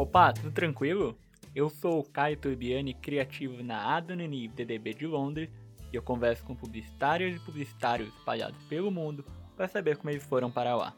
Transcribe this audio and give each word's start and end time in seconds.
Opa, 0.00 0.32
tudo 0.32 0.50
tranquilo? 0.50 1.14
Eu 1.54 1.68
sou 1.68 2.00
o 2.00 2.02
Caio 2.02 2.34
Turbiani, 2.34 2.94
criativo 2.94 3.62
na 3.62 3.96
Adonini 3.96 4.48
DDB 4.48 4.94
de 4.94 5.06
Londres, 5.06 5.50
e 5.92 5.96
eu 5.96 6.00
converso 6.00 6.42
com 6.42 6.56
publicitários 6.56 7.36
e 7.36 7.44
publicitários 7.44 8.08
espalhados 8.08 8.58
pelo 8.62 8.90
mundo 8.90 9.22
para 9.54 9.68
saber 9.68 9.98
como 9.98 10.08
eles 10.08 10.24
foram 10.24 10.50
para 10.50 10.74
lá. 10.74 10.94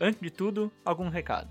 Antes 0.00 0.20
de 0.20 0.28
tudo, 0.28 0.72
algum 0.84 1.08
recado. 1.08 1.48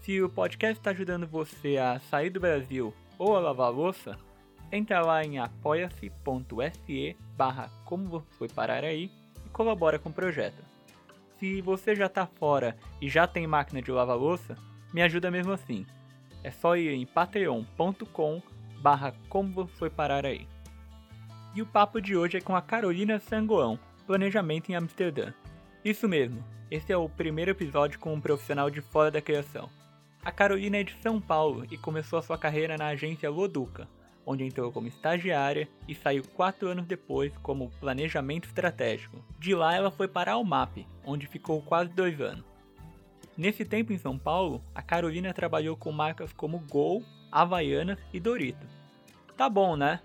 Se 0.00 0.20
o 0.20 0.28
podcast 0.28 0.80
está 0.80 0.90
ajudando 0.90 1.24
você 1.24 1.76
a 1.76 2.00
sair 2.10 2.30
do 2.30 2.40
Brasil 2.40 2.92
ou 3.16 3.36
a 3.36 3.40
lavar 3.40 3.68
a 3.68 3.70
louça, 3.70 4.18
entra 4.72 5.00
lá 5.00 5.24
em 5.24 5.38
apoia-se.se 5.38 7.16
barra 7.36 7.70
como 7.84 8.08
você 8.08 8.26
foi 8.32 8.48
parar 8.48 8.82
aí 8.82 9.08
e 9.46 9.48
colabora 9.50 10.00
com 10.00 10.08
o 10.08 10.12
projeto. 10.12 10.64
Se 11.38 11.62
você 11.62 11.94
já 11.94 12.06
está 12.06 12.26
fora 12.26 12.76
e 13.00 13.08
já 13.08 13.24
tem 13.24 13.46
máquina 13.46 13.80
de 13.80 13.92
lavar 13.92 14.16
louça, 14.16 14.56
me 14.92 15.00
ajuda 15.00 15.30
mesmo 15.30 15.52
assim. 15.52 15.86
É 16.48 16.50
só 16.50 16.78
ir 16.78 16.94
em 16.94 17.04
patreon.com 17.04 18.40
barra 18.80 19.12
como 19.28 19.66
foi 19.66 19.90
parar 19.90 20.24
aí. 20.24 20.48
E 21.54 21.60
o 21.60 21.66
papo 21.66 22.00
de 22.00 22.16
hoje 22.16 22.38
é 22.38 22.40
com 22.40 22.56
a 22.56 22.62
Carolina 22.62 23.20
Sangoão, 23.20 23.78
Planejamento 24.06 24.70
em 24.70 24.74
Amsterdã. 24.74 25.34
Isso 25.84 26.08
mesmo, 26.08 26.42
esse 26.70 26.90
é 26.90 26.96
o 26.96 27.06
primeiro 27.06 27.50
episódio 27.50 27.98
com 27.98 28.14
um 28.14 28.20
profissional 28.20 28.70
de 28.70 28.80
fora 28.80 29.10
da 29.10 29.20
criação. 29.20 29.68
A 30.24 30.32
Carolina 30.32 30.78
é 30.78 30.84
de 30.84 30.96
São 31.02 31.20
Paulo 31.20 31.66
e 31.70 31.76
começou 31.76 32.18
a 32.18 32.22
sua 32.22 32.38
carreira 32.38 32.78
na 32.78 32.86
agência 32.86 33.28
Loduca, 33.28 33.86
onde 34.24 34.42
entrou 34.42 34.72
como 34.72 34.88
estagiária 34.88 35.68
e 35.86 35.94
saiu 35.94 36.22
quatro 36.34 36.68
anos 36.68 36.86
depois 36.86 37.30
como 37.42 37.70
planejamento 37.78 38.48
estratégico. 38.48 39.22
De 39.38 39.54
lá 39.54 39.74
ela 39.74 39.90
foi 39.90 40.08
para 40.08 40.30
a 40.30 40.34
Almap, 40.36 40.78
onde 41.04 41.26
ficou 41.26 41.60
quase 41.60 41.90
dois 41.92 42.18
anos. 42.22 42.46
Nesse 43.38 43.64
tempo 43.64 43.92
em 43.92 43.98
São 43.98 44.18
Paulo, 44.18 44.60
a 44.74 44.82
Carolina 44.82 45.32
trabalhou 45.32 45.76
com 45.76 45.92
marcas 45.92 46.32
como 46.32 46.58
Gol, 46.58 47.04
Havaianas 47.30 47.96
e 48.12 48.18
Dorito. 48.18 48.66
Tá 49.36 49.48
bom, 49.48 49.76
né? 49.76 50.00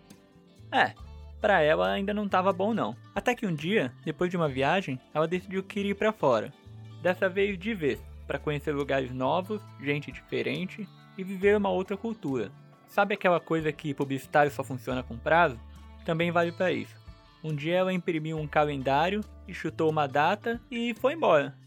É, 0.72 0.94
para 1.42 1.60
ela 1.60 1.90
ainda 1.90 2.14
não 2.14 2.28
estava 2.28 2.54
bom 2.54 2.76
não. 2.76 2.96
Até 3.16 3.34
que 3.34 3.48
um 3.48 3.56
dia, 3.56 3.92
depois 4.06 4.30
de 4.30 4.38
uma 4.38 4.48
viagem, 4.48 5.00
ela 5.16 5.28
decidiu 5.28 5.64
que 5.64 5.80
iria 5.80 5.96
para 5.96 6.14
fora. 6.14 6.54
Dessa 7.02 7.28
vez 7.28 7.58
de 7.58 7.74
vez, 7.74 8.00
para 8.28 8.38
conhecer 8.38 8.72
lugares 8.72 9.12
novos, 9.12 9.60
gente 9.82 10.12
diferente 10.12 10.88
e 11.18 11.24
viver 11.24 11.58
uma 11.58 11.70
outra 11.70 11.98
cultura. 11.98 12.52
Sabe 12.88 13.16
aquela 13.16 13.40
coisa 13.40 13.72
que 13.72 13.96
publicitário 13.96 14.52
só 14.52 14.64
funciona 14.64 15.02
com 15.02 15.18
prazo? 15.18 15.60
Também 16.06 16.30
vale 16.30 16.52
para 16.52 16.72
isso. 16.72 16.96
Um 17.44 17.56
dia 17.56 17.78
ela 17.78 17.92
imprimiu 17.92 18.38
um 18.38 18.48
calendário 18.48 19.22
e 19.48 19.56
chutou 19.56 19.90
uma 19.90 20.08
data 20.08 20.62
e 20.70 20.94
foi 20.94 21.14
embora. 21.14 21.63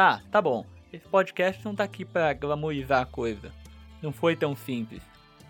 Tá, 0.00 0.22
tá 0.30 0.40
bom. 0.40 0.64
Esse 0.90 1.06
podcast 1.06 1.62
não 1.62 1.74
tá 1.74 1.84
aqui 1.84 2.06
para 2.06 2.32
glamorizar 2.32 3.02
a 3.02 3.04
coisa. 3.04 3.52
Não 4.00 4.10
foi 4.10 4.34
tão 4.34 4.56
simples. 4.56 5.02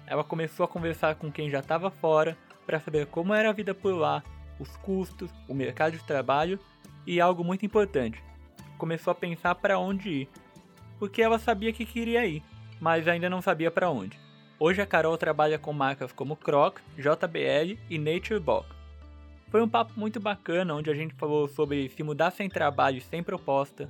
Ela 0.09 0.25
começou 0.25 0.65
a 0.65 0.69
conversar 0.69 1.15
com 1.15 1.31
quem 1.31 1.49
já 1.49 1.61
estava 1.61 1.89
fora 1.89 2.37
para 2.67 2.81
saber 2.81 3.07
como 3.07 3.33
era 3.33 3.51
a 3.51 3.53
vida 3.53 3.73
por 3.73 3.95
lá, 3.95 4.25
os 4.59 4.77
custos, 4.79 5.31
o 5.47 5.55
mercado 5.55 5.93
de 5.97 6.03
trabalho 6.03 6.59
e 7.07 7.21
algo 7.21 7.45
muito 7.45 7.65
importante. 7.65 8.21
Começou 8.77 9.13
a 9.13 9.15
pensar 9.15 9.55
para 9.55 9.79
onde 9.79 10.09
ir, 10.09 10.29
porque 10.99 11.23
ela 11.23 11.39
sabia 11.39 11.73
que 11.73 11.87
queria 11.87 12.27
ir, 12.27 12.43
mas 12.81 13.07
ainda 13.07 13.31
não 13.31 13.41
sabia 13.41 13.71
para 13.71 13.89
onde. 13.89 14.19
Hoje 14.59 14.83
a 14.83 14.87
Carol 14.87 15.17
trabalha 15.17 15.61
com 15.61 15.73
marcas 15.73 16.11
como 16.11 16.35
Crocs, 16.35 16.83
JBL 16.97 17.79
e 17.89 17.99
Nature 17.99 18.41
Box. 18.41 18.69
Foi 19.49 19.63
um 19.63 19.69
papo 19.69 19.93
muito 19.95 20.19
bacana 20.19 20.75
onde 20.75 20.91
a 20.91 20.95
gente 20.95 21.15
falou 21.15 21.47
sobre 21.47 21.89
se 21.91 22.03
mudar 22.03 22.33
sem 22.33 22.49
trabalho 22.49 22.99
e 22.99 23.01
sem 23.01 23.23
proposta, 23.23 23.89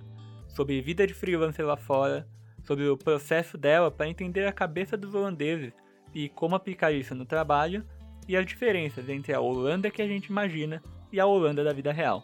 sobre 0.55 0.81
vida 0.81 1.07
de 1.07 1.15
freelancer 1.15 1.67
lá 1.67 1.77
fora, 1.77 2.27
sobre 2.65 2.89
o 2.89 2.97
processo 2.97 3.57
dela 3.57 3.91
para 3.91 4.09
entender 4.09 4.47
a 4.47 4.53
cabeça 4.53 4.97
dos 4.97 5.15
holandeses 5.15 5.73
e 6.15 6.29
como 6.29 6.55
aplicar 6.55 6.93
isso 6.93 7.15
no 7.15 7.25
trabalho 7.25 7.85
e 8.29 8.37
as 8.37 8.47
diferenças 8.47 9.09
entre 9.09 9.33
a 9.33 9.41
Holanda 9.41 9.91
que 9.91 10.03
a 10.03 10.07
gente 10.07 10.27
imagina 10.27 10.83
e 11.13 11.19
a 11.19 11.27
Holanda 11.27 11.65
da 11.65 11.73
vida 11.73 11.93
real. 11.93 12.23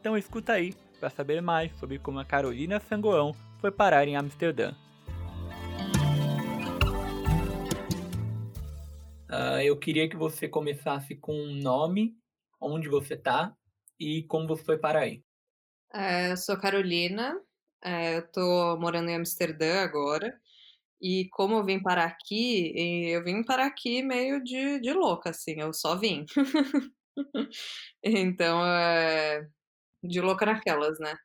Então 0.00 0.16
escuta 0.16 0.52
aí 0.52 0.74
para 0.98 1.10
saber 1.10 1.40
mais 1.40 1.76
sobre 1.78 1.98
como 1.98 2.18
a 2.18 2.24
Carolina 2.24 2.80
Sangoão 2.80 3.34
foi 3.60 3.70
parar 3.70 4.06
em 4.06 4.16
Amsterdã. 4.16 4.72
Uh, 9.30 9.60
eu 9.62 9.76
queria 9.76 10.08
que 10.08 10.16
você 10.16 10.48
começasse 10.48 11.14
com 11.14 11.34
um 11.34 11.60
nome, 11.60 12.14
onde 12.60 12.88
você 12.88 13.14
está 13.14 13.54
e 14.00 14.22
como 14.22 14.48
você 14.48 14.64
foi 14.64 14.78
parar 14.78 15.00
aí. 15.00 15.22
É, 15.92 16.32
eu 16.32 16.36
sou 16.36 16.56
Carolina, 16.58 17.38
é, 17.82 18.16
eu 18.16 18.20
estou 18.20 18.78
morando 18.80 19.08
em 19.10 19.16
Amsterdã 19.16 19.82
agora. 19.82 20.38
E 21.00 21.28
como 21.30 21.56
eu 21.56 21.64
vim 21.64 21.80
parar 21.82 22.06
aqui, 22.06 22.72
eu 23.10 23.22
vim 23.24 23.42
parar 23.44 23.66
aqui 23.66 24.02
meio 24.02 24.42
de, 24.42 24.80
de 24.80 24.92
louca, 24.92 25.30
assim, 25.30 25.60
eu 25.60 25.72
só 25.72 25.96
vim. 25.96 26.26
então, 28.02 28.64
é, 28.66 29.46
de 30.02 30.20
louca 30.20 30.46
naquelas, 30.46 30.98
né? 31.00 31.16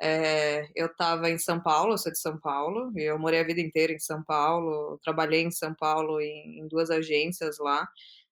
É, 0.00 0.68
eu 0.76 0.86
estava 0.86 1.30
em 1.30 1.38
São 1.38 1.60
Paulo, 1.60 1.92
eu 1.94 1.98
sou 1.98 2.12
de 2.12 2.18
São 2.20 2.38
Paulo, 2.40 2.92
e 2.96 3.02
eu 3.04 3.18
morei 3.18 3.40
a 3.40 3.44
vida 3.44 3.60
inteira 3.60 3.92
em 3.92 3.98
São 3.98 4.22
Paulo, 4.24 4.98
trabalhei 5.02 5.42
em 5.42 5.50
São 5.50 5.74
Paulo 5.74 6.20
em, 6.20 6.60
em 6.60 6.68
duas 6.68 6.90
agências 6.90 7.58
lá. 7.58 7.88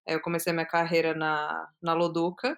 Eu 0.06 0.20
comecei 0.20 0.52
minha 0.52 0.66
carreira 0.66 1.14
na, 1.14 1.68
na 1.82 1.94
Loduca, 1.94 2.56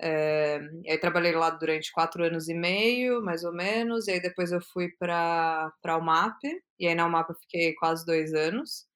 é, 0.00 0.60
aí 0.88 0.98
trabalhei 0.98 1.32
lá 1.32 1.50
durante 1.50 1.92
quatro 1.92 2.24
anos 2.24 2.48
e 2.48 2.54
meio, 2.54 3.22
mais 3.22 3.44
ou 3.44 3.52
menos, 3.52 4.06
e 4.08 4.12
aí 4.12 4.20
depois 4.22 4.52
eu 4.52 4.60
fui 4.60 4.90
para 4.98 5.72
a 5.84 5.96
UMAP, 5.98 6.38
e 6.78 6.86
aí 6.86 6.94
na 6.94 7.06
UMAP 7.06 7.30
eu 7.30 7.36
fiquei 7.36 7.74
quase 7.74 8.04
dois 8.06 8.32
anos. 8.34 8.86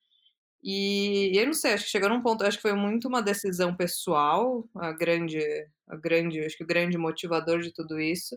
E, 0.64 1.32
e 1.34 1.38
eu 1.38 1.46
não 1.46 1.52
sei, 1.54 1.72
acho 1.74 1.84
que 1.84 1.90
chegou 1.90 2.08
num 2.08 2.22
ponto, 2.22 2.44
acho 2.44 2.56
que 2.58 2.62
foi 2.62 2.74
muito 2.74 3.08
uma 3.08 3.22
decisão 3.22 3.76
pessoal, 3.76 4.64
a 4.76 4.92
grande, 4.92 5.40
a 5.88 5.96
grande, 5.96 6.40
acho 6.44 6.56
que 6.56 6.64
o 6.64 6.66
grande 6.66 6.96
motivador 6.98 7.60
de 7.60 7.72
tudo 7.72 8.00
isso, 8.00 8.36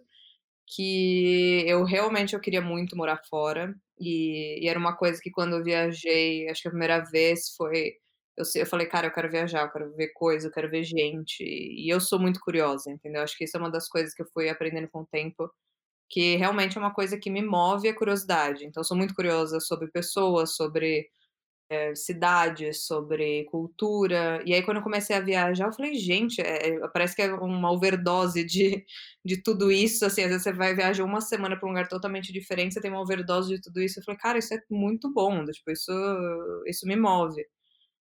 que 0.68 1.64
eu 1.68 1.84
realmente 1.84 2.34
eu 2.36 2.40
queria 2.42 2.62
muito 2.62 2.98
morar 2.98 3.22
fora, 3.30 3.76
e, 4.00 4.64
e 4.66 4.68
era 4.70 4.80
uma 4.80 4.96
coisa 4.98 5.22
que 5.22 5.32
quando 5.32 5.56
eu 5.58 5.64
viajei, 5.64 6.50
acho 6.50 6.62
que 6.64 6.68
a 6.68 6.72
primeira 6.72 7.02
vez 7.06 7.56
foi 7.58 7.94
eu, 8.38 8.44
eu 8.56 8.66
falei, 8.66 8.88
cara, 8.88 9.08
eu 9.08 9.12
quero 9.14 9.30
viajar, 9.32 9.64
eu 9.64 9.72
quero 9.72 9.96
ver 9.96 10.10
coisa, 10.14 10.48
eu 10.48 10.52
quero 10.52 10.70
ver 10.70 10.84
gente. 10.84 11.44
E 11.44 11.90
eu 11.92 12.00
sou 12.02 12.20
muito 12.20 12.40
curiosa, 12.40 12.92
entendeu? 12.92 13.22
Acho 13.22 13.38
que 13.38 13.46
isso 13.46 13.58
é 13.58 13.60
uma 13.60 13.72
das 13.72 13.88
coisas 13.88 14.14
que 14.14 14.22
eu 14.22 14.28
fui 14.34 14.50
aprendendo 14.50 14.90
com 14.90 15.02
o 15.02 15.06
tempo, 15.08 15.50
que 16.10 16.36
realmente 16.38 16.78
é 16.78 16.82
uma 16.82 16.94
coisa 16.94 17.18
que 17.20 17.30
me 17.32 17.42
move 17.44 17.88
a 17.90 17.96
curiosidade. 17.96 18.66
Então, 18.66 18.82
eu 18.82 18.86
sou 18.86 18.98
muito 18.98 19.16
curiosa 19.16 19.60
sobre 19.62 19.90
pessoas, 19.92 20.56
sobre 20.56 21.10
é, 21.70 21.96
cidades, 21.96 22.86
sobre 22.86 23.46
cultura. 23.46 24.42
E 24.46 24.54
aí, 24.54 24.64
quando 24.64 24.78
eu 24.78 24.84
comecei 24.84 25.16
a 25.16 25.22
viajar, 25.22 25.68
eu 25.68 25.74
falei, 25.74 25.96
gente, 25.96 26.42
é, 26.42 26.80
parece 26.90 27.16
que 27.16 27.22
é 27.24 27.34
uma 27.34 27.72
overdose 27.72 28.44
de, 28.46 28.86
de 29.26 29.42
tudo 29.42 29.72
isso. 29.72 30.06
Assim, 30.06 30.24
às 30.24 30.30
vezes 30.30 30.44
você 30.44 30.54
vai 30.54 30.76
viajar 30.76 31.04
uma 31.04 31.22
semana 31.22 31.58
para 31.58 31.68
um 31.68 31.72
lugar 31.72 31.88
totalmente 31.88 32.32
diferente, 32.34 32.74
você 32.74 32.82
tem 32.82 32.92
uma 32.92 33.02
overdose 33.02 33.50
de 33.56 33.62
tudo 33.62 33.82
isso. 33.82 34.00
Eu 34.00 34.04
falei, 34.04 34.20
cara, 34.20 34.38
isso 34.40 34.54
é 34.54 34.62
muito 34.70 35.12
bom, 35.14 35.44
tipo, 35.46 35.72
isso, 35.72 35.92
isso 36.68 36.88
me 36.88 36.96
move. 36.96 37.44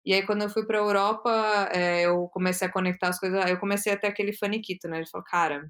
E 0.07 0.15
aí, 0.15 0.25
quando 0.25 0.43
eu 0.43 0.49
fui 0.49 0.65
pra 0.65 0.79
Europa, 0.79 1.69
é, 1.73 2.03
eu 2.07 2.29
comecei 2.29 2.69
a 2.69 2.73
conectar 2.73 3.09
as 3.09 3.19
coisas. 3.19 3.51
Eu 3.51 3.59
comecei 3.59 3.93
a 3.93 3.99
ter 3.99 4.07
aquele 4.07 4.33
faniquito, 4.33 4.89
né? 4.89 4.99
Ele 4.99 5.09
falou, 5.09 5.25
cara, 5.27 5.69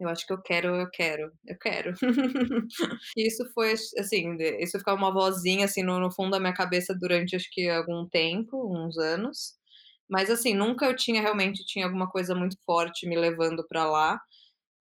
eu 0.00 0.08
acho 0.08 0.26
que 0.26 0.32
eu 0.32 0.40
quero, 0.42 0.68
eu 0.76 0.90
quero, 0.90 1.30
eu 1.46 1.58
quero. 1.58 1.92
e 3.16 3.26
isso 3.28 3.44
foi, 3.54 3.72
assim, 3.98 4.36
isso 4.60 4.78
ficava 4.78 4.96
uma 4.96 5.12
vozinha, 5.12 5.66
assim, 5.66 5.82
no, 5.82 6.00
no, 6.00 6.10
fundo 6.10 6.30
da 6.30 6.40
minha 6.40 6.54
cabeça 6.54 6.94
durante, 6.98 7.36
acho 7.36 7.48
que, 7.52 7.68
algum 7.68 8.08
tempo, 8.08 8.56
uns 8.74 8.96
anos. 8.98 9.54
Mas, 10.08 10.30
assim, 10.30 10.54
nunca 10.54 10.86
eu 10.86 10.96
tinha, 10.96 11.20
realmente, 11.20 11.64
tinha 11.66 11.84
alguma 11.86 12.08
coisa 12.10 12.34
muito 12.34 12.56
forte 12.64 13.06
me 13.06 13.16
levando 13.16 13.66
para 13.68 13.84
lá. 13.84 14.20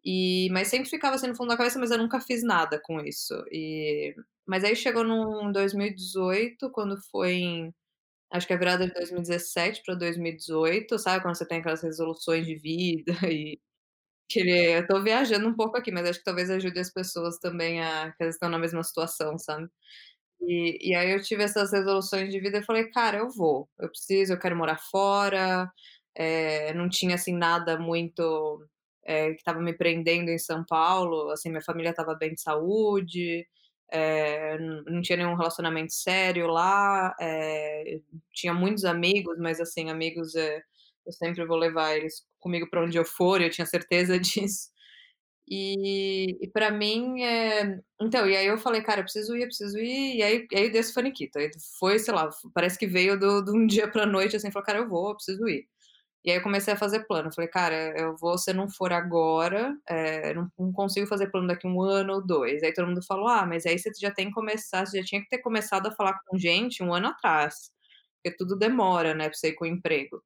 E, 0.05 0.49
mas 0.51 0.69
sempre 0.69 0.89
ficava 0.89 1.15
assim 1.15 1.27
no 1.27 1.35
fundo 1.35 1.49
da 1.49 1.57
cabeça, 1.57 1.79
mas 1.79 1.91
eu 1.91 1.97
nunca 1.97 2.21
fiz 2.21 2.43
nada 2.43 2.79
com 2.83 3.01
isso. 3.01 3.33
E, 3.51 4.15
mas 4.47 4.63
aí 4.63 4.75
chegou 4.75 5.03
no 5.03 5.51
2018, 5.51 6.71
quando 6.71 6.97
foi 7.11 7.33
em 7.35 7.73
Acho 8.31 8.45
que 8.47 8.53
é 8.53 8.57
virada 8.57 8.85
de 8.87 8.93
2017 8.93 9.81
para 9.83 9.95
2018, 9.95 10.99
sabe? 10.99 11.21
Quando 11.23 11.35
você 11.35 11.47
tem 11.47 11.59
aquelas 11.59 11.81
resoluções 11.81 12.45
de 12.45 12.55
vida 12.55 13.13
e 13.31 13.59
querer 14.29 14.83
eu 14.83 14.87
tô 14.87 15.01
viajando 15.03 15.47
um 15.49 15.55
pouco 15.55 15.77
aqui, 15.77 15.91
mas 15.91 16.07
acho 16.09 16.19
que 16.19 16.25
talvez 16.25 16.49
ajude 16.51 16.79
as 16.79 16.91
pessoas 16.93 17.39
também 17.39 17.81
a 17.81 18.11
que 18.13 18.23
elas 18.23 18.35
estão 18.35 18.49
na 18.49 18.59
mesma 18.59 18.83
situação, 18.83 19.37
sabe. 19.39 19.67
E 20.41 20.91
e 20.91 20.95
aí 20.95 21.11
eu 21.11 21.21
tive 21.23 21.43
essas 21.43 21.71
resoluções 21.73 22.31
de 22.31 22.39
vida 22.39 22.59
e 22.59 22.63
falei: 22.63 22.89
"Cara, 22.91 23.17
eu 23.19 23.29
vou, 23.31 23.69
eu 23.79 23.89
preciso, 23.89 24.33
eu 24.33 24.39
quero 24.39 24.55
morar 24.57 24.77
fora", 24.91 25.71
eh, 26.15 26.73
não 26.75 26.89
tinha, 26.89 27.15
assim, 27.15 27.33
nada 27.35 27.77
muito, 27.79 28.65
eh, 29.05 29.31
que 29.33 29.37
estava 29.39 29.61
me 29.61 29.73
prendendo 29.77 30.29
em 30.31 30.37
São 30.39 30.65
Paulo, 30.65 31.29
assim, 31.31 31.49
minha 31.49 31.61
família 31.63 31.91
estava 31.91 32.15
bem 32.15 32.33
de 32.35 32.41
saúde, 32.41 33.47
é, 33.91 34.57
não 34.59 35.01
tinha 35.01 35.17
nenhum 35.17 35.35
relacionamento 35.35 35.93
sério 35.93 36.47
lá, 36.47 37.15
é, 37.19 37.99
tinha 38.33 38.53
muitos 38.53 38.85
amigos, 38.85 39.37
mas 39.39 39.59
assim, 39.61 39.89
amigos 39.89 40.35
é, 40.35 40.61
eu 41.05 41.11
sempre 41.13 41.45
vou 41.45 41.57
levar 41.57 41.95
eles 41.97 42.25
comigo 42.39 42.69
para 42.69 42.83
onde 42.83 42.97
eu 42.97 43.05
for, 43.05 43.41
eu 43.41 43.49
tinha 43.49 43.65
certeza 43.65 44.19
disso. 44.19 44.69
E 45.51 46.37
e 46.41 46.47
pra 46.49 46.69
mim, 46.71 47.21
eh 47.23 47.79
então, 48.01 48.27
e 48.29 48.35
aí 48.37 48.45
eu 48.47 48.57
falei: 48.57 48.81
"Cara, 48.83 48.99
eu 49.01 49.03
preciso 49.05 49.35
ir, 49.35 49.41
eu 49.43 49.47
preciso 49.47 49.77
ir", 49.79 50.17
e 50.17 50.23
aí 50.23 50.47
e 50.51 50.55
aí 50.57 50.69
deu 50.71 50.79
esse 50.81 50.93
faniquito, 50.93 51.39
aí 51.39 51.49
foi, 51.79 51.97
sei 51.99 52.13
lá, 52.13 52.29
parece 52.53 52.77
que 52.79 52.85
veio 52.87 53.17
de 53.19 53.25
um 53.51 53.65
dia 53.67 53.87
pra 53.91 54.05
noite, 54.05 54.35
assim, 54.35 54.51
falou: 54.51 54.65
"Cara, 54.65 54.79
eu 54.79 54.89
vou, 54.89 55.09
eu 55.09 55.15
preciso 55.15 55.47
ir". 55.49 55.67
E 56.25 56.31
aí 56.31 56.37
eu 56.37 56.43
comecei 56.43 56.73
a 56.73 56.77
fazer 56.77 57.05
plano, 57.07 57.31
falei: 57.33 57.49
"Cara, 57.49 57.93
eu 57.97 58.15
vou 58.17 58.37
se 58.37 58.51
não 58.53 58.67
for 58.69 58.91
agora, 58.91 59.73
eh, 59.87 60.33
não 60.33 60.51
não 60.59 60.71
consigo 60.73 61.07
fazer 61.07 61.27
plano 61.31 61.47
daqui 61.47 61.65
1 61.65 61.81
ano 61.81 62.13
ou 62.15 62.25
2". 62.25 62.61
Aí 62.61 62.73
todo 62.73 62.87
mundo 62.87 63.01
falou: 63.05 63.27
"Ah, 63.29 63.45
mas 63.45 63.65
aí 63.65 63.79
você 63.79 63.89
já 63.99 64.11
tem 64.11 64.27
que 64.27 64.33
começar 64.33 64.85
você 64.85 64.97
já 64.99 65.05
tinha 65.05 65.21
que 65.21 65.29
ter 65.29 65.37
começado 65.39 65.87
a 65.87 65.91
falar 65.91 66.19
com 66.27 66.37
gente 66.37 66.83
1 66.83 66.93
ano 66.93 67.07
atrás, 67.07 67.71
porque 68.21 68.35
tudo 68.37 68.57
demora, 68.57 69.13
né, 69.15 69.29
pra 69.29 69.33
você 69.37 69.49
ir 69.49 69.53
com 69.55 69.63
o 69.65 69.67
emprego". 69.67 70.21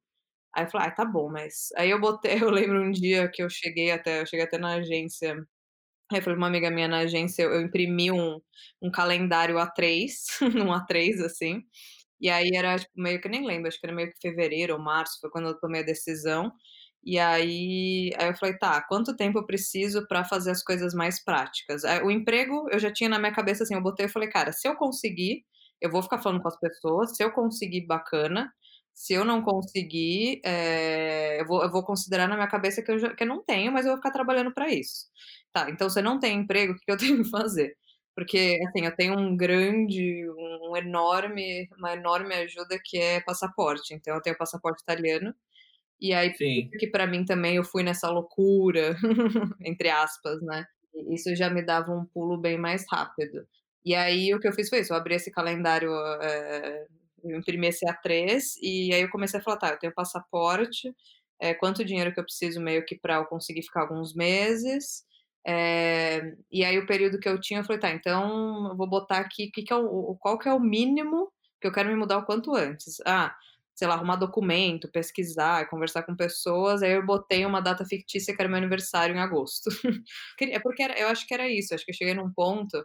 Aí 0.54 0.64
eu 0.64 0.70
falei: 0.70 0.88
"Ai, 0.88 0.94
tá 0.96 1.04
bom, 1.04 1.30
mas" 1.30 1.68
aí 1.78 1.90
eu 1.90 2.00
botei 2.00 2.42
eu 2.42 2.50
lembro 2.50 2.82
um 2.82 2.92
dia 2.92 3.28
que 3.30 3.42
eu 3.42 3.50
cheguei 3.50 3.90
até 3.92 4.22
eu 4.22 4.26
cheguei 4.26 4.46
até 4.46 4.58
na 4.58 4.74
agência, 4.76 5.34
aí 6.12 6.18
eu 6.20 6.22
falei 6.24 6.38
uma 6.38 6.48
amiga 6.48 6.70
minha 6.70 6.88
na 6.88 6.98
agência, 7.00 7.44
eu 7.44 7.62
imprimi 7.62 8.12
um 8.12 8.40
um 8.82 8.90
calendário 8.92 9.58
A3, 9.58 10.26
um 10.68 10.72
A3, 10.74 11.20
assim, 11.22 11.62
e 12.24 12.30
aí 12.30 12.50
era, 12.54 12.78
tipo, 12.78 12.92
meio 12.96 13.20
que 13.20 13.28
nem 13.28 13.46
lembro, 13.46 13.68
acho 13.68 13.80
que 13.80 13.86
era 13.86 13.94
meio 13.96 14.10
que 14.12 14.18
fevereiro 14.22 14.74
ou 14.74 14.80
março, 14.80 15.18
foi 15.20 15.30
quando 15.30 15.48
eu 15.48 15.58
tomei 15.60 15.82
a 15.82 15.84
decisão, 15.84 16.52
e 17.04 17.18
aí 17.18 18.10
aí 18.18 18.28
eu 18.30 18.36
falei: 18.36 18.56
"Tá, 18.58 18.82
quanto 18.88 19.16
tempo 19.16 19.38
eu 19.38 19.46
preciso 19.46 20.06
pra 20.08 20.24
fazer 20.24 20.50
as 20.52 20.62
coisas 20.62 20.94
mais 20.94 21.22
práticas?". 21.24 21.82
O 22.04 22.10
emprego 22.10 22.66
eu 22.70 22.78
já 22.78 22.92
tinha 22.92 23.08
na 23.10 23.18
minha 23.18 23.32
cabeça, 23.32 23.64
assim, 23.64 23.74
eu 23.74 23.82
botei, 23.82 24.06
eu 24.06 24.10
falei: 24.10 24.28
"Cara, 24.30 24.52
se 24.52 24.66
eu 24.68 24.74
conseguir, 24.76 25.44
eu 25.80 25.90
vou 25.90 26.02
ficar 26.02 26.18
falando 26.22 26.40
com 26.42 26.48
as 26.48 26.58
pessoas, 26.58 27.16
se 27.16 27.22
eu 27.24 27.30
conseguir, 27.32 27.86
bacana, 27.86 28.50
se 28.94 29.12
eu 29.14 29.24
não 29.24 29.42
conseguir, 29.42 30.40
eh, 30.44 31.40
eu 31.40 31.46
vou 31.46 31.62
eu 31.64 31.70
vou 31.70 31.84
considerar 31.84 32.28
na 32.28 32.36
minha 32.36 32.48
cabeça 32.48 32.82
que 32.82 32.90
eu 32.92 32.98
já 32.98 33.14
que 33.14 33.24
eu 33.24 33.28
não 33.28 33.44
tenho, 33.44 33.72
mas 33.72 33.84
eu 33.86 33.92
vou 33.92 33.98
ficar 33.98 34.12
trabalhando 34.12 34.52
pra 34.54 34.68
isso". 34.72 35.06
Tá, 35.52 35.68
então 35.70 35.88
você 35.90 36.00
não 36.02 36.18
tem 36.18 36.38
emprego, 36.40 36.72
o 36.74 36.76
que 36.76 36.90
eu 36.90 36.96
tenho 37.18 37.22
que 37.22 37.30
fazer? 37.30 37.76
Porque, 38.16 38.58
assim, 38.68 38.86
eu 38.86 38.94
tenho 38.96 39.18
um 39.18 39.36
grande 39.36 40.24
um 40.74 40.78
enorme 40.78 41.68
uma 41.78 41.94
enorme 41.94 42.34
ajuda 42.34 42.78
que 42.84 42.98
é 42.98 43.20
passaporte, 43.22 43.94
então 43.94 44.14
eu 44.16 44.22
tenho 44.22 44.36
passaporte 44.38 44.82
italiano, 44.82 45.34
e 46.00 46.14
aí 46.14 46.34
Sim. 46.38 46.74
que 46.78 46.88
pra 46.88 47.06
mim 47.06 47.24
também 47.24 47.56
eu 47.56 47.64
fui 47.64 47.82
nessa 47.82 48.10
loucura, 48.10 48.96
entre 49.62 49.88
aspas, 49.90 50.40
né, 50.42 50.66
isso 51.10 51.34
já 51.36 51.50
me 51.50 51.62
dava 51.64 51.92
um 51.92 52.04
pulo 52.06 52.38
bem 52.38 52.58
mais 52.58 52.84
rápido. 52.90 53.46
E 53.84 53.94
aí 53.94 54.34
o 54.34 54.40
que 54.40 54.48
eu 54.48 54.52
fiz 54.52 54.68
foi 54.68 54.80
isso, 54.80 54.92
eu 54.92 54.96
abri 54.96 55.14
esse 55.14 55.30
calendário, 55.30 55.90
eh, 56.22 56.86
eu 57.24 57.38
imprimi 57.38 57.68
esse 57.68 57.88
A3, 57.88 58.54
e 58.62 58.92
aí 58.94 59.02
eu 59.02 59.10
comecei 59.10 59.40
a 59.40 59.42
falar: 59.42 59.58
"Tá, 59.58 59.70
eu 59.70 59.78
tenho 59.78 59.94
passaporte, 59.94 60.94
eh, 61.40 61.54
quanto 61.54 61.84
dinheiro 61.84 62.12
que 62.14 62.20
eu 62.20 62.24
preciso 62.24 62.60
meio 62.60 62.84
que 62.84 62.98
pra 62.98 63.16
eu 63.16 63.26
conseguir 63.26 63.62
ficar 63.62 63.82
alguns 63.82 64.14
meses", 64.14 65.04
eh, 65.46 66.34
e 66.50 66.64
aí 66.64 66.78
o 66.78 66.86
período 66.86 67.18
que 67.20 67.28
eu 67.28 67.40
tinha, 67.40 67.60
eu 67.60 67.64
falei: 67.64 67.80
"Tá, 67.80 67.90
então 67.90 68.68
eu 68.70 68.76
vou 68.76 68.88
botar 68.88 69.18
aqui 69.18 69.50
que 69.50 69.62
que 69.62 69.72
é 69.72 69.76
o 69.76 70.16
qual 70.20 70.38
que 70.38 70.48
é 70.48 70.52
o 70.52 70.60
mínimo 70.60 71.30
que 71.60 71.66
eu 71.68 71.72
quero 71.72 71.88
me 71.90 71.96
mudar 71.96 72.18
o 72.18 72.24
quanto 72.26 72.54
antes". 72.54 72.96
Ah, 73.06 73.34
sei 73.74 73.88
lá, 73.88 73.94
arrumar 73.94 74.16
documento, 74.16 74.90
pesquisar, 74.90 75.68
conversar 75.68 76.02
com 76.04 76.16
pessoas, 76.16 76.82
aí 76.82 76.92
eu 76.92 77.04
botei 77.04 77.44
uma 77.46 77.60
data 77.60 77.84
fictícia 77.84 78.34
que 78.34 78.40
era 78.42 78.48
meu 78.48 78.58
aniversário 78.58 79.14
em 79.16 79.20
agosto. 79.20 79.68
Queria 80.38 80.60
porque 80.62 80.82
era 80.82 80.98
eu 80.98 81.08
acho 81.08 81.26
que 81.26 81.34
era 81.34 81.48
isso, 81.48 81.74
acho 81.74 81.84
que 81.84 81.90
eu 81.92 81.96
cheguei 81.96 82.14
num 82.14 82.32
ponto 82.32 82.84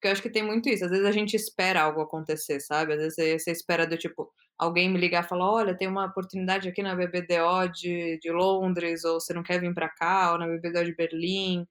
que 0.00 0.08
eu 0.08 0.12
acho 0.12 0.22
que 0.22 0.30
tem 0.30 0.42
muito 0.42 0.68
isso, 0.68 0.84
às 0.84 0.90
vezes 0.90 1.06
a 1.06 1.12
gente 1.12 1.34
espera 1.36 1.82
algo 1.82 2.00
acontecer, 2.02 2.60
sabe, 2.60 2.92
às 2.94 2.98
vezes 3.16 3.42
você 3.44 3.50
espera 3.52 3.86
do 3.86 3.96
tipo, 3.96 4.30
alguém 4.58 4.90
me 4.90 4.98
ligar 4.98 5.24
e 5.24 5.28
falar: 5.28 5.50
"Olha, 5.50 5.76
tem 5.76 5.88
uma 5.88 6.06
oportunidade 6.06 6.68
aqui 6.68 6.82
na 6.82 6.94
BBDO 6.94 7.68
de 7.68 8.18
de 8.20 8.30
Londres, 8.32 9.04
ou 9.04 9.20
você 9.20 9.32
não 9.34 9.42
quer 9.42 9.60
vim 9.60 9.72
pra 9.74 9.88
cá, 9.88 10.32
ou 10.32 10.38
na 10.38 10.46
BBDO 10.46 10.84
de 10.84 10.94
Berlim". 10.94 11.66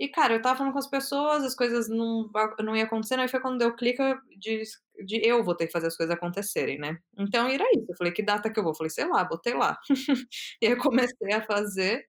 E 0.00 0.08
cara, 0.08 0.32
eu 0.34 0.38
estava 0.38 0.58
falando 0.58 0.72
com 0.72 0.78
as 0.78 0.90
pessoas, 0.90 1.44
as 1.44 1.54
coisas 1.54 1.88
não 1.88 2.28
não 2.60 2.74
ia 2.76 2.82
acontecendo, 2.84 3.20
aí 3.20 3.28
foi 3.28 3.40
quando 3.40 3.58
deu 3.58 3.74
clique 3.76 4.02
de 4.38 4.62
de 5.04 5.20
eu 5.26 5.42
vou 5.44 5.54
ter 5.56 5.66
que 5.66 5.72
fazer 5.72 5.86
as 5.88 5.96
coisas 5.96 6.14
acontecerem, 6.14 6.78
né. 6.78 6.98
Então 7.16 7.46
era 7.48 7.64
isso, 7.76 7.86
eu 7.88 7.96
falei: 7.96 8.12
"Que 8.12 8.22
data 8.22 8.50
que 8.52 8.58
eu 8.58 8.62
vou?", 8.64 8.72
eu 8.72 8.76
falei: 8.76 8.90
"Sei 8.90 9.04
lá", 9.06 9.24
botei 9.24 9.54
lá. 9.54 9.78
E 10.62 10.66
aí 10.66 10.72
eu 10.72 10.78
comecei 10.78 11.32
a 11.32 11.42
fazer, 11.46 12.04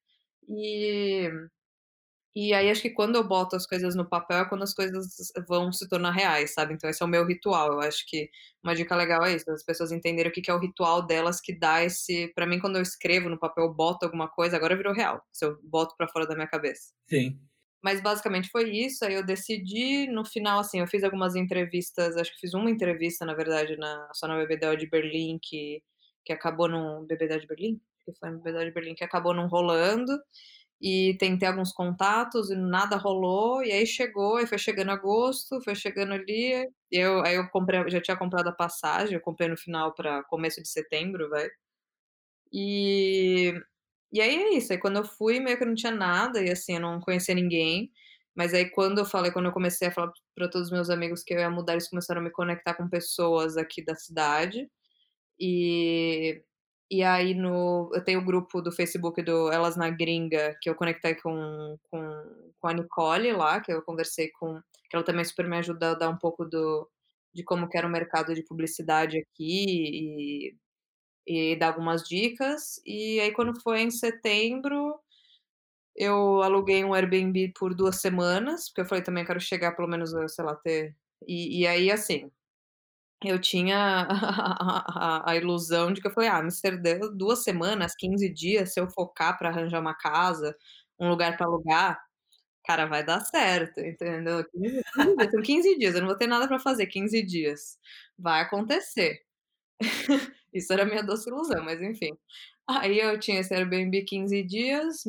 e 0.49 1.29
e 2.35 2.53
aí 2.53 2.69
acho 2.71 2.81
que 2.83 2.91
quando 2.91 3.15
eu 3.17 3.27
boto 3.27 3.55
as 3.57 3.67
coisas 3.67 3.95
no 3.95 4.07
papel 4.09 4.39
é 4.39 4.45
quando 4.49 4.63
as 4.63 4.73
coisas 4.73 5.07
vão 5.47 5.71
se 5.73 5.87
tornar 5.89 6.11
reais, 6.11 6.53
sabe, 6.53 6.73
então 6.75 6.89
esse 6.89 7.03
é 7.03 7.05
o 7.07 7.09
meu 7.09 7.25
ritual, 7.27 7.73
eu 7.73 7.81
acho 7.81 8.05
que 8.07 8.29
uma 8.63 8.75
dica 8.75 8.95
legal 8.95 9.25
é 9.25 9.35
isso, 9.35 9.49
as 9.51 9.63
pessoas 9.65 9.91
entenderem 9.91 10.31
o 10.31 10.33
que 10.35 10.41
que 10.41 10.51
é 10.51 10.53
o 10.55 10.59
ritual 10.59 11.05
delas 11.05 11.41
que 11.41 11.57
dá 11.57 11.83
esse 11.83 12.31
pra 12.35 12.45
mim 12.47 12.59
quando 12.59 12.77
eu 12.77 12.81
escrevo 12.83 13.29
no 13.29 13.39
papel, 13.39 13.73
boto 13.73 14.05
alguma 14.05 14.29
coisa, 14.29 14.57
agora 14.57 14.75
virou 14.77 14.93
real, 14.93 15.23
se 15.33 15.45
eu 15.45 15.59
boto 15.63 15.95
pra 15.97 16.07
fora 16.09 16.27
da 16.27 16.35
minha 16.35 16.47
cabeça. 16.47 16.93
Sim. 17.09 17.39
Mas 17.85 18.01
basicamente 18.01 18.49
foi 18.49 18.71
isso, 18.71 19.05
aí 19.05 19.13
eu 19.13 19.23
decidi, 19.23 20.07
no 20.07 20.25
final, 20.25 20.59
assim, 20.59 20.79
eu 20.79 20.87
fiz 20.87 21.03
algumas 21.03 21.35
entrevistas, 21.35 22.17
acho 22.17 22.33
que 22.33 22.39
fiz 22.39 22.55
uma 22.55 22.71
entrevista 22.71 23.23
na 23.27 23.35
verdade 23.35 23.77
na 23.77 24.09
só 24.13 24.27
na 24.27 24.37
BBDO 24.43 24.75
de 24.75 24.87
Berlim 24.89 25.37
que 25.41 25.83
que 26.25 26.33
acabou 26.33 26.67
não 26.67 27.05
BBDO 27.05 27.39
de 27.41 27.45
Berlim? 27.47 27.79
Que 28.03 28.11
foi 28.19 28.31
na 28.31 28.37
BBDO 28.39 28.65
de 28.65 28.71
Berlim 28.71 28.95
que 28.95 29.03
acabou 29.03 29.35
não 29.35 29.47
rolando, 29.47 30.11
e 30.81 31.15
tentei 31.19 31.47
alguns 31.49 31.73
contatos 31.73 32.49
e 32.51 32.55
nada 32.55 32.97
rolou, 32.97 33.63
e 33.63 33.71
aí 33.71 33.85
chegou, 33.87 34.37
aí 34.37 34.47
foi 34.47 34.57
chegando 34.59 34.91
agosto, 34.91 35.61
foi 35.63 35.75
chegando 35.75 36.13
ali, 36.13 36.67
eu 36.91 37.21
aí 37.25 37.35
eu 37.37 37.47
comprei 37.49 37.89
já 37.91 38.01
tinha 38.01 38.17
comprado 38.17 38.47
a 38.49 38.53
passagem, 38.53 39.15
eu 39.15 39.21
comprei 39.21 39.49
no 39.49 39.57
final 39.57 39.93
pra 39.95 40.23
começo 40.25 40.61
de 40.61 40.69
setembro, 40.69 41.29
vai. 41.29 41.47
E 42.53 43.53
e 44.15 44.21
aí 44.21 44.35
é 44.35 44.53
isso, 44.57 44.73
aí 44.73 44.79
quando 44.79 44.97
eu 44.97 45.05
fui 45.05 45.39
meio 45.39 45.57
que 45.57 45.65
não 45.65 45.75
tinha 45.75 45.91
nada, 45.93 46.41
e 46.41 46.51
assim, 46.51 46.75
eu 46.75 46.81
não 46.81 46.99
conhecia 47.01 47.35
ninguém, 47.35 47.91
mas 48.35 48.53
aí 48.53 48.69
quando 48.71 48.99
eu 48.99 49.05
falei 49.05 49.31
quando 49.31 49.45
eu 49.47 49.53
comecei 49.53 49.87
a 49.89 49.91
falar 49.91 50.11
pra 50.35 50.49
todos 50.49 50.67
os 50.67 50.73
meus 50.73 50.89
amigos 50.89 51.23
que 51.23 51.33
eu 51.33 51.39
ia 51.39 51.49
mudar, 51.49 51.73
eles 51.73 51.89
começaram 51.89 52.21
a 52.21 52.23
me 52.23 52.31
conectar 52.31 52.73
com 52.75 52.89
pessoas 52.89 53.57
aqui 53.57 53.83
da 53.85 53.95
cidade, 53.95 54.69
e 55.39 56.41
e 56.91 57.03
aí 57.03 57.33
no 57.35 57.91
eu 57.95 58.03
tenho 58.03 58.19
o 58.21 58.25
grupo 58.25 58.61
do 58.61 58.71
Facebook 58.71 59.21
do 59.23 59.51
Elas 59.51 59.75
na 59.77 59.89
Gringa, 59.89 60.55
que 60.61 60.69
eu 60.69 60.75
conectei 60.75 61.15
com 61.15 61.77
com 61.91 62.51
com 62.59 62.67
a 62.69 62.73
Nicole 62.73 63.31
lá, 63.33 63.59
que 63.61 63.71
eu 63.73 63.81
conversei 63.83 64.29
com 64.39 64.59
que 64.89 64.95
ela 64.97 65.05
também 65.05 65.25
super 65.25 65.47
me 65.47 65.57
ajuda 65.57 65.91
a 65.91 65.95
dar 65.95 66.09
um 66.09 66.17
pouco 66.17 66.45
do 66.45 66.89
de 67.33 67.43
como 67.43 67.67
que 67.69 67.77
era 67.77 67.87
o 67.87 67.91
mercado 67.91 68.33
de 68.35 68.43
publicidade 68.45 69.17
aqui, 69.19 69.65
e 70.51 70.55
e 71.27 71.55
dar 71.57 71.67
algumas 71.69 72.03
dicas, 72.07 72.81
e 72.85 73.19
aí 73.19 73.31
quando 73.33 73.59
foi 73.61 73.81
em 73.81 73.91
setembro, 73.91 74.99
eu 75.95 76.41
aluguei 76.43 76.83
um 76.85 76.93
Airbnb 76.93 77.53
por 77.59 77.73
2 77.75 77.97
semanas, 78.01 78.69
porque 78.69 78.81
eu 78.81 78.85
falei 78.87 79.03
também: 79.03 79.23
"Eu 79.23 79.27
quero 79.27 79.41
chegar 79.41 79.73
pelo 79.75 79.87
menos 79.89 80.11
sei 80.33 80.45
lá, 80.45 80.55
ter" 80.55 80.95
e 81.27 81.61
e 81.63 81.67
aí 81.67 81.91
assim, 81.91 82.31
eu 83.25 83.39
tinha 83.41 84.07
a 84.09 85.25
a 85.27 85.31
a 85.31 85.35
ilusão 85.37 85.93
de 85.93 86.01
que 86.01 86.07
eu 86.07 86.11
falei: 86.13 86.29
"Ah, 86.29 86.39
Amsterdã, 86.39 86.99
2 87.15 87.43
semanas, 87.43 87.95
15 87.95 88.29
dias, 88.33 88.73
se 88.73 88.79
eu 88.81 88.89
focar 88.89 89.37
pra 89.39 89.49
arranjar 89.49 89.81
uma 89.81 89.95
casa, 89.95 90.55
um 90.99 91.09
lugar 91.09 91.37
pra 91.37 91.47
alugar, 91.47 91.99
cara, 92.65 92.85
vai 92.87 93.03
dar 93.05 93.21
certo", 93.21 93.79
entendeu. 93.81 94.45
15 94.51 94.83
15 94.95 95.17
dias, 95.17 95.31
são 95.31 95.41
15 95.43 95.77
dias, 95.79 95.95
eu 95.95 96.01
não 96.01 96.07
vou 96.09 96.17
ter 96.17 96.27
nada 96.27 96.47
pra 96.49 96.59
fazer 96.59 96.87
15 96.87 97.23
dias, 97.25 97.77
vai 98.19 98.41
acontecer. 98.41 99.19
Isso 100.55 100.73
era 100.73 100.85
minha 100.85 101.03
doce 101.03 101.29
ilusão, 101.29 101.63
mas 101.65 101.81
enfim. 101.81 102.11
Aí 102.67 102.99
eu 102.99 103.19
tinha 103.19 103.39
esse 103.41 103.53
Airbnb 103.53 104.03
15 104.05 104.43
dias, 104.43 105.03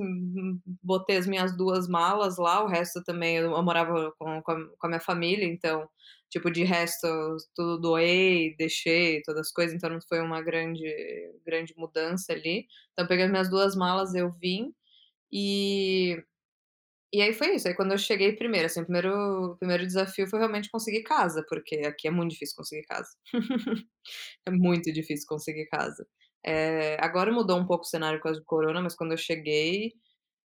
botei 0.82 1.16
as 1.18 1.26
minhas 1.26 1.56
2 1.56 1.88
malas 1.88 2.36
lá, 2.38 2.62
o 2.64 2.68
resto 2.68 3.02
também 3.04 3.36
eu 3.38 3.50
morava 3.62 4.12
com 4.18 4.42
com 4.42 4.52
a 4.86 4.88
minha 4.88 5.00
família, 5.00 5.46
então, 5.46 5.88
tipo, 6.30 6.50
de 6.50 6.64
resto 6.64 7.06
tudo 7.54 7.80
doei, 7.80 8.54
deixei, 8.58 9.22
todas 9.22 9.42
as 9.48 9.52
coisas, 9.52 9.74
então 9.76 9.90
não 9.90 10.00
foi 10.08 10.20
uma 10.20 10.42
grande 10.42 10.84
grande 11.46 11.74
mudança 11.78 12.32
ali. 12.34 12.66
Então 12.92 13.04
eu 13.06 13.08
peguei 13.08 13.24
as 13.26 13.30
minhas 13.30 13.50
2 13.50 13.74
malas, 13.76 14.14
eu 14.14 14.30
vim, 14.32 14.72
e 15.32 16.22
e 17.12 17.22
aí 17.22 17.32
foi 17.34 17.54
isso, 17.56 17.68
aí 17.68 17.74
quando 17.74 17.92
eu 17.92 17.98
cheguei 17.98 18.32
primeiro, 18.36 18.66
assim, 18.66 18.80
o 18.80 18.84
primeiro 18.84 19.52
o 19.52 19.56
primeiro 19.56 19.86
desafio 19.86 20.28
foi 20.28 20.38
realmente 20.40 20.70
conseguir 20.70 21.02
casa, 21.04 21.44
porque 21.48 21.76
aqui 21.86 22.08
é 22.08 22.10
muito 22.10 22.32
difícil 22.32 22.56
conseguir 22.56 22.84
casa. 22.86 23.10
É 24.48 24.50
muito 24.52 24.92
difícil 24.92 25.26
conseguir 25.28 25.66
casa. 25.68 26.06
Eh, 26.46 26.96
agora 27.00 27.32
mudou 27.32 27.58
um 27.58 27.66
pouco 27.66 27.84
o 27.84 27.88
cenário 27.88 28.18
por 28.20 28.24
causa 28.26 28.40
do 28.40 28.46
corona, 28.46 28.82
mas 28.82 28.94
quando 28.96 29.12
eu 29.12 29.18
cheguei 29.18 29.92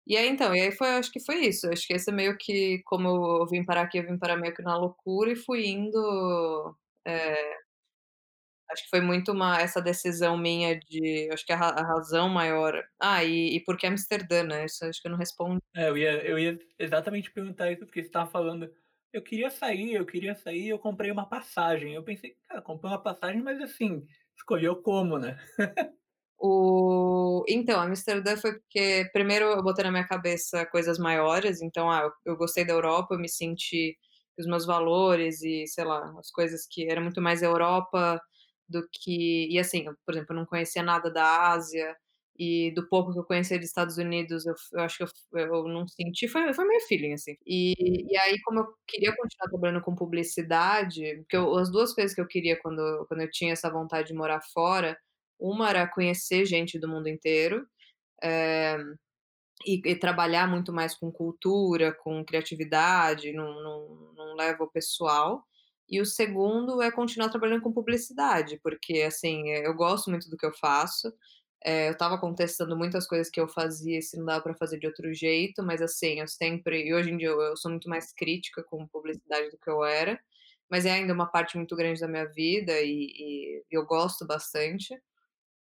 e 0.06 0.16
aí 0.16 0.28
então, 0.28 0.54
e 0.56 0.60
aí 0.62 0.72
foi 0.72 0.88
acho 0.90 1.12
que 1.12 1.20
foi 1.24 1.36
isso, 1.46 1.68
acho 1.72 1.86
que 1.86 1.94
esse 1.94 2.10
é 2.10 2.14
meio 2.14 2.36
que 2.38 2.82
como 2.86 3.08
eu 3.42 3.46
vim 3.48 3.64
parar 3.64 3.82
aqui, 3.84 3.98
eu 3.98 4.06
vim 4.06 4.18
parar 4.18 4.36
meio 4.38 4.54
que 4.54 4.62
na 4.62 4.76
loucura 4.78 5.32
e 5.32 5.36
fui 5.36 5.66
indo, 5.68 6.76
eh 7.06 7.56
acho 8.72 8.84
que 8.84 8.90
foi 8.90 9.00
muito 9.00 9.32
uma 9.32 9.60
essa 9.60 9.80
decisão 9.82 10.36
minha 10.38 10.78
de 10.78 11.28
acho 11.32 11.44
que 11.46 11.52
a 11.52 11.58
a 11.58 11.82
razão 11.86 12.28
maior 12.28 12.82
ah, 13.00 13.24
e 13.24 13.56
e 13.56 13.64
por 13.64 13.76
que 13.76 13.86
Amsterdã, 13.86 14.42
né, 14.44 14.64
isso 14.66 14.84
acho 14.84 15.00
que 15.02 15.08
eu 15.08 15.12
não 15.12 15.18
respondi. 15.18 15.60
É, 15.74 15.88
eu 15.88 15.96
ia 15.96 16.24
eu 16.26 16.38
ia 16.38 16.58
exatamente 16.78 17.30
perguntar 17.30 17.70
isso, 17.70 17.84
porque 17.86 18.00
você 18.02 18.08
estava 18.08 18.28
falando: 18.30 18.72
"Eu 19.12 19.22
queria 19.22 19.50
sair, 19.50 19.94
eu 19.94 20.04
queria 20.06 20.34
sair, 20.34 20.68
eu 20.68 20.78
comprei 20.78 21.10
uma 21.10 21.28
passagem", 21.28 21.94
eu 21.94 22.02
pensei: 22.02 22.36
"Cara, 22.48 22.60
comprou 22.62 22.90
uma 22.92 23.00
passagem, 23.02 23.40
mas 23.42 23.60
assim, 23.60 24.04
escolheu 24.36 24.82
como, 24.82 25.18
né?". 25.18 25.38
O 26.38 27.44
então, 27.48 27.80
Amsterdã 27.80 28.36
foi 28.36 28.54
porque 28.58 29.08
primeiro 29.12 29.46
eu 29.46 29.62
botei 29.62 29.84
na 29.84 29.90
minha 29.90 30.06
cabeça 30.06 30.64
coisas 30.66 30.98
maiores, 30.98 31.60
então, 31.60 31.90
ah, 31.90 32.02
eu 32.24 32.32
eu 32.32 32.36
gostei 32.36 32.64
da 32.64 32.72
Europa, 32.72 33.14
eu 33.14 33.18
me 33.18 33.28
senti 33.28 33.96
os 34.38 34.46
meus 34.46 34.64
valores 34.66 35.42
e, 35.42 35.66
sei 35.66 35.84
lá, 35.84 36.14
as 36.18 36.30
coisas 36.30 36.66
que 36.70 36.90
era 36.90 37.00
muito 37.00 37.20
mais 37.20 37.42
Europa 37.42 38.20
do 38.70 38.88
que 38.92 39.48
e 39.50 39.58
assim, 39.58 39.86
eu, 39.86 39.94
por 40.06 40.14
exemplo, 40.14 40.34
eu 40.34 40.38
não 40.40 40.46
conhecia 40.46 40.82
nada 40.82 41.10
da 41.12 41.50
Ásia, 41.52 41.96
e 42.38 42.72
do 42.74 42.88
pouco 42.88 43.12
que 43.12 43.18
eu 43.20 43.24
conhecia 43.24 43.58
dos 43.58 43.68
Estados 43.68 43.98
Unidos, 43.98 44.46
eu 44.46 44.54
eu 44.74 44.80
acho 44.80 44.98
que 44.98 45.04
eu 45.04 45.08
eu 45.38 45.68
não 45.68 45.86
senti 45.88 46.28
foi 46.28 46.52
foi 46.54 46.66
meio 46.66 46.80
feeling, 46.88 47.14
assim. 47.14 47.36
E 47.46 47.74
e 48.12 48.16
aí, 48.18 48.40
como 48.42 48.60
eu 48.60 48.66
queria 48.88 49.14
continuar 49.16 49.48
trabalhando 49.50 49.82
com 49.84 49.94
publicidade, 49.96 51.16
porque 51.18 51.36
eu 51.36 51.54
as 51.58 51.70
2 51.72 51.94
coisas 51.94 52.14
que 52.14 52.20
eu 52.22 52.26
queria 52.28 52.58
quando 52.62 53.06
quando 53.08 53.20
eu 53.22 53.30
tinha 53.30 53.52
essa 53.52 53.70
vontade 53.70 54.08
de 54.08 54.14
morar 54.14 54.40
fora, 54.54 54.98
uma 55.38 55.70
era 55.70 55.86
conhecer 55.88 56.46
gente 56.46 56.78
do 56.78 56.88
mundo 56.88 57.08
inteiro, 57.08 57.66
eh, 58.22 58.78
e 59.66 59.80
e 59.92 59.96
trabalhar 59.96 60.48
muito 60.48 60.72
mais 60.72 60.94
com 60.96 61.12
cultura, 61.12 61.92
com 61.94 62.24
criatividade, 62.24 63.32
não 63.32 63.62
não 63.62 64.12
não 64.16 64.36
leva 64.36 64.64
o 64.64 64.70
pessoal. 64.70 65.44
E 65.90 66.00
o 66.00 66.06
segundo 66.06 66.80
é 66.82 66.90
continuar 66.92 67.28
trabalhando 67.30 67.62
com 67.62 67.72
publicidade, 67.72 68.60
porque, 68.62 69.02
assim, 69.02 69.50
eh, 69.50 69.66
eu 69.66 69.74
gosto 69.74 70.10
muito 70.10 70.30
do 70.30 70.36
que 70.36 70.46
eu 70.46 70.52
faço, 70.54 71.12
eh, 71.64 71.88
eu 71.88 71.92
estava 71.92 72.18
contestando 72.18 72.76
muitas 72.76 73.06
coisas 73.08 73.30
que 73.30 73.40
eu 73.40 73.48
fazia 73.48 73.98
e 73.98 74.02
se 74.02 74.16
não 74.18 74.24
dava 74.26 74.42
pra 74.42 74.54
fazer 74.54 74.78
de 74.78 74.86
outro 74.86 75.12
jeito, 75.14 75.62
mas, 75.64 75.82
assim, 75.82 76.20
eu 76.20 76.28
sempre 76.28 76.84
e 76.88 76.94
hoje 76.94 77.10
em 77.10 77.16
dia 77.18 77.28
eu 77.28 77.40
eu 77.42 77.56
sou 77.56 77.70
muito 77.70 77.88
mais 77.88 78.12
crítica 78.12 78.62
com 78.64 78.86
publicidade 78.88 79.50
do 79.50 79.58
que 79.58 79.70
eu 79.70 79.84
era, 79.84 80.20
mas 80.70 80.86
é 80.86 80.92
ainda 80.92 81.12
uma 81.14 81.26
parte 81.30 81.56
muito 81.56 81.74
grande 81.76 82.00
da 82.00 82.08
minha 82.08 82.26
vida 82.26 82.72
e 82.82 83.62
e 83.70 83.76
eu 83.78 83.84
gosto 83.86 84.26
bastante. 84.26 84.94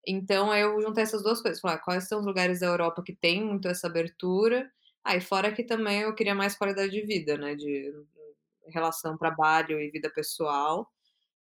Então, 0.07 0.51
aí 0.51 0.63
eu 0.63 0.81
juntei 0.83 1.03
essas 1.05 1.23
2 1.23 1.41
coisas, 1.43 1.61
falei: 1.61 1.77
"Ah, 1.79 1.81
quais 1.81 2.09
são 2.09 2.21
os 2.21 2.27
lugares 2.27 2.61
da 2.61 2.67
Europa 2.69 3.03
que 3.05 3.15
tem 3.17 3.45
muito 3.45 3.69
essa 3.69 3.87
abertura?". 3.89 4.71
Ah, 5.05 5.17
e 5.17 5.21
fora 5.21 5.53
que 5.53 5.65
também 5.65 6.03
eu 6.03 6.15
queria 6.15 6.35
mais 6.35 6.57
qualidade 6.57 6.93
de 6.93 7.03
vida, 7.03 7.37
né, 7.39 7.55
de 7.57 7.93
relação 8.73 9.17
trabalho 9.19 9.81
e 9.81 9.91
vida 9.91 10.11
pessoal. 10.11 10.89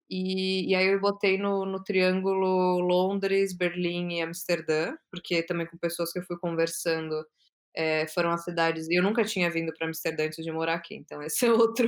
E 0.09 0.69
e 0.71 0.75
aí 0.75 0.87
eu 0.87 0.99
botei 1.01 1.37
no 1.37 1.65
no 1.65 1.83
triângulo 1.83 2.79
Londres, 2.79 3.55
Berlim 3.57 4.13
e 4.19 4.21
Amsterdã, 4.21 4.95
porque 5.11 5.43
também 5.43 5.67
com 5.67 5.77
pessoas 5.77 6.11
que 6.13 6.19
eu 6.19 6.23
fui 6.25 6.37
conversando, 6.39 7.25
eh, 7.75 8.07
foram 8.09 8.31
as 8.31 8.43
cidades 8.45 8.87
e 8.89 8.95
eu 8.99 9.03
nunca 9.03 9.23
tinha 9.25 9.51
vindo 9.51 9.73
pra 9.73 9.87
Amsterdã 9.87 10.25
antes 10.27 10.43
de 10.45 10.51
morar 10.51 10.75
aqui, 10.75 10.95
então 10.95 11.21
esse 11.23 11.45
é 11.47 11.51
outro 11.53 11.87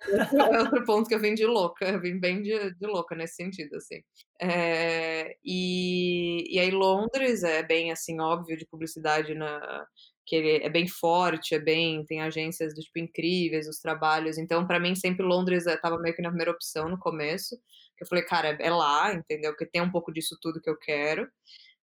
é 0.54 0.60
outro 0.60 0.84
ponto 0.84 1.08
que 1.08 1.14
eu 1.14 1.20
vim 1.20 1.34
de 1.34 1.46
louca, 1.46 1.86
eu 1.88 2.00
vim 2.00 2.18
bem 2.20 2.42
de 2.42 2.74
de 2.74 2.86
louca 2.86 3.14
nesse 3.16 3.36
sentido, 3.36 3.76
assim. 3.76 4.02
Eh, 4.40 5.36
e 5.44 6.44
e 6.56 6.58
aí 6.60 6.70
Londres 6.70 7.42
é 7.44 7.62
bem, 7.62 7.92
assim, 7.92 8.20
óbvio 8.20 8.56
de 8.56 8.66
publicidade 8.66 9.34
na 9.34 9.86
que 10.26 10.36
ele 10.36 10.64
é 10.64 10.70
bem 10.70 10.88
forte, 10.88 11.54
é 11.54 11.58
bem 11.60 12.04
tem 12.06 12.22
agências 12.22 12.74
do 12.74 12.80
tipo 12.82 12.98
incríveis, 13.00 13.68
os 13.68 13.78
trabalhos, 13.80 14.38
então 14.38 14.66
pra 14.66 14.80
mim 14.80 14.94
sempre 14.96 15.24
Londres, 15.26 15.66
eh, 15.66 15.74
estava 15.74 15.98
meio 16.00 16.14
que 16.16 16.22
na 16.22 16.30
primeira 16.30 16.52
opção 16.52 16.88
no 16.88 16.98
começo, 16.98 17.56
que 17.96 18.04
eu 18.04 18.08
falei: 18.08 18.24
"Cara, 18.24 18.48
é 18.60 18.70
lá", 18.70 19.14
entendeu, 19.14 19.52
porque 19.52 19.66
tem 19.66 19.82
um 19.82 19.90
pouco 19.92 20.12
disso 20.12 20.36
tudo 20.42 20.60
que 20.60 20.70
eu 20.70 20.76
quero. 20.78 21.28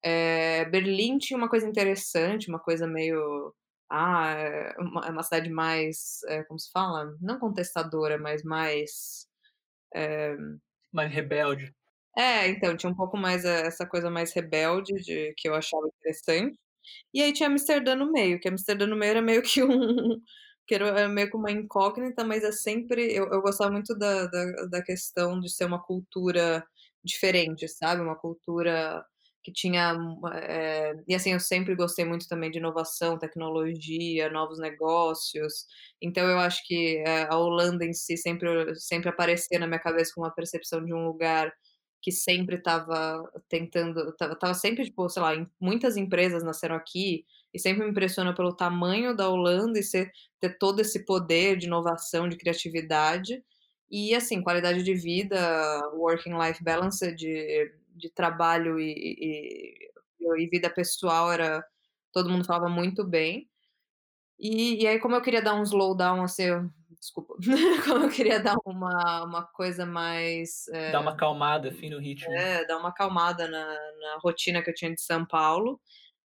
Eh, 0.03 0.65
Berlim 0.67 1.17
tinha 1.19 1.37
uma 1.37 1.49
coisa 1.49 1.67
interessante, 1.67 2.49
uma 2.49 2.59
coisa 2.59 2.87
meio, 2.87 3.53
ah, 3.91 4.31
é 4.33 4.75
uma 4.79 5.07
é 5.07 5.11
uma 5.11 5.23
cidade 5.23 5.49
mais, 5.51 6.19
eh, 6.29 6.43
como 6.45 6.59
se 6.59 6.71
fala? 6.71 7.15
Não 7.21 7.39
contestadora, 7.39 8.17
mas 8.19 8.43
mais, 8.43 9.27
eh 9.95 10.35
Mais 10.93 11.11
rebelde. 11.13 11.73
É, 12.17 12.47
então, 12.49 12.77
tinha 12.77 12.91
um 12.91 12.95
pouco 12.95 13.17
mais, 13.17 13.45
eh, 13.45 13.67
essa 13.67 13.85
coisa 13.87 14.09
mais 14.11 14.33
rebelde 14.33 14.93
de 15.03 15.33
que 15.37 15.49
eu 15.49 15.55
achava 15.55 15.87
interessante. 15.89 16.57
E 17.13 17.21
aí 17.21 17.33
tinha 17.33 17.49
Amsterdã 17.49 17.95
no 17.95 18.11
meio, 18.11 18.39
que 18.39 18.47
Amsterdã 18.49 18.85
no 18.87 18.95
meio 18.95 19.11
era 19.11 19.21
meio 19.21 19.41
que 19.41 19.63
um 19.63 19.69
que 20.67 20.75
era 20.75 20.87
era 20.89 21.09
meio 21.09 21.29
que 21.29 21.37
uma 21.37 21.51
incógnita, 21.51 22.23
mas 22.25 22.43
é 22.43 22.51
sempre 22.51 23.13
eu 23.13 23.25
eu 23.31 23.41
gostava 23.41 23.71
muito 23.71 23.95
da 23.97 24.27
da 24.27 24.45
da 24.67 24.81
questão 24.83 25.39
de 25.39 25.49
ser 25.51 25.65
uma 25.65 25.81
cultura 25.83 26.65
diferente, 27.03 27.67
sabe, 27.69 28.01
uma 28.01 28.15
cultura 28.17 29.03
que 29.43 29.51
tinha 29.53 29.95
eh, 30.33 30.93
e 31.07 31.15
assim, 31.15 31.31
eu 31.33 31.39
sempre 31.39 31.73
gostei 31.75 32.03
muito 32.05 32.27
também 32.27 32.51
de 32.51 32.57
inovação, 32.59 33.17
tecnologia, 33.17 34.29
novos 34.29 34.59
negócios, 34.59 35.65
então 36.01 36.27
eu 36.29 36.37
acho 36.39 36.61
que, 36.65 36.97
eh, 37.05 37.27
a 37.29 37.37
Holanda 37.37 37.85
em 37.85 37.93
si 37.93 38.17
sempre 38.17 38.75
sempre 38.75 39.09
aparecia 39.09 39.57
na 39.59 39.67
minha 39.67 39.79
cabeça 39.79 40.11
com 40.13 40.21
uma 40.21 40.33
percepção 40.33 40.83
de 40.83 40.93
um 40.93 41.05
lugar 41.05 41.51
que 42.01 42.11
sempre 42.11 42.57
estava 42.57 43.23
tentando 43.49 44.09
estava 44.11 44.53
sempre, 44.53 44.85
tipo, 44.85 45.09
sei 45.09 45.21
lá, 45.21 45.35
em 45.35 45.47
muitas 45.59 45.97
empresas 45.97 46.43
nasceram 46.43 46.75
aqui, 46.75 47.25
e 47.53 47.59
sempre 47.59 47.83
me 47.85 47.91
impressiona 47.91 48.33
pelo 48.35 48.55
tamanho 48.55 49.15
da 49.15 49.29
Holanda 49.29 49.79
e 49.79 49.83
ser 49.83 50.11
ter 50.39 50.57
todo 50.57 50.79
esse 50.81 51.05
poder 51.05 51.57
de 51.57 51.67
inovação, 51.67 52.29
de 52.29 52.37
criatividade, 52.37 53.43
e 53.91 54.13
assim, 54.15 54.41
qualidade 54.43 54.83
de 54.83 54.93
vida, 54.95 55.37
working 55.93 56.33
life 56.37 56.63
balance 56.63 57.13
de 57.15 57.71
de 57.95 58.09
trabalho 58.11 58.79
e 58.79 58.93
e 58.93 59.89
e 60.43 60.47
vida 60.49 60.69
pessoal 60.69 61.31
era 61.31 61.65
todo 62.13 62.29
mundo 62.29 62.45
falava 62.45 62.69
muito 62.69 63.03
bem. 63.05 63.49
E 64.39 64.83
e 64.83 64.87
aí 64.87 64.99
como 64.99 65.15
eu 65.15 65.21
queria 65.21 65.41
dar 65.41 65.55
um 65.55 65.63
slowdown, 65.63 66.23
assim, 66.23 66.45
desculpa, 66.99 67.35
como 67.85 68.05
eu 68.05 68.09
queria 68.11 68.39
dar 68.39 68.55
uma 68.65 69.23
uma 69.25 69.47
coisa 69.47 69.85
mais, 69.85 70.67
Dar 70.87 71.01
eh 71.01 71.01
uma 71.01 71.11
acalmada, 71.11 71.69
assim, 71.69 71.87
no 71.87 71.99
ritmo. 71.99 72.49
é, 72.49 72.65
dar 72.65 72.77
uma 72.77 72.89
acalmada 72.89 73.47
na 73.47 73.65
na 73.99 74.17
rotina 74.23 74.61
que 74.63 74.69
eu 74.69 74.73
tinha 74.73 74.93
de 74.93 75.01
São 75.01 75.25
Paulo, 75.25 75.79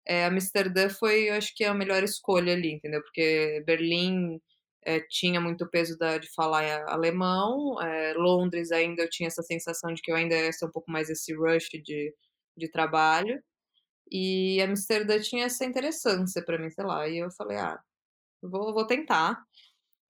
eh, 0.06 0.24
Amsterdã 0.26 0.88
foi, 0.90 1.30
eu 1.30 1.34
acho 1.36 1.54
que 1.56 1.64
a 1.64 1.74
melhor 1.74 2.02
escolha 2.04 2.54
ali, 2.54 2.72
entendeu, 2.74 3.02
porque 3.02 3.62
Berlim, 3.66 4.40
eh, 4.84 5.00
tinha 5.10 5.40
muito 5.40 5.68
peso 5.70 5.98
da 5.98 6.18
de 6.18 6.28
falar, 6.34 6.64
eh, 6.64 6.84
alemão, 6.88 7.80
eh, 7.82 8.14
Londres 8.16 8.72
ainda 8.72 9.04
eu 9.04 9.10
tinha 9.10 9.28
essa 9.28 9.42
sensação 9.42 9.94
de 9.94 10.02
que 10.02 10.12
eu 10.12 10.16
ainda 10.16 10.36
ia 10.36 10.52
ser 10.52 10.66
um 10.66 10.72
pouco 10.72 10.90
mais 10.92 11.10
esse 11.10 11.34
rush 11.34 11.68
de 11.84 12.14
de 12.56 12.70
trabalho, 12.70 13.42
e 14.10 14.60
Amsterdã 14.62 15.20
tinha 15.20 15.46
essa 15.46 15.64
interessância 15.64 16.44
pra 16.44 16.58
mim, 16.58 16.70
sei 16.70 16.84
lá, 16.84 17.08
e 17.08 17.18
eu 17.18 17.30
falei: 17.32 17.58
"Ah, 17.58 17.80
vou 18.42 18.74
vou 18.74 18.86
tentar". 18.86 19.42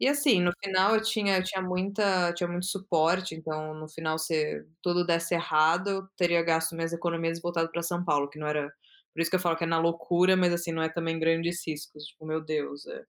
E 0.01 0.09
assim, 0.09 0.41
no 0.41 0.51
final 0.65 0.95
eu 0.95 1.03
tinha 1.03 1.37
eu 1.39 1.45
tinha 1.45 1.61
muita 1.63 2.33
tinha 2.33 2.49
muito 2.49 2.65
suporte, 2.67 3.35
então 3.35 3.75
no 3.75 3.87
final 3.87 4.19
se 4.19 4.65
tudo 4.83 5.05
desse 5.05 5.35
errado, 5.35 5.91
eu 5.91 6.09
teria 6.17 6.43
gasto 6.43 6.75
minhas 6.75 6.95
economias 6.95 7.37
e 7.39 7.43
voltado 7.43 7.71
pra 7.71 7.83
São 7.83 8.03
Paulo, 8.03 8.27
que 8.31 8.39
não 8.39 8.47
era 8.47 8.73
por 9.13 9.21
isso 9.21 9.29
que 9.31 9.37
eu 9.37 9.41
falo 9.41 9.57
que 9.59 9.65
é 9.65 9.67
na 9.67 9.79
loucura, 9.79 10.37
mas 10.39 10.55
assim, 10.55 10.73
não 10.73 10.83
é 10.83 10.89
também 10.89 11.19
grandes 11.19 11.63
riscos, 11.67 12.05
tipo, 12.07 12.25
meu 12.25 12.41
Deus, 12.41 12.87
eh 12.87 13.05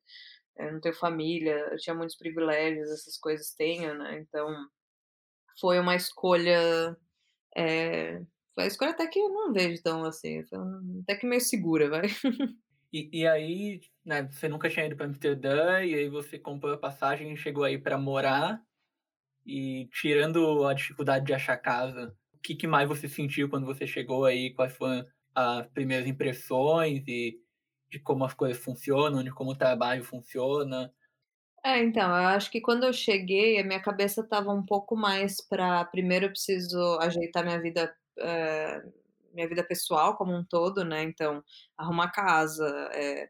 eh, 0.58 0.72
não 0.72 0.82
tenho 0.82 0.96
família, 0.96 1.54
eu 1.72 1.78
tinha 1.78 1.96
muitos 1.96 2.18
privilégios, 2.18 2.90
essas 2.92 3.18
coisas 3.20 3.54
tenho, 3.56 3.96
né, 3.98 4.20
então, 4.20 4.48
foi 5.62 5.80
uma 5.80 5.96
escolha, 5.96 6.98
eh, 7.58 8.22
foi 8.56 8.66
a 8.66 8.68
escolha 8.68 8.92
até 8.92 9.08
que 9.08 9.20
eu 9.20 9.30
não 9.30 9.54
vejo 9.54 9.82
tão 9.84 10.06
assim, 10.06 10.44
até 11.04 11.16
que 11.18 11.28
meio 11.28 11.42
segura, 11.42 11.90
vai. 11.90 12.04
E 12.94 13.10
e 13.22 13.28
aí, 13.28 13.82
né, 14.06 14.24
você 14.24 14.48
nunca 14.50 14.70
tinha 14.70 14.86
ido 14.86 14.96
pra 14.96 15.06
Amsterdã, 15.06 15.84
e 15.84 15.94
aí 15.96 16.10
você 16.10 16.40
comprou 16.40 16.74
a 16.74 16.78
passagem 16.78 17.34
e 17.34 17.38
chegou 17.38 17.64
aí 17.64 17.78
pra 17.78 17.98
morar, 17.98 18.62
e 19.46 19.88
tirando 19.94 20.66
a 20.68 20.74
dificuldade 20.74 21.26
de 21.26 21.34
achar 21.34 21.58
casa, 21.58 22.16
o 22.34 22.40
que 22.40 22.56
que 22.56 22.68
mais 22.68 22.88
você 22.90 23.10
sentiu 23.10 23.50
quando 23.50 23.66
você 23.66 23.88
chegou 23.88 24.26
aí? 24.26 24.54
Quais 24.54 24.74
foram 24.76 25.06
as 25.36 25.68
primeiras 25.70 26.08
impressões 26.08 27.04
e 27.08 27.40
de 27.92 28.00
como 28.02 28.26
as 28.26 28.34
coisas 28.36 28.64
funcionam, 28.64 29.24
de 29.24 29.32
como 29.32 29.52
o 29.52 29.58
trabalho 29.58 30.04
funciona? 30.04 30.94
É, 31.64 31.78
então, 31.84 32.08
eu 32.10 32.28
acho 32.30 32.50
que 32.50 32.60
quando 32.60 32.86
eu 32.86 32.94
cheguei, 32.94 33.60
a 33.60 33.64
minha 33.64 33.82
cabeça 33.82 34.22
estava 34.22 34.52
um 34.52 34.66
pouco 34.66 34.96
mais 34.96 35.40
pra 35.48 35.86
primeiro 35.86 36.26
eu 36.26 36.30
preciso 36.32 36.98
ajeitar 37.00 37.44
minha 37.44 37.62
vida, 37.62 37.96
eh, 38.18 38.82
minha 39.32 39.48
vida 39.48 39.64
pessoal 39.64 40.18
como 40.18 40.34
um 40.36 40.44
todo, 40.44 40.84
né, 40.84 41.04
então, 41.04 41.44
arrumar 41.78 42.12
casa, 42.12 42.66
eh, 42.94 43.30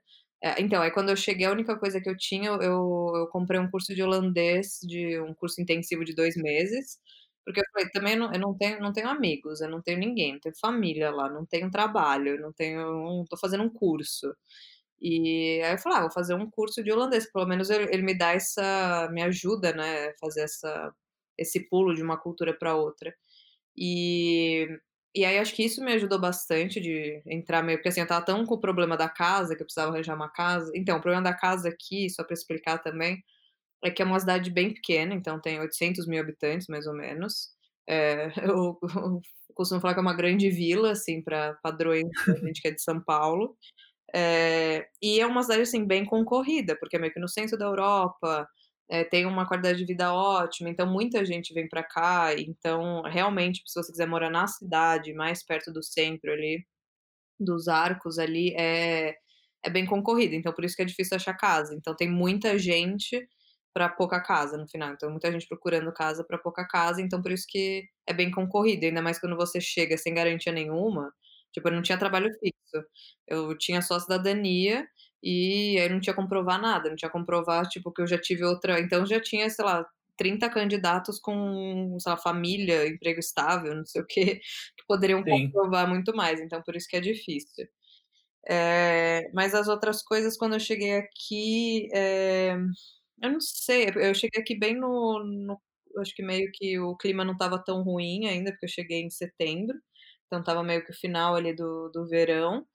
então, 0.59 0.81
aí 0.81 0.91
quando 0.91 1.09
eu 1.09 1.15
cheguei 1.15 1.45
a 1.45 1.51
única 1.51 1.77
coisa 1.77 2.01
que 2.01 2.09
eu 2.09 2.17
tinha, 2.17 2.49
eu 2.51 3.11
eu 3.15 3.27
comprei 3.31 3.59
um 3.59 3.69
curso 3.69 3.93
de 3.95 4.01
holandês, 4.03 4.79
de 4.83 5.19
um 5.21 5.33
curso 5.35 5.61
intensivo 5.61 6.03
de 6.05 6.15
2 6.15 6.35
meses, 6.35 6.99
porque 7.45 7.59
eu 7.61 7.63
falei: 7.73 7.89
"Também 7.91 8.15
não 8.15 8.33
eu 8.33 8.39
não 8.39 8.57
tenho 8.57 8.79
não 8.81 8.91
tenho 8.93 9.09
amigos, 9.09 9.61
eu 9.61 9.69
não 9.69 9.81
tenho 9.81 9.99
ninguém, 9.99 10.33
não 10.33 10.39
tenho 10.39 10.55
família 10.59 11.11
lá, 11.11 11.29
não 11.29 11.45
tenho 11.45 11.69
trabalho, 11.71 12.39
não 12.41 12.51
tenho 12.53 12.81
não 12.81 13.25
tô 13.29 13.37
fazendo 13.37 13.63
um 13.63 13.69
curso". 13.69 14.35
E 15.01 15.61
aí 15.63 15.73
eu 15.75 15.79
falei: 15.79 15.99
"Ah, 15.99 16.01
vou 16.03 16.11
fazer 16.11 16.35
um 16.35 16.49
curso 16.49 16.83
de 16.83 16.91
holandês, 16.91 17.31
pelo 17.31 17.47
menos 17.47 17.69
ele 17.69 17.85
ele 17.93 18.03
me 18.03 18.15
dá 18.17 18.31
essa 18.33 19.09
me 19.11 19.23
ajuda, 19.23 19.73
né, 19.73 20.13
fazer 20.21 20.41
essa 20.43 20.93
esse 21.37 21.61
pulo 21.69 21.95
de 21.95 22.03
uma 22.03 22.17
cultura 22.19 22.53
pra 22.57 22.75
outra". 22.75 23.13
E 23.77 24.67
e 25.15 25.25
aí 25.25 25.37
acho 25.39 25.53
que 25.55 25.63
isso 25.63 25.83
me 25.83 25.93
ajudou 25.93 26.19
bastante 26.19 26.79
de 26.81 27.21
entrar 27.25 27.63
meio 27.63 27.77
porque 27.79 27.89
assim, 27.89 27.99
eu 28.01 28.03
estava 28.05 28.25
tão 28.25 28.45
com 28.45 28.55
o 28.55 28.59
problema 28.61 28.97
da 28.97 29.09
casa, 29.09 29.55
que 29.55 29.61
eu 29.63 29.65
precisava 29.65 29.91
arranjar 29.93 30.15
uma 30.15 30.29
casa 30.29 30.71
então, 30.75 30.97
o 30.97 31.01
problema 31.01 31.23
da 31.23 31.33
casa 31.33 31.69
aqui, 31.69 32.09
só 32.09 32.23
pra 32.23 32.33
explicar 32.33 32.79
também, 32.79 33.23
é 33.83 33.91
que 33.91 34.01
é 34.01 34.05
uma 34.05 34.19
cidade 34.19 34.51
bem 34.51 34.73
pequena, 34.73 35.13
então 35.15 35.39
tem 35.41 35.59
800.000 35.61 36.21
habitantes, 36.21 36.67
mais 36.67 36.87
ou 36.87 36.93
menos, 36.95 37.49
o 38.55 38.79
o 38.83 39.21
eu 39.51 39.55
costumo 39.55 39.81
falar 39.81 39.93
que 39.95 39.99
é 39.99 40.03
uma 40.03 40.15
grande 40.15 40.49
vila, 40.49 40.91
assim, 40.93 41.21
para 41.21 41.55
padrões 41.63 42.05
da 42.27 42.35
gente 42.35 42.61
que 42.61 42.69
é 42.69 42.71
de 42.71 42.81
São 42.81 43.01
Paulo. 43.01 43.57
Eh, 44.15 44.87
e 45.01 45.19
é 45.21 45.25
uma 45.27 45.43
cidade, 45.43 45.63
assim, 45.63 45.85
bem 45.85 46.05
concorrida, 46.05 46.75
porque 46.77 46.95
é 46.97 46.99
meio 46.99 47.13
que 47.13 47.19
no 47.21 47.29
centro 47.29 47.57
da 47.57 47.65
Europa, 47.65 48.47
eh, 48.89 49.03
tem 49.05 49.25
uma 49.25 49.47
qualidade 49.47 49.79
de 49.79 49.85
vida 49.85 50.13
ótima, 50.13 50.69
então 50.69 50.87
muita 50.91 51.25
gente 51.25 51.53
vem 51.53 51.67
para 51.69 51.83
cá. 51.83 52.33
Então, 52.37 53.01
realmente, 53.03 53.61
se 53.65 53.75
você 53.81 53.91
quiser 53.91 54.07
morar 54.07 54.29
na 54.29 54.47
cidade, 54.47 55.13
mais 55.13 55.43
perto 55.45 55.71
do 55.73 55.83
centro 55.83 56.31
ali, 56.31 56.65
dos 57.39 57.67
Arcos 57.67 58.19
ali, 58.19 58.53
é 58.57 59.15
é 59.63 59.69
bem 59.69 59.85
concorrido, 59.85 60.33
então 60.35 60.51
por 60.53 60.65
isso 60.65 60.75
que 60.75 60.81
é 60.81 60.85
difícil 60.85 61.15
achar 61.17 61.35
casa. 61.35 61.75
Então 61.75 61.95
tem 61.95 62.09
muita 62.09 62.57
gente 62.59 63.27
para 63.73 63.87
pouca 63.89 64.19
casa 64.21 64.57
no 64.57 64.67
final, 64.69 64.91
então 64.93 65.09
muita 65.11 65.31
gente 65.31 65.47
procurando 65.47 65.93
casa 65.93 66.23
para 66.25 66.37
pouca 66.39 66.67
casa, 66.67 67.01
então 67.01 67.21
por 67.21 67.31
isso 67.31 67.45
que 67.49 67.83
é 68.07 68.13
bem 68.13 68.31
concorrido, 68.31 68.85
ainda 68.85 69.01
mais 69.03 69.19
quando 69.19 69.35
você 69.37 69.61
chega 69.61 69.97
sem 69.97 70.13
garantia 70.15 70.51
nenhuma, 70.51 71.13
tipo, 71.53 71.67
eu 71.69 71.73
não 71.73 71.81
tinha 71.83 71.97
trabalho 71.97 72.29
fixo, 72.39 72.85
eu 73.27 73.57
tinha 73.57 73.81
só 73.83 73.99
cidadania, 73.99 74.85
e 75.23 75.77
aí 75.79 75.89
não 75.89 75.99
tinha 75.99 76.13
como 76.15 76.27
provar 76.29 76.59
nada, 76.61 76.89
não 76.89 76.95
tinha 76.95 77.11
como 77.11 77.25
provar, 77.25 77.67
tipo, 77.67 77.91
que 77.93 78.01
eu 78.01 78.07
já 78.07 78.19
tive 78.19 78.43
outra 78.45 78.79
então 78.79 79.05
já 79.05 79.19
tinha, 79.21 79.49
sei 79.49 79.65
lá, 79.65 79.85
30 80.17 80.49
candidatos 80.49 81.19
com, 81.19 81.97
sei 81.99 82.11
lá, 82.11 82.17
família, 82.17 82.87
emprego 82.87 83.19
estável, 83.19 83.75
não 83.75 83.85
sei 83.85 84.01
o 84.01 84.05
quê, 84.07 84.41
que 84.77 84.85
poderiam 84.87 85.23
Sim. 85.25 85.53
comprovar 85.53 85.87
muito 85.89 86.15
mais, 86.15 86.39
então 86.41 86.61
por 86.63 86.75
isso 86.75 86.87
que 86.89 86.97
é 86.97 87.01
difícil. 87.01 87.67
Eh, 88.49 89.29
mas 89.33 89.53
as 89.55 89.67
outras 89.69 90.03
coisas 90.03 90.37
quando 90.37 90.53
eu 90.55 90.59
cheguei 90.59 90.93
aqui, 90.97 91.89
eh, 91.93 92.55
eu 93.23 93.31
não 93.31 93.39
sei, 93.41 93.87
eu 93.95 94.15
cheguei 94.15 94.41
aqui 94.41 94.57
bem 94.59 94.75
no 94.77 95.23
no 95.25 95.61
acho 95.99 96.15
que 96.15 96.23
meio 96.23 96.49
que 96.53 96.79
o 96.79 96.95
clima 96.97 97.25
não 97.25 97.33
estava 97.33 97.63
tão 97.63 97.83
ruim 97.83 98.27
ainda, 98.27 98.51
porque 98.51 98.65
eu 98.65 98.69
cheguei 98.69 99.01
em 99.01 99.09
setembro, 99.11 99.77
então 100.27 100.39
estava 100.41 100.63
meio 100.63 100.83
que 100.85 100.91
o 100.91 100.95
final 100.95 101.35
ali 101.35 101.55
do 101.55 101.89
do 101.91 102.07
verão. 102.07 102.65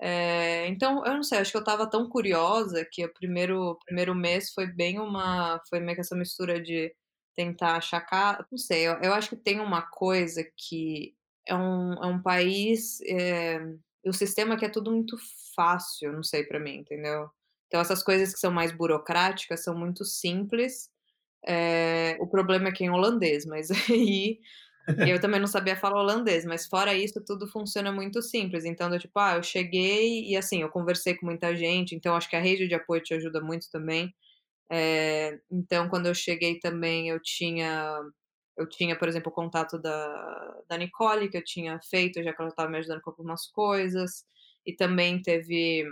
Eh, 0.00 0.66
então, 0.68 1.04
eu 1.06 1.14
não 1.14 1.22
sei, 1.22 1.38
acho 1.38 1.50
que 1.52 1.56
eu 1.56 1.60
estava 1.60 1.88
tão 1.88 2.08
curiosa 2.08 2.84
que 2.90 3.04
o 3.04 3.12
primeiro 3.14 3.78
primeiro 3.86 4.14
mês 4.14 4.52
foi 4.52 4.66
bem 4.66 4.98
uma 5.00 5.60
foi 5.70 5.80
meio 5.80 5.94
que 5.96 6.00
essa 6.02 6.14
mistura 6.16 6.60
de 6.60 6.94
tentar 7.34 7.76
achar 7.76 8.00
ca 8.02 8.44
não 8.50 8.58
sei, 8.58 8.86
eu 8.88 8.94
eu 9.02 9.14
acho 9.14 9.30
que 9.30 9.36
tem 9.36 9.58
uma 9.60 9.82
coisa 9.82 10.44
que 10.56 11.14
é 11.46 11.54
um 11.54 11.94
é 11.94 12.06
um 12.06 12.20
país, 12.22 13.00
eh, 13.08 13.58
o 14.06 14.12
sistema 14.12 14.54
aqui 14.54 14.66
é 14.66 14.68
tudo 14.68 14.90
muito 14.92 15.16
fácil, 15.56 16.12
não 16.12 16.22
sei, 16.22 16.44
para 16.44 16.60
mim, 16.60 16.76
entendeu? 16.78 17.30
Então 17.68 17.80
essas 17.80 18.02
coisas 18.02 18.32
que 18.34 18.38
são 18.40 18.52
mais 18.52 18.72
burocráticas 18.72 19.64
são 19.64 19.74
muito 19.78 20.04
simples, 20.04 20.90
eh, 21.46 22.16
o 22.20 22.26
problema 22.28 22.68
é 22.70 22.72
que 22.72 22.84
é 22.84 22.88
em 22.88 22.90
holandês, 22.90 23.46
mas 23.46 23.70
aí 23.90 24.40
eu 25.04 25.20
também 25.20 25.40
não 25.40 25.46
sabia 25.48 25.76
falar 25.76 26.00
holandês, 26.00 26.44
mas 26.44 26.66
fora 26.66 26.94
isso 26.94 27.22
tudo 27.24 27.46
funciona 27.48 27.92
muito 27.92 28.22
simples, 28.22 28.64
então 28.64 28.90
do 28.90 28.98
tipo, 28.98 29.18
ah, 29.18 29.36
eu 29.36 29.42
cheguei 29.42 30.24
e, 30.28 30.36
assim, 30.36 30.62
eu 30.62 30.68
conversei 30.70 31.14
com 31.16 31.26
muita 31.26 31.54
gente, 31.56 31.94
então 31.94 32.14
acho 32.16 32.28
que 32.30 32.36
a 32.36 32.40
rede 32.40 32.68
de 32.68 32.74
apoio 32.74 33.02
te 33.02 33.14
ajuda 33.14 33.40
muito 33.40 33.70
também. 33.70 34.14
Eh, 34.70 35.40
então 35.50 35.88
quando 35.90 36.06
eu 36.06 36.14
cheguei 36.14 36.58
também 36.60 37.08
eu 37.10 37.20
tinha 37.22 38.00
eu 38.58 38.68
tinha, 38.68 38.98
por 38.98 39.08
exemplo, 39.08 39.30
o 39.32 39.34
contato 39.34 39.78
da 39.80 40.62
da 40.68 40.76
Nicole, 40.78 41.28
que 41.30 41.36
eu 41.38 41.44
tinha 41.44 41.80
feito, 41.90 42.22
já 42.22 42.32
que 42.34 42.40
ela 42.42 42.50
estava 42.50 42.70
me 42.70 42.78
ajudando 42.78 43.02
com 43.02 43.10
algumas 43.10 43.46
coisas, 43.48 44.24
e 44.66 44.74
também 44.74 45.22
teve 45.22 45.84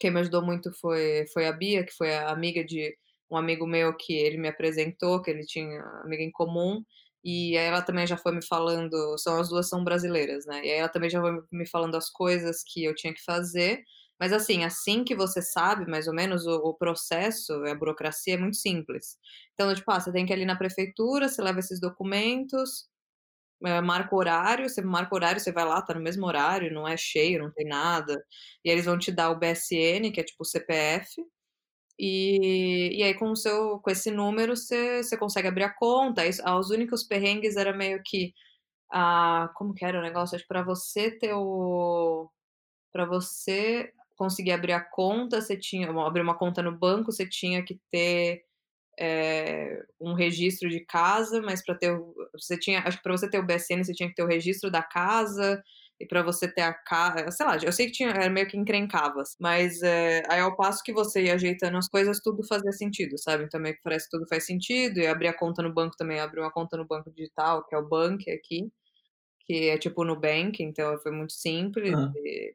quem 0.00 0.10
me 0.10 0.20
ajudou 0.20 0.42
muito 0.44 0.72
foi 0.80 1.26
foi 1.32 1.46
a 1.46 1.52
Bia, 1.52 1.84
que 1.86 1.92
foi 1.94 2.14
a 2.14 2.30
amiga 2.30 2.64
de 2.64 2.96
um 3.30 3.36
amigo 3.36 3.66
meu 3.66 3.96
que 3.96 4.14
ele 4.14 4.38
me 4.38 4.48
apresentou, 4.48 5.22
que 5.22 5.30
ele 5.30 5.44
tinha 5.46 5.82
amiga 6.04 6.22
em 6.22 6.30
comum, 6.32 6.84
e 7.24 7.56
aí 7.58 7.66
ela 7.66 7.82
também 7.82 8.06
já 8.06 8.16
foi 8.16 8.32
me 8.34 8.44
falando 8.46 9.16
são 9.18 9.38
as 9.40 9.48
2 9.48 9.68
são 9.68 9.84
brasileiras, 9.84 10.46
né, 10.46 10.58
e 10.64 10.70
aí 10.70 10.78
ela 10.78 10.88
também 10.88 11.10
já 11.10 11.20
foi 11.20 11.32
me 11.52 11.66
falando 11.68 11.96
as 11.96 12.10
coisas 12.10 12.62
que 12.66 12.84
eu 12.84 12.94
tinha 12.94 13.14
que 13.14 13.22
fazer, 13.24 13.82
mas 14.20 14.32
assim, 14.32 14.64
assim 14.64 15.04
que 15.04 15.14
você 15.16 15.42
sabe 15.42 15.86
mais 15.90 16.06
ou 16.08 16.14
menos 16.14 16.46
o 16.46 16.56
o 16.70 16.74
processo, 16.74 17.52
a 17.66 17.74
burocracia 17.74 18.34
é 18.34 18.36
muito 18.38 18.56
simples. 18.56 19.16
Então, 19.54 19.74
tipo, 19.74 19.90
ah, 19.90 20.00
você 20.00 20.12
tem 20.12 20.24
que 20.26 20.32
ir 20.32 20.36
ali 20.36 20.44
na 20.46 20.56
prefeitura, 20.56 21.28
você 21.28 21.42
leva 21.42 21.58
esses 21.60 21.80
documentos, 21.80 22.86
eh, 23.64 23.80
marca 23.80 24.14
horário, 24.16 24.68
você 24.68 24.82
marca 24.82 25.14
horário, 25.14 25.40
você 25.40 25.52
vai 25.52 25.64
lá, 25.66 25.78
está 25.80 25.94
no 25.94 26.00
mesmo 26.00 26.26
horário, 26.26 26.72
não 26.74 26.86
é 26.88 26.96
cheio, 26.96 27.40
não 27.40 27.52
tem 27.52 27.66
nada, 27.66 28.22
e 28.64 28.70
eles 28.70 28.84
vão 28.86 28.98
te 28.98 29.12
dar 29.12 29.30
o 29.30 29.38
BSN, 29.38 30.10
que 30.12 30.20
é 30.20 30.24
tipo 30.24 30.42
o 30.42 30.46
CPF, 30.46 31.22
e 31.98 32.90
e 32.98 33.02
aí 33.02 33.14
com 33.14 33.30
o 33.32 33.36
seu 33.36 33.78
com 33.80 33.90
esse 33.90 34.10
número 34.10 34.56
você 34.56 35.02
você 35.02 35.16
consegue 35.16 35.48
abrir 35.48 35.64
a 35.64 35.74
conta, 35.74 36.26
isso 36.26 36.42
os 36.58 36.70
únicos 36.70 37.04
perrengues 37.04 37.56
era 37.56 37.72
meio 37.76 38.02
que, 38.04 38.32
ah, 38.92 39.50
como 39.56 39.74
que 39.74 39.84
era 39.84 39.98
o 39.98 40.02
negócio? 40.02 40.36
Acho 40.36 40.46
para 40.48 40.62
você 40.64 41.10
ter 41.12 41.34
o 41.34 42.30
para 42.92 43.06
você 43.06 43.92
conseguir 44.16 44.52
abrir 44.52 44.72
a 44.72 44.80
conta, 44.82 45.40
você 45.42 45.56
tinha 45.58 45.90
abrir 45.90 46.22
uma 46.22 46.38
conta 46.38 46.62
no 46.62 46.76
banco, 46.78 47.12
você 47.12 47.28
tinha 47.28 47.64
que 47.64 47.80
ter, 47.90 48.42
eh, 49.00 49.82
um 50.00 50.14
registro 50.14 50.68
de 50.70 50.80
casa, 50.86 51.42
mas 51.42 51.64
para 51.64 51.76
ter 51.76 51.98
você 52.34 52.58
tinha 52.58 52.80
acho 52.80 52.98
que 52.98 53.02
para 53.04 53.12
você 53.16 53.30
ter 53.30 53.38
o 53.40 53.46
BSN, 53.46 53.84
você 53.84 53.94
tinha 53.94 54.08
que 54.08 54.14
ter 54.16 54.24
o 54.24 54.28
registro 54.28 54.70
da 54.70 54.82
casa, 54.82 55.62
e 56.02 56.06
para 56.08 56.22
você 56.22 56.48
ter 56.52 56.62
a 56.62 56.74
ca 56.74 57.30
sei 57.30 57.46
lá, 57.46 57.56
eu 57.62 57.72
sei 57.72 57.86
que 57.86 57.92
tinha 57.92 58.10
era 58.10 58.30
meio 58.30 58.48
que 58.48 58.56
encrencava, 58.58 59.22
mas, 59.40 59.82
eh, 59.82 60.22
aí 60.30 60.40
ao 60.40 60.56
passo 60.56 60.82
que 60.84 60.92
você 60.92 61.24
ia 61.24 61.34
ajeitando 61.34 61.78
as 61.78 61.88
coisas, 61.88 62.20
tudo 62.22 62.46
fazia 62.46 62.72
sentido, 62.72 63.18
sabe, 63.18 63.44
então 63.44 63.60
meio 63.60 63.74
que 63.76 63.82
parece 63.82 64.06
que 64.10 64.18
tudo 64.18 64.28
faz 64.28 64.46
sentido, 64.46 64.98
e 65.00 65.06
abrir 65.06 65.28
a 65.28 65.34
conta 65.38 65.62
no 65.62 65.72
banco 65.74 65.96
também, 65.96 66.20
abrir 66.20 66.40
uma 66.40 66.52
conta 66.52 66.76
no 66.76 66.86
banco 66.86 67.10
digital, 67.12 67.64
que 67.66 67.74
é 67.74 67.78
o 67.78 67.88
Bank 67.88 68.30
aqui, 68.30 68.70
que 69.46 69.68
é 69.70 69.78
tipo 69.78 70.04
Nubank, 70.04 70.62
então 70.62 70.98
foi 71.02 71.12
muito 71.12 71.32
simples 71.34 71.94
Hã. 71.94 72.16
e 72.16 72.54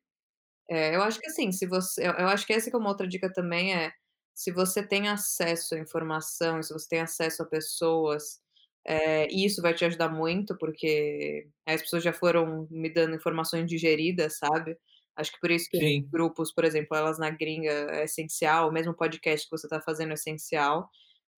eh, 0.72 0.96
eu 0.96 1.02
acho 1.04 1.20
que 1.20 1.28
assim, 1.30 1.52
se 1.52 1.68
você 1.68 2.08
eu 2.08 2.14
eu 2.14 2.28
acho 2.30 2.46
que 2.48 2.54
essa 2.54 2.70
que 2.70 2.76
é 2.76 2.80
uma 2.80 2.90
outra 2.90 3.08
dica 3.08 3.32
também 3.34 3.76
é, 3.76 3.92
se 4.36 4.52
você 4.52 4.86
tem 4.88 5.08
acesso 5.10 5.76
à 5.76 5.80
informação, 5.80 6.62
se 6.64 6.74
você 6.74 6.88
tem 6.90 7.02
acesso 7.02 7.44
a 7.44 7.48
pessoas, 7.48 8.42
eh, 8.88 9.28
isso 9.32 9.62
vai 9.62 9.74
te 9.74 9.86
ajudar 9.86 10.10
muito, 10.10 10.58
porque 10.58 11.50
as 11.66 11.82
pessoas 11.82 12.04
já 12.04 12.14
foram 12.14 12.68
me 12.72 12.90
dando 12.90 13.16
informações 13.16 13.68
digeridas, 13.70 14.38
sabe. 14.40 14.78
Acho 15.16 15.32
que 15.34 15.40
por 15.40 15.52
isso 15.52 15.70
que 15.72 15.80
Sim. 15.80 16.12
grupos, 16.12 16.54
por 16.54 16.66
exemplo, 16.66 16.96
Elas 16.98 17.20
na 17.20 17.30
Gringa 17.32 17.72
é 17.92 18.06
essencial, 18.06 18.70
o 18.70 18.72
mesmo 18.74 18.94
podcast 18.96 19.48
que 19.48 19.52
você 19.58 19.68
está 19.68 19.82
fazendo 19.82 20.12
é 20.12 20.14
essencial, 20.16 20.90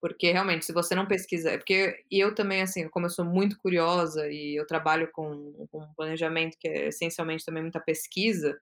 porque 0.00 0.30
realmente 0.32 0.64
se 0.66 0.72
você 0.72 0.94
não 0.94 1.06
pesquisa 1.06 1.50
é 1.52 1.58
porque 1.58 1.96
e 2.11 2.20
eu 2.20 2.34
também, 2.34 2.62
assim, 2.62 2.88
como 2.90 3.06
eu 3.06 3.11
sou 3.11 3.24
muito 3.24 3.58
curiosa 3.58 4.28
e 4.30 4.56
eu 4.61 4.66
trabalho 4.66 5.11
com 5.12 5.66
com 5.72 5.92
planejamento 5.96 6.56
que 6.61 6.68
é 6.68 6.88
essencialmente 6.88 7.44
também 7.44 7.62
muita 7.64 7.80
pesquisa, 7.80 8.58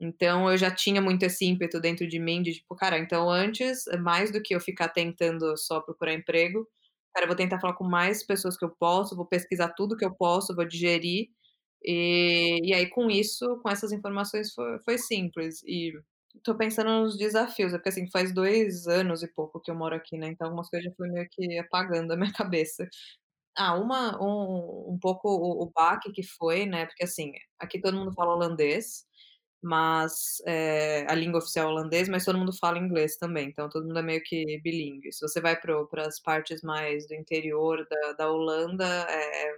então 0.00 0.50
eu 0.50 0.56
já 0.58 0.70
tinha 0.74 1.00
muito 1.00 1.22
esse 1.24 1.44
ímpeto 1.46 1.80
dentro 1.80 2.06
de 2.08 2.18
mim 2.18 2.42
de 2.42 2.54
tipo: 2.54 2.74
"Cara, 2.76 2.98
então 2.98 3.30
antes, 3.30 3.84
mais 4.02 4.30
do 4.32 4.42
que 4.42 4.54
eu 4.54 4.60
ficar 4.60 4.88
tentando 4.90 5.56
só 5.56 5.80
procurar 5.80 6.14
emprego, 6.14 6.68
cara, 7.14 7.26
vou 7.26 7.36
tentar 7.36 7.60
falar 7.60 7.74
com 7.74 7.84
mais 7.84 8.24
pessoas 8.26 8.56
que 8.58 8.64
eu 8.64 8.70
posso, 8.78 9.16
vou 9.16 9.26
pesquisar 9.26 9.70
tudo 9.76 9.96
que 9.96 10.04
eu 10.04 10.14
posso, 10.14 10.54
vou 10.54 10.64
digerir", 10.66 11.28
e 11.84 12.60
e 12.64 12.74
aí 12.74 12.88
com 12.90 13.10
isso, 13.10 13.58
com 13.62 13.70
essas 13.70 13.92
informações 13.92 14.52
foi 14.54 14.78
foi 14.84 14.98
simples. 14.98 15.62
E 15.64 15.92
estou 16.36 16.56
pensando 16.56 16.90
nos 16.90 17.16
desafios, 17.18 17.72
é 17.74 17.78
porque 17.78 17.90
assim, 17.90 18.10
faz 18.10 18.34
2 18.34 18.86
anos 18.88 19.22
e 19.22 19.28
pouco 19.32 19.60
que 19.60 19.70
eu 19.70 19.74
moro 19.76 19.94
aqui, 19.96 20.16
né, 20.18 20.28
então 20.28 20.46
algumas 20.48 20.68
coisas 20.70 20.90
já 20.90 20.96
foi 20.96 21.08
meio 21.10 21.28
que 21.30 21.58
apagando 21.58 22.08
da 22.08 22.16
minha 22.16 22.32
cabeça. 22.34 22.88
Ah, 23.56 23.76
uma 23.78 24.18
um 24.22 24.94
um 24.94 24.98
pouco 25.00 25.28
o 25.28 25.62
o 25.64 25.70
baque 25.74 26.12
que 26.12 26.22
foi, 26.24 26.66
né, 26.66 26.86
porque 26.86 27.04
assim, 27.04 27.32
aqui 27.58 27.80
todo 27.80 27.96
mundo 27.96 28.12
fala 28.14 28.34
holandês, 28.34 29.06
mas, 29.64 30.42
eh, 30.46 31.06
a 31.08 31.14
língua 31.16 31.38
oficial 31.40 31.68
é 31.68 31.72
holandês, 31.72 32.08
mas 32.08 32.24
todo 32.26 32.38
mundo 32.38 32.52
fala 32.58 32.78
inglês 32.78 33.16
também, 33.16 33.48
então 33.48 33.68
todo 33.70 33.86
mundo 33.86 33.98
é 34.00 34.02
meio 34.02 34.22
que 34.24 34.60
bilíngue. 34.62 35.12
Se 35.12 35.22
você 35.26 35.40
vai 35.40 35.56
para 35.60 36.06
as 36.06 36.20
partes 36.20 36.62
mais 36.62 37.06
do 37.08 37.14
interior 37.14 37.86
da 37.90 38.12
da 38.14 38.30
Holanda, 38.32 38.86
eh 39.10 39.56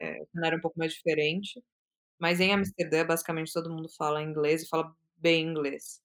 eh, 0.00 0.22
o 0.22 0.26
cenário 0.32 0.56
é 0.56 0.58
um 0.58 0.62
pouco 0.62 0.78
mais 0.78 0.92
diferente, 0.94 1.62
mas 2.20 2.40
em 2.40 2.52
Amsterdã, 2.54 3.06
basicamente 3.06 3.52
todo 3.52 3.70
mundo 3.72 3.88
fala 3.98 4.22
inglês 4.22 4.62
e 4.64 4.68
fala 4.68 4.94
bem 5.18 5.46
inglês. 5.48 6.00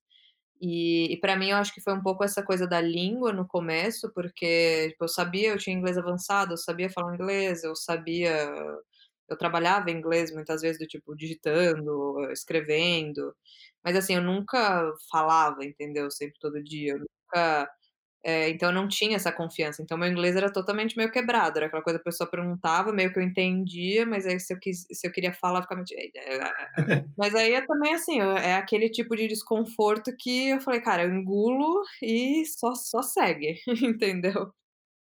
E 0.60 1.12
e 1.14 1.18
para 1.20 1.36
mim 1.36 1.50
eu 1.50 1.56
acho 1.58 1.74
que 1.74 1.80
foi 1.82 1.94
um 1.94 2.02
pouco 2.02 2.24
essa 2.24 2.42
coisa 2.44 2.66
da 2.68 2.80
língua 2.80 3.32
no 3.32 3.46
começo, 3.48 4.12
porque, 4.14 4.90
tipo, 4.90 5.04
eu 5.04 5.08
sabia 5.08 5.50
eu 5.50 5.58
tinha 5.58 5.76
inglês 5.76 5.98
avançado, 5.98 6.54
eu 6.54 6.58
sabia 6.58 6.90
falar 6.90 7.14
inglês, 7.16 7.64
eu 7.64 7.76
sabia 7.76 8.52
eu 9.30 9.36
trabalhava 9.38 9.90
em 9.90 9.96
inglês 9.98 10.32
muitas 10.34 10.62
vezes 10.62 10.78
do 10.78 10.86
tipo 10.86 11.14
digitando, 11.16 12.20
escrevendo, 12.32 13.34
mas 13.84 13.96
assim, 13.96 14.14
eu 14.16 14.22
nunca 14.22 14.92
falava, 15.10 15.64
entendeu, 15.64 16.10
sempre 16.10 16.38
todo 16.40 16.62
dia, 16.62 16.92
eu 16.94 16.98
nunca 17.00 17.70
eh, 18.24 18.50
então 18.50 18.70
eu 18.70 18.74
não 18.74 18.88
tinha 18.88 19.16
essa 19.16 19.32
confiança, 19.32 19.82
então 19.82 19.98
meu 19.98 20.08
inglês 20.10 20.36
era 20.36 20.52
totalmente 20.52 20.96
meio 20.96 21.10
quebrado, 21.12 21.58
era 21.58 21.66
aquela 21.68 21.82
coisa, 21.82 21.98
a 22.00 22.02
pessoa 22.02 22.30
perguntava, 22.30 22.92
meio 22.92 23.12
que 23.12 23.18
eu 23.20 23.22
entendia, 23.24 24.06
mas 24.06 24.26
aí 24.26 24.40
se 24.40 24.52
eu 24.54 24.58
quis 24.60 24.86
se 24.92 25.06
eu 25.08 25.12
queria 25.12 25.32
falar, 25.34 25.62
ficava 25.62 25.82
mas 27.16 27.34
aí 27.34 27.52
é 27.54 27.66
também 27.66 27.94
assim, 27.94 28.20
é 28.20 28.54
aquele 28.54 28.88
tipo 28.90 29.16
de 29.16 29.26
desconforto 29.28 30.14
que 30.18 30.50
eu 30.50 30.60
falei: 30.60 30.80
"Cara, 30.80 31.04
eu 31.04 31.12
engulo 31.14 31.82
e 32.02 32.44
só 32.46 32.74
só 32.74 33.02
segue", 33.02 33.56
entendeu? 33.82 34.52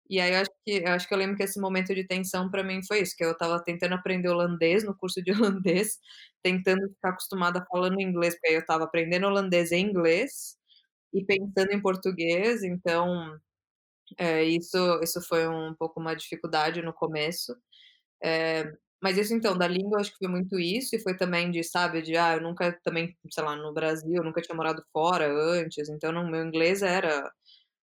E 0.10 0.20
aí 0.20 0.32
eu 0.34 0.40
acho 0.42 0.50
que 0.66 0.72
eu 0.84 0.88
acho 0.94 1.08
que 1.08 1.14
eu 1.14 1.18
lembro 1.18 1.38
que 1.38 1.44
esse 1.44 1.60
momento 1.60 1.94
de 1.94 2.06
tensão 2.08 2.50
pra 2.50 2.64
mim 2.64 2.82
foi 2.88 3.02
isso, 3.02 3.16
que 3.16 3.24
eu 3.24 3.32
estava 3.32 3.64
tentando 3.64 3.94
aprender 3.96 4.30
holandês 4.30 4.84
no 4.84 4.96
curso 4.98 5.22
de 5.24 5.32
holandês, 5.34 6.00
tentando 6.44 6.90
ficar 6.90 7.10
acostumada 7.12 7.64
falando 7.72 8.02
inglês, 8.02 8.34
porque 8.36 8.48
aí 8.50 8.56
eu 8.56 8.62
estava 8.62 8.86
aprendendo 8.86 9.28
holandês 9.28 9.72
e 9.72 9.78
inglês, 9.78 10.58
e 11.14 11.26
pensando 11.26 11.72
em 11.74 11.82
português, 11.82 12.64
então, 12.64 13.38
eh, 14.18 14.44
isso 14.46 14.78
isso 15.04 15.22
foi 15.24 15.48
um 15.48 15.74
pouco 15.76 16.00
uma 16.00 16.16
dificuldade 16.16 16.82
no 16.82 16.94
começo. 16.94 17.56
Eh, 18.24 18.66
mas 19.02 19.18
isso 19.18 19.34
então, 19.36 19.58
da 19.58 19.68
língua 19.68 20.00
acho 20.02 20.12
que 20.12 20.18
foi 20.20 20.30
muito 20.30 20.60
isso, 20.60 20.96
e 20.96 21.00
foi 21.02 21.16
também 21.18 21.52
de, 21.52 21.64
sabe, 21.64 22.02
de, 22.04 22.18
ah, 22.18 22.36
eu 22.36 22.42
nunca 22.42 22.74
também, 22.84 23.18
sei 23.32 23.44
lá, 23.44 23.56
no 23.56 23.74
Brasil, 23.74 24.16
eu 24.16 24.24
nunca 24.26 24.42
tinha 24.42 24.56
morado 24.56 24.84
fora 24.94 25.28
antes, 25.32 25.90
então 25.90 26.12
meu 26.30 26.46
inglês 26.46 26.82
era, 26.84 27.32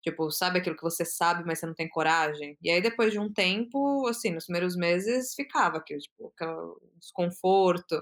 tipo, 0.05 0.31
sabe 0.31 0.59
aquilo 0.59 0.75
que 0.77 0.83
você 0.83 1.05
sabe, 1.05 1.43
mas 1.45 1.59
você 1.59 1.65
não 1.67 1.73
tem 1.75 1.89
coragem? 1.89 2.57
E 2.61 2.69
aí 2.71 2.81
depois 2.81 3.11
de 3.13 3.19
um 3.19 3.31
tempo, 3.33 4.07
assim, 4.07 4.31
nos 4.31 4.45
primeiros 4.45 4.75
meses 4.77 5.33
ficava 5.35 5.77
aquilo, 5.79 5.99
tipo, 6.01 6.31
aquela 6.35 6.75
desconforto, 6.99 8.01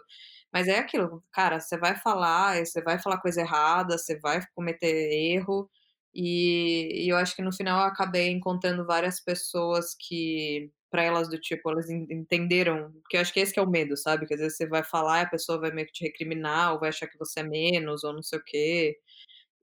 mas 0.53 0.67
é 0.67 0.77
aquilo, 0.79 1.23
cara, 1.31 1.59
você 1.59 1.77
vai 1.77 1.95
falar, 1.97 2.63
você 2.65 2.81
vai 2.83 2.99
falar 2.99 3.19
coisa 3.21 3.41
errada, 3.41 3.97
você 3.97 4.19
vai 4.19 4.39
cometer 4.55 4.87
erro, 5.33 5.69
e 6.13 7.05
e 7.05 7.09
eu 7.09 7.17
acho 7.17 7.35
que 7.35 7.41
no 7.41 7.51
final 7.53 7.79
eu 7.81 7.85
acabei 7.87 8.29
encontrando 8.29 8.85
várias 8.85 9.19
pessoas 9.23 9.95
que, 9.99 10.69
pra 10.91 11.03
elas 11.03 11.27
do 11.29 11.39
tipo, 11.39 11.69
elas 11.71 11.89
en 11.89 12.05
entenderam, 12.11 12.91
porque 13.01 13.17
eu 13.17 13.21
acho 13.21 13.33
que 13.33 13.39
esse 13.39 13.53
que 13.53 13.59
é 13.59 13.63
o 13.63 13.69
medo, 13.69 13.97
sabe, 13.97 14.27
que 14.27 14.33
às 14.35 14.39
vezes 14.39 14.57
você 14.57 14.67
vai 14.67 14.83
falar 14.83 15.21
e 15.21 15.23
a 15.23 15.29
pessoa 15.29 15.59
vai 15.59 15.71
meio 15.71 15.87
que 15.87 15.93
te 15.93 16.03
recriminar 16.05 16.73
ou 16.73 16.79
vai 16.79 16.89
achar 16.89 17.07
que 17.07 17.17
você 17.17 17.39
é 17.41 17.43
menos 17.43 18.03
ou 18.03 18.13
não 18.13 18.21
sei 18.23 18.39
o 18.39 18.43
quê. 18.45 18.97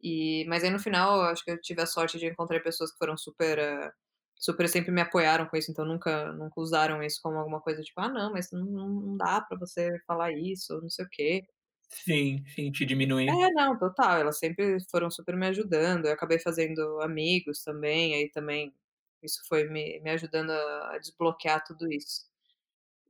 E 0.02 0.44
mas 0.48 0.64
aí 0.64 0.70
no 0.70 0.78
final 0.78 1.16
eu 1.18 1.22
acho 1.30 1.44
que 1.44 1.50
eu 1.52 1.60
tive 1.60 1.82
a 1.82 1.86
sorte 1.86 2.18
de 2.18 2.26
encontrar 2.26 2.60
pessoas 2.62 2.90
que 2.92 2.98
foram 2.98 3.16
super, 3.16 3.58
eh, 3.58 3.90
super 4.36 4.68
sempre 4.68 4.90
me 4.92 5.00
apoiaram 5.02 5.46
com 5.48 5.56
isso, 5.56 5.70
então 5.70 5.84
nunca 5.84 6.32
nunca 6.32 6.60
usaram 6.60 7.02
isso 7.02 7.20
como 7.22 7.38
alguma 7.38 7.60
coisa 7.60 7.82
tipo: 7.82 8.00
"Ah 8.00 8.08
não, 8.08 8.32
mas 8.32 8.48
não 8.52 8.64
não 8.66 9.16
dá 9.16 9.40
pra 9.42 9.58
você 9.58 9.98
falar 10.06 10.32
isso", 10.32 10.80
não 10.82 10.90
sei 10.90 11.04
o 11.06 11.08
quê. 11.10 11.44
Sim, 11.88 12.44
sim, 12.54 12.72
te 12.72 12.86
diminuir. 12.86 13.38
É, 13.46 13.50
não, 13.52 13.78
total, 13.78 14.18
elas 14.18 14.38
sempre 14.38 14.78
foram 14.90 15.10
super 15.10 15.36
me 15.36 15.46
ajudando, 15.46 16.06
eu 16.06 16.12
acabei 16.12 16.38
fazendo 16.38 17.00
amigos 17.02 17.62
também, 17.62 18.14
aí 18.14 18.30
também 18.30 18.74
isso 19.22 19.40
foi 19.48 19.64
me 19.68 20.00
me 20.00 20.10
ajudando 20.10 20.50
a 20.50 20.98
desbloquear 20.98 21.62
tudo 21.64 21.90
isso. 21.92 22.29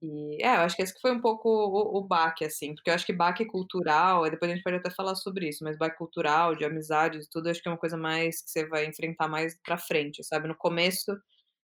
E, 0.02 0.42
é, 0.42 0.56
eu 0.56 0.60
acho 0.62 0.74
que 0.76 0.82
esse 0.82 0.94
foi 1.00 1.12
um 1.12 1.20
pouco 1.20 1.48
o 1.50 1.98
o 1.98 2.02
baque, 2.02 2.44
assim, 2.44 2.74
porque 2.74 2.88
eu 2.90 2.94
acho 2.94 3.04
que 3.04 3.12
baque 3.12 3.44
cultural, 3.44 4.28
depois 4.30 4.50
a 4.50 4.54
gente 4.54 4.64
pode 4.64 4.76
até 4.76 4.90
falar 4.90 5.14
sobre 5.14 5.48
isso, 5.48 5.62
mas 5.62 5.76
baque 5.76 5.98
cultural, 5.98 6.56
de 6.56 6.64
amizades 6.64 7.28
tudo, 7.28 7.48
acho 7.50 7.62
que 7.62 7.68
é 7.68 7.70
uma 7.72 7.76
coisa 7.78 7.96
mais 7.98 8.40
que 8.42 8.50
você 8.50 8.66
vai 8.66 8.86
enfrentar 8.86 9.28
mais 9.28 9.58
pra 9.62 9.76
frente, 9.78 10.24
sabe. 10.24 10.48
No 10.48 10.56
começo, 10.56 11.14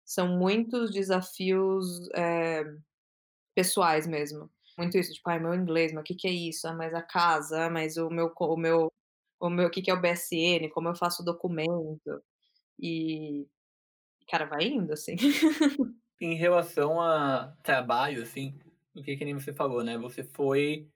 são 0.06 0.28
muitos 0.38 0.92
desafios, 0.92 1.86
eh, 2.16 2.64
pessoais 3.56 4.08
mesmo, 4.08 4.50
muito 4.78 4.98
isso, 4.98 5.14
tipo: 5.14 5.30
"Ai, 5.30 5.40
meu 5.40 5.54
inglês, 5.56 5.94
mas 5.94 6.04
que 6.06 6.16
que 6.16 6.28
é 6.28 6.32
isso? 6.32 6.68
Ah, 6.68 6.74
mas 6.76 6.94
a 6.94 7.02
casa, 7.04 7.66
ah, 7.68 7.70
mas 7.70 7.98
o 7.98 8.10
meu 8.10 8.32
o 8.40 8.58
meu 8.58 8.92
o 9.40 9.50
meu 9.50 9.70
que 9.72 9.82
que 9.82 9.92
é 9.92 9.94
o 9.96 10.02
BSN, 10.02 10.70
como 10.72 10.90
eu 10.90 10.96
faço 10.96 11.22
o 11.24 11.26
documento", 11.26 12.24
e, 12.80 13.48
cara, 14.30 14.46
vai 14.48 14.66
indo, 14.68 14.94
assim. 14.94 15.16
Em 16.20 16.34
relação 16.36 17.02
a 17.02 17.54
trabalho, 17.64 18.24
assim, 18.24 18.58
porque 18.94 19.18
que 19.18 19.26
nem 19.26 19.34
você 19.34 19.54
falou, 19.54 19.84
né, 19.84 19.98
você 19.98 20.24
foi 20.24 20.90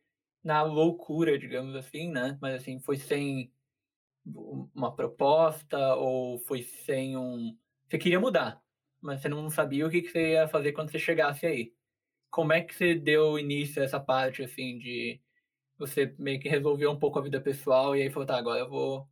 na 0.44 0.62
loucura, 0.64 1.38
digamos 1.38 1.76
assim, 1.76 2.10
né, 2.10 2.38
mas 2.42 2.56
assim, 2.62 2.80
foi 2.80 2.98
sem 2.98 3.52
uma 4.76 4.96
proposta 4.96 5.96
ou 5.96 6.40
foi 6.40 6.64
sem 6.64 7.18
um 7.18 7.58
você 7.90 7.98
queria 8.00 8.20
mudar, 8.20 8.62
mas 9.02 9.22
você 9.22 9.30
não 9.30 9.50
sabia 9.50 9.88
o 9.88 9.90
que 9.92 10.02
que 10.04 10.10
você 10.10 10.34
ia 10.34 10.48
fazer 10.48 10.74
quando 10.74 10.92
você 10.92 11.00
chegasse 11.00 11.46
aí. 11.46 11.74
Como 12.32 12.54
é 12.54 12.62
que 12.62 12.76
você 12.76 12.96
deu 12.96 13.40
início 13.40 13.82
a 13.82 13.86
essa 13.86 14.00
parte, 14.00 14.44
assim, 14.44 14.80
de 14.80 15.22
você 15.78 16.16
meio 16.20 16.40
que 16.42 16.50
resolveu 16.50 16.92
um 16.92 17.00
pouco 17.00 17.20
a 17.20 17.24
vida 17.24 17.42
pessoal 17.42 17.96
e 17.96 18.04
aí 18.04 18.12
falou: 18.12 18.28
"Tá, 18.28 18.38
agora 18.38 18.60
eu 18.62 18.70
vou 18.70 19.10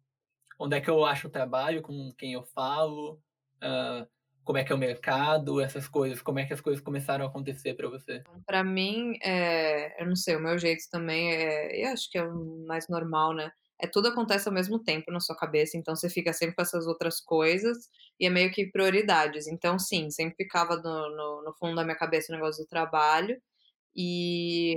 onde 0.59 0.77
é 0.77 0.81
que 0.81 0.89
eu 0.89 1.05
acho 1.05 1.29
trabalho, 1.29 1.81
com 1.83 2.13
quem 2.17 2.33
eu 2.33 2.43
falo, 2.43 3.21
hã, 3.61 4.07
como 4.47 4.59
é 4.59 4.65
que 4.65 4.73
é 4.73 4.75
o 4.75 4.79
mercado", 4.79 5.61
essas 5.61 5.87
coisas, 5.89 6.21
como 6.23 6.39
é 6.39 6.47
que 6.47 6.53
as 6.53 6.61
coisas 6.61 6.83
começaram 6.83 7.25
a 7.25 7.29
acontecer 7.29 7.75
pra 7.75 7.89
você? 7.89 8.25
Pra 8.45 8.63
mim, 8.63 9.17
eh, 9.23 10.01
eu 10.01 10.07
não 10.07 10.15
sei, 10.15 10.35
o 10.35 10.39
meu 10.39 10.57
jeito 10.57 10.83
também 10.91 11.31
é 11.33 11.85
eu 11.85 11.91
acho 11.93 12.09
que 12.09 12.17
é 12.17 12.23
o 12.23 12.65
mais 12.65 12.87
normal, 12.89 13.33
né, 13.35 13.51
é 13.79 13.87
tudo 13.87 14.07
acontece 14.07 14.47
ao 14.47 14.53
mesmo 14.53 14.79
tempo 14.83 15.11
na 15.11 15.19
sua 15.19 15.35
cabeça, 15.35 15.77
então 15.77 15.95
você 15.95 16.09
fica 16.09 16.33
sempre 16.33 16.55
com 16.55 16.61
essas 16.61 16.87
outras 16.87 17.19
coisas, 17.21 17.77
e 18.19 18.25
é 18.25 18.29
meio 18.29 18.51
que 18.51 18.65
prioridades. 18.71 19.47
Então 19.47 19.77
sim, 19.77 20.09
sempre 20.09 20.35
ficava 20.37 20.77
no 20.77 21.09
no 21.15 21.43
no 21.43 21.53
fundo 21.59 21.75
da 21.75 21.83
minha 21.83 21.95
cabeça 21.97 22.31
o 22.31 22.35
negócio 22.35 22.63
do 22.63 22.67
trabalho, 22.67 23.37
e 23.95 24.75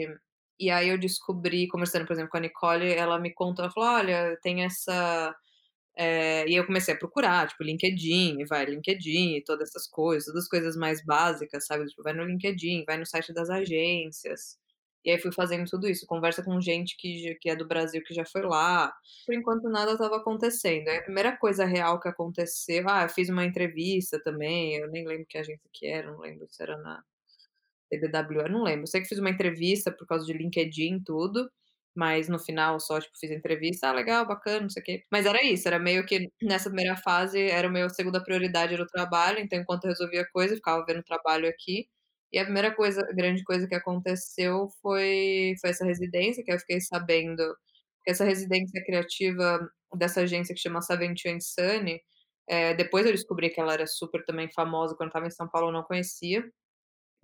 e 0.60 0.70
aí 0.70 0.88
eu 0.90 0.98
descobri, 0.98 1.68
conversando, 1.68 2.06
por 2.06 2.14
exemplo, 2.14 2.30
com 2.30 2.38
a 2.38 2.40
Nicole, 2.40 2.92
ela 2.94 3.18
me 3.20 3.32
contou, 3.34 3.64
ela 3.66 3.72
falou: 3.74 3.90
"Olha, 3.90 4.38
tem 4.42 4.64
essa" 4.64 5.34
eh, 5.96 6.46
e 6.48 6.54
eu 6.56 6.66
comecei 6.66 6.94
a 6.94 6.98
procurar, 6.98 7.48
tipo, 7.48 7.62
LinkedIn, 7.64 8.44
vai 8.46 8.64
LinkedIn 8.66 9.36
e 9.36 9.44
todas 9.44 9.70
essas 9.70 9.86
coisas, 9.88 10.26
todas 10.26 10.44
as 10.44 10.48
coisas 10.48 10.76
mais 10.76 11.04
básicas, 11.04 11.66
sabe, 11.66 11.86
tipo, 11.86 12.02
vai 12.02 12.12
no 12.14 12.24
LinkedIn, 12.24 12.84
vai 12.86 12.98
no 12.98 13.06
site 13.06 13.32
das 13.32 13.50
agências, 13.50 14.58
e 15.04 15.10
aí 15.10 15.18
fui 15.18 15.32
fazendo 15.32 15.64
tudo 15.68 15.88
isso, 15.88 16.06
conversa 16.06 16.42
com 16.44 16.60
gente 16.60 16.96
que 16.98 17.34
que 17.40 17.48
é 17.50 17.56
do 17.56 17.66
Brasil, 17.66 18.02
que 18.04 18.12
já 18.14 18.24
foi 18.24 18.42
lá. 18.42 18.92
Por 19.26 19.34
enquanto 19.34 19.68
nada 19.70 19.92
estava 19.92 20.16
acontecendo, 20.16 20.88
aí 20.88 20.98
a 20.98 21.02
primeira 21.02 21.36
coisa 21.36 21.64
real 21.64 21.98
que 22.00 22.08
aconteceu 22.08 22.84
ah, 22.88 23.04
eu 23.04 23.08
fiz 23.08 23.28
uma 23.30 23.44
entrevista 23.44 24.20
também, 24.22 24.76
eu 24.76 24.88
nem 24.90 25.06
lembro 25.06 25.26
que 25.28 25.38
agência 25.38 25.68
que 25.72 25.86
era, 25.86 26.10
não 26.12 26.20
lembro 26.20 26.46
se 26.50 26.62
era 26.62 26.76
na 26.78 27.02
CDW, 27.92 28.42
eu 28.42 28.50
não 28.50 28.62
lembro, 28.62 28.86
sei 28.86 29.00
que 29.02 29.08
fiz 29.08 29.18
uma 29.18 29.30
entrevista 29.30 29.90
por 29.92 30.06
causa 30.06 30.26
de 30.26 30.32
LinkedIn 30.32 30.96
e 30.96 31.04
tudo, 31.04 31.50
mas 32.00 32.28
no 32.28 32.38
final 32.38 32.80
só, 32.80 33.00
tipo, 33.00 33.18
fiz 33.20 33.30
a 33.32 33.34
entrevista, 33.34 33.88
"Ah, 33.88 33.92
legal, 33.92 34.26
bacana, 34.26 34.62
não 34.62 34.70
sei 34.70 34.82
o 34.82 34.84
quê", 34.86 35.04
mas 35.12 35.26
era 35.26 35.42
isso, 35.44 35.68
era 35.68 35.78
meio 35.78 36.06
que 36.06 36.28
nessa 36.42 36.70
primeira 36.70 36.96
fase 36.96 37.40
era 37.58 37.68
o 37.68 37.72
meu 37.72 37.88
segunda 37.90 38.22
prioridade 38.24 38.74
era 38.74 38.82
o 38.84 38.86
trabalho, 38.86 39.38
então 39.40 39.58
enquanto 39.60 39.84
eu 39.84 39.90
resolvia 39.90 40.26
coisa, 40.32 40.54
eu 40.54 40.58
ficava 40.58 40.84
vendo 40.86 41.02
trabalho 41.04 41.48
aqui, 41.48 41.86
e 42.32 42.38
a 42.38 42.44
primeira 42.44 42.74
coisa 42.74 43.02
grande 43.14 43.42
coisa 43.44 43.68
que 43.68 43.74
aconteceu 43.74 44.68
foi 44.82 45.54
foi 45.60 45.70
essa 45.70 45.84
residência, 45.86 46.44
que 46.44 46.52
eu 46.52 46.58
fiquei 46.60 46.80
sabendo 46.80 47.42
que 48.04 48.10
essa 48.12 48.24
residência 48.24 48.82
criativa 48.84 49.60
dessa 49.96 50.22
agência 50.22 50.54
que 50.54 50.60
chama 50.60 50.80
and 50.90 51.40
Sunny, 51.40 52.00
eh, 52.48 52.74
depois 52.74 53.06
eu 53.06 53.12
descobri 53.12 53.50
que 53.50 53.60
ela 53.60 53.74
era 53.74 53.86
super 53.86 54.24
também 54.26 54.48
famosa, 54.52 54.94
quando 54.96 55.08
estava 55.10 55.26
em 55.26 55.30
São 55.30 55.48
Paulo 55.50 55.68
eu 55.68 55.72
não 55.74 55.82
conhecia, 55.84 56.44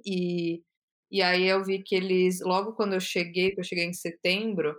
e 0.06 0.62
e 1.10 1.22
aí 1.22 1.46
eu 1.46 1.64
vi 1.64 1.82
que 1.82 1.94
eles 1.96 2.40
logo 2.42 2.74
quando 2.74 2.94
eu 2.94 3.00
cheguei, 3.00 3.52
que 3.52 3.60
eu 3.60 3.64
cheguei 3.64 3.84
em 3.84 3.92
setembro, 3.94 4.76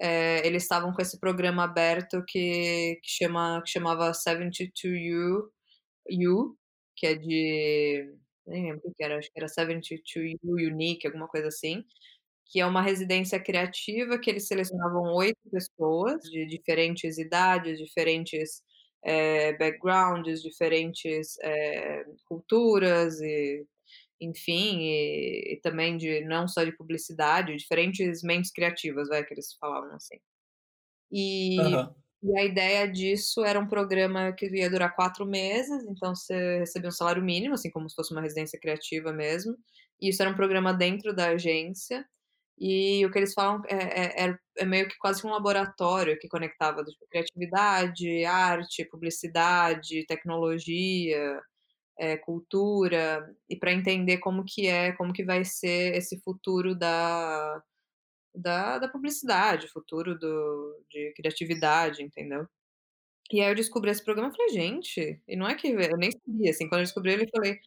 eh, 0.00 0.46
eles 0.46 0.64
estavam 0.64 0.92
com 0.94 1.02
esse 1.02 1.20
programa 1.20 1.64
aberto 1.64 2.24
que 2.28 2.98
que 3.02 3.10
chama 3.10 3.62
que 3.64 3.70
chamava 3.72 4.14
Seventy 4.14 4.72
two 4.80 4.94
You 4.96 5.50
You, 6.10 6.56
que 6.96 7.06
é 7.08 7.14
de 7.16 8.14
nem 8.46 8.64
lembro 8.72 8.82
o 8.90 8.94
que 8.94 9.04
era, 9.04 9.18
acho 9.18 9.30
que 9.32 9.38
era 9.40 9.48
Seventy 9.48 10.02
two 10.12 10.24
You 10.24 10.38
Unique, 10.72 11.06
alguma 11.06 11.28
coisa 11.28 11.48
assim, 11.48 11.84
que 12.46 12.60
é 12.60 12.66
uma 12.66 12.82
residência 12.82 13.40
criativa 13.40 14.18
que 14.20 14.30
eles 14.30 14.48
selecionavam 14.48 15.14
8 15.14 15.38
pessoas 15.52 16.22
de 16.24 16.46
diferentes 16.46 17.18
idades, 17.18 17.78
diferentes, 17.78 18.62
eh, 19.04 19.54
backgrounds, 19.58 20.42
diferentes, 20.42 21.36
eh, 21.42 22.04
culturas 22.28 23.20
e, 23.22 23.66
enfim, 24.20 24.80
e 24.82 25.54
e 25.54 25.60
também 25.62 25.96
de 25.96 26.22
não 26.26 26.48
só 26.48 26.64
de 26.64 26.76
publicidade, 26.76 27.56
diferentes 27.56 28.22
mentes 28.22 28.52
criativas, 28.52 29.08
vai, 29.08 29.24
que 29.24 29.34
eles 29.34 29.54
falavam 29.60 29.94
assim. 29.96 30.16
E 31.12 31.76
Aham. 31.76 31.96
e 32.22 32.38
a 32.40 32.44
ideia 32.44 32.88
disso 32.90 33.44
era 33.44 33.60
um 33.60 33.68
programa 33.68 34.32
que 34.32 34.46
ia 34.46 34.70
durar 34.70 34.94
4 34.96 35.26
meses, 35.26 35.84
então 35.88 36.14
você 36.14 36.58
recebia 36.60 36.88
um 36.88 36.92
salário 36.92 37.22
mínimo, 37.22 37.54
assim, 37.54 37.70
como 37.70 37.88
se 37.90 37.94
fosse 37.96 38.12
uma 38.12 38.22
residência 38.22 38.58
criativa 38.60 39.12
mesmo, 39.12 39.56
e 40.00 40.08
isso 40.10 40.22
era 40.22 40.30
um 40.30 40.34
programa 40.36 40.72
dentro 40.74 41.14
da 41.14 41.28
agência, 41.30 42.04
e 42.58 43.04
o 43.06 43.10
que 43.12 43.18
eles 43.18 43.34
falam 43.34 43.62
é 43.68 44.26
é 44.30 44.38
é 44.58 44.64
meio 44.66 44.88
que 44.88 44.96
quase 44.98 45.26
um 45.26 45.30
laboratório 45.30 46.18
que 46.18 46.28
conectava, 46.28 46.84
tipo, 46.84 47.06
criatividade, 47.10 48.24
arte, 48.26 48.84
publicidade, 48.90 50.06
tecnologia, 50.06 51.40
eh, 51.98 52.16
cultura, 52.18 53.34
e 53.50 53.56
pra 53.56 53.72
entender 53.72 54.18
como 54.18 54.44
que 54.44 54.66
é, 54.68 54.92
como 54.92 55.12
que 55.12 55.24
vai 55.24 55.44
ser 55.44 55.94
esse 55.96 56.20
futuro 56.22 56.74
da 56.76 57.62
da 58.34 58.78
da 58.80 58.88
publicidade, 58.88 59.68
futuro 59.68 60.18
do 60.18 60.84
de 60.90 61.12
criatividade, 61.16 62.02
entendeu. 62.02 62.46
E 63.32 63.40
aí 63.42 63.50
eu 63.50 63.54
descobri 63.56 63.90
esse 63.92 64.04
programa, 64.04 64.30
eu 64.30 64.36
falei: 64.36 64.50
"Gente", 64.54 65.20
e 65.28 65.36
não 65.36 65.48
é 65.48 65.54
que 65.56 65.68
eu 65.68 65.96
nem 65.98 66.10
sabia, 66.12 66.50
assim, 66.52 66.68
quando 66.68 66.80
eu 66.82 66.84
descobri 66.86 67.12
ele, 67.14 67.24
eu 67.24 67.30
falei, 67.34 67.58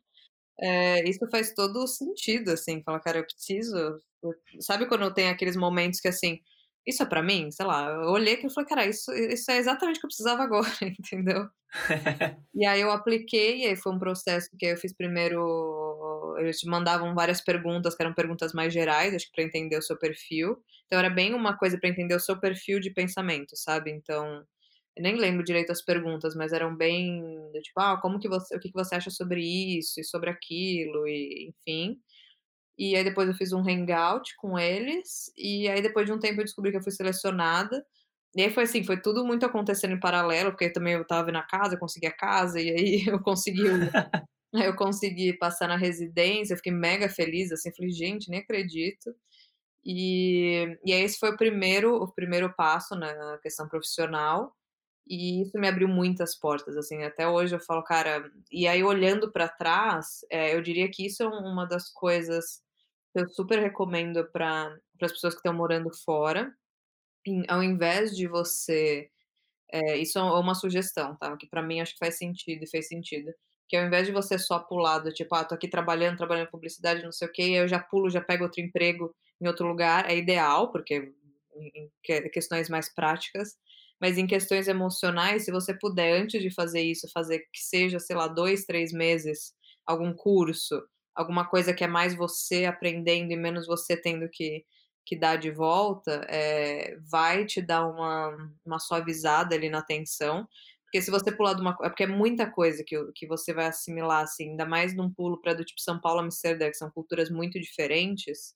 eh, 0.61 1.09
isso 1.09 1.27
faz 1.31 1.53
todo 1.55 1.87
sentido, 1.87 2.51
assim, 2.51 2.83
falar: 2.83 2.99
"Cara, 3.01 3.19
eu 3.19 3.25
preciso", 3.25 3.99
sabe 4.61 4.87
quando 4.87 5.13
tem 5.13 5.29
aqueles 5.29 5.55
momentos 5.57 5.99
que, 6.01 6.07
assim 6.09 6.39
isso 6.87 7.03
é 7.03 7.05
pra 7.05 7.23
mim? 7.23 7.51
Sei 7.51 7.65
lá, 7.65 7.87
eu 7.89 8.09
olhei 8.11 8.33
aquilo 8.35 8.51
e 8.51 8.53
falei: 8.53 8.69
"Cara, 8.69 8.85
isso 8.87 9.11
isso 9.13 9.51
é 9.51 9.57
exatamente 9.57 9.97
o 9.97 10.01
que 10.01 10.05
eu 10.07 10.09
precisava 10.09 10.43
agora", 10.43 10.67
entendeu. 10.99 11.49
E 12.53 12.65
aí 12.65 12.81
eu 12.81 12.91
apliquei, 12.91 13.61
e 13.63 13.67
aí 13.67 13.75
foi 13.75 13.93
um 13.93 13.99
processo 13.99 14.49
que 14.57 14.65
eu 14.65 14.77
fiz 14.77 14.93
primeiro 14.95 16.35
eles 16.39 16.59
te 16.59 16.67
mandavam 16.67 17.13
várias 17.13 17.41
perguntas, 17.41 17.95
que 17.95 18.01
eram 18.01 18.13
perguntas 18.13 18.53
mais 18.53 18.73
gerais, 18.73 19.13
acho 19.13 19.25
que 19.27 19.31
pra 19.33 19.43
entender 19.43 19.77
o 19.77 19.81
seu 19.81 19.97
perfil. 19.97 20.57
Então 20.85 20.97
era 20.99 21.09
bem 21.09 21.33
uma 21.33 21.57
coisa 21.57 21.77
pra 21.79 21.89
entender 21.89 22.15
o 22.15 22.19
seu 22.19 22.39
perfil 22.39 22.79
de 22.79 22.91
pensamento, 22.91 23.55
sabe. 23.57 23.91
Então, 23.91 24.43
eu 24.97 25.03
nem 25.03 25.15
lembro 25.17 25.43
direito 25.43 25.71
as 25.71 25.83
perguntas, 25.83 26.35
mas 26.35 26.53
eram 26.53 26.75
bem 26.75 27.21
do 27.53 27.61
tipo: 27.61 27.79
"Ah, 27.81 27.99
como 28.01 28.19
que 28.19 28.29
você 28.29 28.55
o 28.57 28.59
que 28.59 28.69
que 28.69 28.75
você 28.75 28.95
acha 28.95 29.09
sobre 29.11 29.41
isso 29.79 29.99
e 30.01 30.03
sobre 30.05 30.29
aquilo", 30.31 31.07
e 31.07 31.49
enfim. 31.49 31.99
E 32.79 32.95
aí 32.97 33.03
depois 33.05 33.29
eu 33.29 33.35
fiz 33.35 33.53
um 33.53 33.61
hangout 33.61 34.35
com 34.37 34.59
eles, 34.59 35.31
e 35.37 35.69
aí 35.69 35.81
depois 35.83 36.07
de 36.07 36.13
um 36.13 36.19
tempo 36.19 36.41
eu 36.41 36.45
descobri 36.45 36.71
que 36.71 36.77
eu 36.79 36.83
fui 36.83 36.93
selecionada. 36.93 37.85
E 38.35 38.43
aí 38.43 38.51
foi 38.51 38.63
assim, 38.65 38.83
foi 38.85 39.01
tudo 39.01 39.25
muito 39.25 39.45
acontecendo 39.45 39.93
em 39.95 40.01
paralelo, 40.01 40.51
porque 40.51 40.71
também 40.71 40.93
eu 40.95 41.03
estava 41.03 41.25
vendo 41.27 41.37
a 41.39 41.43
casa, 41.43 41.75
eu 41.75 41.79
consegui 41.79 42.07
a 42.07 42.13
casa, 42.15 42.61
e 42.61 42.69
aí 42.71 43.05
eu 43.09 43.21
consegui 43.21 43.63
eu 44.53 44.75
consegui 44.75 45.33
passar 45.37 45.67
na 45.67 45.77
residência, 45.77 46.53
eu 46.53 46.57
fiquei 46.57 46.73
mega 46.73 47.09
feliz, 47.09 47.51
assim, 47.51 47.71
falei: 47.75 47.91
"Gente, 47.91 48.29
nem 48.29 48.39
acredito". 48.41 49.15
E 49.85 50.77
e 50.85 50.93
aí 50.93 51.01
esse 51.03 51.19
foi 51.19 51.31
o 51.31 51.37
primeiro 51.37 51.95
o 51.97 52.11
primeiro 52.13 52.53
passo 52.55 52.95
na 52.95 53.37
questão 53.39 53.67
profissional, 53.69 54.53
e 55.07 55.41
isso 55.43 55.59
me 55.59 55.67
abriu 55.69 55.87
muitas 55.89 56.37
portas, 56.39 56.77
assim, 56.77 57.03
até 57.03 57.27
hoje 57.27 57.55
eu 57.55 57.59
falo: 57.61 57.83
"Cara" 57.83 58.31
e 58.51 58.67
aí 58.67 58.83
olhando 58.83 59.31
pra 59.31 59.47
trás, 59.49 60.19
eh, 60.31 60.55
eu 60.55 60.61
diria 60.61 60.89
que 60.91 61.05
isso 61.07 61.23
é 61.23 61.27
uma 61.27 61.65
das 61.67 61.89
coisas 61.93 62.61
eu 63.15 63.27
super 63.29 63.59
recomendo 63.59 64.25
para 64.31 64.75
as 65.01 65.11
pessoas 65.11 65.33
que 65.33 65.39
estão 65.39 65.53
morando 65.53 65.89
fora, 66.05 66.53
em 67.27 67.43
ao 67.49 67.63
invés 67.63 68.15
de 68.15 68.27
você 68.27 69.09
eh, 69.73 69.97
isso 69.97 70.19
é 70.19 70.23
uma 70.23 70.55
sugestão, 70.55 71.15
tá, 71.17 71.35
que 71.37 71.47
pra 71.47 71.61
mim 71.63 71.81
acho 71.81 71.93
que 71.93 71.99
faz 71.99 72.17
sentido 72.17 72.63
e 72.63 72.69
fez 72.69 72.87
sentido, 72.87 73.31
que 73.69 73.77
ao 73.77 73.85
invés 73.87 74.07
de 74.07 74.13
você 74.13 74.37
só 74.39 74.59
pular 74.59 74.99
do 74.99 75.13
tipo: 75.13 75.35
"Ah, 75.35 75.45
tô 75.45 75.55
aqui 75.55 75.67
trabalhando, 75.69 76.17
trabalhando 76.17 76.47
em 76.47 76.51
publicidade, 76.51 77.03
não 77.03 77.11
sei 77.11 77.27
o 77.27 77.31
quê", 77.31 77.43
e 77.49 77.55
eu 77.55 77.67
já 77.67 77.79
pulo, 77.79 78.09
já 78.09 78.21
pego 78.21 78.45
outro 78.45 78.61
emprego 78.61 79.13
em 79.41 79.47
outro 79.47 79.67
lugar, 79.67 80.09
é 80.09 80.17
ideal, 80.17 80.71
porque 80.71 80.95
em 81.55 81.71
em 81.75 81.91
que 82.03 82.21
questões 82.29 82.69
mais 82.69 82.93
práticas, 82.93 83.57
mas 84.01 84.17
em 84.17 84.27
questões 84.27 84.67
emocionais, 84.67 85.45
se 85.45 85.51
você 85.51 85.73
puder, 85.77 86.13
antes 86.21 86.41
de 86.41 86.51
fazer 86.53 86.81
isso, 86.81 87.07
fazer 87.13 87.39
que 87.53 87.61
seja, 87.61 87.99
sei 87.99 88.15
lá, 88.15 88.27
2, 88.27 88.65
3 88.65 88.93
meses, 88.93 89.53
algum 89.85 90.13
curso, 90.13 90.81
alguma 91.19 91.45
coisa 91.49 91.73
que 91.73 91.83
é 91.83 91.87
mais 91.87 92.15
você 92.15 92.65
aprendendo 92.65 93.31
e 93.33 93.37
menos 93.37 93.67
você 93.67 93.97
tendo 93.97 94.29
que 94.31 94.65
que 95.05 95.15
dar 95.17 95.37
de 95.37 95.51
volta, 95.51 96.25
eh, 96.29 96.97
vai 97.11 97.45
te 97.45 97.61
dar 97.61 97.87
uma 97.87 98.37
uma 98.65 98.79
suavizada 98.79 99.55
ali 99.55 99.69
na 99.69 99.81
tensão, 99.83 100.47
porque 100.85 101.01
se 101.01 101.11
você 101.11 101.31
pular 101.31 101.53
de 101.55 101.61
uma 101.61 101.75
co 101.75 101.83
é 101.85 101.89
porque 101.89 102.03
é 102.03 102.07
muita 102.07 102.49
coisa 102.51 102.83
que 102.85 102.95
que 103.15 103.27
você 103.27 103.53
vai 103.53 103.67
assimilar, 103.67 104.23
assim, 104.23 104.51
ainda 104.51 104.65
mais 104.67 104.95
num 104.95 105.11
pulo 105.13 105.41
pra 105.41 105.53
do 105.55 105.65
tipo 105.65 105.81
São 105.81 105.99
Paulo, 106.01 106.21
Amsterdã, 106.21 106.67
que 106.69 106.77
são 106.77 106.91
culturas 106.91 107.29
muito 107.31 107.59
diferentes, 107.59 108.53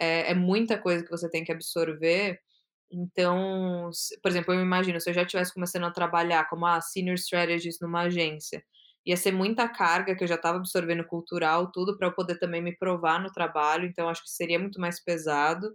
é 0.00 0.30
é 0.32 0.34
muita 0.34 0.78
coisa 0.78 1.04
que 1.04 1.10
você 1.10 1.30
tem 1.30 1.44
que 1.44 1.52
absorver, 1.52 2.40
então 2.92 3.90
por 4.22 4.30
exemplo, 4.30 4.54
eu 4.54 4.62
imagino, 4.62 5.00
se 5.00 5.10
eu 5.10 5.14
já 5.14 5.22
estivesse 5.22 5.54
começando 5.54 5.84
a 5.86 5.90
trabalhar 5.92 6.48
como, 6.50 6.66
ah, 6.66 6.80
senior 6.80 7.16
strategist 7.16 7.80
numa 7.82 8.02
agência, 8.04 8.62
ia 9.08 9.16
ser 9.18 9.32
muita 9.32 9.68
carga 9.68 10.16
que 10.16 10.24
eu 10.24 10.28
já 10.28 10.36
estava 10.36 10.58
absorvendo 10.58 11.04
cultural, 11.06 11.72
tudo, 11.72 11.98
pra 11.98 12.08
eu 12.08 12.14
poder 12.14 12.38
também 12.40 12.62
me 12.62 12.76
provar 12.76 13.20
no 13.22 13.32
trabalho, 13.32 13.86
então 13.88 14.08
acho 14.10 14.22
que 14.24 14.30
seria 14.30 14.58
muito 14.60 14.80
mais 14.80 15.02
pesado, 15.04 15.74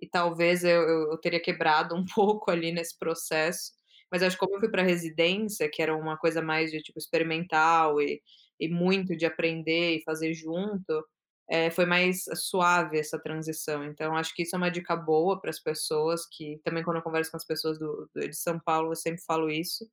e 0.00 0.08
talvez 0.08 0.64
eu 0.64 0.82
eu 0.82 1.12
eu 1.12 1.18
teria 1.18 1.40
quebrado 1.42 1.94
um 1.96 2.04
pouco 2.06 2.50
ali 2.50 2.72
nesse 2.72 2.98
processo, 2.98 3.72
mas 4.10 4.22
acho 4.22 4.36
que 4.36 4.40
como 4.40 4.56
eu 4.56 4.60
fui 4.60 4.70
pra 4.70 4.82
residência, 4.82 5.70
que 5.72 5.82
era 5.82 5.96
uma 5.96 6.16
coisa 6.18 6.42
mais 6.42 6.70
de 6.70 6.82
tipo 6.82 6.98
experimental 6.98 8.00
e 8.02 8.20
e 8.60 8.68
muito 8.68 9.16
de 9.16 9.26
aprender 9.26 9.96
e 9.96 10.02
fazer 10.04 10.32
junto, 10.34 11.04
eh, 11.50 11.70
foi 11.72 11.84
mais 11.86 12.22
suave 12.36 12.98
essa 12.98 13.18
transição, 13.18 13.84
então 13.84 14.16
acho 14.16 14.32
que 14.34 14.42
isso 14.44 14.54
é 14.56 14.58
uma 14.58 14.70
dica 14.70 14.94
boa 14.96 15.40
para 15.40 15.50
as 15.50 15.60
pessoas 15.60 16.26
que 16.30 16.60
também 16.64 16.84
quando 16.84 16.98
eu 16.98 17.02
converso 17.02 17.30
com 17.32 17.36
as 17.38 17.46
pessoas 17.46 17.78
do 17.78 18.08
de 18.16 18.34
São 18.36 18.60
Paulo, 18.60 18.92
eu 18.92 18.96
sempre 18.96 19.22
falo 19.26 19.50
isso. 19.50 19.84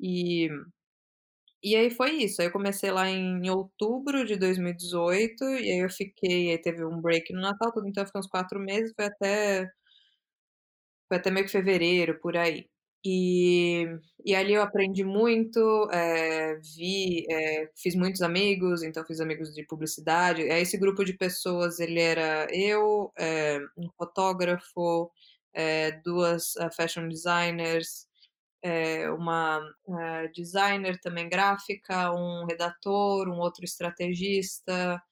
E 0.00 0.48
e 1.64 1.76
aí 1.76 1.90
foi 1.90 2.12
isso, 2.12 2.40
aí 2.42 2.48
eu 2.48 2.52
comecei 2.52 2.90
lá 2.92 3.08
em 3.10 3.48
outubro 3.50 4.24
de 4.26 4.36
2018, 4.36 5.44
e 5.44 5.72
aí 5.72 5.78
eu 5.80 5.90
fiquei 5.90 6.50
aí 6.52 6.58
teve 6.62 6.84
um 6.84 7.00
break 7.00 7.32
no 7.32 7.40
Natal, 7.42 7.72
tudo, 7.72 7.88
então 7.88 8.02
eu 8.02 8.06
fiquei 8.06 8.20
uns 8.20 8.28
4 8.28 8.60
meses, 8.60 8.92
foi 8.96 9.06
até 9.06 9.68
foi 11.08 11.16
até 11.18 11.30
meio 11.30 11.46
que 11.46 11.52
fevereiro, 11.52 12.18
por 12.20 12.36
aí. 12.36 12.66
E 13.04 13.84
e 14.24 14.34
ali 14.34 14.54
eu 14.54 14.62
aprendi 14.62 15.04
muito, 15.04 15.60
eh, 15.92 16.56
vi, 16.76 17.26
eh, 17.30 17.68
fiz 17.76 17.94
muitos 17.94 18.22
amigos, 18.22 18.82
então 18.82 19.04
fiz 19.04 19.20
amigos 19.20 19.52
de 19.54 19.62
publicidade, 19.66 20.42
aí 20.50 20.62
esse 20.62 20.78
grupo 20.78 21.04
de 21.04 21.12
pessoas 21.14 21.78
ele 21.78 22.00
era 22.00 22.46
eu, 22.50 23.12
eh, 23.18 23.58
um 23.76 23.88
fotógrafo, 23.98 25.10
eh, 25.52 25.92
2, 26.02 26.54
ah, 26.58 26.70
fashion 26.70 27.06
designers, 27.08 28.06
eh, 28.64 29.10
uma, 29.10 29.60
eh, 29.88 30.28
designer 30.34 30.98
também 31.00 31.28
gráfica, 31.28 32.12
um 32.12 32.46
redator, 32.46 33.28
um 33.28 33.38
outro 33.40 33.64
estrategista, 33.64 35.02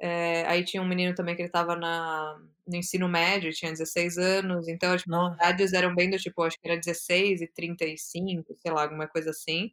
eh, 0.00 0.44
aí 0.46 0.64
tinha 0.64 0.82
um 0.82 0.86
menino 0.88 1.14
também 1.14 1.34
que 1.34 1.42
ele 1.42 1.48
estava 1.48 1.74
no 1.76 2.76
ensino 2.76 3.08
médio, 3.08 3.52
tinha 3.52 3.72
16 3.72 4.18
anos, 4.18 4.68
então 4.68 4.92
as 4.92 5.04
Nossa. 5.06 5.34
idades 5.36 5.72
eram 5.72 5.94
bem 5.94 6.10
do 6.10 6.18
tipo, 6.18 6.42
acho 6.42 6.58
que 6.60 6.68
era 6.68 6.78
16 6.78 7.40
e 7.42 7.46
35, 7.48 8.54
sei 8.58 8.72
lá, 8.72 8.82
alguma 8.82 9.08
coisa 9.08 9.30
assim. 9.30 9.72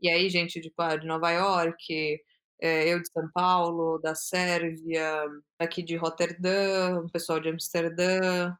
E 0.00 0.08
aí 0.10 0.30
gente, 0.30 0.60
tipo, 0.60 0.80
ah, 0.82 0.96
de 0.96 1.06
Nova 1.06 1.30
York, 1.32 2.20
eh, 2.60 2.88
eu 2.92 3.00
de 3.02 3.08
São 3.12 3.30
Paulo, 3.32 3.98
da 4.00 4.14
Sérvia, 4.14 5.26
aqui 5.58 5.82
de 5.82 5.96
Roterdã, 5.96 7.00
o 7.00 7.10
pessoal 7.10 7.40
de 7.40 7.48
Amsterdã, 7.50 8.54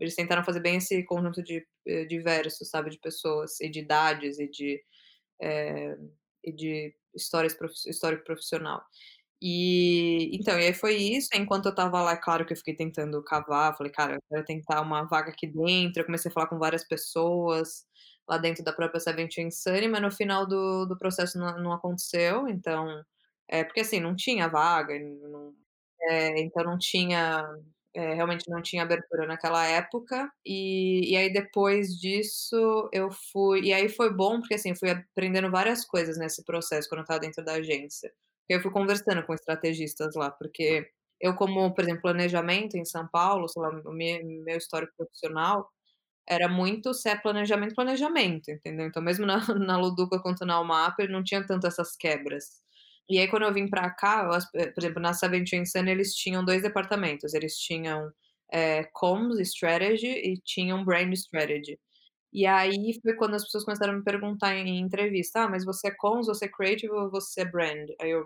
eles 0.00 0.14
tentaram 0.14 0.44
fazer 0.44 0.60
bem 0.60 0.76
esse 0.76 1.02
conjunto 1.04 1.42
de 1.42 1.66
diverso, 2.06 2.64
sabe, 2.64 2.90
de 2.90 2.98
pessoas 2.98 3.60
e 3.60 3.68
de 3.70 3.80
idades 3.80 4.38
e 4.38 4.48
de, 4.50 4.82
eh, 5.42 5.96
e 6.44 6.52
de 6.52 6.94
histórias 7.14 7.56
histórico 7.86 8.24
profissional. 8.24 8.82
E 9.42 10.30
então, 10.36 10.58
e 10.58 10.66
aí 10.66 10.74
foi 10.74 10.96
isso, 10.96 11.28
enquanto 11.34 11.66
eu 11.66 11.70
estava 11.70 12.02
lá, 12.02 12.12
é 12.12 12.16
claro 12.16 12.44
que 12.46 12.52
eu 12.54 12.56
fiquei 12.56 12.74
tentando 12.76 13.22
cavar, 13.24 13.76
falei: 13.76 13.92
"Cara, 13.92 14.14
eu 14.16 14.22
quero 14.28 14.44
tentar 14.44 14.80
uma 14.82 15.04
vaga 15.04 15.30
aqui 15.30 15.46
dentro", 15.46 16.02
eu 16.02 16.06
comecei 16.06 16.30
a 16.30 16.34
falar 16.34 16.48
com 16.48 16.58
várias 16.58 16.84
pessoas, 16.88 17.86
lá 18.28 18.38
dentro 18.38 18.64
da 18.64 18.72
própria 18.72 19.00
Seventeen 19.00 19.50
Sunny, 19.52 19.88
mas 19.88 20.02
no 20.02 20.10
final 20.12 20.46
do 20.46 20.86
do 20.86 20.98
processo 20.98 21.38
não 21.38 21.56
não 21.62 21.72
aconteceu, 21.72 22.48
então 22.48 22.88
eh, 23.48 23.64
porque 23.64 23.80
assim, 23.80 24.00
não 24.00 24.16
tinha 24.16 24.48
vaga, 24.48 24.98
não 24.98 25.54
eh, 26.10 26.40
então 26.42 26.64
não 26.64 26.78
tinha 26.78 27.44
eh, 27.94 28.14
realmente 28.14 28.48
não 28.50 28.62
tinha 28.62 28.82
abertura 28.82 29.26
naquela 29.26 29.64
época, 29.66 30.30
e 30.46 31.10
e 31.12 31.16
aí 31.16 31.32
depois 31.32 31.88
disso 31.98 32.88
eu 32.92 33.10
fui 33.32 33.62
e 33.62 33.72
aí 33.72 33.88
foi 33.88 34.12
bom, 34.14 34.40
porque 34.40 34.54
assim, 34.54 34.74
fui 34.76 34.90
aprendendo 34.90 35.50
várias 35.50 35.84
coisas 35.84 36.18
nesse 36.18 36.44
processo, 36.44 36.88
quando 36.88 37.00
eu 37.00 37.02
estava 37.04 37.20
dentro 37.20 37.44
da 37.44 37.54
agência. 37.54 38.12
Eu 38.48 38.60
fui 38.62 38.70
conversando 38.70 39.24
com 39.26 39.34
estrategistas 39.34 40.14
lá, 40.16 40.30
porque 40.30 40.88
eu 41.20 41.34
como, 41.34 41.74
por 41.74 41.82
exemplo, 41.84 42.02
planejamento 42.02 42.76
em 42.76 42.84
São 42.84 43.06
Paulo, 43.08 43.48
sei 43.48 43.62
lá, 43.62 43.70
o 43.70 43.92
me 43.92 44.22
meu 44.44 44.56
histórico 44.58 44.92
profissional, 44.96 45.68
era 46.28 46.48
muito 46.48 46.94
se 46.94 47.08
é 47.10 47.16
planejamento, 47.16 47.74
planejamento, 47.74 48.50
entendeu. 48.50 48.86
Então 48.86 49.02
mesmo 49.02 49.26
na 49.26 49.38
na 49.58 49.78
Luduca 49.78 50.20
quanto 50.20 50.44
na 50.46 50.54
Almaper 50.54 51.10
não 51.10 51.24
tinha 51.24 51.46
tanto 51.46 51.66
essas 51.66 51.96
quebras. 51.96 52.46
E 53.08 53.18
aí 53.18 53.28
quando 53.28 53.44
eu 53.44 53.54
vim 53.54 53.68
pra 53.68 53.90
cá, 53.90 54.24
eu 54.24 54.32
as 54.32 54.50
por 54.50 54.60
exemplo, 54.78 55.00
na 55.02 55.14
Seventeen 55.14 55.64
Sunny 55.66 55.90
eles 55.90 56.14
tinham 56.14 56.44
2 56.44 56.62
departamentos, 56.62 57.34
eles 57.34 57.56
tinham, 57.58 58.10
eh, 58.52 58.84
Comms 58.92 59.38
Strategy 59.40 60.06
e 60.08 60.40
tinham 60.44 60.84
Brand 60.84 61.12
Strategy. 61.14 61.78
E 62.32 62.46
aí 62.46 62.98
foi 63.02 63.14
quando 63.16 63.34
as 63.36 63.44
pessoas 63.44 63.64
começaram 63.64 63.94
a 63.94 63.96
me 63.98 64.04
perguntar 64.04 64.56
em 64.56 64.80
entrevista: 64.80 65.44
"Ah, 65.44 65.48
mas 65.50 65.64
você 65.64 65.88
é 65.88 65.92
Comms, 65.96 66.26
você 66.28 66.46
é 66.46 66.48
Creative 66.48 66.92
ou 66.92 67.10
você 67.10 67.42
é 67.42 67.46
Brand?". 67.46 67.88
Aí 68.02 68.10
eu 68.12 68.24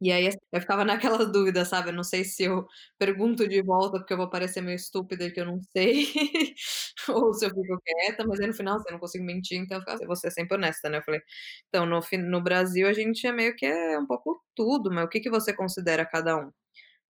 e 0.00 0.12
aí 0.12 0.28
assim, 0.28 0.38
eu 0.52 0.60
ficava 0.60 0.84
naquela 0.84 1.18
dúvida, 1.26 1.64
sabe, 1.64 1.90
eu 1.90 1.92
não 1.94 2.04
sei 2.04 2.24
se 2.24 2.44
eu 2.44 2.66
pergunto 2.98 3.48
de 3.48 3.62
volta, 3.62 3.98
porque 3.98 4.12
eu 4.12 4.16
vou 4.18 4.30
parecer 4.30 4.60
meio 4.62 4.76
estúpida 4.76 5.30
que 5.30 5.40
eu 5.40 5.46
não 5.46 5.60
sei, 5.76 6.06
ou 7.08 7.32
se 7.34 7.46
eu 7.46 7.50
fico 7.50 7.80
quieta, 7.84 8.24
mas 8.26 8.40
aí 8.40 8.46
no 8.46 8.54
final, 8.54 8.76
assim, 8.76 8.84
eu 8.88 8.92
não 8.94 9.00
consigo 9.00 9.24
mentir, 9.24 9.58
então 9.58 9.78
eu 9.86 9.92
assim: 9.94 10.06
"Vou 10.06 10.16
ser 10.16 10.30
sempre 10.30 10.56
honesta", 10.56 10.88
né, 10.88 10.98
eu 10.98 11.02
falei: 11.02 11.20
"Então, 11.68 11.86
no 11.86 12.00
no 12.28 12.42
Brasil 12.42 12.88
a 12.88 12.92
gente 12.92 13.26
é 13.26 13.32
meio 13.32 13.54
que 13.56 13.66
é 13.66 13.98
um 13.98 14.06
pouco 14.06 14.40
tudo, 14.54 14.90
mas 14.92 15.04
o 15.04 15.08
que 15.08 15.20
que 15.20 15.30
você 15.30 15.52
considera 15.54 16.06
cada 16.06 16.36
um?". 16.36 16.50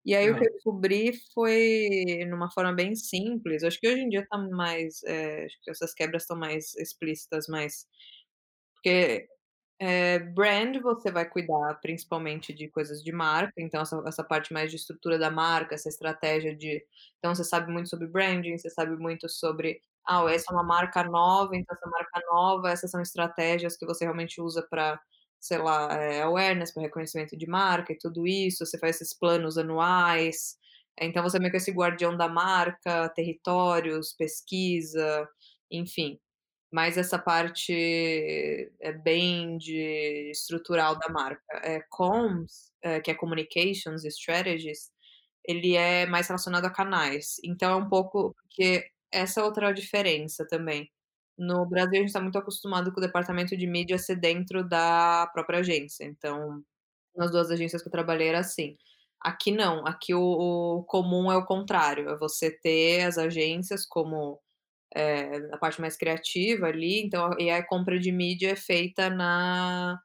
E 0.04 0.14
aí 0.14 0.30
o 0.30 0.36
que 0.36 0.46
eu 0.46 0.52
descobri 0.54 1.12
foi 1.34 2.24
numa 2.28 2.50
forma 2.50 2.72
bem 2.74 2.94
simples, 2.96 3.62
acho 3.64 3.78
que 3.80 3.88
hoje 3.88 4.00
em 4.02 4.08
dia 4.08 4.26
tá 4.28 4.38
mais, 4.38 5.02
eh, 5.04 5.44
acho 5.46 5.56
que 5.62 5.70
essas 5.70 5.92
quebras 5.94 6.22
estão 6.22 6.38
mais 6.38 6.74
explícitas, 6.76 7.46
mas 7.48 7.86
porque 8.74 9.28
Eh, 9.80 10.18
brand 10.18 10.76
você 10.82 11.08
vai 11.08 11.24
cuidar 11.28 11.74
principalmente 11.80 12.52
de 12.52 12.66
coisas 12.68 13.00
de 13.00 13.12
marca, 13.12 13.52
então 13.58 13.80
essa 13.82 14.02
essa 14.08 14.24
parte 14.24 14.52
mais 14.52 14.70
de 14.72 14.76
estrutura 14.76 15.16
da 15.16 15.30
marca, 15.30 15.76
essa 15.76 15.88
estratégia 15.88 16.52
de 16.56 16.84
então 17.18 17.32
você 17.32 17.44
sabe 17.44 17.70
muito 17.72 17.88
sobre 17.88 18.08
branding, 18.08 18.58
você 18.58 18.68
sabe 18.70 18.96
muito 18.96 19.28
sobre, 19.28 19.80
ah, 20.04 20.24
essa 20.32 20.46
é 20.50 20.54
uma 20.54 20.64
marca 20.64 21.04
nova, 21.04 21.54
então 21.56 21.76
essa 21.76 21.88
marca 21.88 22.20
nova, 22.28 22.70
essas 22.70 22.90
são 22.90 23.00
estratégias 23.00 23.76
que 23.76 23.86
você 23.86 24.04
realmente 24.04 24.40
usa 24.40 24.66
pra, 24.68 25.00
sei 25.38 25.58
lá, 25.58 25.88
eh, 25.94 26.22
awareness, 26.22 26.72
pra 26.74 26.82
reconhecimento 26.82 27.36
de 27.36 27.46
marca 27.46 27.92
e 27.92 27.98
tudo 27.98 28.26
isso, 28.26 28.66
você 28.66 28.76
faz 28.80 28.96
esses 29.00 29.16
planos 29.16 29.56
anuais, 29.56 30.56
então 31.00 31.22
você 31.22 31.36
é 31.36 31.40
meio 31.40 31.52
que 31.52 31.56
esse 31.58 31.70
guardião 31.70 32.16
da 32.16 32.28
marca, 32.28 33.08
territórios, 33.10 34.12
pesquisa, 34.18 35.28
enfim. 35.70 36.18
Mas 36.72 36.98
essa 36.98 37.18
parte 37.18 37.72
é 38.80 38.92
bem 38.92 39.56
de 39.58 40.30
estrutural 40.30 40.98
da 40.98 41.08
marca. 41.08 41.42
Eh, 41.64 41.82
comms, 41.90 42.72
eh, 42.82 43.00
que 43.00 43.10
é 43.10 43.14
communications 43.14 44.04
strategies, 44.04 44.90
ele 45.44 45.76
é 45.76 46.04
mais 46.06 46.28
relacionado 46.28 46.66
a 46.66 46.70
canais, 46.72 47.36
então 47.44 47.72
é 47.72 47.76
um 47.76 47.88
pouco 47.88 48.34
porque 48.34 48.84
essa 49.12 49.40
é 49.40 49.44
outra 49.44 49.72
diferença 49.72 50.46
também. 50.46 50.90
No 51.38 51.66
Brasil 51.68 51.98
a 52.00 52.02
gente 52.02 52.12
tá 52.12 52.20
muito 52.20 52.38
acostumado 52.38 52.92
com 52.92 53.00
o 53.00 53.02
departamento 53.04 53.56
de 53.56 53.66
mídia 53.66 53.98
ser 53.98 54.16
dentro 54.16 54.68
da 54.68 55.26
própria 55.32 55.60
agência, 55.60 56.04
então, 56.04 56.62
nas 57.16 57.30
2 57.32 57.50
agências 57.52 57.82
que 57.82 57.88
eu 57.88 57.92
trabalhei 57.92 58.28
era 58.28 58.40
assim. 58.40 58.76
Aqui 59.22 59.52
não, 59.52 59.86
aqui 59.86 60.14
o 60.14 60.20
o 60.80 60.84
comum 60.84 61.30
é 61.32 61.36
o 61.38 61.46
contrário, 61.46 62.10
é 62.10 62.16
você 62.18 62.50
ter 62.52 63.02
as 63.06 63.18
agências 63.18 63.86
como, 63.86 64.40
eh, 64.96 65.48
a 65.52 65.58
parte 65.58 65.80
mais 65.80 65.96
criativa 65.96 66.66
ali, 66.68 67.00
então 67.02 67.30
e 67.38 67.50
a 67.50 67.64
compra 67.66 67.98
de 67.98 68.12
mídia 68.12 68.50
é 68.52 68.56
feita 68.56 69.10
na 69.10 70.00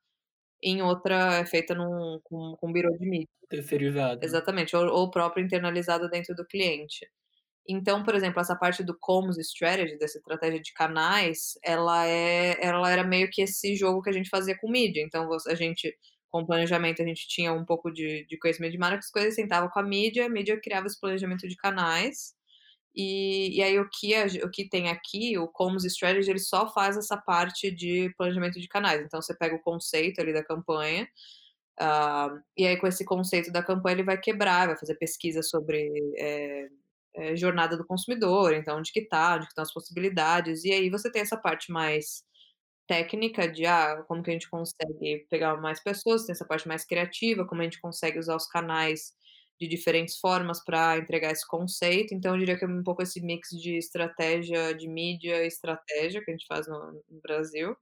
em 0.64 0.82
outra 0.84 1.36
é 1.40 1.46
feita 1.46 1.76
num 1.76 2.20
com 2.24 2.56
com 2.58 2.74
birô 2.74 2.92
de 2.98 3.08
mídia. 3.10 3.30
Terceirizado. 3.50 4.22
Exatamente, 4.22 4.76
ou 4.76 4.86
ou 4.88 5.12
próprio 5.12 5.44
internalizado 5.46 6.10
dentro 6.10 6.36
do 6.36 6.46
cliente. 6.46 7.08
Então, 7.68 8.04
por 8.04 8.16
exemplo, 8.16 8.42
essa 8.42 8.56
parte 8.58 8.84
do 8.84 8.98
comms 9.00 9.38
strategy, 9.40 9.98
dessa 9.98 10.18
estratégia 10.20 10.62
de 10.62 10.74
canais, 10.74 11.54
ela 11.64 12.08
é 12.08 12.58
ela 12.66 12.92
era 12.92 13.04
meio 13.04 13.30
que 13.32 13.42
esse 13.44 13.76
jogo 13.76 14.02
que 14.02 14.10
a 14.10 14.14
gente 14.14 14.30
fazia 14.30 14.58
com 14.60 14.70
mídia, 14.72 15.02
então 15.04 15.30
a 15.48 15.56
gente 15.56 15.96
com 16.32 16.42
o 16.44 16.48
planejamento 16.48 17.02
a 17.02 17.06
gente 17.06 17.28
tinha 17.28 17.54
um 17.54 17.66
pouco 17.66 17.92
de 17.92 18.26
de 18.28 18.38
conhecimento 18.40 18.74
de 18.74 18.80
marca, 18.80 19.00
as 19.00 19.12
coisas, 19.12 19.36
sentava 19.36 19.70
com 19.70 19.80
a 19.80 19.84
mídia, 19.84 20.26
a 20.28 20.30
mídia 20.30 20.60
criava 20.62 20.88
esse 20.88 21.00
planejamento 21.00 21.48
de 21.48 21.56
canais, 21.58 22.34
e 22.96 23.58
e 23.58 23.64
aí 23.64 23.80
o 23.80 23.90
que 23.90 24.14
a 24.16 24.26
o 24.46 24.50
que 24.52 24.68
tem 24.70 24.90
aqui, 24.90 25.38
o 25.38 25.48
comms 25.48 25.86
strategy, 25.86 26.30
ele 26.32 26.40
só 26.40 26.72
faz 26.74 26.98
essa 26.98 27.18
parte 27.18 27.72
de 27.72 28.14
planejamento 28.18 28.60
de 28.60 28.68
canais, 28.68 29.02
então 29.02 29.22
você 29.22 29.36
pega 29.38 29.56
o 29.56 29.62
conceito 29.62 30.20
ali 30.22 30.34
da 30.34 30.44
campanha, 30.44 31.08
ah, 31.80 32.30
e 32.58 32.66
aí 32.68 32.78
com 32.78 32.88
esse 32.88 33.06
conceito 33.06 33.52
da 33.52 33.64
campanha 33.64 33.96
ele 33.96 34.04
vai 34.04 34.20
quebrar, 34.20 34.68
vai 34.68 34.78
fazer 34.78 34.96
pesquisa 34.96 35.42
sobre, 35.44 35.90
eh 36.18 36.70
eh, 37.16 37.36
jornada 37.36 37.78
do 37.78 37.86
consumidor, 37.86 38.54
então 38.56 38.78
onde 38.80 38.92
que 38.92 39.02
tá, 39.08 39.36
onde 39.36 39.46
que 39.46 39.52
estão 39.52 39.64
as 39.64 39.74
possibilidades, 39.74 40.64
e 40.66 40.72
aí 40.74 40.90
você 40.90 41.12
tem 41.12 41.22
essa 41.22 41.38
parte 41.38 41.72
mais 41.72 42.24
técnica 42.88 43.48
de, 43.52 43.66
ah, 43.66 44.04
como 44.08 44.24
que 44.24 44.30
a 44.32 44.34
gente 44.34 44.50
consegue 44.50 45.26
pegar 45.30 45.58
mais 45.58 45.82
pessoas, 45.84 46.26
tem 46.26 46.34
essa 46.34 46.46
parte 46.46 46.68
mais 46.68 46.86
criativa, 46.86 47.46
como 47.48 47.62
a 47.62 47.64
gente 47.66 47.82
consegue 47.82 48.20
usar 48.20 48.36
os 48.36 48.48
canais 48.48 49.14
de 49.64 49.70
diferentes 49.70 50.18
formas 50.20 50.64
pra 50.64 50.98
entregar 50.98 51.32
esse 51.32 51.48
conceito, 51.48 52.14
então 52.16 52.34
eu 52.34 52.40
diria 52.40 52.58
que 52.58 52.66
é 52.66 52.68
um 52.68 52.84
pouco 52.84 53.02
esse 53.04 53.22
mix 53.22 53.50
de 53.52 53.78
estratégia 53.78 54.74
de 54.76 54.88
mídia 54.90 55.44
e 55.44 55.48
estratégia 55.48 56.24
que 56.24 56.32
a 56.32 56.34
gente 56.36 56.48
faz 56.48 56.68
no 56.68 56.94
no 57.10 57.22
Brasil. 57.22 57.76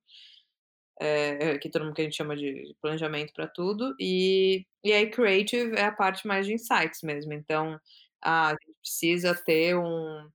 Eh, 0.99 1.57
que 1.59 1.69
todo 1.69 1.83
mundo 1.85 1.95
que 1.95 2.01
a 2.01 2.03
gente 2.05 2.15
chama 2.17 2.35
de 2.35 2.75
planejamento 2.81 3.33
pra 3.33 3.47
tudo, 3.47 3.95
e 3.99 4.65
e 4.83 4.91
aí 4.93 5.09
creative 5.09 5.75
é 5.75 5.85
a 5.85 5.91
parte 5.91 6.27
mais 6.27 6.45
de 6.47 6.53
insights 6.53 7.01
mesmo, 7.03 7.33
então, 7.33 7.79
ah, 8.21 8.47
a 8.49 8.51
gente 8.51 8.75
precisa 8.81 9.33
ter 9.35 9.75
um 9.77 10.29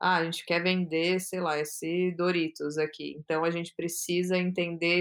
ah, 0.00 0.18
a 0.18 0.24
gente 0.24 0.44
quer 0.46 0.62
vender, 0.62 1.20
sei 1.20 1.40
lá, 1.40 1.58
esse 1.58 2.12
Doritos 2.16 2.78
aqui, 2.78 3.16
então 3.18 3.44
a 3.44 3.50
gente 3.52 3.74
precisa 3.76 4.36
entender 4.38 5.00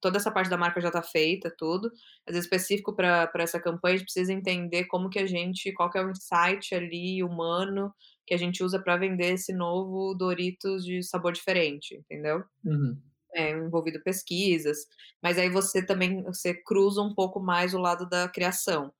toda 0.00 0.16
essa 0.18 0.30
parte 0.30 0.50
da 0.50 0.56
marca 0.56 0.80
já 0.80 0.90
tá 0.90 1.02
feita, 1.02 1.52
tudo, 1.56 1.90
mas 2.26 2.36
específico 2.36 2.94
pra 2.94 3.30
essa 3.36 3.60
campanha 3.60 3.94
a 3.94 3.98
gente 3.98 4.06
precisa 4.06 4.32
entender 4.32 4.84
como 4.86 5.10
que 5.10 5.18
a 5.18 5.26
gente 5.26 5.72
qual 5.72 5.90
que 5.90 5.98
é 5.98 6.02
o 6.04 6.10
insight 6.10 6.74
ali 6.74 7.22
humano, 7.22 7.92
que 8.26 8.34
a 8.34 8.38
gente 8.38 8.62
usa 8.64 8.78
pra 8.82 8.96
vender 8.96 9.34
esse 9.34 9.52
novo 9.52 10.14
Doritos 10.14 10.84
de 10.84 11.02
sabor 11.02 11.32
diferente, 11.32 11.94
entendeu? 11.96 12.44
Uhum. 12.64 13.02
É, 13.34 13.50
envolvido 13.52 14.02
pesquisas, 14.02 14.78
mas 15.22 15.38
aí 15.38 15.48
você 15.50 15.84
também 15.86 16.22
você 16.24 16.54
cruza 16.54 17.00
um 17.02 17.14
pouco 17.14 17.40
mais 17.40 17.74
o 17.74 17.78
lado 17.78 18.08
da 18.08 18.28
criação. 18.28 18.92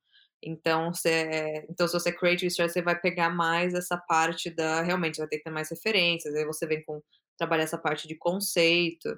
Então 0.43 0.93
você 0.93 1.65
então 1.69 1.87
se 1.87 1.93
você 1.93 2.09
é 2.09 2.13
creative 2.13 2.47
strategy 2.47 2.73
você 2.73 2.81
vai 2.81 2.99
pegar 2.99 3.29
mais 3.29 3.73
essa 3.73 3.97
parte 3.97 4.49
da 4.49 4.81
realmente 4.81 5.15
você 5.15 5.21
vai 5.23 5.29
ter 5.29 5.37
que 5.39 5.43
ter 5.43 5.51
mais 5.51 5.69
referências, 5.69 6.33
aí 6.35 6.45
você 6.45 6.65
vem 6.67 6.83
com 6.85 7.01
trabalhar 7.37 7.63
essa 7.63 7.77
parte 7.77 8.07
de 8.07 8.15
conceito, 8.15 9.09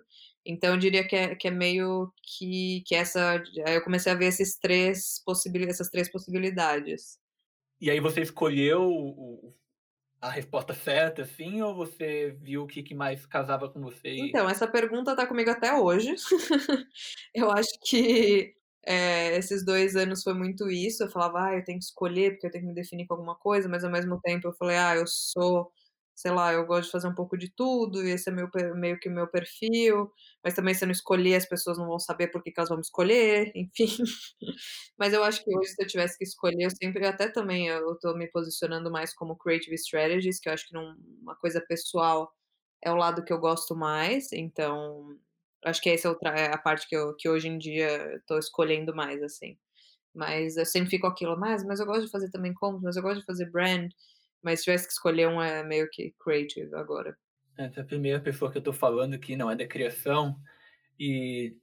então 0.46 0.72
eu 0.74 0.78
diria 0.80 1.08
que 1.08 1.16
é 1.16 1.36
que 1.36 1.48
é 1.48 1.52
meio 1.52 2.12
que 2.24 2.84
que 2.86 2.96
essa 2.96 3.42
aí 3.68 3.76
eu 3.76 3.84
comecei 3.84 4.12
a 4.12 4.16
ver 4.16 4.28
esses 4.28 4.58
3 4.60 5.22
possibili 5.26 5.70
essas 5.70 5.90
3 5.90 6.12
possibilidades. 6.12 7.18
E 7.82 7.90
aí 7.92 8.00
você 8.00 8.22
escolheu 8.22 9.56
a 10.22 10.30
resposta 10.32 10.74
certa, 10.74 11.24
assim, 11.24 11.62
ou 11.62 11.76
você 11.76 12.32
viu 12.42 12.64
o 12.64 12.68
que 12.68 12.84
que 12.84 12.96
mais 12.96 13.26
casava 13.26 13.70
com 13.72 13.82
você 13.82 14.10
Então, 14.16 14.48
essa 14.50 14.68
pergunta 14.68 15.16
tá 15.16 15.26
comigo 15.26 15.50
até 15.50 15.74
hoje. 15.74 16.16
Eu 17.34 17.52
acho 17.52 17.70
que, 17.84 18.56
eh, 18.86 19.36
esses 19.38 19.66
2 19.66 19.96
anos 19.96 20.24
foi 20.24 20.34
muito 20.36 20.70
isso, 20.70 21.04
eu 21.04 21.10
falava: 21.10 21.40
"Ai, 21.42 21.60
eu 21.60 21.64
tenho 21.64 21.80
que 21.80 21.86
escolher, 21.86 22.32
porque 22.32 22.48
eu 22.48 22.52
tenho 22.52 22.64
que 22.66 22.70
me 22.70 22.76
definir 22.76 23.08
com 23.08 23.16
alguma 23.16 23.36
coisa", 23.36 23.68
mas 23.70 23.84
ao 23.84 23.92
mesmo 23.92 24.20
tempo 24.22 24.48
eu 24.48 24.54
falei: 24.54 24.78
"Ah, 24.78 24.96
eu 24.96 25.06
sou 25.08 25.72
sei 26.16 26.32
lá, 26.32 26.54
eu 26.54 26.66
gosto 26.66 26.86
de 26.86 26.92
fazer 26.92 27.08
um 27.08 27.16
pouco 27.16 27.38
de 27.38 27.50
tudo 27.56 28.04
e 28.04 28.12
esse 28.12 28.30
é 28.30 28.34
meu 28.34 28.50
meio 28.76 29.00
que 29.00 29.10
meu 29.10 29.28
perfil", 29.28 30.12
mas 30.44 30.54
também 30.56 30.74
se 30.74 30.84
eu 30.84 30.88
não 30.88 30.92
escolher 30.94 31.36
as 31.36 31.46
pessoas 31.48 31.78
não 31.78 31.88
vão 31.88 32.00
saber 32.00 32.28
por 32.30 32.44
que 32.44 32.52
que 32.52 32.60
elas 32.60 32.70
vão 32.70 32.78
me 32.78 32.84
escolher, 32.84 33.52
enfim. 33.56 33.88
Mas 34.98 35.14
eu 35.14 35.24
acho 35.24 35.44
que 35.44 35.56
hoje 35.58 35.70
se 35.72 35.84
eu 35.84 35.88
tivesse 35.88 36.18
que 36.18 36.24
escolher, 36.24 36.64
eu 36.66 36.70
sempre 36.72 37.06
até 37.06 37.28
também 37.30 37.68
eu 37.68 37.98
tô 38.00 38.14
me 38.16 38.28
posicionando 38.30 38.92
mais 38.92 39.14
como 39.14 39.36
creative 39.38 39.76
strategies, 39.76 40.40
que 40.40 40.50
eu 40.50 40.54
acho 40.54 40.68
que 40.68 40.74
num 40.74 40.96
uma 41.22 41.36
coisa 41.36 41.62
pessoal 41.62 42.32
é 42.84 42.92
o 42.92 42.96
lado 42.96 43.24
que 43.24 43.34
eu 43.34 43.40
gosto 43.40 43.76
mais, 43.76 44.32
então 44.34 45.18
acho 45.66 45.82
que 45.82 45.90
esse 45.90 46.08
é 46.08 46.12
é 46.38 46.54
a 46.54 46.58
parte 46.58 46.88
que 46.88 46.96
eu 46.96 47.16
que 47.16 47.30
hoje 47.30 47.48
em 47.48 47.58
dia 47.58 48.22
tô 48.28 48.38
escolhendo 48.38 48.96
mais, 48.96 49.22
assim. 49.24 49.58
Mas 50.16 50.58
eu 50.58 50.66
sempre 50.66 50.90
fico 50.92 51.08
aquilo: 51.08 51.38
"Mas 51.40 51.64
mas 51.66 51.80
eu 51.80 51.86
gosto 51.88 52.06
de 52.06 52.12
fazer 52.12 52.32
também 52.32 52.54
comms, 52.54 52.82
mas 52.84 52.96
eu 52.98 53.04
gosto 53.04 53.20
de 53.22 53.26
fazer 53.26 53.50
brand", 53.52 53.92
mas 54.44 54.60
se 54.60 54.66
tivesse 54.66 54.88
que 54.88 54.94
escolher 54.94 55.28
um 55.28 55.42
é 55.42 55.64
meio 55.64 55.90
que 55.92 56.14
creative 56.24 56.76
agora. 56.76 57.16
Essa 57.58 57.82
é 57.82 57.84
a 57.84 57.86
primeira 57.86 58.20
pessoa 58.20 58.52
que 58.52 58.58
eu 58.58 58.62
tô 58.64 58.74
falando 58.74 59.20
que 59.20 59.36
não 59.36 59.50
é 59.50 59.56
da 59.56 59.68
criação, 59.68 60.36
e 61.00 61.56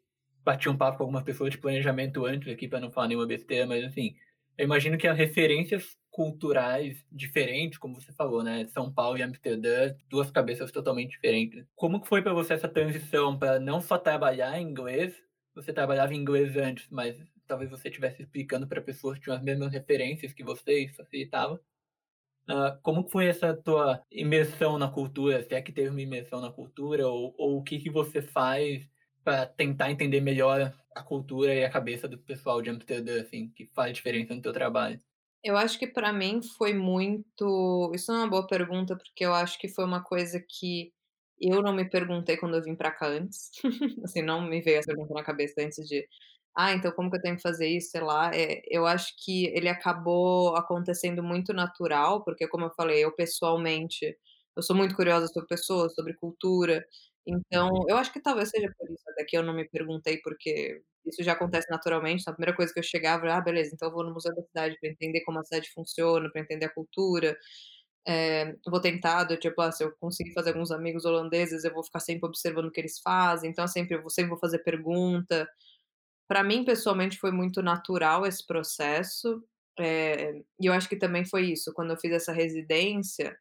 bati 0.44 0.68
um 0.68 0.76
papo 0.76 0.98
com 0.98 1.04
algumas 1.04 1.24
pessoas 1.24 1.50
de 1.52 1.58
planejamento 1.58 2.26
antes 2.26 2.52
aqui 2.52 2.68
pra 2.68 2.80
não 2.80 2.90
falar 2.90 3.08
nenhuma 3.08 3.26
besteira, 3.26 3.66
mas 3.66 3.84
assim, 3.84 4.16
eu 4.58 4.64
imagino 4.66 4.98
que 4.98 5.08
as 5.08 5.18
referências 5.18 5.96
culturais 6.10 7.04
diferentes, 7.12 7.78
como 7.78 8.00
você 8.00 8.12
falou, 8.12 8.42
né, 8.42 8.66
São 8.68 8.92
Paulo 8.92 9.18
e 9.18 9.22
Amsterdã, 9.22 9.94
2 10.08 10.30
cabeças 10.30 10.72
totalmente 10.72 11.12
diferentes. 11.12 11.64
Como 11.76 12.00
que 12.00 12.08
foi 12.08 12.22
pra 12.22 12.32
você 12.32 12.54
essa 12.54 12.68
transição 12.68 13.38
pra 13.38 13.60
não 13.60 13.80
só 13.80 13.98
trabalhar 13.98 14.58
em 14.60 14.68
inglês, 14.68 15.14
você 15.54 15.72
trabalhava 15.72 16.14
em 16.14 16.18
inglês 16.18 16.56
antes, 16.56 16.88
mas 16.90 17.16
talvez 17.46 17.70
você 17.70 17.88
estivesse 17.88 18.22
explicando 18.22 18.66
pra 18.68 18.80
pessoas 18.80 19.18
que 19.18 19.24
tinham 19.24 19.36
as 19.36 19.42
mesmas 19.42 19.72
referências 19.72 20.32
que 20.32 20.44
você 20.44 20.84
e 20.84 20.88
facilitava. 20.88 21.60
Hã, 22.50 22.78
como 22.82 23.08
foi 23.08 23.26
essa 23.28 23.54
tua 23.56 24.02
imersão 24.10 24.76
na 24.78 24.90
cultura, 24.90 25.42
se 25.42 25.54
é 25.54 25.62
que 25.62 25.72
teve 25.72 25.88
uma 25.90 26.00
imersão 26.02 26.40
na 26.40 26.52
cultura 26.52 27.06
ou 27.08 27.34
ou 27.38 27.58
o 27.58 27.62
que 27.62 27.78
que 27.78 27.90
você 27.90 28.20
faz 28.22 28.88
pra 29.24 29.46
tentar 29.46 29.90
entender 29.90 30.20
melhor 30.20 30.74
a 30.96 31.02
cultura 31.02 31.54
e 31.54 31.64
a 31.64 31.70
cabeça 31.70 32.08
do 32.08 32.18
pessoal 32.18 32.60
de 32.62 32.70
Amsterdã, 32.70 33.20
assim, 33.22 33.50
que 33.50 33.66
faz 33.66 33.94
diferença 33.94 34.34
no 34.34 34.42
teu 34.42 34.52
trabalho? 34.52 35.00
Eu 35.42 35.56
acho 35.56 35.78
que 35.78 35.86
pra 35.86 36.12
mim 36.12 36.40
foi 36.58 36.74
muito 36.74 37.90
isso 37.94 38.12
é 38.12 38.16
uma 38.16 38.28
boa 38.28 38.46
pergunta, 38.46 38.96
porque 38.96 39.24
eu 39.24 39.32
acho 39.34 39.58
que 39.58 39.68
foi 39.68 39.84
uma 39.84 40.02
coisa 40.04 40.38
que 40.46 40.92
eu 41.40 41.62
não 41.62 41.72
me 41.74 41.88
perguntei 41.88 42.36
quando 42.36 42.56
eu 42.56 42.62
vim 42.62 42.76
pra 42.76 42.90
cá 42.90 43.06
antes, 43.08 43.50
assim, 44.04 44.20
não 44.22 44.42
me 44.42 44.60
veio 44.60 44.78
essa 44.78 44.88
pergunta 44.88 45.14
na 45.14 45.24
cabeça 45.24 45.54
antes 45.62 45.86
de: 45.88 46.06
"Ah, 46.64 46.72
então 46.72 46.92
como 46.92 47.10
que 47.10 47.16
eu 47.18 47.22
tenho 47.22 47.36
que 47.36 47.42
fazer 47.42 47.66
isso", 47.68 47.90
sei 47.90 48.00
lá, 48.02 48.30
eh, 48.34 48.62
eu 48.68 48.86
acho 48.86 49.14
que 49.24 49.46
ele 49.48 49.68
acabou 49.68 50.56
acontecendo 50.56 51.22
muito 51.22 51.52
natural, 51.54 52.24
porque 52.24 52.48
como 52.48 52.66
eu 52.66 52.70
falei, 52.76 53.04
eu 53.04 53.12
pessoalmente, 53.14 54.16
eu 54.56 54.62
sou 54.62 54.76
muito 54.76 54.94
curiosa 54.96 55.26
sobre 55.28 55.48
pessoas, 55.48 55.94
sobre 55.94 56.14
cultura, 56.14 56.84
então 57.26 57.68
eu 57.88 57.96
acho 57.96 58.12
que 58.12 58.20
talvez 58.22 58.50
seja 58.50 58.72
por 58.78 58.90
isso 58.90 59.02
até 59.10 59.24
que 59.24 59.36
eu 59.36 59.42
não 59.42 59.54
me 59.54 59.68
perguntei, 59.68 60.18
porque 60.22 60.82
isso 61.06 61.22
já 61.22 61.32
acontece 61.32 61.68
naturalmente, 61.70 62.20
então 62.22 62.32
a 62.32 62.36
primeira 62.36 62.56
coisa 62.56 62.72
que 62.72 62.78
eu 62.80 62.82
chegava: 62.84 63.26
"Ah, 63.32 63.40
beleza, 63.40 63.70
então 63.74 63.88
eu 63.88 63.94
vou 63.94 64.04
no 64.04 64.12
museu 64.14 64.34
da 64.34 64.42
cidade 64.42 64.76
pra 64.80 64.90
entender 64.90 65.22
como 65.24 65.38
a 65.40 65.44
cidade 65.44 65.70
funciona, 65.72 66.30
pra 66.30 66.40
entender 66.42 66.66
a 66.66 66.74
cultura". 66.74 67.36
Eh, 68.08 68.54
vou 68.68 68.80
tentar 68.80 69.24
do 69.24 69.36
tipo, 69.38 69.60
ah, 69.62 69.70
se 69.72 69.84
eu 69.84 69.92
conseguir 70.00 70.32
fazer 70.34 70.50
alguns 70.50 70.70
amigos 70.72 71.04
holandeses, 71.04 71.64
eu 71.64 71.72
vou 71.74 71.84
ficar 71.84 72.00
sempre 72.00 72.26
observando 72.28 72.66
o 72.66 72.72
que 72.72 72.80
eles 72.80 72.98
fazem, 73.02 73.50
então 73.50 73.66
sempre 73.68 73.96
eu 73.96 74.00
vou 74.02 74.10
sempre 74.10 74.30
vou 74.30 74.38
fazer 74.38 74.60
pergunta. 74.60 75.48
Pra 76.30 76.44
mim, 76.44 76.64
pessoalmente, 76.64 77.18
foi 77.18 77.32
muito 77.32 77.60
natural 77.60 78.24
esse 78.24 78.46
processo, 78.46 79.42
eh, 79.76 80.32
e 80.60 80.66
eu 80.66 80.72
acho 80.72 80.88
que 80.88 80.94
também 80.96 81.24
foi 81.24 81.46
isso, 81.50 81.72
quando 81.74 81.90
eu 81.90 81.96
fiz 81.98 82.12
essa 82.12 82.32
residência, 82.32 83.36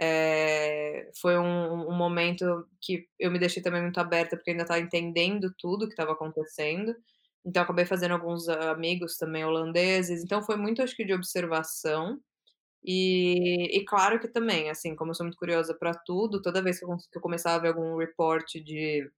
eh, 0.00 1.08
foi 1.20 1.38
um 1.38 1.88
um 1.88 1.94
momento 1.96 2.66
que 2.80 3.06
eu 3.16 3.30
me 3.30 3.38
deixei 3.38 3.62
também 3.62 3.80
muito 3.80 4.00
aberta, 4.00 4.36
porque 4.36 4.50
ainda 4.50 4.64
estava 4.64 4.80
entendendo 4.80 5.54
tudo 5.56 5.86
que 5.86 5.92
estava 5.92 6.14
acontecendo, 6.14 6.96
então 7.46 7.62
acabei 7.62 7.84
fazendo 7.86 8.10
alguns 8.14 8.48
amigos 8.48 9.16
também 9.18 9.44
holandeses, 9.44 10.24
então 10.24 10.42
foi 10.42 10.56
muito 10.56 10.82
acho 10.82 10.96
que 10.96 11.04
de 11.04 11.14
observação, 11.14 12.18
e 12.84 13.78
e 13.78 13.84
claro 13.86 14.20
que 14.20 14.28
também, 14.28 14.70
assim, 14.70 14.96
como 14.96 15.12
eu 15.12 15.16
sou 15.16 15.26
muito 15.26 15.38
curiosa 15.38 15.74
pra 15.74 15.94
tudo, 15.94 16.42
toda 16.42 16.62
vez 16.62 16.78
que 16.80 16.84
eu 16.86 16.96
que 17.12 17.18
eu 17.18 17.22
começava 17.22 17.56
a 17.58 17.60
ver 17.62 17.68
algum 17.70 17.96
report 17.98 18.46
de 18.64 19.10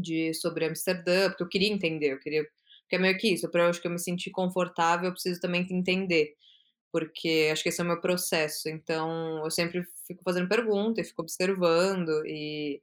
de 0.00 0.34
sobre 0.34 0.64
Amsterdã, 0.66 1.28
porque 1.30 1.42
eu 1.44 1.48
queria 1.48 1.68
entender, 1.72 2.12
eu 2.12 2.20
queria 2.20 2.44
porque 2.84 2.96
é 2.96 2.98
meio 3.00 3.18
que 3.18 3.28
isso, 3.34 3.50
pra 3.50 3.64
eu 3.64 3.68
acho 3.70 3.80
que 3.80 3.88
eu 3.88 3.90
me 3.92 3.98
sentir 3.98 4.30
confortável, 4.30 5.06
eu 5.08 5.12
preciso 5.12 5.40
também 5.40 5.66
entender, 5.70 6.34
porque 6.92 7.50
acho 7.52 7.62
que 7.62 7.68
esse 7.70 7.80
é 7.80 7.84
o 7.84 7.86
meu 7.88 8.00
processo, 8.00 8.68
então 8.68 9.44
eu 9.44 9.50
sempre 9.50 9.84
fico 10.06 10.22
fazendo 10.24 10.48
pergunta 10.48 11.00
e 11.00 11.04
fico 11.04 11.22
observando, 11.22 12.24
e 12.26 12.82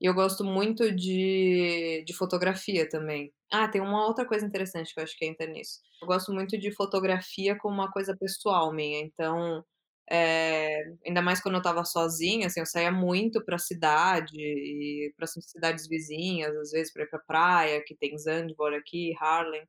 e 0.00 0.06
eu 0.06 0.14
gosto 0.14 0.44
muito 0.44 0.94
de 0.94 2.04
de 2.06 2.12
fotografia 2.14 2.88
também. 2.88 3.32
Ah, 3.52 3.68
tem 3.68 3.80
uma 3.80 4.06
outra 4.06 4.26
coisa 4.26 4.44
interessante 4.46 4.92
que 4.94 5.00
eu 5.00 5.04
acho 5.04 5.16
que 5.18 5.24
entra 5.26 5.46
nisso, 5.46 5.80
eu 6.02 6.06
gosto 6.08 6.32
muito 6.32 6.58
de 6.58 6.70
fotografia 6.72 7.56
como 7.58 7.74
uma 7.76 7.90
coisa 7.92 8.16
pessoal 8.16 8.72
minha, 8.72 9.00
então, 9.00 9.64
eh, 10.10 10.84
ainda 11.06 11.22
mais 11.22 11.40
quando 11.42 11.56
eu 11.56 11.58
estava 11.60 11.84
sozinha, 11.84 12.46
assim, 12.48 12.60
eu 12.60 12.66
saía 12.66 12.92
muito 12.92 13.44
pra 13.44 13.58
cidade 13.58 14.34
e 14.38 15.12
para 15.16 15.24
essas 15.24 15.50
cidades 15.50 15.88
vizinhas, 15.88 16.54
às 16.56 16.70
vezes 16.72 16.92
pra 16.92 17.04
ir 17.04 17.08
pra 17.10 17.18
praia, 17.20 17.82
que 17.86 17.96
tem 17.96 18.16
Zandvoort 18.18 18.76
aqui, 18.76 19.14
Haarlem, 19.20 19.62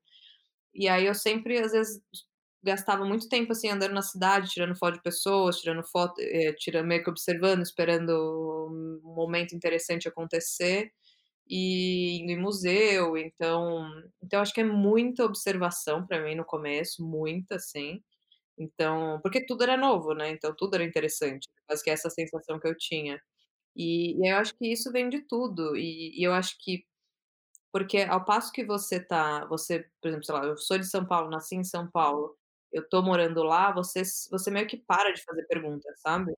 e 0.76 0.88
aí 0.90 1.06
eu 1.08 1.16
sempre, 1.16 1.60
às 1.60 1.72
vezes, 1.74 2.02
gastava 2.64 3.06
muito 3.06 3.30
tempo, 3.30 3.52
assim, 3.54 3.70
andando 3.70 3.94
na 3.94 4.02
cidade, 4.04 4.50
tirando 4.52 4.78
foto 4.78 4.96
de 4.96 5.04
pessoas, 5.04 5.60
tirando 5.62 5.84
foto 5.86 6.16
eh, 6.22 6.54
tirando 6.60 6.88
meio 6.88 7.04
que 7.04 7.10
observando, 7.12 7.62
esperando 7.64 8.12
um 8.72 9.02
momento 9.16 9.56
interessante 9.56 10.08
acontecer, 10.10 10.92
e 11.50 12.20
indo 12.22 12.32
em 12.34 12.42
museu, 12.42 13.18
então 13.18 13.88
então 14.24 14.42
acho 14.42 14.54
que 14.54 14.62
é 14.62 14.66
muita 14.66 15.26
observação 15.26 16.06
pra 16.08 16.22
mim 16.24 16.36
no 16.36 16.46
começo, 16.46 17.06
muita, 17.08 17.56
assim, 17.58 18.02
então 18.58 19.20
porque 19.24 19.46
tudo 19.46 19.64
era 19.64 19.78
novo, 19.78 20.14
né, 20.14 20.30
então 20.32 20.54
tudo 20.56 20.76
era 20.76 20.84
interessante, 20.86 21.50
acho 21.70 21.84
que 21.84 21.90
é 21.90 21.94
essa 21.94 22.10
sensação 22.10 22.60
que 22.60 22.68
eu 22.68 22.76
tinha. 22.78 23.22
E 23.76 24.16
e 24.22 24.32
eu 24.32 24.38
acho 24.38 24.56
que 24.58 24.68
isso 24.72 24.92
vem 24.92 25.10
de 25.10 25.22
tudo, 25.28 25.76
e 25.78 26.20
e 26.20 26.24
eu 26.26 26.34
acho 26.34 26.58
que 26.60 26.86
porque 27.72 28.00
ao 28.04 28.26
passo 28.26 28.52
que 28.54 28.66
você 28.66 29.00
tá 29.02 29.46
você, 29.48 29.86
por 30.02 30.10
exemplo, 30.10 30.26
sei 30.26 30.36
lá, 30.36 30.46
eu 30.46 30.58
sou 30.58 30.78
de 30.80 30.86
São 30.88 31.06
Paulo, 31.08 31.30
nasci 31.32 31.56
em 31.58 31.64
São 31.66 31.90
Paulo, 31.92 32.36
eu 32.74 32.88
tô 32.90 33.02
morando 33.04 33.44
lá, 33.44 33.72
você 33.74 34.04
você 34.32 34.52
meio 34.52 34.68
que 34.68 34.78
para 34.78 35.14
de 35.14 35.24
fazer 35.24 35.46
perguntas, 35.48 36.00
sabe. 36.02 36.34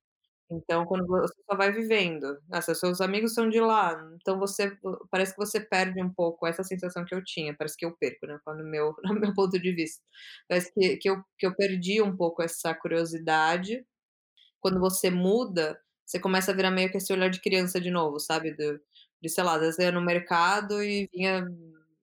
Então 0.51 0.83
quando 0.85 1.05
você 1.07 1.33
só 1.49 1.55
vai 1.55 1.71
vivendo, 1.71 2.39
se 2.61 2.71
os 2.71 2.79
seus 2.79 3.01
amigos 3.01 3.33
são 3.35 3.47
de 3.49 3.59
lá, 3.59 3.95
então 4.15 4.39
você 4.39 4.75
parece 5.11 5.33
que 5.33 5.37
você 5.39 5.59
perde 5.59 6.01
um 6.03 6.11
pouco 6.11 6.47
essa 6.47 6.63
sensação 6.63 7.05
que 7.05 7.13
eu 7.13 7.23
tinha, 7.23 7.55
parece 7.55 7.77
que 7.77 7.85
eu 7.85 7.95
perco, 7.97 8.25
né, 8.25 8.39
no 8.47 8.63
meu 8.65 8.95
no 9.03 9.13
meu 9.19 9.33
ponto 9.35 9.59
de 9.59 9.71
vista, 9.73 10.01
parece 10.47 10.71
que 10.73 10.97
que 10.97 11.09
eu 11.09 11.17
que 11.37 11.45
eu 11.45 11.55
perdi 11.55 12.01
um 12.01 12.15
pouco 12.15 12.41
essa 12.41 12.73
curiosidade. 12.73 13.85
Quando 14.61 14.79
você 14.79 15.09
muda, 15.11 15.79
você 16.05 16.19
começa 16.19 16.51
a 16.51 16.55
virar 16.55 16.71
meio 16.71 16.91
que 16.91 16.97
esse 16.97 17.13
olhar 17.13 17.29
de 17.29 17.41
criança 17.41 17.79
de 17.81 17.91
novo, 17.91 18.19
sabe, 18.19 18.53
do 18.55 18.79
de 19.21 19.29
sei 19.29 19.43
lá, 19.43 19.55
às 19.55 19.61
vezes 19.61 19.79
eu 19.79 19.85
ia 19.87 19.91
no 19.91 20.01
mercado 20.01 20.83
e 20.83 21.09
vinha 21.13 21.45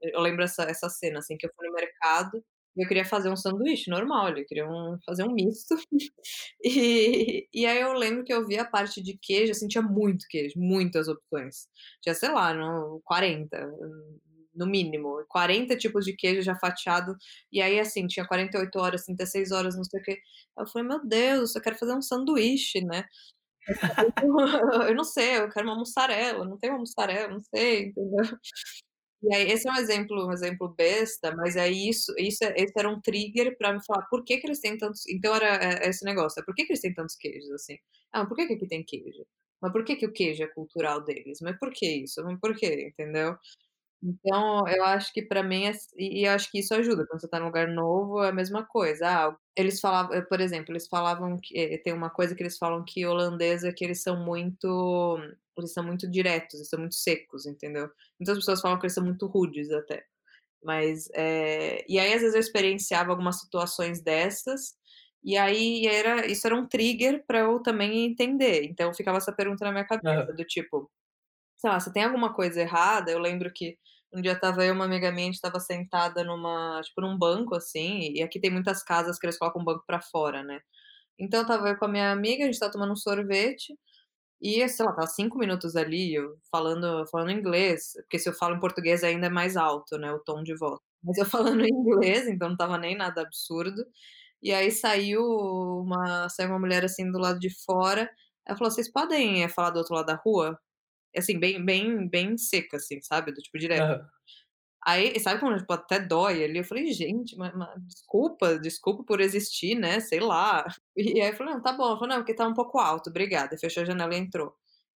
eu 0.02 0.20
lembro 0.20 0.44
essa 0.44 0.64
essa 0.64 0.88
cena, 0.90 1.18
assim, 1.20 1.36
que 1.38 1.46
eu 1.46 1.50
fui 1.56 1.68
no 1.68 1.74
mercado, 1.74 2.44
eu 2.76 2.88
queria 2.88 3.04
fazer 3.04 3.30
um 3.30 3.36
sanduíche 3.36 3.90
normal 3.90 4.28
eu 4.36 4.46
queria 4.46 4.68
um 4.68 4.98
fazer 5.06 5.24
um 5.24 5.32
misto, 5.34 5.74
e 6.64 7.48
e 7.54 7.66
aí 7.66 7.80
eu 7.80 7.92
lembro 7.94 8.24
que 8.24 8.32
eu 8.32 8.46
vi 8.46 8.58
a 8.58 8.64
parte 8.64 9.02
de 9.02 9.18
queijo, 9.20 9.52
assim, 9.52 9.68
tinha 9.68 9.82
muito 9.82 10.26
queijo, 10.30 10.54
muitas 10.58 11.08
opções, 11.08 11.68
tinha, 12.02 12.14
sei 12.14 12.30
lá, 12.32 12.54
no 12.54 13.00
40, 13.04 13.70
no 14.54 14.66
mínimo, 14.66 15.24
40 15.28 15.76
tipos 15.76 16.04
de 16.04 16.14
queijo 16.16 16.40
já 16.42 16.54
fatiado, 16.58 17.14
e 17.52 17.60
aí, 17.62 17.78
assim, 17.80 18.06
tinha 18.06 18.26
48 18.26 18.78
horas, 18.78 19.04
36 19.04 19.52
horas, 19.52 19.76
não 19.76 19.84
sei 19.84 20.00
o 20.00 20.02
quê, 20.04 20.18
eu 20.58 20.66
falei: 20.68 20.88
"Meu 20.88 21.06
Deus, 21.06 21.54
eu 21.54 21.62
quero 21.62 21.76
fazer 21.78 21.94
um 21.94 22.02
sanduíche, 22.02 22.80
né". 22.82 23.04
Eu 24.88 24.94
não 24.96 25.04
sei, 25.04 25.38
eu 25.38 25.48
quero 25.50 25.66
uma 25.68 25.76
mussarela, 25.78 26.44
não 26.44 26.58
tem 26.58 26.70
uma 26.70 26.78
mussarela, 26.80 27.32
não 27.32 27.42
sei, 27.42 27.86
entendeu. 27.88 28.38
E 29.22 29.34
aí 29.34 29.50
esse 29.50 29.66
é 29.66 29.72
um 29.72 29.76
exemplo 29.76 30.26
um 30.26 30.32
exemplo 30.32 30.68
besta, 30.68 31.34
mas 31.34 31.56
aí 31.56 31.88
isso 31.88 32.12
isso 32.18 32.44
esse 32.54 32.72
era 32.78 32.88
um 32.88 33.00
trigger 33.00 33.56
pra 33.56 33.72
me 33.72 33.82
falar 33.84 34.02
por 34.10 34.22
que 34.24 34.36
que 34.38 34.46
eles 34.46 34.60
têm 34.60 34.76
tantos 34.76 35.06
então 35.08 35.34
era, 35.34 35.56
eh, 35.84 35.88
esse 35.88 36.04
negócio, 36.04 36.44
por 36.44 36.54
que 36.54 36.64
que 36.66 36.72
eles 36.72 36.82
têm 36.82 36.92
tantos 36.94 37.16
queijos, 37.16 37.50
assim? 37.52 37.76
Ah, 38.12 38.26
por 38.26 38.36
que 38.36 38.46
que 38.46 38.52
aqui 38.54 38.66
tem 38.68 38.84
queijo? 38.84 39.24
Mas 39.60 39.72
por 39.72 39.84
que 39.84 39.96
que 39.96 40.04
o 40.06 40.12
queijo 40.12 40.42
é 40.42 40.46
cultural 40.48 41.02
deles? 41.02 41.38
Mas 41.40 41.58
por 41.58 41.70
que 41.72 41.86
isso? 42.04 42.22
Mas 42.24 42.38
por 42.38 42.54
quê, 42.54 42.88
entendeu. 42.92 43.36
Então 44.02 44.68
eu 44.68 44.84
acho 44.84 45.12
que 45.12 45.22
pra 45.22 45.42
mim 45.42 45.66
é 45.66 45.72
e 45.98 46.22
e 46.22 46.28
acho 46.28 46.50
que 46.50 46.60
isso 46.60 46.74
ajuda, 46.74 47.06
quando 47.08 47.20
você 47.22 47.28
tá 47.28 47.40
num 47.40 47.46
lugar 47.46 47.68
novo 47.68 48.22
é 48.24 48.30
a 48.30 48.32
mesma 48.32 48.64
coisa, 48.66 49.06
ah, 49.30 49.36
eles 49.56 49.80
falavam 49.80 50.22
por 50.28 50.40
exemplo, 50.40 50.72
eles 50.72 50.88
falavam 50.88 51.38
que 51.42 51.78
tem 51.84 51.92
uma 51.94 52.10
coisa 52.10 52.34
que 52.36 52.42
eles 52.42 52.58
falam 52.58 52.84
que 52.86 53.06
holandês 53.06 53.64
é 53.64 53.72
que 53.72 53.84
eles 53.84 54.02
são 54.02 54.24
muito 54.24 55.18
eles 55.62 55.72
são 55.72 55.84
muito 55.84 56.10
diretos, 56.10 56.54
eles 56.56 56.68
são 56.68 56.78
muito 56.80 56.94
secos, 56.96 57.46
entendeu. 57.46 57.88
Muitas 58.20 58.38
pessoas 58.38 58.60
falam 58.60 58.78
que 58.78 58.86
eles 58.86 58.94
são 58.94 59.04
muito 59.04 59.26
rudes 59.26 59.70
até, 59.72 60.04
mas, 60.64 61.08
eh, 61.14 61.84
e 61.88 61.98
aí 62.00 62.12
às 62.14 62.20
vezes 62.22 62.34
eu 62.34 62.40
experienciava 62.40 63.10
algumas 63.12 63.40
situações 63.40 64.02
dessas, 64.02 64.74
e 65.24 65.36
aí 65.36 65.86
era 65.86 66.26
isso 66.26 66.46
era 66.46 66.56
um 66.56 66.68
trigger 66.68 67.24
pra 67.26 67.40
eu 67.40 67.62
também 67.62 68.06
entender, 68.06 68.64
então 68.64 68.94
ficava 68.94 69.18
essa 69.18 69.32
pergunta 69.34 69.64
na 69.64 69.72
minha 69.72 69.86
cabeça 69.86 70.34
do 70.36 70.44
tipo, 70.46 70.90
sei 71.56 71.70
lá, 71.70 71.80
se 71.80 71.92
tem 71.92 72.04
alguma 72.04 72.34
coisa 72.34 72.60
errada, 72.60 73.10
eu 73.10 73.18
lembro 73.18 73.50
que 73.54 73.78
um 74.12 74.20
dia 74.22 74.32
estava 74.32 74.64
eu 74.64 74.74
uma 74.74 74.84
amiga 74.86 75.10
minha, 75.12 75.24
a 75.24 75.26
gente 75.26 75.34
estava 75.36 75.60
sentada 75.60 76.24
numa 76.24 76.80
tipo 76.84 77.00
num 77.00 77.18
banco, 77.18 77.54
assim, 77.54 78.12
e 78.14 78.22
aqui 78.22 78.40
tem 78.40 78.50
muitas 78.50 78.82
casas 78.84 79.18
que 79.18 79.26
eles 79.26 79.38
colocam 79.38 79.62
o 79.62 79.64
banco 79.64 79.84
pra 79.86 80.00
fora, 80.02 80.42
né. 80.44 80.60
Então 81.18 81.42
estava 81.42 81.68
eu 81.70 81.78
com 81.78 81.86
a 81.86 81.88
minha 81.88 82.12
amiga, 82.12 82.44
a 82.44 82.46
gente 82.46 82.54
estava 82.54 82.72
tomando 82.72 82.92
um 82.92 82.96
sorvete, 82.96 83.74
e 84.40 84.68
sei 84.68 84.84
lá, 84.84 84.92
estava 84.92 85.06
5 85.08 85.38
minutos 85.38 85.76
ali, 85.76 86.14
eu 86.14 86.38
falando 86.50 87.06
falando 87.10 87.30
inglês, 87.32 87.92
porque 88.02 88.18
se 88.18 88.28
eu 88.28 88.34
falo 88.34 88.56
em 88.56 88.60
português 88.60 89.04
ainda 89.04 89.26
é 89.26 89.30
mais 89.30 89.56
alto, 89.56 89.98
né, 89.98 90.12
o 90.12 90.18
tom 90.20 90.42
de 90.42 90.54
voz, 90.56 90.78
mas 91.02 91.18
eu 91.18 91.26
falando 91.26 91.64
em 91.64 91.68
inglês, 91.70 92.28
então 92.28 92.48
não 92.48 92.54
estava 92.54 92.78
nem 92.78 92.96
nada 92.96 93.22
absurdo, 93.22 93.84
e 94.42 94.52
aí 94.52 94.70
saiu 94.72 95.22
uma 95.24 96.28
saiu 96.30 96.50
uma 96.50 96.58
mulher, 96.60 96.84
assim, 96.84 97.10
do 97.12 97.18
lado 97.18 97.38
de 97.40 97.50
fora, 97.64 98.10
ela 98.46 98.56
falou: 98.58 98.70
"Vocês 98.72 98.90
podem, 98.92 99.42
eh, 99.44 99.48
falar 99.48 99.70
do 99.70 99.78
outro 99.78 99.94
lado 99.94 100.06
da 100.06 100.16
rua?", 100.16 100.58
assim, 101.16 101.38
bem 101.40 101.64
bem 101.64 102.08
bem 102.08 102.38
seca, 102.38 102.76
assim, 102.78 103.00
sabe, 103.02 103.32
do 103.32 103.42
tipo 103.42 103.58
direto. 103.58 103.88
Aham. 103.88 104.10
Aí 104.86 105.18
sabe 105.20 105.40
quando 105.40 105.58
tipo 105.58 105.72
até 105.72 105.98
dói 106.00 106.44
ali, 106.44 106.58
eu 106.58 106.64
falei: 106.64 106.92
"Gente, 106.92 107.36
ma 107.36 107.52
ma 107.54 107.74
desculpa, 107.78 108.58
desculpa 108.58 109.02
por 109.04 109.20
existir, 109.20 109.74
né, 109.76 110.00
sei 110.00 110.20
lá". 110.20 110.64
E 110.96 111.20
aí 111.20 111.30
eu 111.30 111.34
falei: 111.36 111.54
"Não, 111.54 111.62
tá 111.62 111.72
bom", 111.72 111.84
ela 111.86 111.94
falou: 111.98 112.08
"Não, 112.08 112.16
porque 112.18 112.34
tá 112.34 112.46
um 112.48 112.54
pouco 112.54 112.78
alto, 112.78 113.10
obrigada", 113.10 113.58
fechou 113.58 113.82
a 113.82 113.86
janela 113.86 114.14
e 114.14 114.18
entrou. 114.18 114.54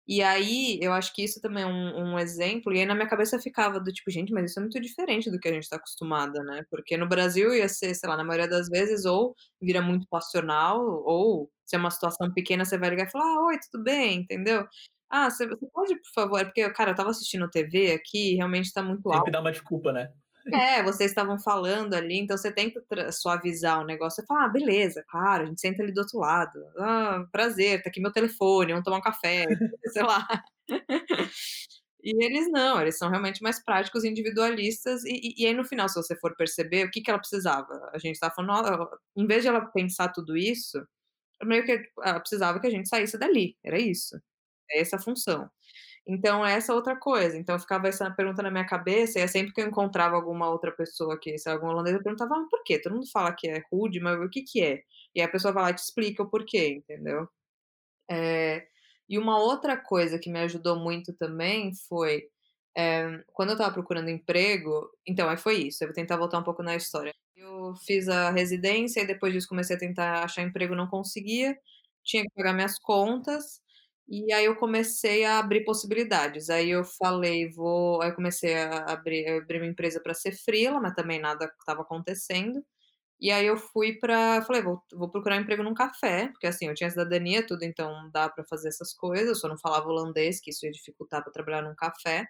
E 0.08 0.24
aí 0.24 0.80
eu 0.82 0.92
acho 0.94 1.14
que 1.14 1.24
isso 1.24 1.40
também 1.42 1.64
é 1.64 1.68
um 1.68 2.14
um 2.16 2.20
exemplo, 2.20 2.74
e 2.74 2.80
aí 2.80 2.86
na 2.86 2.96
minha 2.96 3.08
cabeça 3.10 3.40
ficava 3.40 3.80
do 3.80 3.92
tipo: 3.94 4.12
"Gente, 4.12 4.32
mas 4.34 4.52
isso 4.52 4.60
é 4.60 4.62
muito 4.64 4.80
diferente 4.80 5.32
do 5.32 5.40
que 5.40 5.48
a 5.50 5.54
gente 5.54 5.70
tá 5.70 5.78
acostumada, 5.78 6.44
né", 6.44 6.64
porque 6.70 6.96
no 6.98 7.08
Brasil 7.10 7.54
ia 7.56 7.68
ser, 7.70 7.94
sei 7.96 8.10
lá, 8.10 8.16
na 8.18 8.24
maioria 8.24 8.48
das 8.50 8.70
vezes 8.70 9.06
ou 9.06 9.36
vira 9.62 9.82
muito 9.82 10.08
passional, 10.10 10.80
ou 11.06 11.52
se 11.66 11.76
é 11.76 11.80
uma 11.80 11.92
situação 11.92 12.32
pequena 12.34 12.66
você 12.66 12.78
vai 12.78 12.90
ligar 12.92 13.08
e 13.08 13.12
falar: 13.12 13.26
"Ah, 13.26 13.48
oi, 13.48 13.58
tudo 13.72 13.84
bem", 13.84 14.20
entendeu. 14.22 14.68
"Ah, 15.10 15.30
você 15.30 15.48
você 15.48 15.68
pode 15.74 15.96
por 15.96 16.12
favor", 16.14 16.44
porque, 16.46 16.70
cara, 16.74 16.92
eu 16.92 16.94
estava 16.94 17.10
assistindo 17.12 17.50
TV 17.50 17.92
aqui 17.94 18.34
e 18.34 18.36
realmente 18.38 18.74
tá 18.74 18.84
muito 18.84 19.12
Sempre 19.12 19.30
alto. 19.30 19.32
dá 19.32 19.40
uma 19.42 19.52
desculpa, 19.52 19.92
né. 19.92 20.14
É, 20.52 20.82
vocês 20.84 21.12
estavam 21.12 21.38
falando 21.40 21.94
ali, 21.94 22.18
então 22.20 22.36
você 22.38 22.52
tenta 22.52 22.82
suavizar 23.12 23.82
o 23.82 23.86
negócio, 23.86 24.22
você 24.22 24.26
fala: 24.28 24.46
"Ah, 24.46 24.50
beleza, 24.50 25.04
claro, 25.08 25.44
a 25.44 25.46
gente 25.46 25.62
senta 25.62 25.84
ali 25.84 25.94
do 25.94 26.00
outro 26.02 26.20
lado. 26.20 26.60
Ah, 26.80 27.26
prazer, 27.32 27.84
tá 27.84 27.90
aqui 27.90 28.02
meu 28.02 28.12
telefone, 28.12 28.72
vamos 28.72 28.84
tomar 28.84 28.98
um 28.98 29.02
café", 29.02 29.46
sei 29.94 30.04
lá. 30.04 30.28
E 32.02 32.24
eles 32.26 32.50
não, 32.50 32.82
eles 32.82 32.98
são 32.98 33.10
realmente 33.10 33.42
mais 33.44 33.64
práticos 33.64 34.06
individualistas, 34.06 35.04
e 35.04 35.12
e 35.38 35.44
e 35.44 35.46
aí 35.48 35.54
no 35.54 35.66
final, 35.66 35.90
se 35.90 35.96
você 35.96 36.16
for 36.18 36.36
perceber, 36.36 36.86
o 36.86 36.92
que 36.92 37.02
que 37.02 37.10
ela 37.12 37.20
precisava? 37.20 37.74
A 37.94 37.98
gente 38.00 38.14
estava 38.16 38.34
falando, 38.34 38.52
ó, 38.84 38.98
em 39.18 39.28
vez 39.28 39.42
de 39.44 39.50
ela 39.50 39.66
pensar 39.72 40.10
tudo 40.14 40.38
isso, 40.38 40.82
meio 41.44 41.66
que 41.66 41.82
ela 42.04 42.20
precisava 42.22 42.60
que 42.62 42.68
a 42.68 42.72
gente 42.72 42.90
saísse 42.90 43.18
dali, 43.20 43.58
era 43.66 43.80
isso, 43.80 44.18
é 44.72 44.82
essa 44.82 44.98
a 44.98 45.00
função. 45.00 45.50
Então 46.08 46.46
essa 46.46 46.72
é 46.74 46.76
outra 46.76 46.96
coisa, 46.98 47.38
então 47.38 47.60
ficava 47.60 47.88
essa 47.88 48.10
pergunta 48.12 48.44
na 48.44 48.52
minha 48.52 48.66
cabeça, 48.68 49.20
e 49.20 49.22
aí 49.24 49.28
sempre 49.30 49.54
que 49.54 49.62
eu 49.62 49.68
encontrava 49.68 50.16
alguma 50.16 50.50
outra 50.50 50.72
pessoa 50.72 51.20
que 51.20 51.38
se 51.40 51.50
algum 51.50 51.68
holandês, 51.68 51.96
eu 51.98 52.04
perguntava: 52.04 52.36
"Ah, 52.36 52.48
por 52.52 52.64
quê? 52.66 52.80
Todo 52.82 52.96
mundo 52.96 53.12
fala 53.12 53.34
que 53.34 53.48
é 53.50 53.64
rude, 53.72 54.00
mas 54.02 54.20
o 54.22 54.30
que 54.30 54.44
que 54.44 54.62
é?". 54.64 54.84
E 55.16 55.22
a 55.22 55.30
pessoa 55.30 55.54
vai 55.54 55.64
lá 55.66 55.70
e 55.72 55.76
te 55.76 55.80
explica 55.80 56.24
o 56.24 56.30
porquê, 56.30 56.70
entendeu. 56.70 57.28
Eh, 58.10 58.68
e 59.10 59.18
uma 59.20 59.40
outra 59.40 59.78
coisa 59.78 60.20
que 60.20 60.30
me 60.32 60.40
ajudou 60.42 60.78
muito 60.80 61.14
também 61.14 61.72
foi, 61.90 62.24
eh, 62.78 63.24
quando 63.34 63.50
eu 63.50 63.54
estava 63.56 63.74
procurando 63.74 64.10
emprego 64.10 64.90
então, 65.08 65.30
aí 65.30 65.38
foi 65.38 65.56
isso, 65.68 65.84
eu 65.84 65.88
vou 65.90 65.96
tentar 65.96 66.18
voltar 66.18 66.40
um 66.40 66.44
pouco 66.44 66.64
na 66.64 66.76
história. 66.76 67.14
Eu 67.36 67.76
fiz 67.86 68.08
a 68.10 68.32
residência 68.32 69.02
e 69.02 69.08
depois 69.08 69.34
disso 69.34 69.48
comecei 69.50 69.76
a 69.76 69.80
tentar 69.80 70.24
achar 70.26 70.44
emprego, 70.44 70.76
não 70.76 70.88
conseguia, 70.88 71.58
tinha 72.04 72.24
que 72.24 72.30
pagar 72.36 72.54
minhas 72.54 72.78
contas, 72.80 73.62
e 74.10 74.34
aí 74.34 74.46
eu 74.46 74.56
comecei 74.58 75.26
a 75.26 75.40
abrir 75.40 75.64
possibilidades. 75.66 76.50
Aí 76.50 76.70
eu 76.72 76.84
falei: 76.84 77.50
"Vou" 77.52 78.02
aí 78.02 78.10
eu 78.12 78.16
comecei 78.16 78.56
a 78.58 78.80
abrir 78.94 79.28
abrir 79.30 79.60
uma 79.62 79.68
empresa 79.68 80.02
pra 80.02 80.14
ser 80.16 80.34
freela, 80.34 80.82
mas 80.82 80.96
também 80.96 81.20
nada 81.20 81.46
estava 81.60 81.82
acontecendo. 81.84 82.64
E 83.22 83.32
aí 83.32 83.48
eu 83.48 83.58
fui 83.58 83.94
pra 84.00 84.42
falei: 84.44 84.62
"Vou 84.64 84.82
vou 84.94 85.10
procurar 85.12 85.38
emprego 85.38 85.64
num 85.64 85.74
café", 85.76 86.30
porque, 86.30 86.48
assim, 86.48 86.68
eu 86.68 86.76
tinha 86.76 86.90
cidadania, 86.92 87.46
tudo, 87.48 87.64
então 87.64 88.10
dá 88.14 88.30
pra 88.30 88.44
fazer 88.46 88.70
essas 88.70 88.94
coisas, 88.94 89.30
eu 89.30 89.36
só 89.36 89.48
não 89.50 89.58
falava 89.60 89.88
holandês, 89.90 90.40
que 90.42 90.52
isso 90.52 90.66
ia 90.66 90.72
dificultar 90.74 91.24
pra 91.24 91.32
trabalhar 91.34 91.64
num 91.64 91.76
café. 91.76 92.28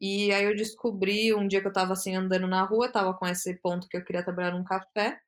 E 0.00 0.32
aí 0.32 0.44
eu 0.44 0.56
descobri 0.56 1.34
um 1.34 1.48
dia 1.48 1.60
que 1.60 1.66
eu 1.66 1.70
estava, 1.70 1.92
assim, 1.94 2.14
andando 2.16 2.46
na 2.48 2.64
rua, 2.64 2.86
estava 2.86 3.14
com 3.14 3.26
esse 3.26 3.54
ponto 3.62 3.88
que 3.88 3.96
eu 3.96 4.04
queria 4.04 4.22
trabalhar 4.24 4.52
num 4.52 4.64
café, 4.64 5.18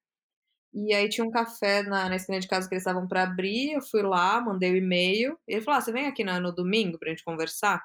e 0.74 0.94
aí 0.94 1.08
tinha 1.08 1.24
um 1.26 1.30
café 1.30 1.82
na 1.82 2.08
na 2.08 2.16
esquina 2.16 2.40
de 2.40 2.48
casa 2.48 2.68
que 2.68 2.74
eles 2.74 2.82
estavam 2.82 3.06
pra 3.08 3.24
abrir, 3.24 3.72
eu 3.72 3.82
fui 3.82 4.02
lá, 4.02 4.40
mandei 4.40 4.72
o 4.72 4.76
e-mail, 4.76 5.38
e 5.48 5.54
ele 5.54 5.62
falou: 5.62 5.78
"Ah, 5.78 5.82
você 5.82 5.92
vem 5.92 6.06
aqui 6.06 6.24
na 6.24 6.40
no 6.40 6.52
domingo 6.54 6.98
pra 6.98 7.10
gente 7.10 7.24
conversar?". 7.24 7.82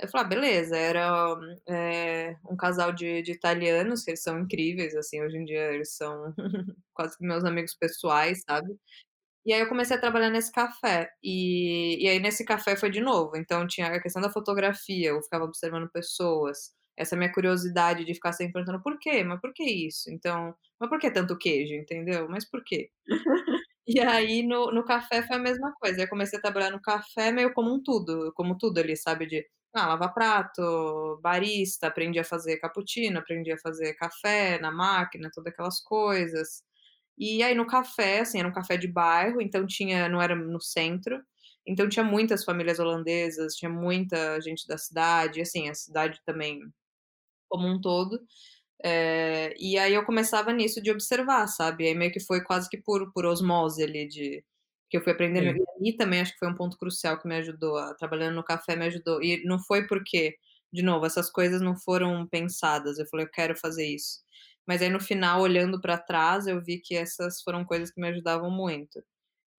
Eu 0.00 0.08
falei: 0.08 0.26
"Ah, 0.26 0.28
beleza". 0.30 0.76
Era, 0.78 1.36
eh, 1.68 2.36
um 2.50 2.56
casal 2.56 2.92
de 2.92 3.22
de 3.22 3.32
italianos, 3.32 4.04
que 4.04 4.10
eles 4.12 4.22
são 4.22 4.38
incríveis, 4.40 4.94
assim, 4.96 5.22
hoje 5.22 5.38
em 5.38 5.44
dia 5.44 5.72
eles 5.74 5.96
são 5.96 6.34
quase 6.94 7.16
que 7.18 7.24
meus 7.26 7.44
amigos 7.44 7.74
pessoais, 7.76 8.42
sabe. 8.48 8.76
E 9.46 9.52
aí 9.52 9.60
eu 9.60 9.68
comecei 9.68 9.96
a 9.96 10.00
trabalhar 10.00 10.30
nesse 10.30 10.52
café, 10.52 11.10
e 11.22 11.96
e 12.04 12.08
aí 12.08 12.20
nesse 12.20 12.44
café 12.44 12.76
foi 12.76 12.90
de 12.90 13.00
novo, 13.00 13.36
então 13.36 13.66
tinha 13.66 13.88
a 13.88 14.00
questão 14.02 14.20
da 14.22 14.30
fotografia, 14.30 15.08
eu 15.10 15.22
ficava 15.22 15.44
observando 15.44 15.90
pessoas, 15.90 16.72
essa 16.98 17.16
minha 17.16 17.32
curiosidade 17.32 18.04
de 18.04 18.14
ficar 18.14 18.32
sempre 18.34 18.54
perguntando: 18.54 18.82
"Por 18.82 18.98
quê? 18.98 19.24
Mas 19.24 19.40
por 19.40 19.52
que 19.54 19.64
isso? 19.64 20.10
Então 20.10 20.54
mas 20.80 20.90
por 20.90 20.98
que 21.00 21.10
tanto 21.10 21.38
queijo?", 21.38 21.74
entendeu. 21.74 22.28
"Mas 22.30 22.44
por 22.50 22.64
quê?". 22.64 22.90
E 23.86 24.00
aí 24.00 24.42
no 24.42 24.70
no 24.72 24.84
café 24.84 25.22
foi 25.26 25.36
a 25.36 25.38
mesma 25.38 25.72
coisa, 25.80 26.02
eu 26.02 26.08
comecei 26.08 26.38
a 26.38 26.42
trabalhar 26.42 26.70
no 26.70 26.80
café 26.82 27.32
meio 27.32 27.52
como 27.54 27.72
um 27.74 27.82
tudo 27.82 28.32
como 28.34 28.56
tudo 28.58 28.78
ali, 28.78 28.96
sabe, 28.96 29.26
de, 29.26 29.46
ah, 29.74 29.86
lavar 29.88 30.12
prato, 30.14 31.18
barista, 31.22 31.86
aprendi 31.88 32.18
a 32.18 32.24
fazer 32.24 32.58
cappuccino, 32.58 33.18
aprendi 33.18 33.50
a 33.52 33.58
fazer 33.58 33.94
café 33.94 34.58
na 34.60 34.70
máquina, 34.70 35.30
toda 35.34 35.50
aquelas 35.50 35.80
coisas. 35.80 36.62
E 37.18 37.42
aí 37.42 37.54
no 37.54 37.66
café, 37.66 38.20
assim, 38.20 38.38
era 38.40 38.48
um 38.48 38.52
café 38.52 38.76
de 38.76 38.88
bairro, 38.88 39.40
então 39.42 39.66
tinha 39.66 40.08
não 40.08 40.22
era 40.22 40.34
no 40.36 40.60
centro, 40.60 41.20
então 41.66 41.88
tinha 41.88 42.04
muitas 42.04 42.44
famílias 42.44 42.78
holandesas, 42.78 43.54
tinha 43.56 43.70
muita 43.70 44.40
gente 44.40 44.66
da 44.68 44.78
cidade, 44.78 45.40
assim, 45.40 45.68
a 45.70 45.74
cidade 45.74 46.20
também 46.26 46.60
como 47.48 47.66
um 47.68 47.80
todo. 47.80 48.20
Eh, 48.84 49.54
e 49.58 49.78
aí 49.78 49.94
eu 49.94 50.04
começava 50.06 50.52
nisso 50.52 50.82
de 50.82 50.90
observar, 50.92 51.46
sabe, 51.48 51.86
aí 51.88 51.94
meio 51.94 52.12
que 52.12 52.20
foi 52.20 52.42
quase 52.44 52.68
que 52.70 52.78
por 52.82 53.12
por 53.12 53.26
osmose 53.26 53.82
ali 53.82 54.08
de 54.08 54.44
que 54.90 54.96
eu 54.98 55.02
fui 55.04 55.12
aprendendo 55.12 55.52
Sim. 55.52 55.66
e 55.82 55.94
também 55.96 56.20
acho 56.20 56.32
que 56.34 56.38
foi 56.40 56.48
um 56.50 56.54
ponto 56.56 56.78
crucial 56.78 57.18
que 57.20 57.28
me 57.28 57.36
ajudou 57.36 57.76
a 57.78 57.94
trabalhando 57.94 58.36
no 58.36 58.44
café 58.44 58.76
me 58.76 58.86
ajudou, 58.86 59.22
e 59.22 59.42
não 59.44 59.58
foi 59.60 59.86
porque 59.88 60.36
de 60.72 60.82
novo, 60.82 61.06
essas 61.06 61.30
coisas 61.30 61.60
não 61.62 61.76
foram 61.76 62.26
pensadas, 62.28 62.98
eu 62.98 63.06
falei: 63.08 63.26
"Eu 63.26 63.30
quero 63.30 63.56
fazer 63.58 63.86
isso". 63.86 64.20
Mas 64.66 64.82
aí 64.82 64.88
no 64.90 65.00
final, 65.00 65.40
olhando 65.42 65.80
pra 65.80 65.98
trás, 65.98 66.46
eu 66.46 66.62
vi 66.64 66.80
que 66.80 66.94
essas 66.96 67.42
foram 67.42 67.64
coisas 67.64 67.90
que 67.92 68.00
me 68.00 68.08
ajudavam 68.08 68.50
muito. 68.50 69.02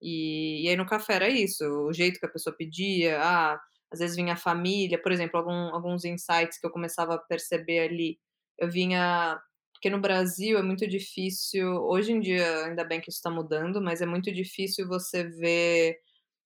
E 0.02 0.66
e 0.66 0.70
aí 0.70 0.76
no 0.78 0.86
café 0.88 1.16
era 1.16 1.30
isso, 1.30 1.66
o 1.66 1.94
jeito 1.94 2.20
que 2.20 2.26
a 2.28 2.30
pessoa 2.32 2.56
pedia, 2.58 3.20
ah, 3.24 3.60
às 3.92 4.00
vezes 4.00 4.16
vinha 4.16 4.34
a 4.34 4.38
família, 4.38 5.02
por 5.02 5.12
exemplo, 5.12 5.38
algum 5.40 5.74
alguns 5.76 6.06
insights 6.06 6.60
que 6.60 6.66
eu 6.68 6.72
começava 6.72 7.16
a 7.16 7.18
perceber 7.20 7.80
ali, 7.80 8.20
eu 8.58 8.70
vinha 8.70 9.40
porque 9.74 9.90
no 9.90 10.00
Brasil 10.02 10.58
é 10.60 10.62
muito 10.64 10.86
difícil 10.88 11.66
hoje 11.86 12.12
em 12.12 12.20
dia, 12.20 12.66
ainda 12.66 12.84
bem 12.84 13.00
que 13.02 13.10
isso 13.10 13.22
tá 13.22 13.30
mudando, 13.32 13.82
mas 13.82 14.02
é 14.02 14.06
muito 14.06 14.30
difícil 14.34 14.86
você 14.88 15.24
ver, 15.24 15.98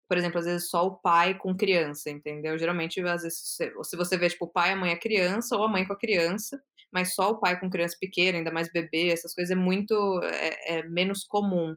por 0.08 0.18
exemplo, 0.18 0.40
às 0.40 0.46
vezes 0.46 0.70
só 0.70 0.86
o 0.88 0.98
pai 1.00 1.38
com 1.38 1.56
criança, 1.56 2.10
entendeu. 2.10 2.58
Geralmente, 2.58 3.00
às 3.02 3.24
vezes, 3.24 3.40
se 3.84 3.98
você 3.98 4.18
vê, 4.18 4.30
tipo, 4.30 4.46
o 4.46 4.50
pai, 4.52 4.72
a 4.72 4.76
mãe 4.76 4.92
a 4.92 5.00
criança, 5.00 5.56
ou 5.58 5.64
a 5.66 5.68
mãe 5.68 5.86
com 5.86 5.94
a 5.94 5.98
criança, 6.00 6.62
mas 6.92 7.14
só 7.16 7.32
o 7.32 7.40
pai 7.40 7.60
com 7.60 7.70
criança 7.70 7.96
pequena, 8.00 8.38
ainda 8.40 8.52
mais 8.52 8.72
bebê, 8.72 9.10
essas 9.10 9.34
coisas 9.36 9.52
é 9.52 9.56
muito 9.60 9.96
é 10.24 10.80
é 10.80 10.84
menos 10.90 11.24
comum. 11.26 11.76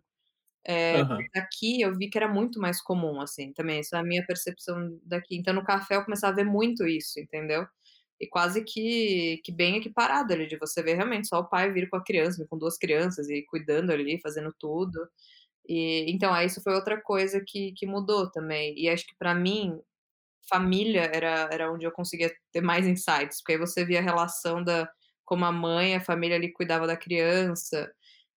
Eh, 0.66 1.00
Aham. 1.00 1.28
aqui 1.36 1.80
eu 1.82 1.96
vi 1.96 2.08
que 2.10 2.18
era 2.18 2.28
muito 2.28 2.60
mais 2.60 2.80
comum, 2.82 3.20
assim, 3.20 3.52
também, 3.52 3.80
essa 3.80 3.96
é 3.96 4.00
a 4.00 4.04
minha 4.04 4.24
percepção 4.26 4.98
daqui, 5.04 5.36
então 5.36 5.54
no 5.54 5.64
café 5.64 5.96
eu 5.96 6.04
começava 6.04 6.32
a 6.34 6.36
ver 6.36 6.44
muito 6.44 6.86
isso, 6.86 7.18
entendeu. 7.20 7.66
E 8.20 8.28
quase 8.28 8.64
que 8.64 9.40
que 9.44 9.52
bem 9.52 9.76
equiparado 9.78 10.32
ali, 10.32 10.46
de 10.46 10.56
você 10.58 10.82
ver 10.82 10.94
realmente 10.96 11.28
só 11.28 11.40
o 11.40 11.48
pai 11.48 11.72
vir 11.72 11.88
com 11.90 11.96
a 11.96 12.04
criança, 12.04 12.46
com 12.50 12.58
2 12.58 12.78
crianças 12.78 13.28
e 13.30 13.44
cuidando 13.46 13.90
ali, 13.92 14.20
fazendo 14.20 14.54
tudo. 14.58 15.00
E 15.68 16.06
então, 16.12 16.32
aí 16.34 16.46
isso 16.48 16.62
foi 16.62 16.74
outra 16.74 17.00
coisa 17.02 17.42
que 17.46 17.72
que 17.74 17.86
mudou 17.86 18.30
também, 18.32 18.74
e 18.78 18.88
acho 18.90 19.06
que 19.06 19.16
pra 19.18 19.34
mim, 19.34 19.80
família 20.50 21.10
era 21.14 21.48
era 21.52 21.72
onde 21.72 21.86
eu 21.86 21.92
conseguia 21.92 22.32
ter 22.52 22.60
mais 22.62 22.86
insights, 22.88 23.38
porque 23.40 23.52
aí 23.54 23.58
você 23.58 23.84
via 23.86 24.00
a 24.00 24.02
relação 24.02 24.64
da 24.64 24.90
como 25.26 25.44
a 25.46 25.52
mãe, 25.52 25.96
a 25.96 26.00
família 26.02 26.36
ali 26.36 26.52
cuidava 26.52 26.86
da 26.86 26.96
criança, 26.96 27.92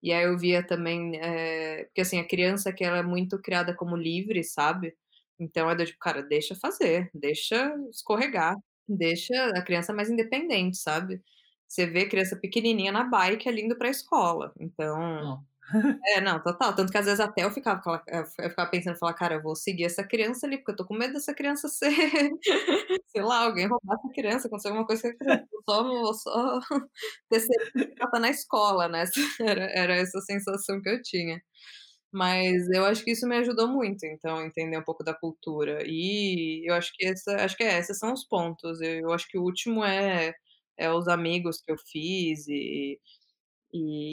e 0.06 0.14
aí 0.14 0.26
eu 0.26 0.38
via 0.38 0.66
também, 0.66 1.18
eh, 1.22 1.86
porque 1.86 2.02
assim, 2.02 2.20
a 2.20 2.28
criança 2.28 2.74
que 2.74 2.84
ela 2.84 2.98
é 3.00 3.04
muito 3.04 3.42
criada 3.42 3.76
como 3.76 3.96
livre, 3.98 4.44
sabe, 4.44 4.96
então 5.40 5.70
é 5.70 5.76
do 5.76 5.86
tipo: 5.86 6.00
"Cara, 6.00 6.22
deixa 6.24 6.56
fazer, 6.56 7.10
deixa 7.14 7.76
escorregar, 7.92 8.56
deixa 8.88 9.34
a 9.58 9.62
criança 9.64 9.94
mais 9.94 10.10
independente", 10.10 10.78
sabe. 10.78 11.22
Você 11.68 11.86
vê 11.88 12.08
criança 12.08 12.36
pequenininha 12.40 12.92
na 12.92 13.04
bike 13.06 13.50
ali 13.50 13.64
indo 13.64 13.78
pra 13.78 13.90
escola, 13.90 14.54
então. 14.60 15.36
é, 16.18 16.22
não, 16.22 16.42
total, 16.42 16.76
tanto 16.76 16.92
que 16.92 16.98
às 16.98 17.06
vezes 17.06 17.20
até 17.20 17.44
eu 17.44 17.52
ficava 17.52 17.82
eu 18.10 18.26
ficava 18.50 18.70
pensando, 18.70 18.98
falar: 18.98 19.14
"Cara, 19.16 19.36
eu 19.36 19.42
vou 19.42 19.56
seguir 19.56 19.86
essa 19.86 20.04
criança 20.04 20.46
ali, 20.48 20.58
porque 20.58 20.72
eu 20.72 20.76
tô 20.78 20.86
com 20.86 20.96
medo 20.96 21.14
dessa 21.14 21.34
criança 21.34 21.68
ser 21.70 21.90
sei 23.10 23.22
lá, 23.24 23.46
alguém 23.46 23.68
roubar 23.68 23.96
essa 24.00 24.14
criança, 24.14 24.48
acontecer 24.48 24.70
alguma 24.70 24.88
coisa 24.88 25.08
a 25.10 25.16
criança, 25.18 25.48
eu 25.54 25.62
só 25.66 25.84
vou 25.84 26.14
só 26.14 26.60
ter 27.30 27.42
que 27.88 27.96
tá 27.98 28.20
na 28.20 28.30
escola", 28.30 28.88
né, 28.90 29.06
era 29.42 29.66
era 29.74 29.96
essa 29.96 30.22
sensação 30.22 30.82
que 30.82 30.90
eu 30.90 31.02
tinha. 31.04 31.42
Mas 32.14 32.70
eu 32.72 32.86
acho 32.86 33.04
que 33.06 33.12
isso 33.12 33.28
me 33.28 33.38
ajudou 33.38 33.68
muito, 33.70 34.06
então, 34.06 34.42
entender 34.46 34.78
um 34.80 34.84
pouco 34.84 35.04
da 35.04 35.14
cultura, 35.14 35.84
e 35.88 36.64
eu 36.70 36.76
acho 36.76 36.92
que 36.96 37.06
essa 37.08 37.36
acho 37.46 37.58
que 37.58 37.64
é, 37.64 37.80
esses 37.80 38.00
são 38.00 38.14
os 38.14 38.26
pontos, 38.28 38.82
eu 38.82 39.12
acho 39.14 39.28
que 39.30 39.38
o 39.40 39.44
último 39.44 39.84
é 39.86 40.34
é 40.78 40.92
os 40.92 41.08
amigos 41.10 41.62
que 41.62 41.72
eu 41.72 41.78
fiz 41.92 42.48
e 42.50 43.00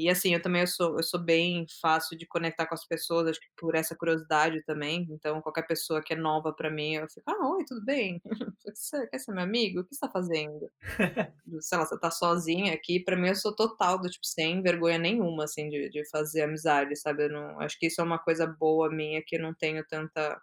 e 0.04 0.08
assim, 0.10 0.34
eu 0.34 0.42
também 0.42 0.62
eu 0.62 0.66
sou 0.66 0.96
eu 0.96 1.02
sou 1.02 1.20
bem 1.20 1.66
fácil 1.80 2.16
de 2.18 2.26
conectar 2.26 2.66
com 2.66 2.74
as 2.74 2.86
pessoas, 2.86 3.28
acho 3.28 3.40
que 3.40 3.46
por 3.56 3.74
essa 3.74 3.96
curiosidade 3.96 4.62
também, 4.64 5.06
então 5.10 5.40
qualquer 5.42 5.66
pessoa 5.66 6.02
que 6.02 6.12
é 6.14 6.16
nova 6.16 6.52
pra 6.52 6.70
mim, 6.70 6.94
eu 6.96 7.08
fico: 7.10 7.22
"Ah, 7.30 7.48
oi, 7.56 7.64
tudo 7.66 7.84
bem? 7.84 8.20
Você 8.74 9.06
quer 9.08 9.18
ser 9.18 9.32
meu 9.32 9.42
amigo? 9.44 9.80
O 9.80 9.84
que 9.84 9.94
você 9.94 10.00
tá 10.00 10.10
fazendo?". 10.10 10.70
Sei 11.62 11.78
lá, 11.78 11.86
você 11.86 11.98
tá 12.00 12.10
sozinha 12.10 12.74
aqui, 12.74 13.00
pra 13.00 13.16
mim 13.16 13.28
eu 13.28 13.34
sou 13.36 13.54
total 13.54 14.00
do 14.00 14.08
tipo, 14.10 14.26
sem 14.26 14.62
vergonha 14.62 14.98
nenhuma, 14.98 15.44
assim, 15.44 15.68
de 15.68 15.88
de 15.90 16.08
fazer 16.10 16.42
amizade, 16.42 16.96
sabe, 16.96 17.24
eu 17.26 17.30
não 17.30 17.60
acho 17.60 17.78
que 17.78 17.86
isso 17.88 18.00
é 18.00 18.04
uma 18.04 18.18
coisa 18.18 18.46
boa 18.46 18.90
minha, 18.90 19.22
que 19.26 19.36
eu 19.36 19.42
não 19.42 19.54
tenho 19.54 19.84
tanta 19.88 20.40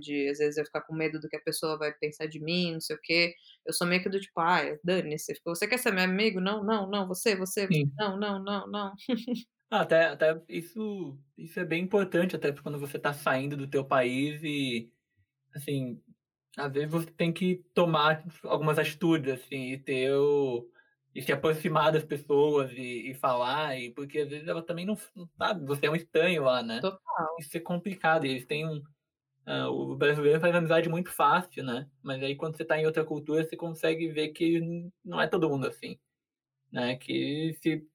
de 0.00 0.28
às 0.30 0.38
vezes 0.38 0.56
eu 0.58 0.64
ficar 0.66 0.82
com 0.82 0.94
medo 0.94 1.20
do 1.20 1.28
que 1.28 1.36
a 1.36 1.40
pessoa 1.42 1.78
vai 1.78 1.92
pensar 1.94 2.26
de 2.26 2.40
mim, 2.42 2.72
não 2.74 2.80
sei 2.80 2.96
o 2.96 3.00
quê, 3.02 3.34
eu 3.66 3.72
sou 3.72 3.86
meio 3.86 4.02
que 4.02 4.08
do 4.10 4.20
tipo: 4.20 4.40
"Ai, 4.40 4.76
dane-se, 4.84 5.34
você 5.44 5.66
quer 5.68 5.78
ser 5.78 5.92
meu 5.92 6.04
amigo? 6.04 6.40
Não, 6.40 6.64
não, 6.64 6.88
não, 6.90 7.06
você, 7.08 7.36
você, 7.36 7.72
não, 7.98 8.18
não, 8.18 8.42
não, 8.42 8.66
não". 8.70 8.92
Ah, 9.70 9.82
até 9.82 10.06
até 10.06 10.40
isso 10.48 11.18
isso 11.36 11.60
é 11.60 11.64
bem 11.64 11.82
importante, 11.84 12.34
até 12.34 12.50
quando 12.52 12.78
você 12.78 12.98
tá 12.98 13.12
saindo 13.12 13.54
do 13.56 13.68
teu 13.68 13.84
país 13.84 14.42
e, 14.42 14.90
assim, 15.54 16.02
às 16.56 16.72
vezes 16.72 16.90
você 16.90 17.10
tem 17.12 17.32
que 17.32 17.64
tomar 17.74 18.24
algumas 18.44 18.78
atitudes, 18.78 19.32
assim, 19.34 19.72
e 19.72 19.78
ter 19.78 20.12
o 20.14 20.70
e 21.14 21.22
se 21.22 21.32
aproximar 21.32 21.92
das 21.92 22.04
pessoas 22.04 22.72
e 22.72 23.10
e 23.10 23.14
falar, 23.14 23.78
e 23.78 23.92
porque 23.94 24.20
às 24.20 24.28
vezes 24.30 24.48
ela 24.48 24.62
também 24.64 24.86
não 24.86 24.96
não 25.16 25.28
sabe, 25.38 25.66
você 25.66 25.86
é 25.86 25.90
um 25.92 25.96
estranho 25.96 26.44
lá, 26.44 26.62
né. 26.62 26.82
Total. 26.82 27.38
Isso 27.38 27.56
é 27.56 27.60
complicado 27.60 28.26
e 28.26 28.30
eles 28.30 28.46
têm 28.46 28.66
um 28.68 28.82
hã, 29.48 29.68
o 29.70 29.96
brasileiro 29.96 30.40
faz 30.40 30.54
amizade 30.54 30.88
muito 30.90 31.10
fácil, 31.12 31.64
né, 31.64 31.88
mas 32.02 32.22
aí 32.22 32.36
quando 32.36 32.56
você 32.58 32.64
tá 32.66 32.78
em 32.78 32.86
outra 32.86 33.04
cultura, 33.04 33.44
você 33.44 33.56
consegue 33.56 34.08
ver 34.10 34.30
que 34.30 34.60
não 35.04 35.20
é 35.22 35.28
todo 35.28 35.50
mundo 35.50 35.66
assim, 35.68 35.98
né, 36.72 36.96
que 36.96 37.54
se 37.62 37.86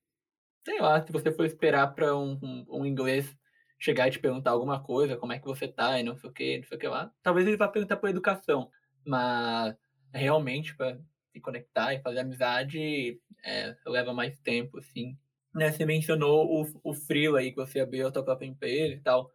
sei 0.65 0.79
lá, 0.81 1.05
se 1.05 1.11
você 1.13 1.31
for 1.31 1.45
esperar 1.45 1.87
pra 1.95 2.15
um 2.17 2.39
um 2.43 2.65
um 2.81 2.85
inglês 2.85 3.35
chegar 3.79 4.07
e 4.07 4.11
te 4.11 4.19
perguntar 4.19 4.51
alguma 4.51 4.81
coisa, 4.83 5.17
como 5.17 5.33
é 5.33 5.39
que 5.39 5.45
você 5.45 5.67
tá 5.67 5.99
e 5.99 6.03
não 6.03 6.15
sei 6.17 6.29
o 6.29 6.33
quê, 6.33 6.57
não 6.59 6.65
sei 6.67 6.77
o 6.77 6.79
que 6.81 6.87
lá, 6.89 7.11
talvez 7.23 7.47
ele 7.47 7.57
vá 7.57 7.67
perguntar 7.67 7.97
por 7.97 8.09
educação, 8.09 8.71
mas 9.05 9.75
realmente 10.13 10.75
pra 10.77 10.97
se 11.33 11.41
conectar 11.41 11.93
e 11.93 12.01
fazer 12.01 12.19
amizade, 12.19 13.19
eh, 13.45 13.75
leva 13.87 14.13
mais 14.13 14.37
tempo, 14.39 14.77
assim. 14.79 15.17
Né, 15.55 15.71
você 15.71 15.85
mencionou 15.85 16.47
o 16.63 16.81
o 16.91 16.93
freela 16.95 17.39
aí, 17.39 17.51
que 17.51 17.57
você 17.57 17.79
abriu 17.79 18.07
a 18.07 18.11
tua 18.11 18.23
própria 18.23 18.47
empresa 18.47 18.95
e 18.95 19.01
tal. 19.01 19.31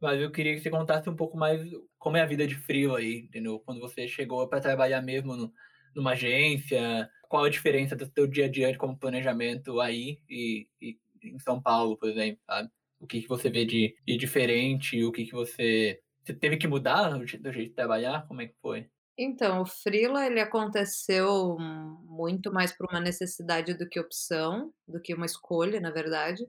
Mas 0.00 0.20
eu 0.20 0.30
queria 0.30 0.54
que 0.54 0.60
você 0.60 0.70
contasse 0.70 1.08
um 1.10 1.16
pouco 1.16 1.36
mais 1.36 1.62
como 1.98 2.16
é 2.16 2.22
a 2.22 2.26
vida 2.26 2.46
de 2.46 2.54
freela 2.54 2.98
aí, 2.98 3.20
entendeu? 3.20 3.60
Quando 3.60 3.80
você 3.80 4.08
chegou 4.08 4.48
para 4.48 4.60
trabalhar 4.60 5.02
mesmo 5.02 5.36
no, 5.36 5.52
numa 5.94 6.12
agência, 6.12 7.08
qual 7.28 7.44
a 7.44 7.50
diferença 7.50 7.94
do 7.94 8.06
seu 8.06 8.26
dia 8.26 8.46
a 8.46 8.48
dia 8.48 8.76
como 8.78 8.98
planejamento 8.98 9.80
aí 9.80 10.18
e, 10.28 10.66
e 10.80 10.98
em 11.22 11.38
São 11.38 11.60
Paulo, 11.60 11.96
por 11.96 12.08
exemplo, 12.08 12.40
sabe? 12.46 12.70
O 12.98 13.06
que, 13.06 13.22
que 13.22 13.28
você 13.28 13.50
vê 13.50 13.64
de, 13.64 13.94
de 14.06 14.16
diferente, 14.16 15.02
o 15.04 15.12
que, 15.12 15.24
que 15.24 15.32
você... 15.32 16.00
Você 16.22 16.34
teve 16.34 16.56
que 16.58 16.68
mudar 16.68 17.10
do 17.10 17.26
jeito 17.26 17.50
de 17.50 17.70
trabalhar? 17.70 18.26
Como 18.26 18.42
é 18.42 18.46
que 18.46 18.54
foi? 18.60 18.86
Então, 19.16 19.62
o 19.62 19.66
freela 19.66 20.26
ele 20.26 20.40
aconteceu 20.40 21.56
muito 21.58 22.52
mais 22.52 22.76
por 22.76 22.86
uma 22.90 23.00
necessidade 23.00 23.74
do 23.74 23.88
que 23.88 24.00
opção, 24.00 24.72
do 24.86 25.00
que 25.00 25.14
uma 25.14 25.26
escolha, 25.26 25.80
na 25.80 25.90
verdade. 25.90 26.42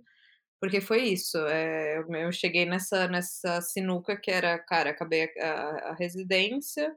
Porque 0.62 0.80
foi 0.80 1.02
isso, 1.06 1.40
eh, 1.48 1.98
eu 1.98 2.16
eu 2.16 2.32
cheguei 2.32 2.66
nessa 2.68 3.08
nessa 3.08 3.60
sinuca 3.62 4.16
que 4.16 4.30
era, 4.30 4.60
cara, 4.60 4.92
acabei 4.92 5.24
a 5.40 5.44
a 5.90 5.90
a 5.92 5.96
residência, 5.96 6.96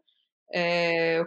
eh, 0.55 1.25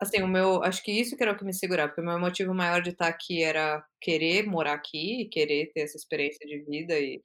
assim, 0.00 0.22
o 0.22 0.28
meu 0.28 0.62
acho 0.64 0.82
que 0.84 0.92
isso 0.92 1.16
que 1.16 1.22
era 1.24 1.32
o 1.32 1.38
que 1.38 1.44
me 1.44 1.54
segurava, 1.54 1.88
porque 1.90 2.02
o 2.02 2.04
meu 2.06 2.18
motivo 2.20 2.54
maior 2.54 2.82
de 2.82 2.90
estar 2.90 3.08
aqui 3.08 3.42
era 3.44 3.84
querer 4.00 4.46
morar 4.46 4.74
aqui 4.74 5.26
querer 5.32 5.72
ter 5.74 5.82
essa 5.82 5.96
experiência 5.98 6.46
de 6.48 6.58
vida 6.64 6.98
e 6.98 7.20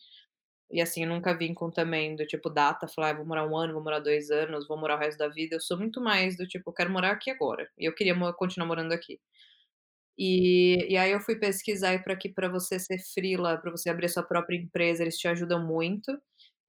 e, 0.71 0.81
assim, 0.81 1.05
nunca 1.05 1.33
vim 1.37 1.53
com 1.53 1.71
também 1.71 2.15
do 2.15 2.25
tipo 2.27 2.49
data, 2.49 2.87
falar: 2.87 3.11
"Ah, 3.11 3.13
vou 3.15 3.25
morar 3.27 3.47
1 3.47 3.57
ano, 3.57 3.73
vou 3.73 3.83
morar 3.83 3.99
2 3.99 4.31
anos, 4.31 4.67
vou 4.67 4.77
morar 4.79 4.95
o 4.97 4.99
resto 4.99 5.17
da 5.19 5.29
vida", 5.29 5.55
eu 5.57 5.61
sou 5.61 5.77
muito 5.79 6.01
mais 6.01 6.37
do 6.37 6.47
tipo: 6.47 6.69
"Eu 6.71 6.75
quero 6.75 6.91
morar 6.91 7.11
aqui 7.11 7.31
agora", 7.31 7.69
e 7.79 7.85
eu 7.87 7.95
queria 7.95 8.15
continuar 8.35 8.67
morando 8.67 8.93
aqui. 8.93 9.19
E 10.21 10.87
e 10.93 10.97
aí 10.97 11.11
eu 11.11 11.21
fui 11.21 11.35
pesquisar 11.37 12.03
para 12.03 12.15
que 12.17 12.29
para 12.29 12.49
você 12.49 12.79
ser 12.79 12.99
freela, 13.13 13.57
para 13.57 13.71
você 13.71 13.89
abrir 13.89 14.09
sua 14.09 14.23
própria 14.23 14.57
empresa, 14.57 15.03
eles 15.03 15.17
te 15.17 15.27
ajudam 15.27 15.65
muito, 15.65 16.11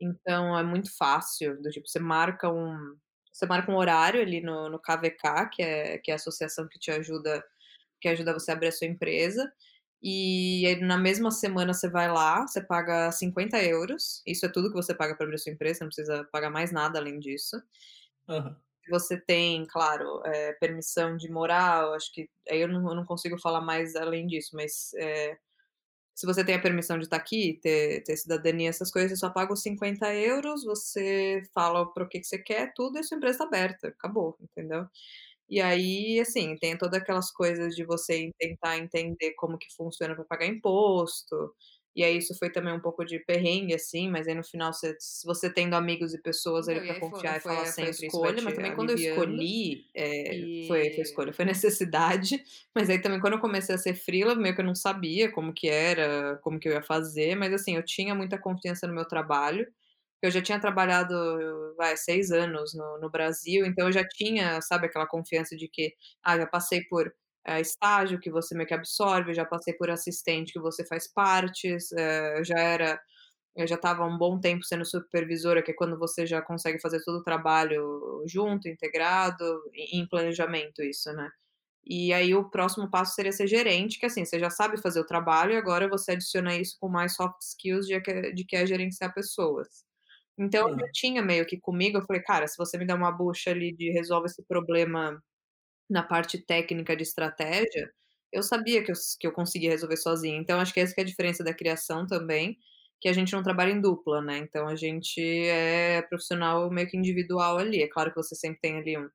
então 0.01 0.59
é 0.59 0.65
muito 0.65 0.91
fácil, 0.97 1.61
do 1.63 1.71
tipo, 1.71 1.89
você 1.89 2.01
marca 2.01 2.51
um 2.53 2.97
você 3.33 3.47
marca 3.47 3.71
um 3.73 3.77
horário 3.77 4.21
ali 4.23 4.41
no 4.43 4.71
no 4.71 4.79
KVK, 4.81 5.49
que 5.53 5.63
é 5.63 5.99
que 5.99 6.11
é 6.13 6.15
a 6.15 6.17
associação 6.19 6.69
que 6.69 6.79
te 6.79 6.91
ajuda 6.93 7.45
que 8.01 8.09
ajuda 8.09 8.33
você 8.35 8.53
a 8.53 8.55
abrir 8.55 8.69
a 8.69 8.73
sua 8.73 8.87
empresa, 8.89 9.53
e 10.03 10.67
aí 10.69 10.81
na 10.83 10.99
mesma 10.99 11.31
semana 11.33 11.75
você 11.75 11.89
vai 11.91 12.09
lá, 12.13 12.47
você 12.47 12.61
paga 12.63 13.13
50€, 13.13 14.23
isso 14.27 14.47
é 14.47 14.51
tudo 14.51 14.69
que 14.71 14.75
você 14.77 14.95
paga 14.95 15.17
para 15.17 15.25
abrir 15.27 15.37
a 15.37 15.39
sua 15.41 15.53
empresa, 15.53 15.81
não 15.85 15.89
precisa 15.89 16.25
pagar 16.33 16.51
mais 16.51 16.73
nada 16.73 16.99
além 17.01 17.19
disso. 17.21 17.57
Você 18.91 19.17
tem, 19.21 19.65
claro, 19.69 20.21
eh, 20.27 20.55
permissão 20.55 21.17
de 21.17 21.31
morar, 21.31 21.85
acho 21.95 22.13
que 22.13 22.29
aí 22.51 22.61
eu 22.61 22.69
não 22.69 22.89
eu 22.89 22.95
não 22.97 23.05
consigo 23.07 23.39
falar 23.41 23.61
mais 23.61 23.95
além 23.95 24.27
disso, 24.27 24.51
mas, 24.57 24.93
eh, 24.97 25.37
se 26.15 26.27
você 26.27 26.45
tem 26.45 26.57
a 26.57 26.63
permissão 26.63 26.99
de 26.99 27.05
estar 27.07 27.17
aqui, 27.19 27.61
ter 27.63 28.03
ter 28.05 28.17
cidadania, 28.17 28.71
essas 28.71 28.91
coisas, 28.93 29.11
você 29.13 29.17
só 29.17 29.31
paga 29.31 29.53
os 29.55 29.63
50€, 29.63 30.65
você 30.65 31.43
fala 31.55 31.93
para 31.93 32.05
o 32.05 32.09
que 32.09 32.21
que 32.21 32.27
você 32.27 32.39
quer, 32.39 32.73
tudo, 32.77 32.97
e 32.99 33.01
a 33.01 33.05
sua 33.05 33.17
empresa 33.19 33.39
tá 33.41 33.45
aberta, 33.47 33.89
acabou, 33.89 34.37
entendeu? 34.41 34.87
E 35.49 35.61
aí, 35.61 36.21
assim, 36.21 36.57
tem 36.59 36.79
toda 36.79 36.99
aquelas 36.99 37.31
coisas 37.33 37.75
de 37.77 37.85
você 37.85 38.31
tentar 38.39 38.79
entender 38.79 39.33
como 39.35 39.59
que 39.59 39.69
funciona 39.77 40.15
para 40.17 40.25
pagar 40.25 40.47
imposto, 40.47 41.55
e 41.95 42.03
aí 42.05 42.17
isso 42.19 42.35
foi 42.39 42.51
também 42.51 42.73
um 42.75 42.81
pouco 42.81 43.05
de 43.05 43.19
perrengue, 43.21 43.75
assim, 43.75 44.11
mas 44.11 44.29
aí 44.29 44.35
no 44.35 44.45
final 44.45 44.73
você 44.73 44.97
se 44.99 45.27
você 45.27 45.53
tendo 45.53 45.75
amigos 45.77 46.15
e 46.15 46.23
pessoas 46.23 46.69
ali 46.69 46.81
e 46.81 46.83
para 46.83 46.95
aí 46.95 47.03
foi 47.09 47.23
confiar 47.23 47.39
e 47.39 47.41
foi 47.43 47.55
falar 47.55 47.73
foi 47.79 47.89
sempre, 47.89 48.11
vai 48.21 48.31
escolha, 48.31 48.43
mas 48.43 48.55
também 48.55 48.73
quando 48.73 48.91
eu 48.91 48.95
aliviando. 48.95 48.97
escolhi, 48.97 49.87
eh, 49.95 50.49
foi 50.67 50.91
foi 50.91 51.03
E 51.03 51.05
escolha, 51.05 51.33
foi 51.33 51.45
necessidade, 51.47 52.43
mas 52.75 52.91
aí 52.91 53.01
também 53.01 53.21
quando 53.21 53.35
eu 53.35 53.41
comecei 53.41 53.75
a 53.75 53.79
ser 53.79 53.95
freela, 53.95 54.35
meio 54.35 54.55
que 54.55 54.61
eu 54.61 54.65
não 54.67 54.75
sabia 54.75 55.31
como 55.33 55.53
que 55.53 55.69
era, 55.69 56.39
como 56.43 56.59
que 56.61 56.69
eu 56.69 56.73
ia 56.73 56.83
fazer, 56.83 57.35
mas 57.37 57.53
assim, 57.53 57.77
eu 57.77 57.85
tinha 57.85 58.15
muita 58.15 58.39
confiança 58.39 58.87
no 58.87 58.95
meu 58.95 59.07
trabalho, 59.07 59.67
eu 60.23 60.31
já 60.31 60.41
tinha 60.41 60.61
trabalhado, 60.61 61.15
vai, 61.77 61.97
6 61.97 62.31
anos 62.31 62.75
no 62.75 62.99
no 63.01 63.11
Brasil, 63.11 63.67
então 63.67 63.87
eu 63.89 63.93
já 63.93 64.07
tinha, 64.07 64.61
sabe, 64.63 64.87
aquela 64.87 65.07
confiança 65.07 65.57
de 65.57 65.69
que, 65.69 65.95
ah, 66.23 66.39
já 66.39 66.47
passei 66.47 66.83
por, 66.85 67.13
eh, 67.47 67.61
estágio 67.61 68.21
que 68.21 68.31
você 68.31 68.55
meio 68.55 68.67
que 68.69 68.75
absorve, 68.75 69.35
já 69.35 69.45
passei 69.45 69.75
por 69.75 69.91
assistente 69.91 70.53
que 70.53 70.61
você 70.61 70.85
faz 70.87 71.13
partes, 71.13 71.91
eu 71.93 72.45
já 72.45 72.59
era 72.59 73.01
eu 73.57 73.67
já 73.69 73.77
estava 73.77 74.05
um 74.07 74.19
bom 74.19 74.41
tempo 74.41 74.65
sendo 74.65 74.85
supervisora, 74.87 75.63
que 75.63 75.73
é 75.73 75.75
quando 75.75 75.99
você 75.99 76.27
já 76.27 76.43
consegue 76.43 76.81
fazer 76.81 77.03
todo 77.05 77.19
o 77.19 77.23
trabalho 77.25 78.25
junto, 78.27 78.69
integrado, 78.69 79.63
em 79.75 80.07
planejamento 80.09 80.83
isso, 80.83 81.13
né. 81.15 81.31
E 81.85 82.13
aí 82.13 82.35
o 82.35 82.49
próximo 82.51 82.91
passo 82.91 83.15
seria 83.15 83.33
ser 83.33 83.47
gerente, 83.49 83.99
que 83.99 84.07
assim, 84.07 84.25
você 84.25 84.39
já 84.41 84.51
sabe 84.51 84.81
fazer 84.81 85.01
o 85.01 85.07
trabalho 85.07 85.53
e 85.53 85.57
agora 85.57 85.89
você 85.89 86.13
adiciona 86.13 86.57
isso 86.57 86.77
com 86.81 86.89
mais 86.89 87.15
soft 87.17 87.41
skills 87.43 87.87
de 87.87 88.01
que 88.01 88.33
de 88.33 88.45
que 88.45 88.57
é 88.57 88.67
gerenciar 88.67 89.13
pessoas. 89.15 89.85
Então 90.39 90.63
eu 90.69 90.91
tinha 90.93 91.23
meio 91.23 91.47
que 91.47 91.59
comigo, 91.61 91.99
eu 91.99 92.07
falei: 92.07 92.23
"Cara, 92.23 92.47
se 92.49 92.57
você 92.59 92.79
me 92.79 92.87
der 92.87 92.95
uma 92.95 93.13
bucha 93.13 93.51
ali 93.51 93.75
de 93.77 93.91
resolve 93.93 94.27
esse 94.29 94.45
problema 94.47 95.23
na 95.93 96.03
parte 96.05 96.39
técnica 96.45 96.97
de 96.97 97.03
estratégia", 97.05 97.93
eu 98.33 98.43
sabia 98.43 98.83
que 98.85 98.93
eu 98.93 98.97
que 99.21 99.27
eu 99.27 99.33
conseguia 99.33 99.71
resolver 99.71 99.97
sozinha, 99.99 100.39
então 100.39 100.61
acho 100.61 100.75
que 100.75 100.81
essa 100.81 100.95
que 100.95 101.01
é 101.01 101.05
a 101.05 101.07
diferença 101.07 101.45
da 101.45 101.55
criação 101.55 102.07
também, 102.07 102.59
que 103.01 103.09
a 103.09 103.13
gente 103.15 103.33
não 103.35 103.43
trabalha 103.43 103.73
em 103.73 103.81
dupla, 103.81 104.23
né, 104.23 104.39
então 104.39 104.69
a 104.69 104.77
gente 104.77 105.21
é 105.23 106.03
profissional 106.03 106.71
meio 106.71 106.89
que 106.89 106.97
individual 106.97 107.59
ali, 107.59 107.83
é 107.83 107.89
claro 107.89 108.11
que 108.11 108.17
você 108.17 108.35
sempre 108.37 108.61
tem 108.61 108.79
ali 108.79 108.99
um 108.99 109.09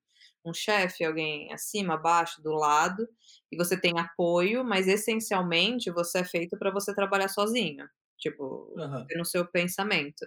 um 0.46 0.54
chefe, 0.54 1.04
alguém 1.04 1.52
acima, 1.54 1.96
abaixo, 1.96 2.42
do 2.42 2.52
lado, 2.54 3.08
e 3.52 3.58
você 3.58 3.80
tem 3.80 4.00
apoio, 4.00 4.64
mas 4.64 4.88
essencialmente 4.88 5.92
você 5.92 6.20
é 6.20 6.24
feito 6.26 6.58
para 6.58 6.72
você 6.72 6.96
trabalhar 6.96 7.28
sozinho, 7.30 7.86
tipo, 8.18 8.74
Aham. 8.76 9.12
no 9.16 9.26
seu 9.26 9.46
pensamento. 9.48 10.26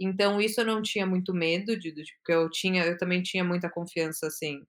Então 0.00 0.40
isso 0.40 0.60
eu 0.60 0.66
não 0.66 0.82
tinha 0.82 1.06
muito 1.06 1.34
medo 1.34 1.78
de 1.78 1.92
do 1.92 2.02
tipo 2.04 2.20
que 2.26 2.32
eu 2.32 2.50
tinha 2.50 2.84
eu 2.86 2.98
também 2.98 3.22
tinha 3.22 3.44
muita 3.44 3.70
confiança, 3.70 4.26
assim, 4.28 4.62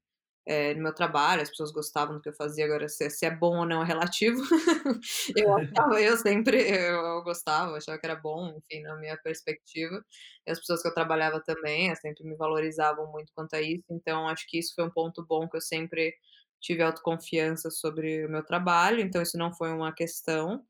eh, 0.47 0.73
no 0.75 0.83
meu 0.83 0.93
trabalho, 0.95 1.41
as 1.43 1.49
pessoas 1.49 1.71
gostavam 1.71 2.15
do 2.15 2.21
que 2.21 2.29
eu 2.29 2.33
fazia, 2.35 2.65
agora 2.65 2.89
se 2.89 3.05
é 3.05 3.09
se 3.09 3.25
é 3.25 3.31
bom 3.35 3.59
ou 3.59 3.65
não 3.65 3.83
é 3.83 3.85
relativo. 3.85 4.41
Eu 5.37 5.55
achava 5.57 6.01
eu 6.01 6.17
sempre 6.17 6.57
eu 6.69 7.23
gostava, 7.23 7.77
achava 7.77 7.99
que 7.99 8.05
era 8.07 8.15
bom, 8.15 8.49
enfim, 8.57 8.81
na 8.83 8.95
minha 8.97 9.17
perspectiva, 9.17 10.03
e 10.47 10.51
as 10.51 10.59
pessoas 10.59 10.81
que 10.81 10.87
eu 10.87 10.93
trabalhava 10.93 11.41
também, 11.41 11.87
elas 11.87 11.99
sempre 12.01 12.23
me 12.23 12.35
valorizavam 12.35 13.11
muito 13.11 13.31
quanto 13.35 13.55
a 13.55 13.61
isso, 13.61 13.83
então 13.91 14.27
acho 14.27 14.45
que 14.47 14.57
isso 14.59 14.73
foi 14.75 14.85
um 14.85 14.91
ponto 14.91 15.25
bom 15.25 15.47
que 15.49 15.57
eu 15.57 15.61
sempre 15.61 16.15
tive 16.61 16.81
autoconfiança 16.83 17.69
sobre 17.71 18.25
o 18.25 18.29
meu 18.29 18.43
trabalho, 18.43 19.01
então 19.01 19.21
isso 19.21 19.37
não 19.37 19.53
foi 19.53 19.71
uma 19.71 19.93
questão. 19.93 20.63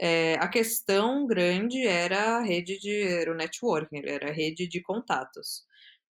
Eh, 0.00 0.34
a 0.40 0.48
questão 0.48 1.26
grande 1.26 1.86
era 1.86 2.38
a 2.38 2.42
rede 2.42 2.78
de 2.78 3.02
era 3.02 3.32
o 3.32 3.34
networking, 3.36 4.02
era 4.06 4.28
a 4.30 4.32
rede 4.32 4.68
de 4.68 4.82
contatos, 4.82 5.64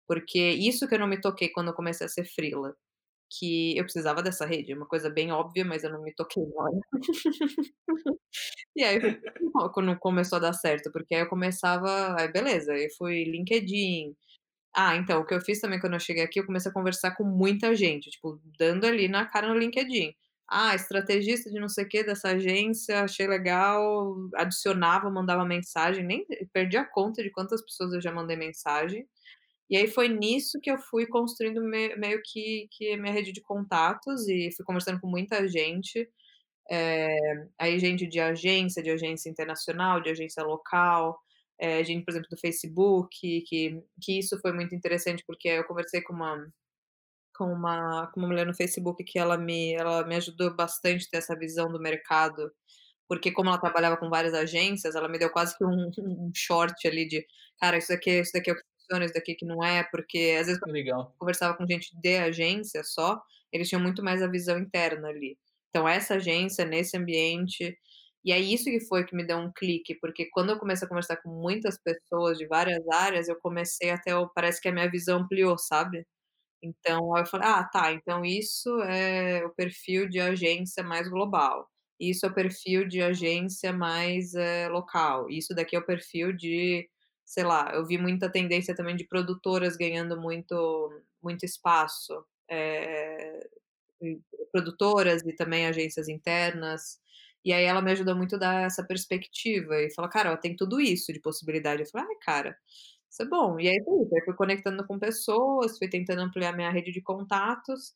porque 0.09 0.39
isso 0.41 0.89
que 0.89 0.95
eu 0.95 1.01
não 1.01 1.07
me 1.09 1.21
toquei 1.21 1.51
quando 1.51 1.69
eu 1.69 1.75
comecei 1.75 2.07
a 2.07 2.11
ser 2.11 2.25
freela, 2.27 2.77
que 3.31 3.77
eu 3.79 3.85
precisava 3.85 4.23
dessa 4.23 4.47
rede, 4.47 4.73
é 4.73 4.77
uma 4.77 4.87
coisa 4.87 5.11
bem 5.11 5.33
óbvia, 5.33 5.65
mas 5.65 5.85
eu 5.85 5.91
não 5.93 6.03
me 6.03 6.15
toquei 6.15 6.45
na 6.47 6.63
hora. 6.65 6.81
E 8.77 8.85
aí 8.85 9.01
quando 9.75 9.97
começou 9.99 10.37
a 10.39 10.41
dar 10.41 10.53
certo, 10.55 10.93
porque 10.93 11.15
aí 11.15 11.23
eu 11.23 11.29
começava 11.29 12.17
aí 12.21 12.29
beleza, 12.33 12.73
aí 12.75 12.91
fui 12.99 13.25
LinkedIn 13.25 14.15
ah, 14.77 14.97
então, 14.97 15.21
o 15.23 15.27
que 15.27 15.35
eu 15.35 15.41
fiz 15.41 15.61
também 15.61 15.81
quando 15.81 15.95
eu 15.95 16.01
cheguei 16.01 16.23
aqui, 16.25 16.41
eu 16.41 16.47
comecei 16.47 16.71
a 16.71 16.75
conversar 16.75 17.13
com 17.17 17.25
muita 17.25 17.75
gente, 17.77 18.11
tipo, 18.11 18.41
dando 18.59 18.87
ali 18.87 19.09
na 19.09 19.27
cara 19.27 19.49
no 19.49 19.59
LinkedIn. 19.59 20.15
"Ah, 20.49 20.75
estrategista 20.75 21.51
de 21.51 21.61
não 21.61 21.69
sei 21.69 21.85
quê 21.87 22.05
dessa 22.05 22.31
agência, 22.31 23.03
achei 23.03 23.27
legal", 23.29 24.17
adicionava, 24.37 25.11
mandava 25.11 25.45
mensagem, 25.47 26.05
nem 26.07 26.27
perdi 26.53 26.77
a 26.79 26.85
conta 26.87 27.23
de 27.23 27.31
quantas 27.31 27.63
pessoas 27.65 27.93
eu 27.95 28.01
já 28.03 28.13
mandei 28.13 28.37
mensagem. 28.37 29.07
E 29.71 29.77
aí 29.77 29.89
foi 29.89 30.09
nisso 30.09 30.59
que 30.63 30.71
eu 30.71 30.79
fui 30.79 31.07
construindo 31.07 31.63
me 31.63 31.97
meio 31.97 32.21
que 32.25 32.69
que 32.73 32.93
a 32.93 32.97
minha 32.99 33.13
rede 33.13 33.33
de 33.33 33.41
contatos 33.43 34.29
e 34.29 34.51
fui 34.57 34.65
conversando 34.65 35.01
com 35.01 35.09
muita 35.09 35.47
gente, 35.49 36.09
eh, 36.71 37.49
aí 37.59 37.79
gente 37.81 38.07
de 38.09 38.21
agência, 38.21 38.83
de 38.83 38.91
agência 38.91 39.31
internacional, 39.31 40.01
de 40.03 40.11
agência 40.11 40.43
local, 40.45 41.19
eh, 41.61 41.85
gente, 41.85 42.05
por 42.05 42.13
exemplo, 42.13 42.29
do 42.31 42.39
Facebook, 42.41 43.43
que 43.49 43.83
que 44.03 44.19
isso 44.21 44.39
foi 44.41 44.53
muito 44.53 44.75
interessante, 44.75 45.25
porque 45.27 45.49
eu 45.49 45.65
conversei 45.67 46.03
com 46.03 46.15
uma 46.15 46.37
com 47.37 47.47
uma 47.53 48.07
com 48.13 48.21
uma 48.21 48.29
mulher 48.29 48.47
no 48.47 48.55
Facebook 48.55 49.03
que 49.05 49.19
ela 49.19 49.37
me 49.39 49.75
ela 49.75 50.07
me 50.07 50.17
ajudou 50.17 50.55
bastante 50.55 51.09
ter 51.11 51.19
essa 51.19 51.37
visão 51.39 51.71
do 51.73 51.81
mercado, 51.81 52.51
porque 53.09 53.33
como 53.33 53.51
ela 53.51 53.59
trabalhava 53.61 53.97
com 53.99 54.11
várias 54.11 54.35
agências, 54.35 54.95
ela 54.97 55.09
me 55.09 55.19
deu 55.19 55.31
quase 55.31 55.57
que 55.59 55.65
um 55.65 55.91
um 56.01 56.33
short 56.37 56.87
ali 56.89 57.07
de: 57.09 57.27
"Cara, 57.61 57.79
isso 57.79 57.89
daqui 57.91 58.11
isso 58.21 58.33
daqui 58.35 58.51
é 58.51 58.55
o 58.55 58.57
que 58.57 58.63
funciona, 58.85 59.05
isso 59.07 59.15
daqui 59.15 59.35
que 59.35 59.47
não 59.47 59.63
é", 59.65 59.85
porque 59.85 60.37
às 60.41 60.47
vezes 60.49 60.61
Legal. 60.67 61.15
eu 61.15 61.19
conversava 61.21 61.57
com 61.57 61.67
gente 61.67 61.91
de 62.01 62.17
agência 62.19 62.83
só, 62.85 63.23
eles 63.53 63.69
tinham 63.69 63.83
muito 63.83 64.03
mais 64.05 64.23
a 64.23 64.29
visão 64.29 64.59
interna 64.59 65.09
ali. 65.09 65.39
Então 65.71 65.89
essa 65.89 66.15
agência, 66.17 66.65
nesse 66.65 66.97
ambiente 66.97 67.79
e 68.25 68.33
é 68.33 68.41
isso 68.41 68.65
que 68.67 68.81
foi 68.81 69.05
que 69.07 69.15
me 69.17 69.25
deu 69.27 69.39
um 69.39 69.53
clique, 69.53 69.97
porque 70.01 70.27
quando 70.33 70.51
eu 70.51 70.59
comecei 70.59 70.87
a 70.87 70.89
conversar 70.89 71.19
com 71.19 71.31
muitas 71.31 71.79
pessoas 71.83 72.39
de 72.39 72.47
várias 72.49 72.81
áreas, 72.93 73.29
eu 73.29 73.37
comecei 73.41 73.91
a 73.91 73.99
ter 73.99 74.15
o 74.15 74.29
parece 74.31 74.61
que 74.63 74.69
a 74.69 74.73
minha 74.73 74.91
visão 74.91 75.21
ampliou, 75.21 75.59
sabe. 75.59 76.07
Então 76.63 77.17
eu 77.19 77.27
falei: 77.27 77.49
"Ah, 77.49 77.65
tá, 77.65 77.93
então 77.93 78.25
isso 78.25 78.71
é 78.83 79.45
o 79.47 79.51
perfil 79.55 80.09
de 80.09 80.21
agência 80.21 80.83
mais 80.85 81.09
global, 81.09 81.69
isso 82.01 82.27
é 82.27 82.31
o 82.31 82.35
perfil 82.35 82.89
de 82.89 83.03
agência 83.03 83.73
mais, 83.73 84.35
eh, 84.35 84.69
local, 84.71 85.31
isso 85.31 85.55
daqui 85.55 85.77
é 85.77 85.81
o 85.81 85.87
perfil 85.87 86.33
de 86.35 86.89
sei 87.25 87.45
lá, 87.45 87.73
eu 87.75 87.87
vi 87.87 87.99
muita 87.99 88.31
tendência 88.31 88.75
também 88.75 88.97
de 88.97 89.05
produtoras 89.07 89.77
ganhando 89.77 90.21
muito 90.21 90.91
muito 91.23 91.45
espaço, 91.45 92.25
e 94.01 94.21
produtoras 94.53 95.23
e 95.25 95.33
também 95.35 95.67
agências 95.67 96.09
internas, 96.09 96.99
e 97.45 97.53
aí 97.53 97.65
ela 97.65 97.83
me 97.83 97.91
ajudou 97.93 98.17
muito 98.17 98.37
a 98.37 98.39
dar 98.39 98.63
essa 98.67 98.85
perspectiva 98.85 99.77
e 99.83 99.93
falar: 99.95 100.09
"Cara, 100.09 100.33
ó, 100.33 100.37
tem 100.37 100.57
tudo 100.57 100.81
isso 100.81 101.13
de 101.13 101.21
possibilidade", 101.21 101.83
eu 101.83 101.89
falei: 101.89 102.07
"Ai, 102.09 102.17
cara, 102.23 102.57
isso 103.11 103.23
é 103.23 103.27
bom", 103.29 103.59
e 103.61 103.69
aí 103.69 103.77
aí 103.77 104.25
fui 104.25 104.35
conectando 104.35 104.87
com 104.87 104.99
pessoas, 104.99 105.79
fui 105.79 105.89
tentando 105.89 106.23
ampliar 106.23 106.55
minha 106.57 106.71
rede 106.71 106.93
de 106.93 107.03
contatos, 107.03 107.95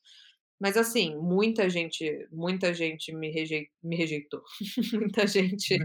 mas 0.61 0.77
assim, 0.77 1.17
muita 1.17 1.69
gente 1.71 2.29
muita 2.33 2.75
gente 2.75 3.13
me 3.15 3.31
rejei 3.31 3.69
me 3.83 3.97
rejeitou, 3.97 4.43
muita 4.95 5.27
gente 5.27 5.79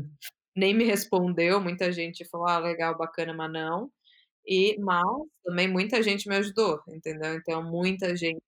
nem 0.56 0.74
me 0.76 0.84
respondeu, 0.86 1.62
muita 1.62 1.92
gente 1.92 2.26
falou: 2.26 2.48
"Ah, 2.48 2.60
legal, 2.60 2.98
bacana, 2.98 3.34
mas 3.34 3.52
não". 3.52 3.92
E 4.48 4.78
mas 4.82 5.04
também 5.46 5.68
muita 5.70 6.04
gente 6.04 6.30
me 6.30 6.36
ajudou, 6.38 6.82
entendeu? 6.90 7.36
Então 7.36 7.64
muita 7.64 8.16
gente 8.16 8.42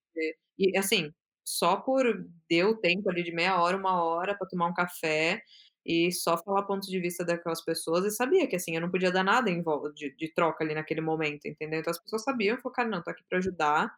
e 0.59 0.77
assim, 0.77 1.11
só 1.45 1.77
por 1.77 2.05
deu 2.49 2.77
tempo 2.77 3.09
ali 3.11 3.23
de 3.23 3.31
meia 3.33 3.61
hora, 3.61 3.77
1 3.77 4.03
hora 4.03 4.35
pra 4.37 4.47
tomar 4.47 4.67
um 4.69 4.73
café 4.75 5.41
e 5.85 6.11
só 6.13 6.37
falar 6.37 6.63
pontos 6.65 6.89
de 6.89 6.99
vista 6.99 7.25
daquelas 7.25 7.63
pessoas 7.65 8.05
e 8.05 8.11
sabia 8.11 8.47
que, 8.47 8.55
assim, 8.57 8.75
eu 8.75 8.81
não 8.81 8.91
podia 8.91 9.11
dar 9.11 9.23
nada 9.23 9.49
em 9.51 9.61
vol 9.63 9.91
de 9.93 10.11
de 10.17 10.33
troca 10.33 10.63
ali 10.65 10.73
naquele 10.75 11.01
momento, 11.01 11.47
entendeu? 11.47 11.79
Então 11.81 11.91
as 11.91 12.01
pessoas 12.01 12.23
sabiam, 12.23 12.57
falou: 12.59 12.73
"Cara, 12.75 12.89
não, 12.89 13.03
tô 13.03 13.11
aqui 13.11 13.23
pra 13.29 13.39
ajudar", 13.39 13.93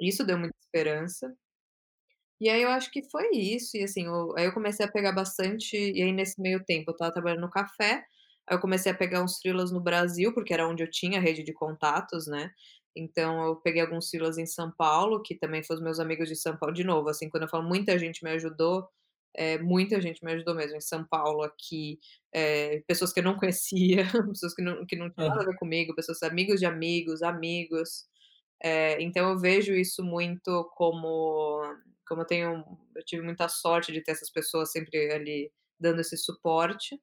isso 0.00 0.24
deu 0.26 0.38
muita 0.38 0.56
esperança. 0.60 1.34
E 2.40 2.48
aí 2.48 2.62
eu 2.62 2.68
acho 2.70 2.90
que 2.92 3.02
foi 3.10 3.30
isso, 3.32 3.76
e 3.76 3.82
assim, 3.84 4.06
o 4.08 4.34
aí 4.36 4.44
eu 4.46 4.52
comecei 4.52 4.86
a 4.86 4.90
pegar 4.92 5.12
bastante 5.12 5.76
e 5.76 6.02
aí 6.02 6.12
nesse 6.12 6.40
meio 6.40 6.64
tempo 6.64 6.90
eu 6.90 6.92
estava 6.92 7.12
trabalhando 7.12 7.40
no 7.42 7.50
café, 7.50 8.04
aí 8.48 8.56
eu 8.56 8.60
comecei 8.60 8.92
a 8.92 8.94
pegar 8.94 9.22
uns 9.24 9.38
freelas 9.40 9.72
no 9.72 9.80
Brasil, 9.80 10.32
porque 10.32 10.54
era 10.54 10.66
onde 10.68 10.82
eu 10.84 10.90
tinha 10.90 11.20
rede 11.20 11.42
de 11.42 11.52
contatos, 11.52 12.26
né, 12.28 12.50
então 12.96 13.42
eu 13.44 13.56
peguei 13.56 13.82
alguns 13.82 14.08
freelas 14.10 14.38
em 14.38 14.46
São 14.46 14.72
Paulo, 14.76 15.20
que 15.22 15.34
também 15.36 15.62
foi 15.64 15.76
os 15.76 15.82
meus 15.82 15.98
amigos 16.00 16.28
de 16.28 16.36
São 16.36 16.56
Paulo 16.56 16.74
de 16.74 16.84
novo, 16.84 17.08
assim, 17.08 17.28
quando 17.28 17.42
eu 17.44 17.48
falo 17.48 17.64
muita 17.68 17.98
gente 17.98 18.22
me 18.24 18.30
ajudou, 18.30 18.88
eh, 19.36 19.58
muita 19.58 20.00
gente 20.00 20.24
me 20.24 20.32
ajudou 20.32 20.54
mesmo, 20.54 20.76
em 20.76 20.80
São 20.80 21.04
Paulo, 21.08 21.42
aqui, 21.42 21.98
eh, 22.34 22.82
pessoas 22.86 23.12
que 23.12 23.18
eu 23.20 23.24
não 23.24 23.36
conhecia, 23.38 24.04
pessoas 24.28 24.54
que 24.54 24.62
não 24.62 24.86
que 24.86 24.96
não 24.96 25.10
tinham 25.10 25.28
nada 25.28 25.42
a 25.42 25.46
ver 25.46 25.56
comigo, 25.56 25.94
pessoas 25.94 26.22
amigos 26.22 26.60
de 26.60 26.66
amigos, 26.66 27.20
amigos, 27.22 28.06
eh, 28.62 28.98
então 29.02 29.30
eu 29.30 29.38
vejo 29.38 29.74
isso 29.74 30.04
muito 30.04 30.64
como 30.76 31.62
como 32.08 32.22
eu 32.22 32.26
tenho 32.26 32.64
eu 32.96 33.04
tive 33.04 33.22
muita 33.22 33.48
sorte 33.48 33.92
de 33.92 34.02
ter 34.02 34.12
essas 34.12 34.30
pessoas 34.30 34.72
sempre 34.72 35.12
ali 35.12 35.52
dando 35.80 36.00
esse 36.00 36.16
suporte. 36.16 37.00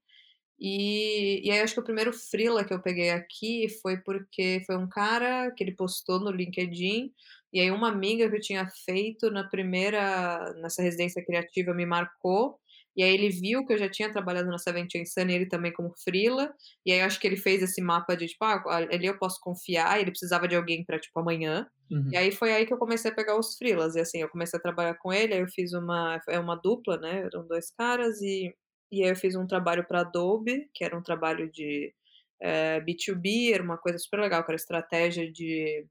E 0.60 1.41
e 1.47 1.51
aí 1.51 1.60
acho 1.62 1.74
que 1.76 1.80
o 1.82 1.84
primeiro 1.84 2.14
freela 2.14 2.64
que 2.66 2.74
eu 2.74 2.82
peguei 2.82 3.12
aqui 3.12 3.68
foi 3.82 3.97
porque 3.97 4.64
foi 4.68 4.78
um 4.78 4.88
cara 4.89 5.51
que 5.51 5.64
ele 5.64 5.76
postou 5.76 6.20
no 6.20 6.32
LinkedIn, 6.32 7.14
e 7.53 7.60
aí 7.62 7.72
uma 7.72 7.89
amiga 7.89 8.30
que 8.30 8.38
eu 8.38 8.41
tinha 8.41 8.68
feito 8.86 9.32
na 9.32 9.43
primeira 9.49 10.53
nessa 10.62 10.82
residência 10.84 11.24
criativa 11.26 11.74
me 11.74 11.86
marcou, 11.86 12.60
e 12.96 13.04
aí 13.04 13.14
ele 13.14 13.30
viu 13.30 13.66
que 13.66 13.74
eu 13.74 13.78
já 13.78 13.89
tinha 13.89 14.12
trabalhado 14.12 14.48
na 14.50 14.58
Seventeen 14.58 15.06
Sunny, 15.06 15.34
ele 15.36 15.48
também 15.48 15.74
como 15.74 15.93
freela, 16.04 16.54
e 16.86 16.91
aí 16.91 17.00
eu 17.00 17.06
acho 17.06 17.20
que 17.20 17.28
ele 17.28 17.38
fez 17.38 17.62
esse 17.64 17.82
mapa 17.82 18.16
de 18.16 18.28
tipo: 18.28 18.43
"Ah, 18.46 18.62
ali 18.91 19.06
eu 19.08 19.18
posso 19.20 19.39
confiar", 19.41 19.98
e 19.98 20.02
ele 20.04 20.12
precisava 20.12 20.48
de 20.48 20.56
alguém 20.56 20.86
pra, 20.86 21.00
tipo, 21.00 21.20
amanhã. 21.20 21.68
E 22.12 22.16
Uhum. 22.16 22.18
aí 22.18 22.32
foi 22.32 22.52
aí 22.54 22.66
que 22.66 22.74
eu 22.74 22.78
comecei 22.78 23.12
a 23.12 23.16
pegar 23.16 23.38
os 23.39 23.58
freelas, 23.58 23.96
e 23.96 24.00
assim, 24.02 24.20
eu 24.22 24.30
comecei 24.30 24.58
a 24.60 24.62
trabalhar 24.62 24.96
com 25.00 25.12
ele, 25.14 25.34
aí 25.34 25.39
eu 25.41 25.48
fiz 25.48 25.74
uma 25.74 26.22
é 26.30 26.39
uma 26.39 26.56
dupla, 26.56 26.98
né, 26.98 27.22
eram 27.26 27.48
2 27.48 27.72
caras 27.72 28.22
e 28.22 28.54
e 28.91 29.04
aí 29.04 29.10
eu 29.10 29.16
fiz 29.16 29.36
um 29.36 29.48
trabalho 29.48 29.86
pra 29.88 30.02
Adobe, 30.02 30.70
que 30.74 30.84
era 30.86 30.98
um 30.98 31.02
trabalho 31.04 31.52
de, 31.52 31.93
eh, 32.41 32.80
B2B, 32.82 33.52
era 33.54 33.64
uma 33.64 33.78
coisa 33.78 33.98
super 34.00 34.20
legal, 34.22 34.43
que 34.46 34.52
era 34.52 34.56
estratégia 34.56 35.30
de 35.32 35.86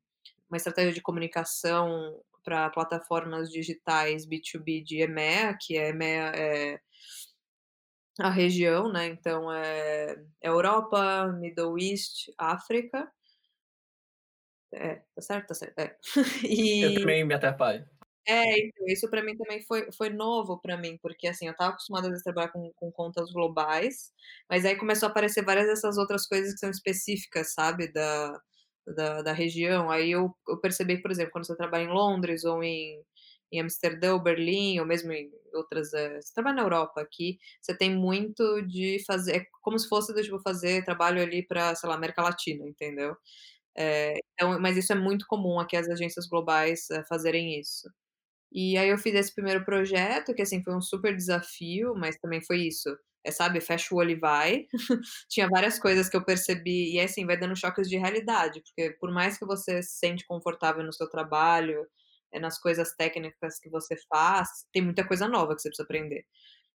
uma 0.50 0.56
estratégia 0.58 0.92
de 0.94 1.02
comunicação 1.02 2.20
pra 2.44 2.70
plataformas 2.70 3.50
digitais 3.50 4.26
B2B 4.26 4.82
de 4.84 5.02
EMEA, 5.02 5.56
que 5.60 5.76
é 5.78 5.90
EMEA 5.90 6.32
é 6.36 6.80
a 8.18 8.30
região, 8.30 8.88
né, 8.92 9.06
então, 9.08 9.52
eh, 9.52 10.14
Europa, 10.40 11.26
Middle 11.32 11.76
East, 11.78 12.30
África. 12.38 13.10
É, 14.72 14.96
tá 15.14 15.20
certo? 15.22 15.48
Tá 15.48 15.54
certo, 15.54 15.78
é. 15.78 15.96
Eu 16.80 16.92
E 16.92 16.94
também 16.94 17.24
me 17.24 17.34
atrapalho. 17.34 17.88
É, 18.26 18.58
então, 18.58 18.86
isso 18.88 19.08
pra 19.10 19.22
mim 19.22 19.36
também 19.36 19.60
foi 19.66 19.92
foi 19.92 20.08
novo 20.08 20.58
pra 20.58 20.78
mim, 20.78 20.96
porque, 21.02 21.26
assim, 21.28 21.44
eu 21.46 21.52
estava 21.52 21.70
acostumada 21.72 22.08
vezes 22.08 22.24
trabalhar 22.24 22.48
com 22.52 22.72
com 22.74 22.90
contas 22.90 23.30
globais, 23.30 24.12
mas 24.48 24.64
aí 24.64 24.76
começou 24.76 25.08
a 25.08 25.10
aparecer 25.10 25.44
várias 25.44 25.66
dessas 25.66 25.98
outras 25.98 26.26
coisas 26.26 26.52
que 26.54 26.58
são 26.60 26.70
específicas, 26.70 27.52
sabe, 27.52 27.92
da 27.92 28.40
da 28.86 29.22
da 29.22 29.32
região, 29.32 29.90
aí 29.90 30.10
eu 30.12 30.34
eu 30.48 30.58
percebi, 30.60 31.00
por 31.02 31.10
exemplo, 31.10 31.32
quando 31.32 31.46
você 31.46 31.56
trabalha 31.56 31.84
em 31.84 31.88
Londres 31.88 32.44
ou 32.44 32.62
em 32.64 33.02
em 33.52 33.60
Amsterdã 33.60 34.14
ou 34.14 34.20
Berlim 34.22 34.80
ou 34.80 34.86
mesmo 34.86 35.12
em 35.12 35.30
outras, 35.54 35.92
eh 35.94 36.20
você 36.20 36.32
trabalha 36.34 36.56
na 36.56 36.62
Europa, 36.62 37.00
aqui, 37.02 37.38
você 37.62 37.76
tem 37.76 37.94
muito 37.96 38.62
de 38.66 39.02
fazer 39.06 39.36
é 39.38 39.46
como 39.62 39.78
se 39.78 39.88
fosse 39.88 40.12
do 40.14 40.22
tipo 40.22 40.40
fazer 40.40 40.84
trabalho 40.84 41.22
ali 41.22 41.46
pra, 41.46 41.74
sei 41.76 41.88
lá, 41.88 41.94
América 41.96 42.22
Latina, 42.22 42.66
entendeu? 42.68 43.16
Eh, 43.78 44.16
então 44.34 44.60
mas 44.60 44.76
isso 44.78 44.92
é 44.92 44.96
muito 44.96 45.26
comum 45.28 45.60
aqui 45.60 45.76
as 45.76 45.88
agências 45.90 46.26
globais, 46.28 46.90
eh, 46.90 47.04
fazerem 47.08 47.60
isso. 47.60 47.88
E 48.52 48.78
aí 48.78 48.88
eu 48.90 48.98
fiz 48.98 49.14
esse 49.16 49.34
primeiro 49.34 49.64
projeto 49.64 50.34
que, 50.34 50.42
assim, 50.42 50.62
foi 50.64 50.74
um 50.76 50.80
super 50.82 51.14
desafio, 51.16 51.94
mas 51.96 52.16
também 52.18 52.42
foi 52.42 52.60
isso, 52.68 52.90
eh, 53.24 53.30
sabe, 53.32 53.60
fecha 53.60 53.94
o 53.94 53.98
olho 53.98 54.10
e 54.12 54.16
vai. 54.16 54.66
Tinha 55.30 55.48
várias 55.48 55.78
coisas 55.78 56.08
que 56.08 56.16
eu 56.16 56.24
percebi 56.24 56.94
e, 56.94 57.00
assim, 57.00 57.26
vai 57.26 57.36
dando 57.38 57.56
choques 57.56 57.88
de 57.88 57.96
realidade, 57.98 58.62
porque 58.62 58.90
por 59.00 59.12
mais 59.12 59.38
que 59.38 59.46
você 59.46 59.82
se 59.82 59.98
sente 59.98 60.26
confortável 60.26 60.84
no 60.84 60.92
seu 60.92 61.08
trabalho, 61.10 61.86
eh, 62.32 62.40
nas 62.40 62.58
coisas 62.60 62.94
técnicas 62.96 63.58
que 63.60 63.70
você 63.70 63.96
faz, 64.08 64.48
tem 64.72 64.82
muita 64.82 65.06
coisa 65.06 65.28
nova 65.28 65.54
que 65.56 65.62
você 65.62 65.68
precisa 65.70 65.84
aprender. 65.84 66.24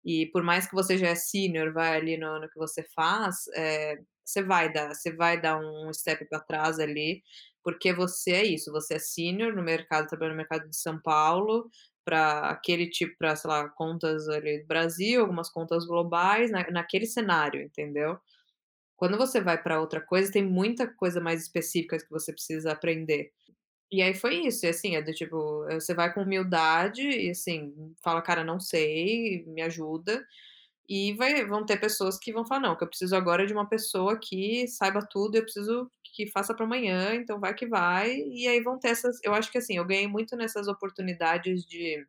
E 0.03 0.27
por 0.31 0.43
mais 0.43 0.67
que 0.67 0.75
você 0.75 0.97
já 0.97 1.07
é 1.09 1.15
sênior, 1.15 1.73
vai 1.73 1.95
ali 1.97 2.17
no 2.17 2.39
no 2.39 2.49
que 2.49 2.57
você 2.59 2.83
faz, 2.95 3.45
eh, 3.55 3.97
você 4.23 4.43
vai 4.43 4.71
dar 4.71 4.93
você 4.95 5.13
vai 5.15 5.39
dar 5.41 5.57
um 5.59 5.91
step 5.93 6.25
pra 6.29 6.39
trás 6.41 6.79
ali, 6.79 7.23
porque 7.63 7.93
você 7.93 8.31
é 8.33 8.43
isso, 8.45 8.71
você 8.71 8.95
é 8.95 8.99
sênior 8.99 9.55
no 9.55 9.63
mercado, 9.63 10.07
trabalhando 10.07 10.33
no 10.35 10.37
mercado 10.37 10.69
de 10.69 10.77
São 10.77 10.99
Paulo, 11.01 11.69
pra 12.05 12.51
aquele 12.51 12.89
tipo 12.89 13.17
pra, 13.19 13.35
sei 13.35 13.49
lá, 13.51 13.69
contas 13.69 14.29
ali 14.29 14.61
do 14.61 14.67
Brasil, 14.67 15.21
algumas 15.21 15.49
contas 15.51 15.85
globais, 15.87 16.51
na 16.51 16.69
naquele 16.71 17.07
cenário, 17.07 17.61
entendeu? 17.63 18.17
Quando 18.97 19.17
você 19.17 19.41
vai 19.41 19.61
pra 19.61 19.79
outra 19.81 20.01
coisa, 20.01 20.31
tem 20.31 20.43
muita 20.43 20.87
coisa 20.87 21.21
mais 21.21 21.41
específicas 21.43 22.03
que 22.03 22.11
você 22.11 22.33
precisa 22.33 22.71
aprender. 22.73 23.31
E 23.91 24.01
aí 24.03 24.13
foi 24.15 24.37
isso, 24.47 24.65
e 24.65 24.69
assim, 24.69 24.95
é 24.97 25.01
do 25.03 25.13
tipo, 25.13 25.65
eh, 25.69 25.79
você 25.79 25.93
vai 25.95 26.13
com 26.13 26.21
humildade 26.23 27.01
e, 27.03 27.31
assim, 27.31 27.73
fala: 28.03 28.21
"Cara, 28.21 28.43
não 28.43 28.59
sei, 28.59 29.45
me 29.47 29.61
ajuda", 29.63 30.25
e 30.89 31.13
vai 31.15 31.45
vão 31.45 31.65
ter 31.65 31.77
pessoas 31.79 32.17
que 32.19 32.33
vão 32.33 32.45
falar: 32.45 32.61
"Não, 32.61 32.77
que 32.77 32.83
eu 32.85 32.89
preciso 32.89 33.15
agora 33.15 33.43
é 33.43 33.45
de 33.47 33.53
uma 33.53 33.67
pessoa 33.69 34.19
que 34.19 34.67
saiba 34.69 35.01
tudo, 35.11 35.35
eu 35.37 35.43
preciso 35.43 35.89
que 36.15 36.27
faça 36.31 36.55
pra 36.55 36.65
amanhã, 36.65 37.15
então 37.15 37.39
vai 37.39 37.53
que 37.55 37.67
vai", 37.67 38.11
e 38.17 38.47
aí 38.47 38.61
vão 38.63 38.79
ter 38.79 38.89
essas 38.89 39.19
eu 39.23 39.33
acho 39.35 39.51
que, 39.51 39.57
assim, 39.59 39.77
eu 39.77 39.85
ganhei 39.85 40.07
muito 40.07 40.35
nessas 40.37 40.67
oportunidades 40.69 41.65
de 41.65 42.05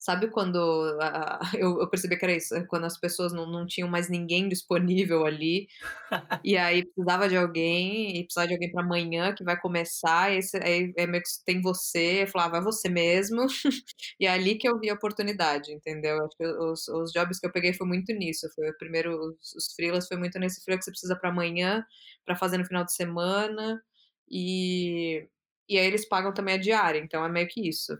sabe 0.00 0.30
quando 0.30 0.58
a 1.02 1.40
eu 1.60 1.80
eu 1.82 1.90
percebi 1.90 2.18
que 2.18 2.26
era 2.26 2.34
isso, 2.36 2.54
quando 2.68 2.86
as 2.86 2.98
pessoas 3.00 3.32
não 3.34 3.46
não 3.50 3.66
tinham 3.66 3.88
mais 3.90 4.10
ninguém 4.10 4.48
disponível 4.48 5.26
ali, 5.26 5.68
e 6.44 6.56
aí 6.58 6.84
precisava 6.86 7.28
de 7.28 7.36
alguém, 7.36 8.18
e 8.18 8.24
precisava 8.24 8.48
de 8.48 8.54
alguém 8.54 8.72
pra 8.72 8.82
amanhã 8.84 9.34
que 9.34 9.44
vai 9.44 9.60
começar, 9.60 10.32
e 10.32 10.42
você 10.42 10.58
aí 10.58 10.92
é 10.96 11.06
meio 11.06 11.22
que 11.24 11.30
tem 11.46 11.60
você, 11.62 12.24
eu 12.24 12.28
falava: 12.28 12.52
"Vai 12.54 12.62
você 12.62 12.88
mesmo", 12.90 13.46
e 14.20 14.26
é 14.26 14.30
ali 14.30 14.56
que 14.58 14.68
eu 14.68 14.78
vi 14.80 14.90
a 14.90 14.94
oportunidade, 14.94 15.72
entendeu? 15.72 16.24
Acho 16.24 16.36
que 16.36 16.46
os 16.46 16.88
os 16.88 17.12
jobs 17.12 17.40
que 17.40 17.46
eu 17.46 17.52
peguei 17.52 17.72
foi 17.74 17.86
muito 17.88 18.12
nisso, 18.14 18.48
foi 18.54 18.70
o 18.70 18.78
primeiro 18.78 19.12
os 19.40 19.54
os 19.56 19.74
freelas 19.74 20.08
foi 20.08 20.16
muito 20.18 20.38
nesse 20.40 20.62
freela 20.64 20.78
que 20.80 20.84
você 20.86 20.92
precisa 20.92 21.16
pra 21.16 21.30
amanhã, 21.30 21.84
pra 22.26 22.36
fazer 22.36 22.58
no 22.58 22.66
final 22.66 22.84
de 22.84 22.94
semana, 22.94 23.82
e 24.30 25.28
e 25.68 25.78
aí 25.78 25.86
eles 25.86 26.08
pagam 26.08 26.34
também 26.34 26.54
a 26.56 26.58
diária, 26.58 26.98
então 27.00 27.24
é 27.24 27.28
meio 27.28 27.48
que 27.48 27.68
isso. 27.68 27.96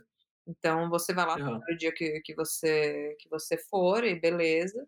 Então 0.47 0.89
você 0.89 1.13
vai 1.13 1.25
lá 1.25 1.37
Aham. 1.37 1.67
no 1.69 1.77
dia 1.77 1.93
que 1.93 2.21
que 2.21 2.33
você 2.35 3.15
que 3.19 3.29
você 3.29 3.57
for 3.57 4.03
e 4.05 4.19
beleza. 4.19 4.87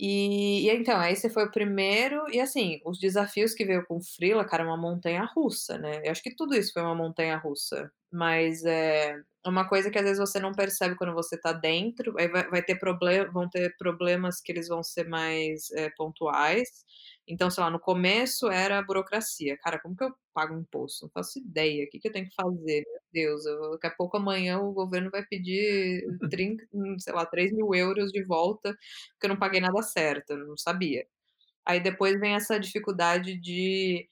E 0.00 0.66
e 0.66 0.70
então, 0.70 0.96
aí 0.98 1.12
esse 1.12 1.28
foi 1.30 1.44
o 1.46 1.50
primeiro 1.50 2.24
e, 2.30 2.40
assim, 2.40 2.80
os 2.84 2.98
desafios 3.00 3.52
que 3.54 3.64
veio 3.64 3.84
com 3.86 3.96
o 3.96 4.00
freela, 4.02 4.44
cara, 4.44 4.62
é 4.62 4.66
uma 4.66 4.76
montanha-russa, 4.76 5.76
né, 5.78 6.02
eu 6.04 6.12
acho 6.12 6.22
que 6.22 6.34
tudo 6.36 6.54
isso 6.54 6.72
foi 6.72 6.82
uma 6.82 6.94
montanha-russa, 6.94 7.90
mas, 8.12 8.64
eh, 8.64 9.16
é 9.37 9.37
uma 9.50 9.68
coisa 9.68 9.90
que 9.90 9.98
às 9.98 10.04
vezes 10.04 10.18
você 10.18 10.40
não 10.40 10.52
percebe 10.52 10.96
quando 10.96 11.14
você 11.14 11.38
tá 11.40 11.52
dentro, 11.52 12.14
aí 12.18 12.28
vai 12.28 12.48
vai 12.50 12.62
ter 12.62 12.76
proble 12.78 13.26
vão 13.32 13.48
ter 13.48 13.74
problemas 13.78 14.40
que 14.40 14.52
eles 14.52 14.68
vão 14.68 14.82
ser 14.82 15.08
mais, 15.08 15.70
eh, 15.72 15.90
pontuais, 15.96 16.68
então, 17.26 17.50
sei 17.50 17.62
lá, 17.62 17.70
no 17.70 17.78
começo 17.80 18.48
era 18.50 18.80
burocracia, 18.82 19.56
cara, 19.58 19.78
como 19.78 19.94
que 19.96 20.04
eu 20.04 20.12
pago 20.32 20.54
imposto? 20.58 21.04
Não 21.06 21.10
faço 21.10 21.38
ideia, 21.38 21.86
que 21.90 21.98
que 21.98 22.08
eu 22.08 22.12
tenho 22.12 22.26
que 22.28 22.34
fazer? 22.34 22.84
Meu 22.86 23.00
Deus, 23.12 23.44
eu 23.46 23.72
daqui 23.72 23.86
a 23.86 23.90
pouco 23.90 24.16
amanhã 24.16 24.58
o 24.60 24.72
governo 24.72 25.10
vai 25.10 25.24
pedir 25.26 26.04
trin 26.30 26.56
sei 26.98 27.12
lá, 27.14 27.26
3.000€ 27.26 28.10
de 28.12 28.22
volta, 28.24 28.70
porque 29.12 29.26
eu 29.26 29.28
não 29.30 29.38
paguei 29.38 29.60
nada 29.60 29.82
certo, 29.82 30.30
eu 30.30 30.46
não 30.46 30.56
sabia. 30.56 31.06
Aí 31.66 31.80
depois 31.80 32.18
vem 32.20 32.34
essa 32.34 32.58
dificuldade 32.58 33.36
de, 33.38 34.08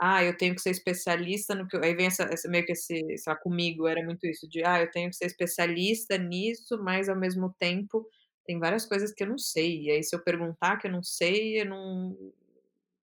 ah, 0.00 0.24
eu 0.24 0.36
tenho 0.36 0.54
que 0.54 0.60
ser 0.62 0.70
especialista 0.70 1.54
no 1.54 1.66
que 1.68 1.76
aí 1.78 1.94
vem 1.94 2.06
essa 2.06 2.24
essa 2.24 2.48
meio 2.48 2.64
que 2.66 2.72
esse 2.72 2.96
sei 3.18 3.32
lá, 3.32 3.36
comigo 3.36 3.86
era 3.86 4.04
muito 4.04 4.26
isso 4.26 4.48
de: 4.48 4.64
"Ah, 4.64 4.80
eu 4.82 4.90
tenho 4.90 5.10
que 5.10 5.16
ser 5.16 5.26
especialista 5.26 6.18
nisso, 6.18 6.78
mas 6.82 7.08
ao 7.08 7.16
mesmo 7.18 7.54
tempo 7.58 8.06
tem 8.46 8.58
várias 8.58 8.86
coisas 8.86 9.12
que 9.12 9.22
eu 9.24 9.28
não 9.28 9.38
sei, 9.38 9.82
e 9.84 9.90
aí 9.90 10.02
se 10.02 10.14
eu 10.16 10.22
perguntar 10.24 10.78
que 10.78 10.86
eu 10.88 10.92
não 10.92 11.02
sei, 11.02 11.60
eu 11.60 11.66
não 11.66 12.16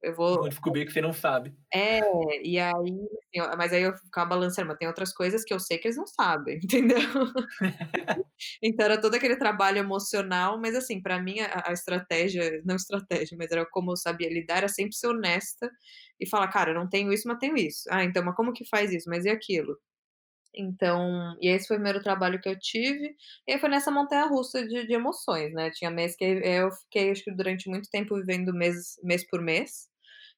eu 0.06 0.16
vou 0.16 0.40
Vão 0.40 0.48
descobrir 0.50 0.86
que 0.86 0.92
você 0.94 1.02
não 1.02 1.12
sabe. 1.14 1.58
É, 1.74 2.00
e 2.48 2.58
aí, 2.58 2.72
assim, 2.72 3.56
mas 3.58 3.74
aí 3.74 3.82
eu 3.84 3.94
ficava 3.98 4.30
balançando, 4.30 4.68
mas 4.70 4.78
tem 4.78 4.88
outras 4.88 5.14
coisas 5.14 5.44
que 5.44 5.54
eu 5.54 5.60
sei 5.60 5.78
que 5.78 5.88
eles 5.88 5.98
não 5.98 6.08
sabem, 6.08 6.58
entendeu? 6.64 6.98
Então 8.62 8.86
era 8.86 9.00
todo 9.02 9.16
aquele 9.16 9.38
trabalho 9.38 9.78
emocional, 9.80 10.60
mas 10.60 10.76
assim, 10.76 11.02
pra 11.02 11.22
mim 11.22 11.40
a 11.40 11.64
a 11.70 11.74
estratégia 11.74 12.62
não 12.66 12.76
estratégia, 12.76 13.38
mas 13.38 13.52
era 13.52 13.66
como 13.70 13.92
eu 13.92 13.98
sabia 13.98 14.30
lidar, 14.30 14.58
era 14.58 14.68
sempre 14.68 14.96
ser 14.96 15.08
honesta 15.08 15.70
e 16.20 16.28
falar: 16.30 16.48
"Cara, 16.50 16.72
eu 16.72 16.76
não 16.76 16.90
tenho 16.90 17.12
isso, 17.14 17.28
mas 17.28 17.38
tenho 17.40 17.58
isso. 17.58 17.84
Ah, 17.92 18.04
então, 18.04 18.24
mas 18.24 18.36
como 18.36 18.54
que 18.54 18.66
faz 18.68 18.92
isso? 18.94 19.10
Mas 19.10 19.26
e 19.26 19.30
aquilo?". 19.30 19.78
Então 20.56 21.36
e 21.42 21.50
esse 21.50 21.68
foi 21.68 21.78
o 21.78 21.80
primeiro 21.80 22.02
trabalho 22.04 22.40
que 22.42 22.50
eu 22.50 22.58
tive, 22.60 23.16
e 23.48 23.54
aí 23.54 23.60
foi 23.60 23.70
nessa 23.70 23.92
montanha-russa 23.92 24.66
de 24.68 24.88
de 24.88 24.94
emoções, 24.94 25.54
né, 25.54 25.72
tinha 25.72 25.92
mês 25.92 26.16
que 26.18 26.24
eu 26.26 26.72
fiquei 26.72 27.12
acho 27.12 27.24
que 27.24 27.32
durante 27.36 27.70
muito 27.70 27.90
tempo 27.92 28.16
vivendo 28.18 28.54
mês 28.54 28.96
mês 29.04 29.28
por 29.30 29.42
mês, 29.42 29.90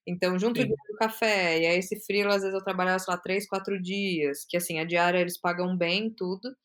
então 0.07 0.39
junto 0.39 0.63
Sim. 0.63 0.67
do 0.67 0.97
café, 0.99 1.59
e 1.61 1.67
aí 1.67 1.79
esse 1.79 1.99
freela 2.05 2.35
às 2.35 2.41
vezes 2.43 2.55
eu 2.57 2.63
trabalhava, 2.63 2.99
sei 2.99 3.13
lá, 3.13 3.19
3, 3.19 3.47
4 3.47 3.81
dias, 3.81 4.45
que 4.49 4.57
assim, 4.57 4.79
a 4.79 4.85
diária 4.85 5.19
eles 5.19 5.37
pagam 5.39 5.77
bem 5.77 6.09
tudo, 6.11 6.55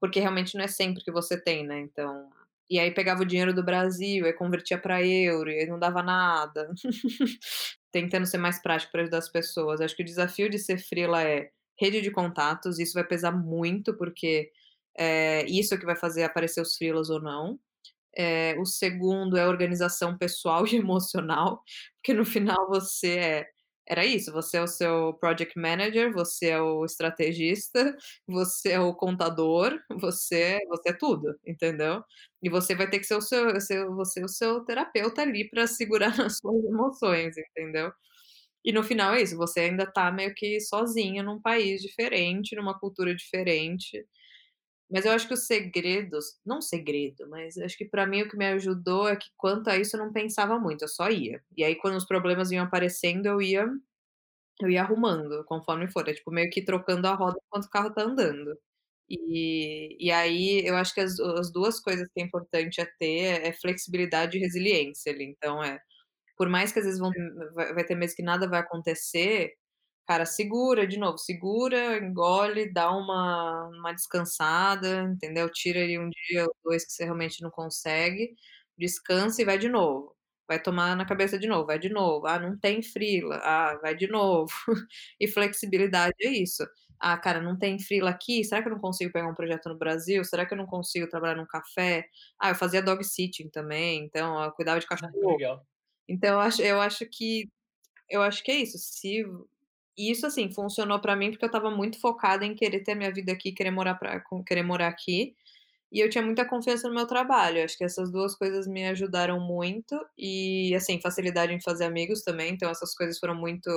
porque 0.00 0.20
realmente 0.20 0.56
não 0.56 0.64
é 0.64 0.68
sempre 0.68 1.04
que 1.04 1.12
você 1.12 1.40
tem, 1.42 1.66
né, 1.66 1.80
então 1.80 2.30
e 2.70 2.78
aí 2.80 2.92
pegava 2.92 3.22
o 3.22 3.26
dinheiro 3.26 3.54
do 3.54 3.64
Brasil, 3.64 4.26
aí 4.26 4.32
convertia 4.34 4.78
pra 4.78 5.02
euro, 5.04 5.50
e 5.50 5.60
aí 5.60 5.66
não 5.68 5.78
dava 5.78 6.02
nada. 6.02 6.70
Tentando 7.92 8.26
ser 8.26 8.38
mais 8.38 8.62
prático 8.62 8.92
pra 8.92 9.02
ajudar 9.02 9.18
as 9.18 9.28
pessoas. 9.30 9.80
Acho 9.80 9.96
que 9.96 10.02
o 10.02 10.06
desafio 10.06 10.50
de 10.50 10.58
ser 10.58 10.78
freela 10.78 11.22
é 11.24 11.50
rede 11.80 12.00
de 12.02 12.10
contatos, 12.12 12.78
isso 12.80 12.94
vai 12.94 13.04
pesar 13.04 13.32
muito, 13.32 13.96
porque, 13.96 14.50
eh, 14.98 15.44
isso 15.48 15.74
é 15.74 15.78
que 15.78 15.86
vai 15.86 15.96
fazer 15.96 16.24
aparecer 16.24 16.60
os 16.62 16.76
freelas 16.76 17.10
ou 17.10 17.20
não. 17.22 17.58
Eh, 18.16 18.56
o 18.58 18.64
segundo 18.66 19.36
é 19.36 19.46
organização 19.46 20.16
pessoal 20.18 20.66
e 20.66 20.76
emocional, 20.76 21.62
porque 21.96 22.12
no 22.14 22.24
final 22.24 22.68
você 22.68 23.18
é 23.18 23.46
era 23.90 24.04
isso, 24.04 24.30
você 24.32 24.58
é 24.58 24.62
o 24.62 24.66
seu 24.66 25.14
project 25.14 25.58
manager, 25.58 26.12
você 26.12 26.48
é 26.50 26.60
o 26.60 26.84
estrategista, 26.84 27.96
você 28.26 28.72
é 28.72 28.80
o 28.80 28.94
contador, 28.94 29.78
você 29.98 30.58
você 30.68 30.90
é 30.90 30.92
tudo, 30.92 31.34
entendeu? 31.46 32.02
E 32.42 32.50
você 32.50 32.74
vai 32.74 32.88
ter 32.90 32.98
que 32.98 33.06
ser 33.06 33.14
o 33.16 33.20
seu 33.22 33.58
seu 33.60 33.94
você 33.94 34.22
o 34.24 34.28
seu 34.28 34.60
terapeuta 34.64 35.22
ali 35.22 35.48
pra 35.48 35.66
segurar 35.66 36.08
as 36.20 36.36
suas 36.38 36.62
emoções, 36.66 37.36
entendeu? 37.38 37.90
E 38.64 38.72
no 38.72 38.82
final 38.82 39.14
é 39.14 39.22
isso, 39.22 39.36
você 39.36 39.60
ainda 39.60 39.86
tá 39.90 40.10
meio 40.12 40.34
que 40.34 40.60
sozinho 40.60 41.22
num 41.24 41.40
país 41.40 41.80
diferente, 41.82 42.56
numa 42.56 42.78
cultura 42.78 43.14
diferente. 43.14 44.04
Mas 44.90 45.04
eu 45.04 45.12
acho 45.12 45.28
que 45.28 45.34
os 45.34 45.46
segredos 45.46 46.38
não 46.46 46.62
segredo, 46.62 47.28
mas 47.28 47.58
acho 47.58 47.76
que 47.76 47.84
pra 47.84 48.06
mim 48.06 48.22
o 48.22 48.28
que 48.30 48.36
me 48.38 48.46
ajudou 48.46 49.06
é 49.08 49.16
que 49.16 49.26
quanto 49.36 49.68
a 49.68 49.76
isso 49.76 49.96
eu 49.96 50.00
não 50.04 50.12
pensava 50.12 50.58
muito, 50.58 50.82
eu 50.84 50.88
só 50.88 51.10
ia. 51.10 51.42
E 51.56 51.62
aí 51.64 51.76
quando 51.76 51.96
os 51.96 52.06
problemas 52.06 52.50
iam 52.50 52.64
aparecendo 52.64 53.26
eu 53.26 53.42
ia 53.42 53.66
eu 54.62 54.70
ia 54.70 54.82
arrumando 54.82 55.44
conforme 55.46 55.88
for, 55.90 56.08
é 56.08 56.14
tipo 56.14 56.30
meio 56.32 56.50
que 56.50 56.64
trocando 56.64 57.08
a 57.08 57.14
roda 57.14 57.38
enquanto 57.46 57.66
o 57.66 57.70
carro 57.70 57.92
tá 57.94 58.02
andando. 58.04 58.58
E 59.10 59.96
e 60.00 60.12
aí 60.12 60.62
eu 60.66 60.76
acho 60.76 60.94
que 60.94 61.00
as 61.02 61.18
as 61.20 61.52
2 61.52 61.80
coisas 61.80 62.08
que 62.14 62.20
é 62.22 62.24
importante 62.24 62.80
é 62.80 62.86
ter 62.98 63.42
é 63.46 63.52
flexibilidade 63.54 64.38
e 64.38 64.40
resiliência 64.40 65.12
ali, 65.12 65.24
então 65.26 65.62
é, 65.64 65.80
por 66.38 66.48
mais 66.50 66.72
que 66.72 66.80
às 66.80 66.86
vezes 66.86 67.00
vão 67.00 67.12
vai 67.54 67.74
vai 67.74 67.84
ter 67.86 67.96
meses 67.96 68.16
que 68.16 68.22
nada 68.22 68.48
vai 68.48 68.60
acontecer, 68.60 69.52
cara, 70.08 70.26
segura 70.26 70.86
de 70.88 70.98
novo, 70.98 71.18
segura, 71.18 71.98
engole, 71.98 72.72
dá 72.72 72.90
uma 72.92 73.68
uma 73.68 73.92
descansada, 73.94 75.02
entendeu? 75.04 75.50
Tira 75.52 75.80
aí 75.80 75.98
1 75.98 76.10
dia 76.10 76.46
ou 76.46 76.56
2 76.64 76.86
que 76.86 76.92
você 76.92 77.04
realmente 77.04 77.42
não 77.42 77.50
consegue, 77.52 78.34
descansa 78.78 79.42
e 79.42 79.46
vai 79.46 79.58
de 79.58 79.68
novo. 79.70 80.16
Vai 80.48 80.62
tomar 80.62 80.96
na 80.96 81.06
cabeça 81.06 81.38
de 81.38 81.48
novo, 81.48 81.66
vai 81.66 81.78
de 81.78 81.90
novo, 81.90 82.26
"Ah, 82.26 82.40
não 82.40 82.58
tem 82.58 82.82
freela", 82.82 83.36
ah, 83.44 83.78
vai 83.82 83.94
de 83.96 84.08
novo. 84.08 84.48
E 85.20 85.28
flexibilidade 85.28 86.14
é 86.22 86.30
isso. 86.30 86.64
"Ah, 87.00 87.18
cara, 87.18 87.40
não 87.42 87.58
tem 87.58 87.78
freela 87.80 88.10
aqui, 88.10 88.44
será 88.44 88.62
que 88.62 88.68
eu 88.68 88.72
não 88.74 88.80
consigo 88.80 89.12
pegar 89.12 89.28
um 89.30 89.34
projeto 89.34 89.68
no 89.70 89.78
Brasil? 89.78 90.24
Será 90.24 90.46
que 90.46 90.54
eu 90.54 90.58
não 90.58 90.66
consigo 90.66 91.08
trabalhar 91.08 91.36
num 91.36 91.46
café?". 91.46 92.06
Ah, 92.40 92.50
eu 92.50 92.56
fazia 92.56 92.82
dog 92.82 93.04
sitting 93.04 93.50
também, 93.50 94.04
então 94.06 94.42
eu 94.44 94.52
cuidava 94.52 94.80
de 94.80 94.86
Ah, 94.96 95.08
cachorro. 95.10 95.18
legal. 95.20 95.66
Então 96.08 96.34
eu 96.34 96.40
acho 96.40 96.62
eu 96.62 96.80
acho 96.82 97.06
que 97.10 97.48
eu 98.10 98.22
acho 98.22 98.42
que 98.44 98.52
é 98.52 98.56
isso, 98.56 98.78
se 98.78 99.24
e 99.98 100.10
isso, 100.12 100.26
assim, 100.26 100.52
funcionou 100.52 101.00
pra 101.00 101.16
mim, 101.16 101.30
porque 101.32 101.44
eu 101.44 101.48
estava 101.48 101.70
muito 101.70 102.00
focada 102.00 102.46
em 102.46 102.54
querer 102.54 102.82
ter 102.84 102.94
minha 102.96 103.12
vida 103.12 103.32
aqui, 103.32 103.52
querer 103.52 103.72
morar 103.72 103.96
pra 103.96 104.22
querer 104.46 104.62
morar 104.64 104.88
aqui, 104.88 105.34
e 105.92 106.00
eu 106.00 106.10
tinha 106.10 106.24
muita 106.24 106.44
confiança 106.46 106.88
no 106.88 106.94
meu 106.94 107.06
trabalho, 107.06 107.64
acho 107.64 107.78
que 107.78 107.84
essas 107.84 108.10
2 108.12 108.34
coisas 108.36 108.66
me 108.68 108.86
ajudaram 108.88 109.40
muito, 109.40 109.96
e 110.18 110.74
assim, 110.76 111.00
facilidade 111.00 111.52
em 111.54 111.60
fazer 111.62 111.84
amigos 111.86 112.22
também, 112.24 112.52
então 112.54 112.70
essas 112.70 112.94
coisas 112.94 113.18
foram 113.18 113.34
muito 113.36 113.70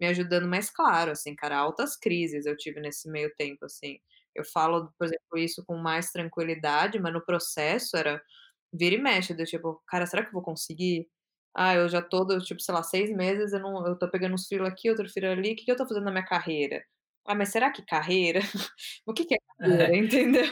me 0.00 0.06
ajudando, 0.08 0.48
mas 0.48 0.70
claro, 0.70 1.10
assim, 1.12 1.34
cara, 1.36 1.56
altas 1.58 1.96
crises 1.96 2.46
eu 2.46 2.56
tive 2.56 2.80
nesse 2.80 3.10
meio 3.10 3.32
tempo, 3.36 3.64
assim. 3.66 3.98
Eu 4.34 4.44
falo, 4.44 4.92
por 4.98 5.06
exemplo, 5.06 5.38
isso 5.38 5.64
com 5.66 5.76
mais 5.76 6.10
tranquilidade, 6.12 6.98
mas 7.00 7.12
no 7.12 7.24
processo 7.24 7.96
era 7.96 8.22
vira 8.72 8.94
e 8.96 8.98
mexe, 9.02 9.34
do 9.34 9.44
tipo: 9.44 9.82
"Cara, 9.88 10.06
será 10.06 10.22
que 10.22 10.28
eu 10.30 10.32
vou 10.34 10.42
conseguir? 10.42 11.08
Ah, 11.60 11.74
eu 11.74 11.88
já 11.88 12.00
tô 12.02 12.26
tipo, 12.40 12.60
sei 12.62 12.74
lá, 12.74 12.82
6 12.84 13.10
meses 13.14 13.52
eu 13.52 13.60
não 13.60 13.86
eu 13.86 13.98
tô 13.98 14.10
pegando 14.10 14.34
uns 14.34 14.46
freela 14.46 14.68
aqui, 14.68 14.90
outro 14.90 15.08
freela 15.10 15.34
ali, 15.34 15.56
que 15.56 15.64
que 15.64 15.72
eu 15.72 15.76
tô 15.76 15.86
fazendo 15.88 16.04
na 16.04 16.12
minha 16.12 16.24
carreira? 16.26 16.84
Ah, 17.26 17.34
mas 17.34 17.50
será 17.50 17.72
que 17.72 17.84
carreira? 17.84 18.40
O 19.06 19.12
que 19.14 19.24
que 19.26 19.34
é 19.34 19.38
carreira?", 19.58 19.96
É. 19.96 19.98
entendeu? 19.98 20.44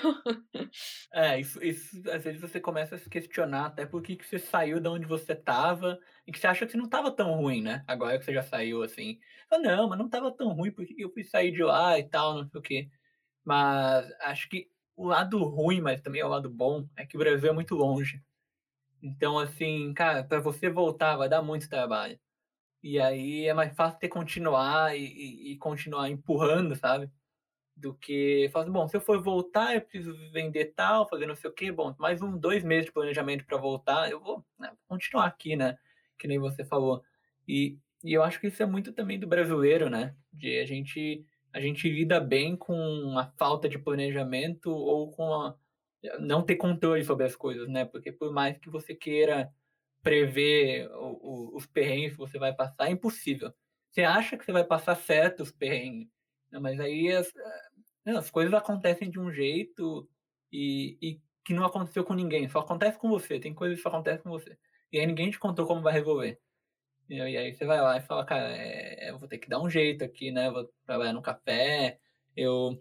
É, 1.12 1.38
isso 1.40 1.62
isso 1.62 1.96
às 2.11 2.24
vezes 2.24 2.40
você 2.40 2.61
começa 2.61 2.94
a 2.96 2.98
se 2.98 3.09
questionar 3.09 3.66
até 3.66 3.86
por 3.86 4.02
que 4.02 4.16
que 4.16 4.26
você 4.26 4.38
saiu 4.38 4.80
da 4.80 4.90
onde 4.90 5.07
você 5.07 5.32
estava, 5.32 5.98
e 6.26 6.32
que 6.32 6.38
você 6.38 6.46
acha 6.46 6.66
que 6.66 6.76
não 6.76 6.84
estava 6.86 7.11
tão 7.14 7.32
ruim, 7.36 7.62
né, 7.62 7.84
agora 7.86 8.18
que 8.18 8.24
você 8.24 8.32
já 8.34 8.42
saiu, 8.42 8.82
assim. 8.82 9.18
Fala: 9.48 9.62
"Não, 9.62 9.88
mas 9.88 9.98
não 9.98 10.07
estava 10.07 10.30
tão 10.36 10.48
ruim, 10.52 10.70
por 10.72 10.84
que 10.86 10.94
que 10.94 11.02
eu 11.04 11.12
fui 11.12 11.24
sair 11.24 11.52
de 11.52 11.62
lá 11.62 11.98
e 11.98 12.09
tal, 12.09 12.34
não 12.34 12.48
sei 12.48 12.59
o 12.61 12.62
quê". 12.62 12.90
Mas 13.44 14.11
acho 14.22 14.48
que 14.50 14.70
o 14.96 15.07
lado 15.09 15.38
ruim, 15.44 15.80
mas 15.80 16.02
também 16.02 16.20
é 16.22 16.26
o 16.26 16.28
lado 16.28 16.50
bom, 16.50 16.88
é 16.96 17.07
que 17.07 17.16
o 17.16 17.20
Brasil 17.20 17.50
é 17.50 17.52
muito 17.54 17.74
longe. 17.76 18.22
Então, 19.07 19.38
assim, 19.38 19.92
cara, 19.94 20.24
pra 20.24 20.40
você 20.40 20.68
voltar 20.70 21.16
vai 21.16 21.28
dar 21.28 21.42
muito 21.42 21.68
trabalho. 21.68 22.18
E 22.82 23.00
aí 23.00 23.46
é 23.46 23.54
mais 23.54 23.74
fácil 23.76 23.98
você 24.00 24.09
continuar 24.09 24.96
e 24.96 25.02
e 25.04 25.52
e 25.54 25.59
continuar 25.59 26.11
empurrando, 26.11 26.76
sabe, 26.76 27.11
do 27.76 27.94
que 27.94 28.48
falar 28.52 28.64
assim: 28.64 28.72
"Bom, 28.72 28.88
se 28.88 28.96
eu 28.96 29.00
for 29.02 29.22
voltar, 29.22 29.74
eu 29.74 29.82
preciso 29.82 30.14
vender 30.32 30.74
tal, 30.76 31.09
fazer 31.09 31.26
não 31.26 31.36
sei 31.36 31.50
o 31.50 31.54
quê, 31.54 31.72
bom, 31.72 31.94
mais 31.98 32.22
um 32.22 32.38
2 32.38 32.64
meses 32.64 32.86
de 32.86 32.92
planejamento 32.92 33.46
pra 33.46 33.59
voltar, 33.59 34.11
eu 34.11 34.20
vou, 34.20 34.44
né, 34.59 34.72
continuar 34.88 35.26
aqui", 35.26 35.57
né, 35.57 35.78
que 36.18 36.28
nem 36.28 36.38
você 36.38 36.64
falou. 36.64 37.02
E 37.48 37.78
e 38.04 38.12
eu 38.14 38.22
acho 38.22 38.40
que 38.40 38.48
isso 38.48 38.62
é 38.62 38.66
muito 38.66 38.92
também 38.92 39.18
do 39.20 39.26
brasileiro, 39.28 39.90
né, 39.90 40.14
de 40.32 40.59
a 40.61 40.66
gente 40.66 41.24
a 41.52 41.61
gente 41.61 41.88
lida 41.90 42.20
bem 42.20 42.57
com 42.57 43.18
a 43.18 43.26
falta 43.38 43.68
de 43.68 43.78
planejamento 43.78 44.70
ou 44.72 45.11
com 45.12 45.32
a 45.34 45.57
não 46.20 46.42
ter 46.44 46.57
controle 46.57 47.04
sobre 47.04 47.26
as 47.26 47.36
coisas, 47.36 47.68
né, 47.68 47.84
porque 47.84 48.12
por 48.12 48.32
mais 48.32 48.59
que 48.59 48.70
você 48.70 48.94
queira 48.94 49.50
prever 50.02 50.88
o 50.92 51.52
o 51.54 51.57
os 51.57 51.66
perrengues 51.66 52.12
que 52.12 52.18
você 52.18 52.38
vai 52.38 52.54
passar, 52.54 52.88
é 52.88 52.92
impossível. 52.92 53.52
Você 53.90 54.02
acha 54.04 54.36
que 54.38 54.44
você 54.44 54.52
vai 54.52 54.64
passar 54.64 54.96
certo 54.96 55.42
os 55.42 55.52
perrengues, 55.52 56.09
né, 56.52 56.59
mas 56.61 56.80
aí 56.80 57.12
as 57.12 57.32
não, 58.04 58.18
as 58.18 58.30
coisas 58.30 58.54
acontecem 58.54 59.11
de 59.11 59.18
um 59.20 59.30
jeito 59.32 60.09
e 60.52 60.98
e 61.02 61.20
que 61.44 61.54
não 61.54 61.64
aconteceu 61.64 62.04
com 62.04 62.14
ninguém, 62.14 62.48
só 62.48 62.59
acontece 62.61 62.98
com 62.98 63.09
você, 63.09 63.38
tem 63.40 63.54
coisas 63.54 63.76
que 63.78 63.82
só 63.84 63.88
acontecem 63.90 64.22
com 64.22 64.30
você. 64.30 64.59
E 64.92 64.98
aí 65.00 65.07
ninguém 65.07 65.30
te 65.30 65.38
contou 65.38 65.66
como 65.66 65.80
vai 65.82 65.92
resolver. 65.92 66.40
E 67.09 67.20
aí 67.22 67.52
você 67.54 67.64
vai 67.66 67.80
lá 67.80 67.96
e 67.98 68.02
fala: 68.02 68.24
"Cara, 68.26 68.57
eh, 68.57 69.11
eu 69.11 69.18
vou 69.18 69.28
ter 69.28 69.38
que 69.38 69.48
dar 69.48 69.61
um 69.62 69.70
jeito 69.70 70.04
aqui, 70.04 70.30
né, 70.32 70.50
vou 70.50 70.68
trabalhar 70.86 71.12
num 71.12 71.22
café". 71.22 72.00
Eu 72.36 72.78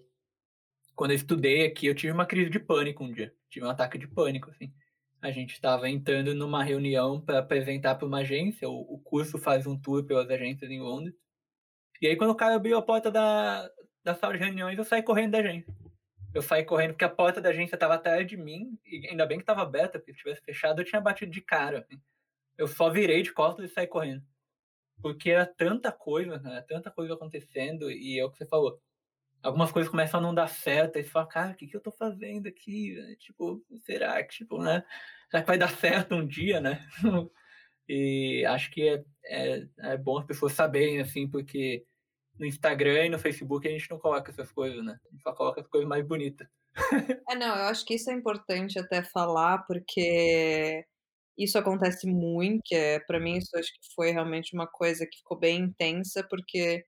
quando 0.96 1.12
eu 1.12 1.18
estudei 1.18 1.66
aqui, 1.66 1.88
eu 1.88 1.96
tive 1.96 2.12
uma 2.14 2.26
crise 2.26 2.50
de 2.50 2.60
pânico 2.60 3.04
um 3.04 3.12
dia, 3.14 3.34
tive 3.50 3.66
um 3.66 3.70
ataque 3.70 3.98
de 3.98 4.08
pânico, 4.08 4.50
assim. 4.52 4.74
A 5.22 5.32
gente 5.32 5.54
estava 5.54 5.90
entrando 5.90 6.34
numa 6.36 6.64
reunião 6.64 7.20
pra 7.22 7.40
apresentar 7.40 7.96
pra 7.96 8.08
uma 8.08 8.20
agência, 8.20 8.70
o 8.70 8.96
o 8.96 9.00
curso 9.00 9.38
faz 9.38 9.68
um 9.68 9.78
tour 9.80 10.04
pelas 10.06 10.30
agências 10.30 10.70
em 10.72 10.80
Londres. 10.82 11.16
E 12.02 12.08
aí 12.08 12.16
quando 12.18 12.32
o 12.32 12.36
cara 12.36 12.56
abriu 12.56 12.78
a 12.78 12.82
porta 12.82 13.12
da 13.12 13.70
da 14.04 14.16
sala 14.16 14.34
de 14.38 14.40
reuniões, 14.44 14.78
eu 14.78 14.84
saí 14.86 15.02
correndo 15.04 15.32
da 15.32 15.40
agência. 15.40 15.74
Eu 16.34 16.42
saí 16.42 16.64
correndo, 16.66 16.92
porque 16.92 17.06
a 17.06 17.10
porta 17.10 17.42
da 17.42 17.50
agência 17.50 17.76
estava 17.76 17.96
atrás 17.96 18.28
de 18.28 18.38
mim, 18.38 18.78
e 18.86 19.08
ainda 19.08 19.26
bem 19.26 19.38
que 19.38 19.44
estava 19.44 19.62
aberta, 19.64 19.98
porque 19.98 20.14
se 20.14 20.20
tivesse 20.20 20.42
fechado 20.42 20.82
eu 20.82 20.86
tinha 20.86 21.02
batido 21.02 21.32
de 21.32 21.42
cara, 21.42 21.80
assim. 21.80 22.00
Eu 22.58 22.68
só 22.68 22.90
virei 22.90 23.24
de 23.24 23.34
costas 23.34 23.72
e 23.72 23.74
saí 23.74 23.88
correndo. 23.88 24.24
Porque 25.02 25.32
era 25.32 25.46
tanta 25.46 25.92
coisa, 25.92 26.38
né, 26.40 26.64
tanta 26.68 26.92
coisa 26.92 27.14
acontecendo, 27.14 27.92
e 27.92 28.20
é 28.20 28.26
o 28.26 28.32
que 28.32 28.38
você 28.38 28.46
falou, 28.46 28.82
algumas 29.44 29.72
coisas 29.72 29.90
começam 29.92 30.20
a 30.20 30.24
não 30.24 30.34
dar 30.36 30.48
certo, 30.48 30.96
você 30.96 31.04
fala: 31.04 31.28
"Cara, 31.28 31.54
que 31.54 31.68
que 31.68 31.76
eu 31.78 31.82
tô 31.82 31.92
fazendo 31.92 32.48
aqui, 32.48 32.94
velho, 32.96 33.18
tipo, 33.18 33.64
será 33.86 34.24
que, 34.24 34.36
tipo, 34.36 34.62
né, 34.62 34.84
será 35.30 35.42
que 35.44 35.48
vai 35.48 35.58
dar 35.58 35.70
certo 35.70 36.16
um 36.16 36.26
dia, 36.28 36.60
né?". 36.62 36.88
E 37.90 38.46
acho 38.48 38.72
que 38.72 38.88
é, 38.90 39.04
é, 39.26 39.68
é 39.94 39.98
bom 39.98 40.18
as 40.20 40.26
pessoas 40.26 40.54
saberem, 40.54 41.02
assim, 41.02 41.30
porque 41.30 41.86
no 42.40 42.46
Instagram 42.46 43.06
e 43.08 43.10
no 43.10 43.20
Facebook 43.20 43.68
a 43.68 43.72
gente 43.72 43.90
não 43.92 44.00
coloca 44.00 44.32
essas 44.32 44.52
coisas, 44.52 44.84
né? 44.86 45.00
A 45.06 45.12
gente 45.12 45.24
só 45.24 45.34
coloca 45.34 45.62
as 45.62 45.68
coisas 45.68 45.88
mais 45.90 46.06
bonitas. 46.08 46.48
É, 47.28 47.36
não, 47.36 47.48
eu 47.48 47.66
acho 47.66 47.86
que 47.86 47.96
isso 47.96 48.10
é 48.12 48.14
importante 48.14 48.78
até 48.80 49.04
falar, 49.04 49.60
porque 49.66 50.86
isso 51.38 51.58
acontece 51.58 52.08
muito, 52.08 52.62
que 52.66 52.76
é, 52.76 53.00
pra 53.02 53.20
mim 53.20 53.38
isso 53.38 53.58
acho 53.58 53.72
que 53.74 53.94
foi 53.96 54.12
realmente 54.12 54.54
uma 54.56 54.68
coisa 54.68 55.08
que 55.08 55.18
ficou 55.20 55.40
bem 55.40 55.62
intensa, 55.62 56.26
porque 56.30 56.86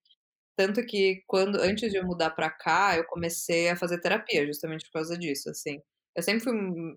tanto 0.58 0.86
que 0.86 1.24
quando 1.28 1.58
antes 1.62 1.92
de 1.92 1.98
eu 2.00 2.06
mudar 2.08 2.32
pra 2.32 2.50
cá, 2.52 2.98
eu 2.98 3.06
comecei 3.06 3.70
a 3.70 3.78
fazer 3.78 4.02
terapia, 4.02 4.48
justamente 4.48 4.86
por 4.88 4.94
causa 4.94 5.18
disso, 5.20 5.50
assim. 5.52 5.82
Eu 6.16 6.24
sempre 6.24 6.44
fui, 6.44 6.54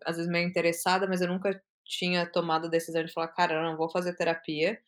às 0.06 0.16
vezes, 0.16 0.30
meio 0.32 0.48
interessada, 0.48 1.06
mas 1.08 1.22
eu 1.22 1.28
nunca 1.28 1.62
tinha 1.86 2.26
tomado 2.26 2.66
a 2.68 2.70
decisão 2.70 3.04
de 3.04 3.12
falar: 3.12 3.28
"Cara, 3.30 3.62
não 3.62 3.76
vou 3.78 3.90
fazer 3.90 4.14
terapia". 4.16 4.78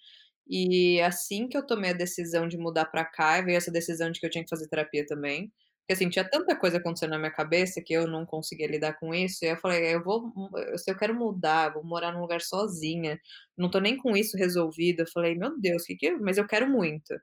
E 0.49 1.01
assim 1.03 1.49
que 1.49 1.57
eu 1.59 1.67
tomei 1.67 1.91
a 1.93 1.95
decisão 1.95 2.49
de 2.49 2.59
mudar 2.59 2.87
pra 2.87 3.05
cá, 3.05 3.41
veio 3.43 3.57
essa 3.59 3.71
decisão 3.73 4.11
de 4.13 4.21
que 4.21 4.27
eu 4.27 4.31
tinha 4.31 4.45
que 4.45 4.51
fazer 4.51 4.69
terapia 4.69 5.07
também. 5.07 5.53
Porque, 5.83 5.95
assim, 5.95 6.11
tinha 6.11 6.29
tanta 6.29 6.57
coisa 6.57 6.79
acontecendo 6.79 7.11
na 7.13 7.19
minha 7.19 7.31
cabeça 7.33 7.83
que 7.85 7.93
eu 7.95 8.07
não 8.09 8.27
conseguia 8.27 8.69
lidar 8.69 8.95
com 9.01 9.15
isso, 9.15 9.45
e 9.45 9.49
eu 9.51 9.57
falei: 9.59 9.95
"Eu 9.95 10.05
vou 10.05 10.33
se 10.79 10.91
eu 10.91 10.97
quero 10.99 11.15
mudar, 11.15 11.71
vou 11.75 11.85
morar 11.85 12.13
num 12.13 12.21
lugar 12.23 12.41
sozinha, 12.43 13.21
não 13.59 13.71
tô 13.71 13.81
nem 13.81 13.97
com 13.99 14.17
isso 14.17 14.37
resolvido", 14.39 15.01
eu 15.03 15.07
falei: 15.09 15.35
"Meu 15.37 15.59
Deus, 15.61 15.85
que 15.87 15.97
que" 15.97 16.13
mas 16.19 16.39
eu 16.39 16.47
quero 16.49 16.69
muito. 16.71 17.15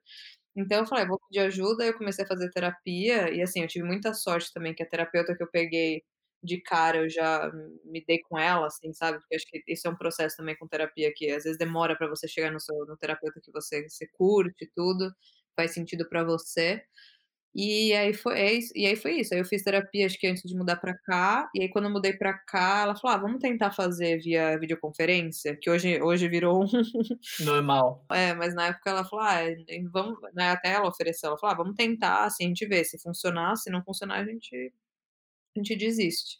Então 0.56 0.80
eu 0.80 0.86
falei: 0.86 1.06
"Vou 1.06 1.20
pedir 1.30 1.40
ajuda", 1.46 1.86
eu 1.86 1.98
comecei 1.98 2.26
a 2.26 2.28
fazer 2.28 2.50
terapia 2.52 3.32
e, 3.34 3.42
assim, 3.42 3.62
eu 3.62 3.68
tive 3.68 3.86
muita 3.86 4.14
sorte 4.14 4.52
também 4.54 4.74
que 4.74 4.84
a 4.84 4.86
terapeuta 4.90 5.36
que 5.36 5.44
eu 5.44 5.50
peguei 5.52 6.04
de 6.44 6.62
cara 6.62 6.98
eu 7.00 7.10
já 7.10 7.52
me 7.84 8.04
dei 8.06 8.20
com 8.22 8.38
ela, 8.40 8.68
assim, 8.68 8.94
sabe, 8.94 9.20
porque 9.20 9.36
acho 9.36 9.46
que 9.48 9.62
esse 9.68 9.86
é 9.88 9.92
um 9.92 9.96
processo 9.98 10.38
também 10.38 10.56
com 10.58 10.68
terapia 10.68 11.12
que 11.16 11.30
às 11.32 11.44
vezes 11.44 11.58
demora 11.58 11.98
pra 11.98 12.08
você 12.08 12.28
chegar 12.28 12.50
no 12.52 12.60
seu 12.62 12.76
no 12.86 12.96
terapeuta 12.98 13.42
que 13.44 13.52
você 13.52 13.88
você 13.90 14.08
curte 14.14 14.64
e 14.66 14.72
tudo, 14.76 15.12
faz 15.56 15.74
sentido 15.74 16.08
pra 16.10 16.24
você. 16.24 16.82
E 17.56 17.94
aí 17.94 18.14
foi 18.14 18.40
é 18.40 18.54
isso 18.54 18.72
e 18.76 18.86
aí 18.86 18.96
foi 18.96 19.20
isso, 19.22 19.34
aí 19.34 19.40
eu 19.40 19.46
fiz 19.46 19.64
terapia 19.64 20.06
acho 20.06 20.20
que 20.20 20.28
antes 20.28 20.44
de 20.44 20.56
mudar 20.56 20.76
pra 20.78 20.96
cá, 21.00 21.50
e 21.56 21.62
aí 21.64 21.70
quando 21.70 21.86
eu 21.86 21.92
mudei 21.92 22.14
pra 22.14 22.34
cá, 22.38 22.82
ela 22.84 22.96
falou: 22.96 23.16
"Ah, 23.18 23.20
vamos 23.22 23.40
tentar 23.40 23.72
fazer 23.72 24.20
via 24.20 24.58
videoconferência?", 24.60 25.58
que 25.60 25.70
hoje 25.70 26.00
hoje 26.02 26.28
virou 26.30 26.64
um 26.64 26.68
Normal. 27.40 28.06
É, 28.12 28.34
mas 28.36 28.56
na 28.56 28.68
época 28.68 28.90
ela 28.92 29.06
falou: 29.06 29.26
"Ah, 29.26 29.40
vamos", 29.92 30.20
né, 30.36 30.52
até 30.52 30.74
ela 30.74 30.88
ofereceu, 30.90 31.30
ela 31.30 31.38
falou: 31.40 31.54
"Ah, 31.56 31.58
vamos 31.58 31.76
tentar, 31.76 32.26
assim, 32.26 32.46
a 32.46 32.48
gente 32.50 32.68
vê, 32.68 32.84
se 32.86 33.00
funcionar, 33.02 33.56
se 33.58 33.70
não 33.72 33.84
funcionar 33.84 34.18
a 34.22 34.26
gente 34.26 34.74
a 35.58 35.60
gente 35.60 35.76
desiste". 35.78 36.38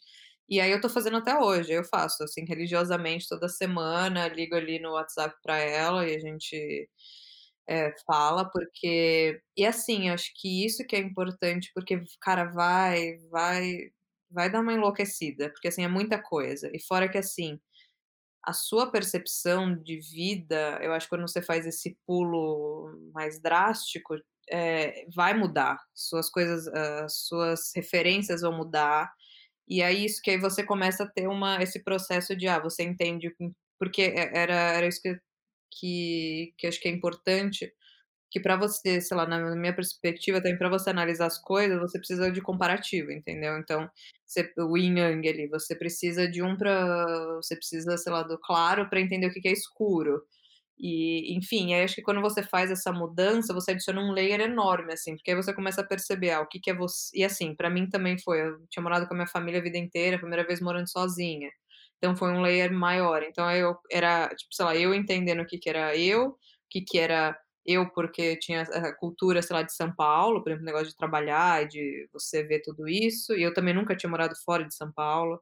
E 0.48 0.60
aí 0.60 0.70
eu 0.72 0.80
tô 0.80 0.88
fazendo 0.90 1.16
até 1.18 1.38
hoje, 1.38 1.72
eu 1.72 1.84
faço, 1.84 2.24
assim, 2.24 2.44
religiosamente 2.46 3.28
toda 3.28 3.48
semana, 3.48 4.28
ligo 4.28 4.54
ali 4.56 4.80
no 4.80 4.92
WhatsApp 4.92 5.36
pra 5.42 5.58
ela 5.58 6.08
e 6.08 6.16
a 6.16 6.20
gente, 6.20 6.88
eh, 7.70 7.94
fala, 8.06 8.50
porque 8.50 9.40
e 9.56 9.64
assim, 9.66 10.10
acho 10.10 10.32
que 10.36 10.66
isso 10.66 10.86
que 10.86 10.96
é 10.96 11.00
importante, 11.00 11.70
porque, 11.74 12.02
cara, 12.20 12.46
vai 12.46 13.18
vai 13.30 13.90
vai 14.30 14.50
dar 14.50 14.60
uma 14.60 14.74
enlouquecida, 14.74 15.50
porque, 15.50 15.68
assim, 15.68 15.84
é 15.84 15.88
muita 15.88 16.22
coisa. 16.22 16.70
E 16.74 16.80
fora 16.82 17.08
que, 17.10 17.18
assim, 17.18 17.60
a 18.44 18.52
sua 18.54 18.90
percepção 18.90 19.76
de 19.76 19.98
vida, 20.00 20.78
eu 20.82 20.92
acho 20.94 21.06
que 21.06 21.10
quando 21.10 21.28
você 21.28 21.42
faz 21.42 21.66
esse 21.66 21.98
pulo 22.06 22.90
mais 23.14 23.40
drástico, 23.40 24.16
eh, 24.50 25.06
vai 25.14 25.34
mudar. 25.34 25.78
Suas 25.94 26.30
coisas, 26.30 26.68
as 26.68 27.26
suas 27.28 27.72
referências 27.76 28.42
vão 28.42 28.52
mudar, 28.56 29.12
e 29.68 29.82
aí 29.82 30.04
isso 30.06 30.20
que 30.22 30.30
aí 30.32 30.38
você 30.38 30.64
começa 30.64 31.04
a 31.04 31.08
ter 31.10 31.28
uma 31.28 31.62
esse 31.62 31.82
processo 31.84 32.36
de, 32.36 32.48
ah, 32.48 32.60
você 32.60 32.82
entende 32.84 33.34
porque 33.78 34.02
e 34.04 34.14
era 34.18 34.54
era 34.78 34.86
isso 34.88 35.02
que 35.02 35.18
que 35.70 36.54
que 36.58 36.66
acho 36.66 36.80
que 36.80 36.88
é 36.88 36.92
importante, 36.92 37.72
que 38.30 38.40
pra 38.40 38.56
você, 38.56 39.00
sei 39.00 39.16
lá, 39.16 39.26
na 39.26 39.56
minha 39.56 39.74
perspectiva 39.74 40.40
também, 40.42 40.58
pra 40.58 40.68
você 40.70 40.90
analisar 40.90 41.26
as 41.26 41.38
coisas, 41.40 41.78
você 41.80 41.98
precisa 41.98 42.30
de 42.32 42.40
comparativo, 42.42 43.12
entendeu. 43.12 43.58
Então, 43.58 43.90
você 44.26 44.52
o 44.58 44.76
yin 44.78 44.98
yang 44.98 45.28
ali, 45.28 45.48
você 45.48 45.74
precisa 45.76 46.28
de 46.28 46.42
um 46.42 46.56
pra 46.56 47.36
você 47.36 47.56
precisa, 47.56 47.96
sei 47.98 48.12
lá, 48.12 48.22
do 48.22 48.38
claro 48.38 48.88
pra 48.90 49.00
entender 49.00 49.28
o 49.28 49.32
que 49.32 49.40
que 49.40 49.48
é 49.48 49.52
escuro. 49.52 50.22
E, 50.78 51.36
enfim, 51.36 51.74
aí 51.74 51.82
acho 51.84 51.94
que 51.96 52.02
quando 52.02 52.22
você 52.22 52.42
faz 52.42 52.70
essa 52.70 52.92
mudança, 52.92 53.52
você 53.54 53.72
adiciona 53.72 54.00
um 54.00 54.12
layer 54.12 54.40
enorme, 54.40 54.92
assim, 54.94 55.14
porque 55.16 55.30
aí 55.30 55.36
você 55.36 55.52
começa 55.54 55.82
a 55.82 55.86
perceber, 55.86 56.30
ah, 56.32 56.40
o 56.40 56.46
que 56.48 56.58
que 56.60 56.70
é 56.70 56.74
voc 56.74 56.90
e 57.14 57.22
assim, 57.24 57.54
pra 57.54 57.68
mim 57.70 57.88
também 57.88 58.18
foi, 58.18 58.40
eu 58.42 58.66
tinha 58.70 58.82
morado 58.82 59.06
com 59.06 59.14
a 59.14 59.16
minha 59.18 59.26
família 59.28 59.60
a 59.60 59.62
vida 59.62 59.78
inteira, 59.78 60.16
a 60.16 60.20
primeira 60.20 60.46
vez 60.46 60.60
morando 60.60 60.88
sozinha, 60.90 61.50
então 62.00 62.16
foi 62.16 62.30
um 62.32 62.42
layer 62.42 62.72
maior. 62.72 63.22
Então 63.22 63.50
eu 63.52 63.76
era, 63.92 64.28
tipo, 64.30 64.54
sei 64.54 64.64
lá, 64.66 64.76
eu 64.76 64.94
entendendo 64.94 65.42
o 65.42 65.46
que 65.46 65.58
que 65.58 65.70
era 65.70 65.96
eu, 65.96 66.28
o 66.30 66.36
que 66.70 66.80
que 66.82 66.98
era 66.98 67.38
eu 67.66 67.88
porque 67.92 68.36
tinha 68.38 68.62
a 68.62 68.94
cultura, 68.96 69.42
sei 69.42 69.54
lá, 69.56 69.62
de 69.62 69.74
São 69.74 69.94
Paulo, 69.94 70.42
por 70.42 70.50
exemplo, 70.50 70.64
o 70.64 70.66
negócio 70.66 70.88
de 70.88 70.96
trabalhar 70.96 71.66
de 71.68 72.08
você 72.12 72.42
ver 72.42 72.62
tudo 72.62 72.88
isso, 72.88 73.34
e 73.36 73.42
eu 73.42 73.54
também 73.54 73.74
nunca 73.74 73.94
tinha 73.96 74.10
morado 74.10 74.34
fora 74.44 74.64
de 74.66 74.74
São 74.74 74.90
Paulo. 74.92 75.40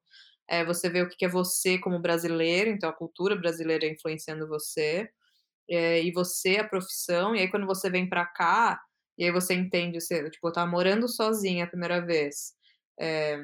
Eh, 0.49 0.65
você 0.65 0.91
vê 0.91 1.03
o 1.03 1.09
que 1.09 1.17
que 1.17 1.25
é 1.27 1.29
você 1.29 1.79
como 1.79 2.01
brasileiro, 2.01 2.71
então 2.71 2.89
a 2.91 2.93
cultura 2.95 3.37
brasileira 3.37 3.87
influenciando 3.87 4.49
você, 4.49 5.09
eh, 5.71 6.03
e 6.05 6.13
você, 6.13 6.59
a 6.59 6.65
profissão, 6.69 7.35
e 7.37 7.41
aí 7.41 7.51
quando 7.51 7.67
você 7.67 7.91
vem 7.91 8.09
pra 8.09 8.27
cá, 8.27 8.81
e 9.19 9.25
aí 9.25 9.33
você 9.33 9.55
entende, 9.55 10.01
você 10.01 10.31
tipo, 10.31 10.47
eu 10.49 10.51
estava 10.51 10.71
morando 10.71 11.09
sozinha 11.09 11.65
a 11.65 11.69
primeira 11.69 12.01
vez, 12.05 12.55
eh, 13.01 13.39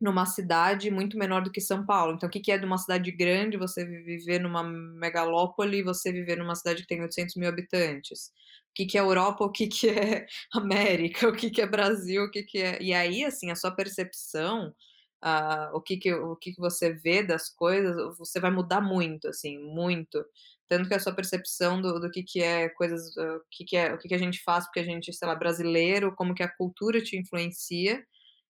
numa 0.00 0.26
cidade 0.26 0.90
muito 0.90 1.18
menor 1.18 1.42
do 1.42 1.50
que 1.50 1.60
São 1.60 1.84
Paulo, 1.84 2.14
então 2.14 2.28
o 2.28 2.32
que 2.32 2.52
é 2.52 2.58
de 2.58 2.64
uma 2.64 2.78
cidade 2.78 3.10
grande, 3.12 3.56
você 3.56 3.84
viver 3.84 4.38
numa 4.40 4.62
megalópole 4.62 5.78
e 5.78 5.82
você 5.82 6.12
viver 6.12 6.36
numa 6.38 6.54
cidade 6.54 6.82
que 6.82 6.88
tem 6.88 7.02
800.000 7.02 7.48
habitantes. 7.48 8.30
O 8.70 8.86
que 8.86 8.96
é 8.96 9.00
Europa, 9.00 9.44
o 9.44 9.50
que 9.50 9.68
é 9.88 10.26
América, 10.54 11.28
o 11.28 11.32
que 11.32 11.60
é 11.60 11.66
Brasil, 11.66 12.24
o 12.24 12.30
que 12.30 12.46
é 12.58 12.80
e 12.82 12.94
aí, 12.94 13.24
assim, 13.24 13.50
a 13.50 13.56
sua 13.56 13.72
percepção, 13.72 14.72
ah, 15.20 15.70
o 15.74 15.80
que 15.82 15.96
que 15.96 16.12
o 16.14 16.36
que 16.36 16.52
que 16.52 16.60
você 16.60 16.92
vê 16.92 17.22
das 17.22 17.48
coisas, 17.48 17.96
você 18.18 18.38
vai 18.40 18.50
mudar 18.52 18.80
muito, 18.80 19.28
assim, 19.28 19.58
muito. 19.58 20.24
Tanto 20.68 20.88
que 20.88 20.94
a 20.94 21.00
sua 21.00 21.14
percepção 21.14 21.80
do 21.82 21.98
do 22.00 22.10
que 22.10 22.22
que 22.22 22.40
é 22.42 22.68
coisas, 22.70 23.16
o 23.16 23.40
que 23.50 23.64
que 23.64 23.76
é 23.76 23.92
o 23.94 23.98
que 23.98 24.08
que 24.08 24.14
a 24.14 24.18
gente 24.18 24.40
faz 24.44 24.64
porque 24.66 24.80
a 24.80 24.84
gente, 24.84 25.12
sei 25.12 25.26
lá, 25.28 25.34
brasileiro, 25.34 26.14
como 26.14 26.34
que 26.34 26.42
a 26.42 26.48
cultura 26.56 27.02
te 27.02 27.16
influencia. 27.16 28.04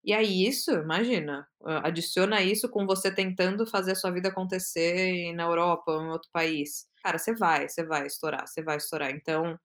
E 0.08 0.14
aí 0.14 0.48
isso, 0.48 0.72
imagina, 0.72 1.46
adiciona 1.84 2.42
isso 2.42 2.70
com 2.70 2.88
você 2.88 3.14
tentando 3.14 3.68
fazer 3.68 3.92
a 3.92 3.96
sua 3.96 4.10
vida 4.12 4.30
acontecer 4.30 5.34
na 5.34 5.44
Europa 5.44 5.92
ou 5.92 6.02
em 6.02 6.10
outro 6.10 6.30
país. 6.32 6.88
Cara, 7.04 7.20
você 7.20 7.36
vai, 7.36 7.68
você 7.68 7.86
vai 7.86 8.08
estourar, 8.08 8.48
você 8.48 8.64
vai 8.64 8.78
estourar. 8.78 9.12
Então, 9.12 9.60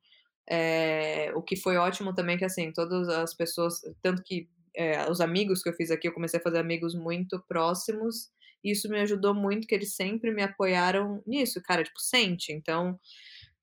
eh, 0.51 1.32
o 1.36 1.43
que 1.43 1.57
foi 1.57 1.76
ótimo 1.76 2.14
também 2.14 2.38
que, 2.38 2.45
assim, 2.47 2.72
todas 2.72 3.09
as 3.09 3.34
pessoas 3.36 3.80
tanto 4.03 4.22
que, 4.24 4.49
eh, 4.76 5.11
os 5.11 5.20
amigos 5.20 5.62
que 5.62 5.68
eu 5.70 5.74
fiz 5.74 5.90
aqui, 5.90 6.09
eu 6.09 6.14
comecei 6.14 6.40
a 6.40 6.43
fazer 6.45 6.59
amigos 6.61 6.95
muito 6.95 7.43
próximos, 7.49 8.30
isso 8.64 8.88
me 8.90 9.01
ajudou 9.01 9.34
muito, 9.34 9.66
que 9.68 9.74
eles 9.76 9.95
sempre 9.97 10.32
me 10.32 10.43
apoiaram 10.43 11.22
nisso, 11.26 11.62
cara, 11.64 11.84
tipo, 11.84 12.01
sente, 12.01 12.53
então, 12.53 12.99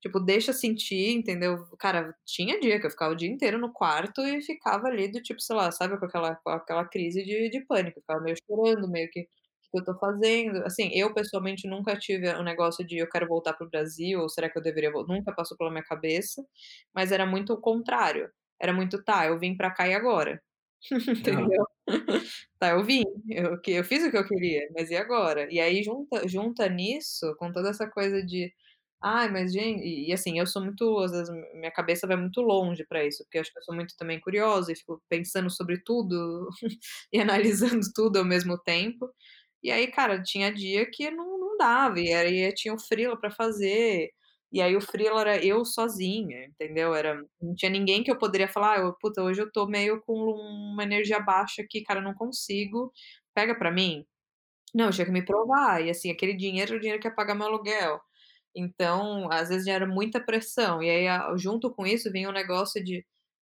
tipo, 0.00 0.20
deixa 0.20 0.52
sentir, 0.52 1.10
entendeu. 1.12 1.66
Cara, 1.78 2.14
tinha 2.26 2.60
dia 2.60 2.80
que 2.80 2.86
eu 2.86 2.90
ficava 2.90 3.12
o 3.12 3.16
dia 3.16 3.28
inteiro 3.30 3.58
no 3.58 3.72
quarto 3.72 4.20
e 4.22 4.40
ficava 4.42 4.88
ali 4.88 5.10
do 5.10 5.22
tipo, 5.22 5.40
sei 5.40 5.56
lá, 5.56 5.70
sabe 5.72 5.98
com 5.98 6.06
aquela 6.06 6.36
com 6.36 6.50
aquela 6.50 6.84
crise 6.86 7.22
de 7.24 7.50
de 7.50 7.60
pânico, 7.66 8.00
ficava 8.00 8.20
meio 8.22 8.36
chorando, 8.46 8.88
meio 8.90 9.10
que: 9.10 9.22
"Que 9.24 9.70
que 9.72 9.78
eu 9.80 9.84
tô 9.84 9.98
fazendo?". 9.98 10.64
Assim, 10.66 10.90
eu 10.94 11.12
pessoalmente 11.14 11.68
nunca 11.68 11.96
tive 11.98 12.28
o 12.30 12.42
negócio 12.42 12.86
de: 12.86 12.98
"Eu 12.98 13.08
quero 13.08 13.26
voltar 13.28 13.54
para 13.54 13.66
o 13.66 13.70
Brasil 13.70 14.20
ou 14.20 14.28
será 14.28 14.48
que 14.50 14.58
eu 14.58 14.62
deveria 14.62 14.90
vol", 14.92 15.06
nunca 15.06 15.32
passou 15.34 15.56
pela 15.56 15.70
minha 15.70 15.84
cabeça, 15.84 16.44
mas 16.94 17.12
era 17.12 17.26
muito 17.26 17.52
o 17.54 17.60
contrário, 17.60 18.30
era 18.60 18.72
muito: 18.72 19.02
"Tá, 19.04 19.26
eu 19.26 19.38
vim 19.38 19.56
pra 19.56 19.70
cá 19.72 19.86
e 19.88 19.94
agora?". 19.94 20.42
Entendeu. 21.20 21.66
Tá, 22.58 22.70
eu 22.70 22.84
vim, 22.84 23.04
eu 23.30 23.60
que 23.60 23.72
eu 23.72 23.84
fiz 23.84 24.04
o 24.04 24.10
que 24.10 24.16
eu 24.18 24.26
queria, 24.26 24.68
mas 24.74 24.90
e 24.90 24.96
agora? 24.96 25.48
E 25.52 25.58
aí 25.60 25.82
junta 25.82 26.26
junta 26.28 26.68
nisso, 26.68 27.34
com 27.38 27.52
toda 27.52 27.70
essa 27.70 27.88
coisa 27.90 28.22
de: 28.24 28.52
"Ai, 29.02 29.30
mas 29.30 29.52
gen" 29.52 29.80
e 29.82 30.12
assim, 30.12 30.38
eu 30.38 30.46
sou 30.46 30.62
muito 30.62 30.98
às 31.00 31.10
vezes 31.12 31.30
minha 31.54 31.70
cabeça 31.72 32.06
vai 32.06 32.16
muito 32.16 32.40
longe 32.42 32.84
pra 32.86 33.04
isso, 33.04 33.24
porque 33.24 33.38
eu 33.38 33.42
acho 33.42 33.52
que 33.52 33.58
eu 33.58 33.62
sou 33.62 33.74
muito 33.74 33.96
também 33.96 34.20
curiosa 34.20 34.72
e 34.72 34.76
fico 34.76 35.02
pensando 35.08 35.50
sobre 35.50 35.78
tudo 35.82 36.48
e 37.12 37.20
analisando 37.20 37.80
tudo 37.94 38.18
ao 38.18 38.24
mesmo 38.24 38.58
tempo. 38.58 39.08
E 39.62 39.70
aí, 39.70 39.86
cara, 39.88 40.22
tinha 40.22 40.52
dia 40.52 40.86
que 40.90 41.10
não 41.10 41.38
não 41.38 41.56
dava, 41.58 42.00
e 42.00 42.12
aí 42.14 42.52
tinha 42.54 42.74
o 42.74 42.78
freela 42.80 43.18
pra 43.20 43.30
fazer, 43.30 44.10
e 44.52 44.60
aí 44.62 44.74
o 44.76 44.80
freela 44.80 45.20
era 45.22 45.44
eu 45.44 45.64
sozinha, 45.64 46.46
entendeu. 46.46 46.94
Era 46.94 47.22
não 47.40 47.54
tinha 47.54 47.70
ninguém 47.70 48.02
que 48.04 48.10
eu 48.10 48.18
poderia 48.18 48.48
falar: 48.48 48.78
"Ah, 48.80 48.92
puta, 49.00 49.22
hoje 49.22 49.42
eu 49.42 49.50
tô 49.52 49.66
meio 49.66 50.00
com 50.02 50.14
uma 50.14 50.82
energia 50.84 51.20
baixa 51.20 51.62
aqui, 51.62 51.82
cara, 51.82 52.00
não 52.00 52.14
consigo, 52.14 52.92
pega 53.34 53.54
pra 53.56 53.70
mim?". 53.70 54.06
Não, 54.74 54.86
eu 54.86 54.92
tinha 54.92 55.04
que 55.06 55.12
me 55.12 55.24
provar, 55.24 55.84
e 55.84 55.90
assim, 55.90 56.10
aquele 56.10 56.34
dinheiro 56.34 56.70
era 56.72 56.78
o 56.78 56.80
dinheiro 56.80 57.00
que 57.02 57.08
ia 57.08 57.14
pagar 57.14 57.34
meu 57.34 57.46
aluguel. 57.48 58.00
Então, 58.54 59.30
às 59.32 59.48
vezes 59.48 59.66
era 59.68 59.86
muita 59.86 60.20
pressão, 60.20 60.82
e 60.82 60.90
aí 60.90 61.06
junto 61.38 61.70
com 61.74 61.86
isso 61.86 62.10
vinha 62.12 62.28
o 62.28 62.32
negócio 62.32 62.82
de: 62.84 63.06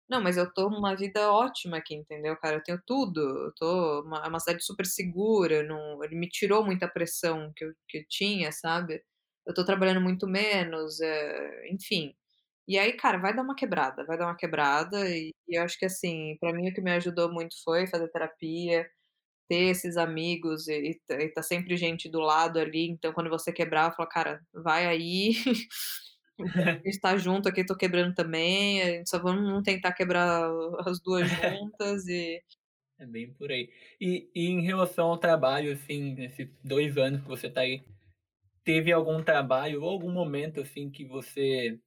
"Não, 0.08 0.22
mas 0.22 0.36
eu 0.38 0.52
tô 0.52 0.70
numa 0.70 0.96
vida 0.96 1.32
ótima 1.32 1.78
aqui, 1.78 1.94
entendeu, 1.94 2.36
cara, 2.38 2.56
eu 2.56 2.62
tenho 2.64 2.80
tudo, 2.86 3.20
eu 3.20 3.52
tô 3.56 4.02
uma 4.04 4.24
é 4.24 4.28
uma 4.28 4.40
cidade 4.40 4.64
super 4.64 4.86
segura, 4.86 5.62
não" 5.64 6.02
ele 6.04 6.16
me 6.16 6.28
tirou 6.28 6.64
muita 6.64 6.88
pressão 6.88 7.52
que 7.56 7.64
eu 7.64 7.72
que 7.88 7.98
eu 7.98 8.04
tinha, 8.08 8.52
sabe. 8.52 9.02
eu 9.46 9.54
tô 9.54 9.64
trabalhando 9.64 10.00
muito 10.00 10.26
menos, 10.28 11.00
eh, 11.00 11.68
enfim. 11.72 12.14
E 12.68 12.78
aí, 12.78 12.92
cara, 12.94 13.18
vai 13.18 13.34
dar 13.34 13.42
uma 13.42 13.54
quebrada, 13.56 14.04
vai 14.06 14.18
dar 14.18 14.26
uma 14.26 14.36
quebrada 14.36 15.08
e 15.10 15.32
e 15.48 15.58
eu 15.58 15.62
acho 15.64 15.78
que, 15.78 15.86
assim, 15.86 16.36
pra 16.40 16.52
mim 16.52 16.68
o 16.70 16.74
que 16.74 16.80
me 16.82 16.92
ajudou 16.92 17.32
muito 17.32 17.54
foi 17.64 17.86
fazer 17.86 18.08
terapia, 18.10 18.86
ter 19.48 19.70
esses 19.70 19.96
amigos 19.96 20.68
e 20.68 20.74
e 20.92 21.00
tá 21.06 21.14
e 21.22 21.28
tá 21.32 21.42
sempre 21.42 21.76
gente 21.76 22.08
do 22.08 22.20
lado 22.20 22.58
ali, 22.58 22.88
então 22.90 23.12
quando 23.12 23.30
você 23.30 23.52
quebrar, 23.52 23.92
fala: 23.94 24.08
"Cara, 24.08 24.40
vai 24.52 24.86
aí, 24.86 25.32
a 26.84 26.88
gente 26.88 27.00
tá 27.00 27.16
junto 27.16 27.48
aqui, 27.48 27.64
tô 27.66 27.76
quebrando 27.76 28.14
também, 28.14 28.82
a 28.82 28.86
gente 28.98 29.10
só 29.10 29.18
vamos 29.20 29.42
não 29.50 29.62
tentar 29.62 29.92
quebrar 29.92 30.50
as 30.86 31.00
2 31.02 31.30
juntas 31.30 32.06
e" 32.08 32.42
É 32.98 33.06
bem 33.06 33.32
por 33.32 33.50
aí. 33.50 33.70
E 34.00 34.28
e 34.34 34.46
em 34.48 34.60
relação 34.62 35.08
ao 35.08 35.18
trabalho, 35.18 35.72
assim, 35.72 36.14
nesses 36.14 36.48
2 36.64 36.96
anos 36.96 37.22
que 37.22 37.28
você 37.28 37.48
tá 37.48 37.60
aí, 37.60 37.82
teve 38.64 38.92
algum 38.92 39.22
trabalho 39.24 39.82
ou 39.82 39.90
algum 39.90 40.12
momento, 40.12 40.60
assim, 40.60 40.90
que 40.90 41.04
você 41.04 41.80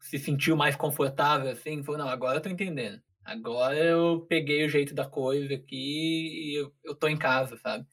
se 0.00 0.18
sentiu 0.18 0.56
mais 0.56 0.76
confortável, 0.76 1.50
assim, 1.50 1.82
falou: 1.84 2.00
"Não, 2.00 2.08
agora 2.10 2.38
eu 2.38 2.42
tô 2.42 2.48
entendendo. 2.50 3.02
Agora 3.28 3.76
eu 3.78 4.24
peguei 4.26 4.64
o 4.64 4.68
jeito 4.70 4.94
da 4.94 5.06
coisa 5.08 5.52
aqui 5.54 5.76
e 5.76 6.54
eu 6.62 6.74
eu 6.82 6.94
tô 6.96 7.06
em 7.08 7.18
casa", 7.18 7.58
sabe? 7.58 7.86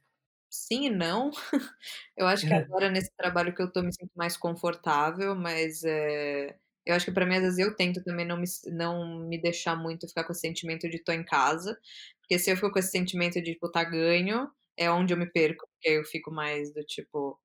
Sim 0.51 0.85
e 0.85 0.89
não. 0.89 1.31
Eu 2.17 2.27
acho 2.27 2.47
que 2.47 2.53
agora 2.53 2.89
nesse 2.89 3.11
trabalho 3.17 3.53
que 3.53 3.61
eu 3.61 3.71
tô 3.71 3.81
me 3.81 3.93
sinto 3.93 4.11
mais 4.15 4.37
confortável, 4.37 5.35
mas, 5.35 5.83
eh, 5.83 6.57
eu 6.85 6.95
acho 6.95 7.05
que 7.05 7.11
pra 7.11 7.25
mim, 7.25 7.35
às 7.35 7.41
vezes, 7.43 7.59
eu 7.59 7.75
tento 7.75 8.03
também 8.03 8.25
não 8.25 8.37
me 8.37 8.45
não 8.71 9.19
me 9.27 9.41
deixar 9.41 9.75
muito 9.75 10.07
ficar 10.07 10.23
com 10.23 10.31
esse 10.31 10.41
sentimento 10.41 10.89
de 10.89 11.03
tô 11.03 11.11
em 11.11 11.25
casa, 11.25 11.77
porque 12.21 12.39
se 12.39 12.51
eu 12.51 12.55
fico 12.55 12.71
com 12.71 12.79
esse 12.79 12.91
sentimento 12.91 13.41
de 13.41 13.53
tipo: 13.53 13.69
"Tá 13.71 13.83
ganho", 13.83 14.49
é 14.77 14.89
onde 14.91 15.13
eu 15.13 15.17
me 15.17 15.29
perco, 15.31 15.67
porque 15.73 15.89
eu 15.97 16.05
fico 16.05 16.31
mais 16.31 16.73
do 16.73 16.83
tipo, 16.85 17.39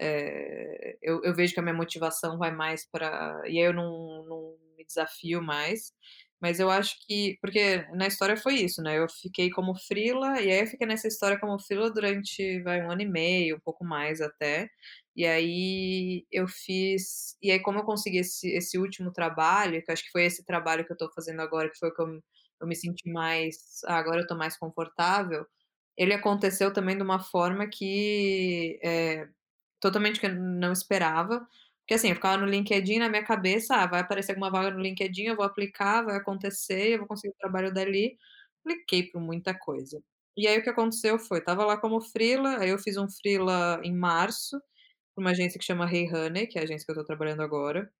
eh, 0.00 0.98
eu 1.02 1.22
eu 1.24 1.34
vejo 1.34 1.54
que 1.54 1.60
a 1.60 1.62
minha 1.62 1.74
motivação 1.74 2.38
vai 2.38 2.50
mais 2.52 2.84
pra 2.90 3.42
e 3.46 3.58
aí 3.60 3.64
eu 3.66 3.72
não 3.74 4.24
não 4.26 4.56
me 4.76 4.84
desafio 4.84 5.42
mais. 5.42 5.92
Mas 6.40 6.60
eu 6.60 6.70
acho 6.70 6.96
que 7.06 7.38
porque 7.40 7.86
na 7.94 8.06
história 8.06 8.36
foi 8.36 8.54
isso, 8.56 8.82
né, 8.82 8.98
eu 8.98 9.08
fiquei 9.08 9.50
como 9.50 9.74
freela, 9.74 10.40
e 10.40 10.50
aí 10.52 10.60
eu 10.60 10.66
fiquei 10.66 10.86
nessa 10.86 11.08
história 11.08 11.38
como 11.40 11.58
freela 11.58 11.90
durante, 11.90 12.62
vai, 12.62 12.82
1 12.82 12.90
ano 12.90 13.02
e 13.02 13.06
meio, 13.08 13.56
um 13.56 13.60
pouco 13.60 13.84
mais 13.84 14.20
até. 14.20 14.68
E 15.16 15.24
aí 15.26 16.26
eu 16.30 16.46
fiz 16.46 17.36
e 17.42 17.50
aí 17.50 17.58
como 17.60 17.78
eu 17.78 17.84
consegui 17.84 18.18
esse 18.18 18.48
esse 18.50 18.78
último 18.78 19.10
trabalho, 19.12 19.82
que 19.82 19.90
eu 19.90 19.94
acho 19.94 20.04
que 20.04 20.10
foi 20.10 20.24
esse 20.26 20.44
trabalho 20.44 20.84
que 20.86 20.92
eu 20.92 20.96
tô 20.96 21.10
fazendo 21.14 21.40
agora, 21.40 21.70
que 21.70 21.78
foi 21.78 21.88
o 21.90 21.94
que 21.94 22.02
eu 22.02 22.22
eu 22.60 22.66
me 22.66 22.76
senti 22.76 23.10
mais: 23.10 23.80
"Ah, 23.86 23.96
agora 23.98 24.20
eu 24.22 24.26
tô 24.26 24.34
mais 24.36 24.56
confortável", 24.58 25.46
ele 25.96 26.12
aconteceu 26.14 26.72
também 26.72 26.96
de 26.96 27.02
uma 27.02 27.18
forma 27.20 27.66
que, 27.68 28.78
eh, 28.82 29.26
totalmente 29.80 30.20
que 30.20 30.26
eu 30.26 30.34
não 30.36 30.72
esperava, 30.72 31.46
porque, 31.86 31.94
assim, 31.94 32.08
eu 32.10 32.16
ficava 32.16 32.36
no 32.38 32.46
LinkedIn 32.46 32.98
na 32.98 33.08
minha 33.08 33.24
cabeça: 33.24 33.76
"Ah, 33.76 33.86
vai 33.86 34.00
aparecer 34.00 34.32
alguma 34.32 34.50
vaga 34.50 34.70
no 34.72 34.80
LinkedIn, 34.82 35.24
eu 35.26 35.36
vou 35.36 35.44
aplicar, 35.46 36.02
vai 36.04 36.16
acontecer, 36.16 36.90
eu 36.94 36.98
vou 37.00 37.08
conseguir 37.08 37.32
o 37.34 37.38
trabalho 37.38 37.72
dali". 37.72 38.18
Apliquei 38.64 39.04
pra 39.10 39.20
muita 39.20 39.54
coisa. 39.58 40.02
E 40.36 40.46
aí 40.48 40.58
o 40.58 40.62
que 40.64 40.70
aconteceu 40.70 41.18
foi, 41.18 41.38
estava 41.38 41.64
lá 41.64 41.76
como 41.78 42.00
freela, 42.00 42.58
aí 42.60 42.70
eu 42.70 42.78
fiz 42.78 42.96
um 42.98 43.08
freela 43.08 43.80
em 43.84 43.94
março, 43.96 44.58
pra 45.14 45.22
uma 45.22 45.30
agência 45.32 45.58
que 45.60 45.64
chama 45.66 45.90
Hey 45.92 46.08
Honey, 46.14 46.46
que 46.48 46.58
é 46.58 46.62
a 46.62 46.64
agência 46.64 46.86
que 46.86 46.92
eu 46.92 46.96
tô 46.96 47.04
trabalhando 47.04 47.42
agora, 47.42 47.90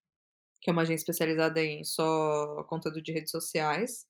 que 0.62 0.70
é 0.70 0.72
uma 0.74 0.82
agência 0.82 1.03
especializada 1.05 1.62
em 1.62 1.84
só 1.84 2.64
conteúdo 2.68 3.03
de 3.03 3.12
redes 3.12 3.30
sociais. 3.32 4.07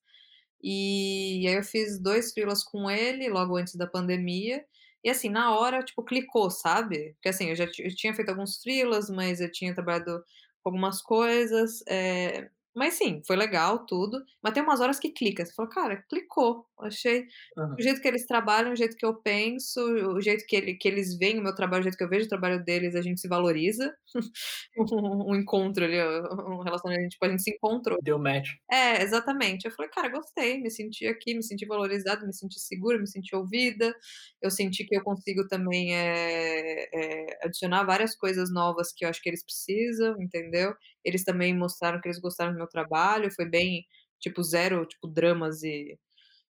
E 0.62 1.44
aí 1.48 1.54
eu 1.56 1.64
fiz 1.64 2.00
2 2.02 2.32
freelas 2.32 2.64
com 2.64 2.90
ele 2.90 3.28
logo 3.30 3.56
antes 3.56 3.76
da 3.76 3.86
pandemia, 3.86 4.64
e 5.04 5.10
assim, 5.10 5.28
na 5.30 5.54
hora, 5.58 5.82
tipo, 5.82 6.02
clicou, 6.04 6.50
sabe. 6.50 7.14
Porque, 7.14 7.28
assim, 7.28 7.50
eu 7.50 7.56
já 7.56 7.64
eu 7.78 7.94
tinha 7.94 8.14
feito 8.14 8.28
alguns 8.30 8.58
freelas, 8.62 9.08
mas 9.10 9.40
eu 9.40 9.50
tinha 9.50 9.74
trabalhado 9.74 10.22
com 10.62 10.68
algumas 10.70 11.00
coisas, 11.02 11.82
eh, 11.88 12.50
mas 12.74 12.94
sim, 12.94 13.22
foi 13.26 13.36
legal 13.36 13.86
tudo, 13.86 14.22
mas 14.42 14.52
tem 14.52 14.62
umas 14.62 14.80
horas 14.80 14.98
que 14.98 15.10
clica, 15.10 15.44
você 15.46 15.52
fala: 15.54 15.68
"Cara, 15.68 16.04
clicou". 16.08 16.66
Achei 16.80 17.22
o 17.22 17.26
Aham. 17.56 17.82
jeito 17.82 18.00
que 18.00 18.08
eles 18.08 18.26
trabalham, 18.26 18.72
o 18.72 18.76
jeito 18.76 18.96
que 18.96 19.04
eu 19.06 19.14
penso, 19.22 19.80
o 19.82 20.20
jeito 20.20 20.46
que 20.46 20.56
ele 20.56 20.74
que 20.76 20.88
eles 20.88 21.16
veem 21.18 21.38
o 21.40 21.42
meu 21.42 21.54
trabalho, 21.54 21.80
o 21.80 21.84
jeito 21.84 21.96
que 21.98 22.04
eu 22.04 22.08
vejo 22.08 22.26
o 22.26 22.28
trabalho 22.28 22.64
deles, 22.64 22.94
a 22.96 23.02
gente 23.02 23.20
se 23.20 23.28
valoriza. 23.28 23.94
Um 24.78 25.34
encontro 25.36 25.84
ali, 25.84 25.96
um 26.02 26.62
relacionamento, 26.62 27.10
tipo, 27.10 27.24
a 27.26 27.30
gente 27.30 27.42
se 27.42 27.50
encontrou. 27.52 27.98
Deu 28.00 28.18
match. 28.18 28.56
É, 28.70 29.02
exatamente. 29.02 29.66
Eu 29.66 29.72
falei: 29.72 29.90
"Cara, 29.92 30.08
gostei, 30.10 30.60
me 30.62 30.70
senti 30.70 31.06
aqui, 31.06 31.34
me 31.34 31.42
senti 31.44 31.66
valorizada, 31.66 32.26
me 32.26 32.34
senti 32.34 32.60
segura, 32.60 32.98
me 32.98 33.08
senti 33.08 33.34
ouvida". 33.36 33.94
Eu 34.42 34.50
senti 34.50 34.84
que 34.86 34.96
eu 34.96 35.02
consigo 35.04 35.46
também, 35.48 35.94
eh 35.96 36.88
eh, 36.94 37.38
adicionar 37.44 37.84
várias 37.84 38.16
coisas 38.16 38.52
novas 38.52 38.92
que 38.94 39.04
eu 39.04 39.10
acho 39.10 39.22
que 39.22 39.28
eles 39.30 39.44
precisam, 39.44 40.16
entendeu. 40.22 40.74
Eles 41.04 41.24
também 41.24 41.56
mostraram 41.56 42.00
que 42.00 42.08
eles 42.08 42.20
gostaram 42.20 42.52
do 42.52 42.58
meu 42.58 42.68
trabalho, 42.68 43.30
foi 43.34 43.46
bem, 43.48 43.86
tipo, 44.20 44.42
zero, 44.44 44.86
tipo, 44.86 45.08
dramas 45.08 45.62
e 45.64 45.98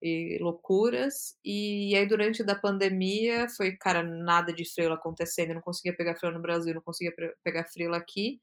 e 0.02 0.38
loucuras. 0.40 1.36
E 1.44 1.94
aí 1.96 2.06
durante 2.06 2.42
da 2.44 2.54
pandemia 2.54 3.48
foi, 3.50 3.76
cara, 3.76 4.02
nada 4.02 4.52
de 4.52 4.64
freela 4.72 4.94
acontecendo, 4.96 5.50
eu 5.50 5.54
não 5.56 5.62
conseguia 5.62 5.94
pegar 5.96 6.16
freela 6.16 6.34
no 6.36 6.42
Brasil, 6.42 6.74
não 6.74 6.82
conseguia 6.82 7.12
pegar 7.44 7.64
freela 7.66 7.96
aqui. 7.98 8.40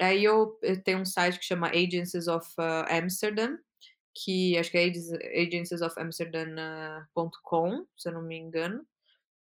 Aí 0.00 0.24
eu 0.24 0.58
eu 0.62 0.82
tenho 0.82 0.98
um 1.00 1.04
site 1.06 1.38
que 1.38 1.44
chama 1.46 1.68
Agencies 1.70 2.26
of 2.28 2.46
Amsterdam, 2.90 3.58
que 4.14 4.56
acho 4.58 4.70
que 4.70 4.78
é 4.78 4.84
agencies 4.84 5.12
agenciesofamsterdam.com, 5.12 7.86
se 7.96 8.08
eu 8.08 8.12
não 8.14 8.22
me 8.22 8.36
engano. 8.38 8.86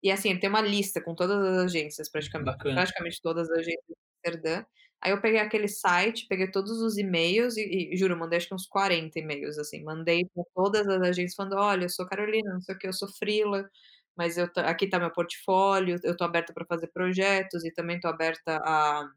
E, 0.02 0.10
assim, 0.10 0.30
ele 0.30 0.40
tem 0.40 0.48
uma 0.50 0.60
lista 0.62 1.00
com 1.02 1.14
todas 1.14 1.38
as 1.42 1.58
agências, 1.66 2.10
praticamente 2.10 2.46
Bacana. 2.46 2.74
praticamente 2.74 3.20
todas 3.22 3.50
as 3.50 3.58
agências 3.60 3.84
de 3.88 3.94
Amsterdã. 4.30 4.64
Aí 5.04 5.12
eu 5.12 5.20
peguei 5.20 5.40
aquele 5.40 5.68
site, 5.68 6.26
peguei 6.28 6.50
todos 6.50 6.80
os 6.80 6.96
e-mails 6.98 7.56
e 7.58 7.92
e 7.92 7.96
juro, 7.96 8.16
mandei 8.18 8.38
acho 8.38 8.48
que 8.48 8.54
uns 8.54 8.66
40 8.66 9.18
e-mails, 9.18 9.58
assim, 9.58 9.84
mandei 9.84 10.24
pra 10.34 10.44
todas 10.54 10.88
as 10.88 11.02
agências 11.02 11.34
falando: 11.36 11.56
"Olha, 11.58 11.84
eu 11.84 11.88
sou 11.90 12.06
Carolina, 12.06 12.54
não 12.54 12.60
sei 12.62 12.74
o 12.74 12.78
quê, 12.78 12.88
eu 12.88 12.92
sou 12.94 13.08
freela, 13.08 13.68
mas 14.16 14.38
eu 14.38 14.48
aqui 14.58 14.88
tá 14.88 14.98
meu 14.98 15.12
portfólio, 15.12 15.98
eu 16.04 16.16
tô 16.16 16.24
aberta 16.24 16.52
pra 16.54 16.64
fazer 16.66 16.88
projetos 16.88 17.64
e 17.64 17.72
também 17.72 18.00
tô 18.00 18.08
aberta 18.08 18.58
a 18.64 19.08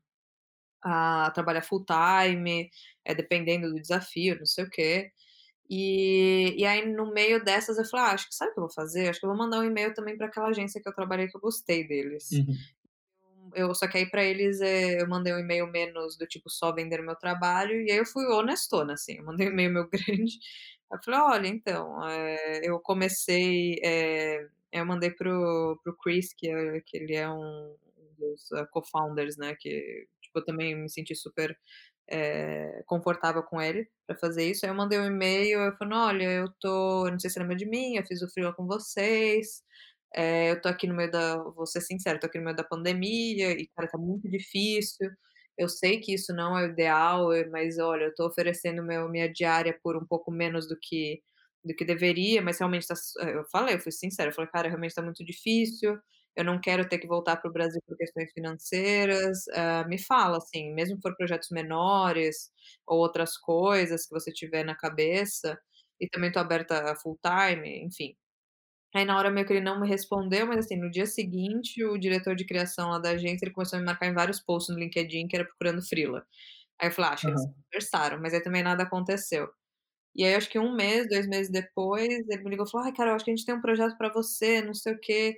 a 0.83 1.31
trabalhar 1.31 1.61
full-time, 1.63 2.69
eh, 3.05 3.15
dependendo 3.15 3.69
do 3.69 3.81
desafio, 3.81 4.37
não 4.39 4.45
sei 4.47 4.65
o 4.65 4.69
quê". 4.69 5.11
E 5.69 6.55
e 6.61 6.65
aí 6.65 6.85
no 6.93 7.11
meio 7.13 7.43
dessas 7.43 7.77
eu 7.79 7.85
falei: 7.85 8.07
"Ah, 8.07 8.13
acho 8.13 8.27
que 8.29 8.35
sabe 8.35 8.51
o 8.51 8.53
que 8.55 8.59
eu 8.61 8.63
vou 8.65 8.73
fazer? 8.73 9.09
Acho 9.09 9.19
que 9.21 9.25
eu 9.27 9.29
vou 9.31 9.37
mandar 9.39 9.59
um 9.61 9.65
e-mail 9.65 9.93
também 9.95 10.17
pra 10.17 10.27
aquela 10.27 10.49
agência 10.49 10.81
que 10.81 10.89
eu 10.89 10.95
trabalhei 10.95 11.27
que 11.29 11.37
eu 11.37 11.41
gostei 11.41 11.87
deles". 11.87 12.25
Uhum. 12.31 12.67
Eu 13.55 13.73
só 13.75 13.87
que 13.87 13.97
aí 13.97 14.09
pra 14.09 14.23
eles, 14.23 14.61
eh, 14.61 15.01
eu 15.01 15.07
mandei 15.09 15.33
um 15.33 15.39
e-mail 15.39 15.67
menos 15.67 16.17
do 16.17 16.27
tipo 16.27 16.49
só 16.49 16.73
vender 16.73 17.01
meu 17.01 17.15
trabalho, 17.15 17.81
e 17.81 17.91
aí 17.91 17.97
eu 17.97 18.05
fui 18.05 18.25
honestona, 18.27 18.93
assim, 18.93 19.17
eu 19.17 19.25
mandei 19.25 19.47
um 19.47 19.51
e-mail 19.51 19.71
meio 19.73 19.89
grande, 20.25 20.39
eu 20.91 20.99
falei: 21.03 21.19
"Olha, 21.21 21.47
então, 21.47 22.07
eh, 22.09 22.61
eu 22.63 22.79
comecei, 22.79 23.79
eh" 23.83 24.47
eu 24.71 24.85
mandei 24.85 25.11
para 25.11 25.29
o 25.29 25.77
para 25.83 25.91
o 25.93 25.97
Chris, 25.97 26.33
que 26.33 26.49
é 26.49 26.81
que 26.85 26.97
ele 26.97 27.15
é 27.15 27.29
um 27.29 27.75
dos 28.19 28.49
co-founders, 28.71 29.37
né, 29.37 29.55
que, 29.59 30.07
tipo, 30.21 30.39
eu 30.39 30.45
também 30.45 30.75
me 30.75 30.89
senti 30.89 31.15
super, 31.15 31.57
eh, 32.09 32.83
confortável 32.87 33.43
com 33.43 33.61
ele 33.61 33.89
pra 34.07 34.15
fazer 34.17 34.45
isso. 34.49 34.65
Aí 34.65 34.71
eu 34.71 34.75
mandei 34.75 34.99
um 34.99 35.05
e-mail, 35.07 35.59
eu 35.61 35.77
falando: 35.77 35.95
"Olha, 35.97 36.23
eu 36.25 36.47
tô 36.59 37.09
não 37.11 37.19
sei 37.19 37.29
se 37.29 37.39
lembra 37.39 37.55
de 37.55 37.65
mim, 37.65 37.95
eu 37.97 38.05
fiz 38.05 38.21
o 38.21 38.29
freela 38.29 38.53
com 38.53 38.65
vocês, 38.67 39.63
eh, 40.15 40.51
eu 40.51 40.61
tô 40.61 40.69
aqui 40.69 40.87
no 40.87 40.95
meio 40.95 41.11
da 41.11 41.37
vou 41.43 41.65
ser 41.67 41.81
sincera, 41.81 42.19
tô 42.19 42.27
aqui 42.27 42.37
no 42.39 42.45
meio 42.45 42.55
da 42.57 42.63
pandemia 42.63 43.51
e, 43.51 43.67
cara, 43.75 43.87
tá 43.89 43.97
muito 43.97 44.29
difícil. 44.29 45.09
Eu 45.57 45.69
sei 45.69 45.99
que 45.99 46.13
isso 46.13 46.33
não 46.33 46.57
é 46.57 46.67
o 46.67 46.71
ideal, 46.71 47.33
eh, 47.33 47.45
mas 47.47 47.79
olha, 47.79 48.05
eu 48.05 48.15
tô 48.15 48.27
oferecendo 48.27 48.83
meu 48.83 49.09
minha 49.09 49.31
diária 49.31 49.77
por 49.83 49.97
um 49.97 50.05
pouco 50.05 50.31
menos 50.31 50.67
do 50.67 50.77
que 50.81 51.21
do 51.65 51.75
que 51.75 51.83
deveria, 51.85 52.41
mas 52.41 52.59
realmente 52.59 52.87
tá 52.87 52.93
s" 52.93 53.13
eu 53.19 53.43
falei, 53.51 53.75
eu 53.75 53.79
fui 53.81 53.91
sincera, 53.91 54.29
eu 54.29 54.33
falei: 54.35 54.49
"Cara, 54.51 54.69
realmente 54.69 54.95
tá 54.95 55.01
muito 55.01 55.25
difícil, 55.25 55.97
eu 56.35 56.45
não 56.45 56.59
quero 56.61 56.87
ter 56.87 56.97
que 56.99 57.07
voltar 57.07 57.37
para 57.37 57.49
o 57.49 57.53
Brasil 57.53 57.81
por 57.87 57.97
questões 57.97 58.31
financeiras, 58.33 59.45
hã, 59.55 59.83
me 59.87 59.97
fala, 59.99 60.37
assim, 60.37 60.73
mesmo 60.73 60.95
que 60.97 61.01
for 61.03 61.15
projetos 61.17 61.49
menores 61.51 62.51
ou 62.87 62.99
outras 62.99 63.37
coisas 63.37 64.05
que 64.07 64.11
você 64.13 64.31
tiver 64.31 64.63
na 64.63 64.75
cabeça, 64.75 65.59
e 65.99 66.07
também 66.09 66.31
tô 66.31 66.39
aberta 66.39 66.91
a 66.91 66.95
full-time", 66.95 67.83
enfim. 67.85 68.15
Aí 68.95 69.03
na 69.05 69.17
hora 69.17 69.29
meio 69.29 69.45
que 69.45 69.51
ele 69.53 69.61
não 69.61 69.79
me 69.81 69.87
respondeu, 69.87 70.47
mas, 70.47 70.59
assim, 70.65 70.77
no 70.77 70.89
dia 70.89 71.05
seguinte 71.05 71.83
o 71.83 71.97
diretor 71.97 72.35
de 72.35 72.45
criação 72.45 72.89
lá 72.89 72.99
da 72.99 73.09
agência, 73.11 73.45
ele 73.45 73.53
começou 73.53 73.77
a 73.77 73.79
me 73.81 73.85
marcar 73.85 74.07
em 74.07 74.13
vários 74.13 74.39
posts 74.39 74.73
no 74.73 74.79
LinkedIn 74.81 75.27
que 75.27 75.35
era 75.35 75.45
procurando 75.45 75.81
freela. 75.85 76.25
Aí 76.79 76.89
eu 76.89 76.93
falei: 76.93 77.11
"Ah, 77.11 77.13
acho 77.15 77.25
que 77.25 77.31
eles 77.31 77.47
conversaram", 77.71 78.21
mas 78.21 78.33
aí 78.33 78.41
também 78.43 78.63
nada 78.63 78.83
aconteceu. 78.83 79.49
E 80.15 80.25
aí 80.25 80.35
acho 80.35 80.49
que 80.49 80.59
1 80.59 80.75
mês, 80.75 81.07
2 81.09 81.27
meses 81.27 81.51
depois, 81.51 82.07
ele 82.29 82.43
me 82.43 82.51
ligou 82.51 82.65
e 82.67 82.71
falou: 82.71 82.87
"Ai, 82.87 82.93
Carol, 82.93 83.15
acho 83.15 83.25
que 83.25 83.31
a 83.31 83.35
gente 83.35 83.45
tem 83.45 83.55
um 83.55 83.61
projeto 83.61 83.97
pra 83.97 84.11
você, 84.13 84.61
não 84.61 84.73
sei 84.75 84.93
o 84.95 84.99
quê". 84.99 85.37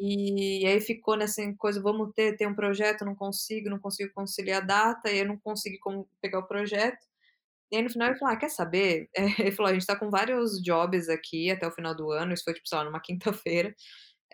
E 0.00 0.66
aí 0.66 0.80
ficou 0.80 1.16
nessa 1.16 1.42
coisa: 1.58 1.82
"Vamos 1.82 2.12
ter 2.14 2.36
ter 2.36 2.46
um 2.48 2.54
projeto, 2.56 3.04
não 3.04 3.16
consigo, 3.16 3.70
não 3.70 3.80
consigo 3.80 4.12
conciliar 4.14 4.62
a 4.62 4.66
data", 4.66 5.10
e 5.12 5.18
eu 5.20 5.26
não 5.28 5.38
consegui 5.38 5.78
pegar 6.22 6.40
o 6.40 6.48
projeto. 6.48 6.98
E 7.70 7.76
aí 7.76 7.82
no 7.82 7.90
final 7.90 8.08
ele 8.08 8.18
falou: 8.18 8.34
"Ah, 8.34 8.38
quer 8.38 8.48
saber?" 8.50 9.08
Ele 9.48 9.52
falou: 9.52 9.70
"A 9.70 9.74
gente 9.74 9.86
tá 9.86 9.96
com 9.96 10.10
vários 10.10 10.62
jobs 10.62 11.08
aqui 11.08 11.50
até 11.50 11.66
o 11.66 11.72
final 11.72 11.94
do 11.94 12.10
ano", 12.12 12.32
isso 12.32 12.44
foi, 12.44 12.54
tipo, 12.54 12.68
sei 12.68 12.78
lá, 12.78 12.84
numa 12.84 13.00
quinta-feira, 13.02 13.74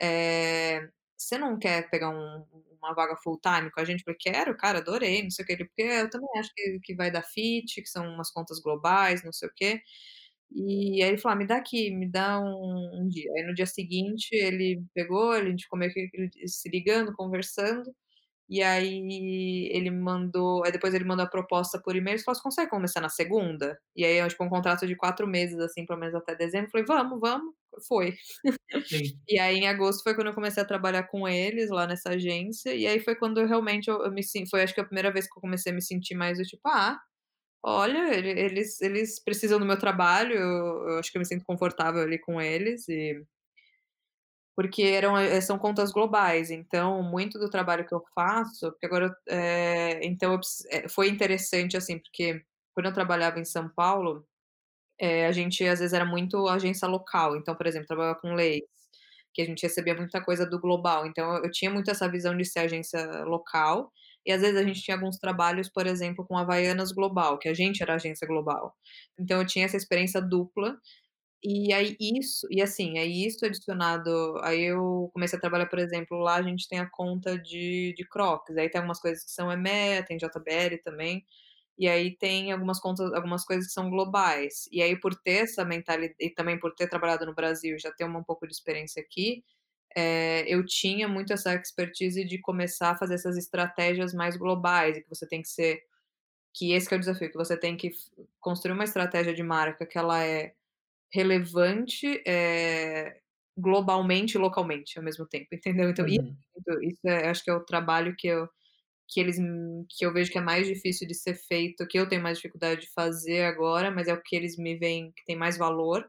eh 0.01 0.89
você 1.19 1.39
não 1.39 1.59
quer 1.59 1.90
pegar 1.90 2.11
um 2.11 2.44
uma 2.82 2.94
vaga 2.94 3.16
full 3.16 3.40
time 3.40 3.70
com 3.73 3.81
a 3.81 3.85
gente?" 3.85 4.05
Eu 4.06 4.16
"Quero, 4.19 4.56
cara, 4.56 4.78
adorei, 4.81 5.23
não 5.24 5.31
sei 5.31 5.44
o 5.44 5.47
quê", 5.48 5.52
ele: 5.55 5.66
"Porque 5.66 5.82
eu 5.82 6.11
também 6.11 6.28
acho 6.39 6.51
que 6.55 6.81
que 6.85 6.94
vai 6.97 7.11
dar 7.11 7.23
fit, 7.24 7.82
que 7.82 7.89
são 7.89 8.06
umas 8.15 8.31
contas 8.32 8.61
globais, 8.61 9.24
não 9.24 9.32
sei 9.32 9.48
o 9.48 9.52
quê". 9.56 9.82
E 10.52 11.02
aí 11.02 11.09
ele 11.11 11.19
falou: 11.19 11.35
"Ah, 11.36 11.39
me 11.39 11.47
dá 11.47 11.56
aqui, 11.59 11.90
me 11.90 12.09
dá 12.11 12.40
um 12.40 13.02
um 13.02 13.09
dia". 13.09 13.31
Aí 13.36 13.44
no 13.44 13.55
dia 13.55 13.66
seguinte 13.66 14.28
ele 14.35 14.82
pegou, 14.94 15.32
a 15.32 15.44
gente 15.44 15.65
ficou 15.65 15.78
meio 15.78 15.93
que 15.94 16.09
se 16.48 16.69
ligando, 16.70 17.15
conversando, 17.15 17.94
e 18.49 18.62
aí 18.62 19.69
ele 19.73 19.91
mandou 19.91 20.65
aí 20.65 20.73
depois 20.73 20.95
ele 20.95 21.05
mandou 21.05 21.25
a 21.27 21.29
proposta 21.31 21.81
por 21.83 21.97
e-mail, 21.97 22.16
ele 22.16 22.23
falou: 22.25 22.37
"Você 22.37 22.43
consegue 22.43 22.71
começar 22.71 23.01
na 23.01 23.09
segunda?". 23.11 23.79
E 23.97 24.05
aí 24.05 24.27
tipo 24.29 24.45
um 24.45 24.49
contrato 24.51 24.87
de 24.87 24.97
4 24.97 25.27
meses, 25.29 25.59
assim, 25.61 25.87
pelo 25.87 25.99
menos 26.01 26.15
até 26.15 26.35
dezembro, 26.37 26.69
eu 26.69 26.73
falei: 26.73 26.87
"Vamos, 26.87 27.21
vamos", 27.21 27.55
foi. 27.89 28.12
Sim. 28.12 29.21
E 29.29 29.39
aí 29.41 29.57
em 29.59 29.69
agosto 29.69 30.03
foi 30.05 30.15
quando 30.15 30.29
eu 30.29 30.35
comecei 30.35 30.62
a 30.62 30.66
trabalhar 30.66 31.05
com 31.05 31.29
eles 31.29 31.71
lá 31.71 31.87
nessa 31.87 32.11
agência, 32.11 32.75
e 32.75 32.87
aí 32.87 33.01
foi 33.01 33.16
quando 33.16 33.41
eu 33.41 33.47
realmente 33.49 33.89
eu 33.91 34.03
eu 34.05 34.12
me 34.12 34.23
sen 34.25 34.47
foi 34.49 34.62
acho 34.62 34.75
que 34.75 34.81
a 34.83 34.85
primeira 34.87 35.12
vez 35.12 35.27
que 35.29 35.39
eu 35.39 35.43
comecei 35.43 35.73
a 35.73 35.75
me 35.77 35.83
sentir 35.83 36.15
mais 36.16 36.39
do 36.39 36.45
tipo: 36.45 36.62
"Ah, 36.69 37.01
olha, 37.65 38.15
ele 38.15 38.31
eles 38.41 38.81
eles 38.83 39.23
precisam 39.25 39.59
do 39.61 39.66
meu 39.66 39.79
trabalho, 39.79 40.35
eu 40.37 40.91
eu 40.91 40.99
acho 41.01 41.12
que 41.12 41.19
eu 41.19 41.21
me 41.21 41.27
sinto 41.27 41.45
confortável 41.47 42.03
ali 42.03 42.19
com 42.21 42.41
eles 42.43 42.89
e" 42.89 43.23
porque 44.56 44.82
eram, 44.82 45.16
eh, 45.18 45.40
são 45.40 45.59
contas 45.59 45.93
globais, 45.93 46.51
então 46.51 47.02
muito 47.02 47.39
do 47.39 47.51
trabalho 47.51 47.86
que 47.86 47.94
eu 47.94 48.02
faço 48.14 48.70
porque 48.72 48.86
agora 48.86 49.06
eu 49.06 49.12
eh, 49.36 50.01
então 50.05 50.35
eu 50.35 50.40
eh, 50.70 50.89
foi 50.89 51.09
interessante, 51.09 51.76
assim, 51.76 51.98
porque 51.98 52.43
quando 52.74 52.86
eu 52.86 52.93
trabalhava 52.94 53.40
em 53.40 53.44
São 53.44 53.68
Paulo, 53.68 54.26
eh, 55.01 55.26
a 55.26 55.32
gente 55.32 55.64
às 55.66 55.81
vezes 55.81 55.93
era 55.94 56.05
muito 56.06 56.48
agência 56.48 56.89
local, 56.89 57.36
então, 57.36 57.55
por 57.56 57.66
exemplo, 57.66 57.86
trabalhava 57.89 58.18
com 58.20 58.35
leis, 58.35 58.62
que 59.35 59.43
a 59.43 59.47
gente 59.47 59.62
recebia 59.64 59.94
muita 59.97 60.22
coisa 60.24 60.47
do 60.47 60.60
global, 60.60 61.06
então 61.06 61.36
eu 61.44 61.51
tinha 61.51 61.70
muito 61.70 61.90
essa 61.90 62.09
visão 62.10 62.36
de 62.36 62.44
ser 62.44 62.60
agência 62.60 63.24
local, 63.24 63.93
e 64.26 64.32
às 64.32 64.40
vezes 64.43 64.56
a 64.56 64.64
gente 64.64 64.81
tinha 64.82 64.97
alguns 64.97 65.18
trabalhos, 65.18 65.68
por 65.70 65.86
exemplo, 65.86 66.24
com 66.26 66.36
Havaianas 66.39 66.93
global, 66.93 67.39
que 67.39 67.48
a 67.48 67.55
gente 67.55 67.82
era 67.82 67.94
agência 67.97 68.26
global. 68.26 68.74
Então 69.18 69.40
eu 69.40 69.47
tinha 69.47 69.66
essa 69.66 69.76
experiência 69.76 70.20
dupla, 70.22 70.76
e 71.45 71.73
aí 71.75 71.97
isso 72.01 72.47
e 72.51 72.62
assim, 72.62 72.99
aí 72.99 73.27
isso 73.27 73.45
adicionado 73.47 74.11
aí 74.43 74.62
eu 74.65 75.11
comecei 75.12 75.37
a 75.39 75.41
trabalhar, 75.41 75.66
por 75.66 75.79
exemplo, 75.79 76.19
lá 76.19 76.37
a 76.37 76.43
gente 76.43 76.69
tem 76.69 76.79
a 76.81 76.89
conta 76.91 77.39
de 77.39 77.95
de 77.97 78.05
Crocs, 78.09 78.57
aí 78.57 78.71
tem 78.71 78.79
algumas 78.81 79.01
coisas 79.01 79.25
que 79.25 79.31
são 79.33 79.53
EMEA, 79.53 80.05
tem 80.05 80.16
JBL 80.19 80.79
também, 80.85 81.25
e 81.79 81.89
aí 81.89 82.16
tem 82.16 82.53
algumas 82.53 82.81
contas 82.81 83.12
algumas 83.15 83.45
coisas 83.45 83.66
que 83.69 83.73
são 83.75 83.91
globais. 83.91 84.69
E 84.73 84.83
aí 84.83 84.99
por 85.01 85.15
ter 85.16 85.45
essa 85.45 85.65
mentali 85.65 86.15
e 86.21 86.31
também 86.31 86.59
por 86.61 86.75
ter 86.75 86.89
trabalhado 86.89 87.27
no 87.27 87.35
Brasil 87.35 87.79
já 87.79 87.93
ter 87.93 88.05
um 88.07 88.25
pouco 88.25 88.47
de 88.47 88.55
experiência 88.55 89.03
aqui, 89.03 89.45
eh, 89.97 90.45
eu 90.49 90.65
tinha 90.66 91.09
muito 91.09 91.33
essa 91.35 91.55
expertise 91.55 92.25
de 92.27 92.39
começar 92.41 92.93
a 92.93 92.99
fazer 92.99 93.15
essas 93.16 93.37
estratégias 93.39 94.15
mais 94.15 94.37
globais 94.37 94.97
e 94.99 95.03
que 95.03 95.09
você 95.11 95.27
tem 95.29 95.43
que 95.43 95.49
ser 95.49 95.83
que 96.55 96.73
esse 96.73 96.89
que 96.89 96.95
é 96.95 96.99
o 96.99 97.01
desafio, 97.01 97.31
que 97.31 97.37
você 97.37 97.57
tem 97.59 97.77
que 97.77 97.91
construir 98.41 98.75
uma 98.75 98.85
estratégia 98.85 99.35
de 99.35 99.43
marca 99.43 99.87
que 99.87 99.99
ela 99.99 100.23
é 100.25 100.55
relevante, 101.12 102.22
eh, 102.26 103.18
globalmente 103.56 104.36
e 104.36 104.40
localmente 104.40 104.98
ao 104.98 105.05
mesmo 105.05 105.26
tempo, 105.28 105.48
entendeu? 105.55 105.90
Então 105.90 106.06
isso 106.06 106.18
Uhum. 106.18 106.44
isso 106.82 107.01
é 107.06 107.28
acho 107.28 107.44
que 107.44 107.51
é 107.51 107.55
o 107.55 107.64
trabalho 107.64 108.14
que 108.18 108.28
eu 108.28 108.48
que 109.09 109.20
eles 109.20 109.36
que 109.90 110.05
eu 110.06 110.12
vejo 110.12 110.31
que 110.32 110.39
é 110.39 110.40
mais 110.40 110.66
difícil 110.66 111.06
de 111.09 111.14
ser 111.14 111.35
feito, 111.36 111.86
que 111.89 111.98
eu 111.98 112.09
tenho 112.09 112.22
mais 112.22 112.39
dificuldade 112.39 112.82
de 112.82 112.93
fazer 112.94 113.43
agora, 113.44 113.90
mas 113.90 114.09
é 114.09 114.14
o 114.14 114.22
que 114.22 114.36
eles 114.36 114.56
me 114.59 114.76
veem 114.78 115.12
que 115.16 115.24
tem 115.26 115.36
mais 115.36 115.59
valor, 115.59 116.09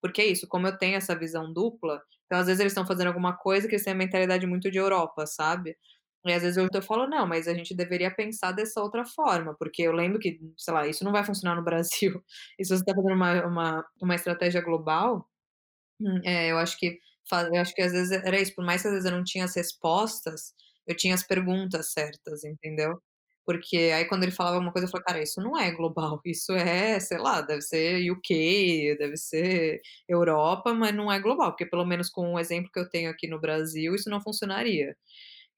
porque 0.00 0.20
é 0.22 0.26
isso, 0.26 0.46
como 0.48 0.66
eu 0.68 0.76
tenho 0.78 0.96
essa 0.96 1.18
visão 1.18 1.52
dupla, 1.52 2.02
então 2.26 2.38
às 2.40 2.46
vezes 2.46 2.60
eles 2.60 2.72
estão 2.72 2.86
fazendo 2.86 3.08
alguma 3.08 3.36
coisa 3.36 3.68
que 3.68 3.74
eles 3.74 3.84
têm 3.84 3.92
a 3.94 3.96
mentalidade 3.96 4.46
muito 4.46 4.70
de 4.70 4.78
Europa, 4.78 5.26
sabe. 5.26 5.76
E 6.26 6.32
às 6.32 6.42
vezes 6.42 6.56
eu 6.56 6.82
falo: 6.82 7.06
"Não, 7.08 7.26
mas 7.26 7.48
a 7.48 7.54
gente 7.54 7.74
deveria 7.74 8.10
pensar 8.14 8.52
dessa 8.52 8.80
outra 8.82 9.04
forma", 9.04 9.54
porque 9.58 9.82
eu 9.82 9.92
lembro 9.92 10.18
que, 10.18 10.40
sei 10.58 10.74
lá, 10.74 10.86
isso 10.86 11.04
não 11.04 11.12
vai 11.12 11.24
funcionar 11.24 11.56
no 11.56 11.64
Brasil. 11.64 12.22
E 12.58 12.64
se 12.64 12.70
você 12.70 12.82
está 12.82 12.94
fazendo 12.94 13.14
uma 13.14 13.46
uma 13.46 13.84
uma 14.02 14.14
estratégia 14.14 14.60
global, 14.62 15.28
hum, 16.00 16.20
eh, 16.24 16.48
eu 16.52 16.58
acho 16.58 16.78
que 16.78 16.98
eu 17.54 17.60
acho 17.60 17.74
que 17.74 17.82
às 17.82 17.92
vezes 17.92 18.12
era 18.12 18.40
isso, 18.40 18.54
por 18.54 18.64
mais 18.64 18.82
que 18.82 18.88
às 18.88 18.94
vezes 18.94 19.10
eu 19.10 19.16
não 19.16 19.24
tinha 19.24 19.44
as 19.44 19.54
respostas, 19.56 20.54
eu 20.86 20.96
tinha 20.96 21.14
as 21.14 21.22
perguntas 21.26 21.92
certas, 21.92 22.44
entendeu? 22.44 23.00
Porque 23.46 23.76
aí 23.94 24.06
quando 24.06 24.22
ele 24.24 24.32
falava 24.32 24.56
alguma 24.56 24.72
coisa 24.72 24.86
eu 24.86 24.90
falava: 24.90 25.06
"Cara, 25.06 25.22
isso 25.22 25.40
não 25.42 25.58
é 25.58 25.70
global, 25.72 26.20
isso 26.26 26.52
é, 26.52 27.00
sei 27.00 27.18
lá, 27.18 27.40
deve 27.42 27.62
ser 27.62 28.10
UK, 28.12 28.96
deve 28.98 29.16
ser 29.18 29.80
Europa, 30.08 30.74
mas 30.74 30.94
não 30.94 31.10
é 31.12 31.20
global", 31.20 31.50
porque 31.52 31.66
pelo 31.66 31.84
menos 31.86 32.10
com 32.10 32.34
o 32.34 32.38
exemplo 32.40 32.70
que 32.72 32.80
eu 32.80 32.88
tenho 32.90 33.10
aqui 33.10 33.28
no 33.28 33.40
Brasil, 33.40 33.94
isso 33.94 34.10
não 34.10 34.20
funcionaria. 34.22 34.96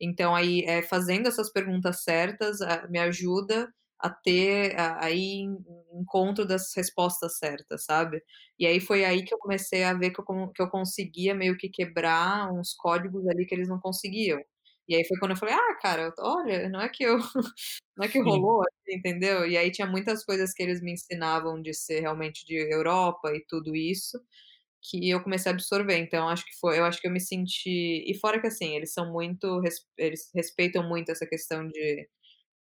Então 0.00 0.34
aí, 0.34 0.64
eh, 0.66 0.82
fazendo 0.82 1.28
essas 1.28 1.50
perguntas 1.52 2.02
certas, 2.02 2.60
ah, 2.62 2.86
me 2.88 2.98
ajuda 2.98 3.72
a 3.98 4.10
ter 4.10 4.78
a 4.78 5.06
a 5.06 5.10
em 5.12 5.56
encontro 5.94 6.46
das 6.46 6.72
respostas 6.76 7.38
certas, 7.38 7.84
sabe. 7.84 8.22
E 8.58 8.66
aí 8.66 8.80
foi 8.80 9.04
aí 9.04 9.24
que 9.24 9.32
eu 9.34 9.38
comecei 9.38 9.84
a 9.84 9.94
ver 9.94 10.10
que 10.12 10.20
eu 10.20 10.24
que 10.54 10.62
eu 10.62 10.68
conseguia 10.70 11.34
meio 11.34 11.56
que 11.56 11.68
quebrar 11.70 12.52
uns 12.52 12.74
códigos 12.74 13.26
ali 13.28 13.46
que 13.46 13.54
eles 13.54 13.68
não 13.68 13.80
conseguiam. 13.80 14.40
E 14.88 14.94
aí 14.96 15.04
foi 15.06 15.18
quando 15.18 15.32
eu 15.32 15.36
falei: 15.36 15.54
"Ah, 15.54 15.74
cara, 15.80 16.12
olha, 16.20 16.68
não 16.68 16.80
é 16.80 16.88
que 16.88 17.02
eu 17.04 17.16
não 17.96 18.04
é 18.06 18.08
que 18.08 18.18
rolou 18.20 18.62
aqui", 18.62 18.96
entendeu? 18.96 19.46
E 19.48 19.56
aí 19.56 19.70
tinha 19.72 19.86
muitas 19.86 20.24
coisas 20.24 20.52
que 20.52 20.62
eles 20.62 20.80
me 20.82 20.92
ensinavam 20.92 21.60
de 21.62 21.74
ser 21.74 22.00
realmente 22.00 22.44
de 22.46 22.56
Europa 22.56 23.32
e 23.34 23.44
tudo 23.48 23.74
isso, 23.76 24.18
que 24.90 25.10
eu 25.10 25.22
comecei 25.22 25.50
a 25.52 25.54
absorver, 25.54 25.98
então 25.98 26.28
acho 26.28 26.44
que 26.44 26.52
foi 26.60 26.78
eu 26.78 26.84
acho 26.84 27.00
que 27.00 27.08
eu 27.08 27.12
me 27.12 27.20
senti 27.20 28.04
e 28.06 28.14
fora 28.20 28.40
que, 28.40 28.46
assim, 28.48 28.76
eles 28.76 28.92
são 28.92 29.12
muito 29.12 29.60
eles 29.98 30.30
respeitam 30.34 30.88
muito 30.88 31.10
essa 31.12 31.26
questão 31.26 31.68
de, 31.68 32.08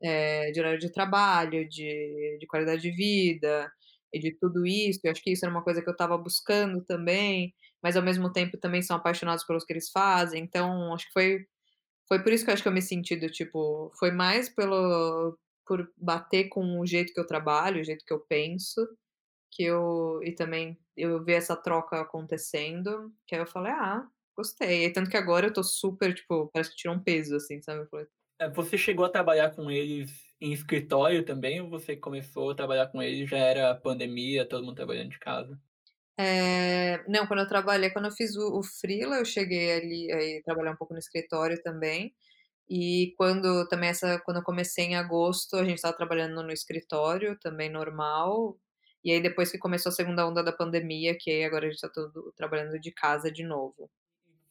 eh, 0.04 0.52
de 0.52 0.60
horário 0.60 0.80
de 0.80 0.92
trabalho, 0.92 1.68
de 1.70 2.38
de 2.40 2.48
qualidade 2.48 2.82
de 2.84 2.92
vida 2.92 3.72
e 4.14 4.20
de 4.20 4.32
tudo 4.40 4.66
isso, 4.66 5.00
eu 5.04 5.12
acho 5.12 5.22
que 5.24 5.32
isso 5.34 5.46
era 5.46 5.54
uma 5.54 5.64
coisa 5.64 5.82
que 5.84 5.90
eu 5.90 5.94
estava 5.94 6.18
buscando 6.18 6.84
também, 6.86 7.54
mas 7.84 7.98
ao 7.98 8.04
mesmo 8.04 8.32
tempo 8.32 8.58
também 8.60 8.82
são 8.82 8.98
apaixonados 8.98 9.46
pelos 9.46 9.66
que 9.66 9.74
eles 9.74 9.90
fazem, 9.92 10.44
então 10.44 10.94
acho 10.94 11.06
que 11.08 11.14
foi 11.14 11.40
foi 12.10 12.24
por 12.24 12.34
isso 12.34 12.44
que 12.46 12.52
eu 12.52 12.54
acho 12.56 12.64
que 12.64 12.70
eu 12.70 12.74
me 12.74 12.82
senti 12.82 13.16
do 13.16 13.30
tipo, 13.32 13.92
foi 14.00 14.12
mais 14.12 14.50
pelo 14.50 15.38
por 15.68 15.88
bater 15.98 16.50
com 16.50 16.80
o 16.80 16.86
jeito 16.88 17.14
que 17.14 17.20
eu 17.20 17.28
trabalho, 17.28 17.82
o 17.82 17.84
jeito 17.86 18.06
que 18.06 18.14
eu 18.14 18.20
penso, 18.30 18.82
que 19.56 19.64
eu 19.64 20.22
e 20.24 20.34
também 20.36 20.80
eu 20.98 21.24
ver 21.24 21.36
essa 21.36 21.56
troca 21.56 22.02
acontecendo, 22.02 23.14
que 23.28 23.36
aí 23.36 23.42
eu 23.42 23.48
falei: 23.48 23.74
"Ah, 23.74 24.08
gostei", 24.38 24.92
tanto 24.94 25.10
que 25.12 25.18
agora 25.18 25.46
eu 25.48 25.50
estou 25.50 25.64
super, 25.64 26.14
tipo, 26.16 26.50
parece 26.54 26.72
que 26.72 26.78
tirou 26.78 26.96
um 26.98 27.04
peso, 27.04 27.36
assim, 27.38 27.62
sabe, 27.62 27.82
eu 27.84 27.90
falei 27.90 28.08
Eh, 28.40 28.50
você 28.50 28.78
chegou 28.78 29.06
a 29.06 29.10
trabalhar 29.10 29.52
com 29.56 29.70
eles 29.72 30.34
em 30.42 30.52
escritório 30.54 31.24
também 31.26 31.62
ou 31.62 31.70
você 31.70 31.96
começou 31.96 32.50
a 32.52 32.56
trabalhar 32.56 32.88
com 32.88 33.02
eles 33.02 33.30
já 33.30 33.38
era 33.38 33.74
pandemia, 33.76 34.48
todo 34.48 34.64
mundo 34.66 34.76
trabalhando 34.76 35.10
de 35.12 35.20
casa? 35.20 35.60
Eh, 36.18 37.04
não, 37.10 37.28
quando 37.28 37.42
eu 37.42 37.48
trabalhei 37.48 37.90
quando 37.92 38.06
eu 38.06 38.12
fiz 38.12 38.36
o 38.38 38.60
o 38.60 38.64
freela, 38.64 39.18
eu 39.18 39.26
cheguei 39.26 39.74
ali 39.74 40.12
a 40.14 40.22
ir 40.22 40.42
trabalhar 40.44 40.72
um 40.72 40.78
pouco 40.78 40.94
no 40.94 41.00
escritório 41.00 41.62
também, 41.62 42.16
e 42.70 43.14
quando 43.18 43.68
também 43.70 43.90
essa 43.90 44.20
quando 44.26 44.40
eu 44.40 44.44
comecei 44.44 44.86
em 44.86 44.98
agosto, 44.98 45.56
a 45.58 45.64
gente 45.66 45.76
estava 45.78 45.98
trabalhando 45.98 46.44
no 46.44 46.52
escritório, 46.54 47.38
também 47.42 47.70
normal, 47.72 48.60
e 49.06 49.12
aí 49.14 49.22
depois 49.22 49.52
que 49.52 49.60
começou 49.60 49.92
a 49.92 49.94
segunda 49.94 50.28
onda 50.28 50.44
da 50.44 50.52
pandemia, 50.54 51.18
que 51.20 51.32
aí 51.32 51.46
agora 51.46 51.66
a 51.68 51.70
gente 51.70 51.78
está 51.78 51.90
tudo 51.90 52.34
trabalhando 52.36 52.80
de 52.80 52.92
casa 52.92 53.32
de 53.32 53.44
novo. 53.44 53.90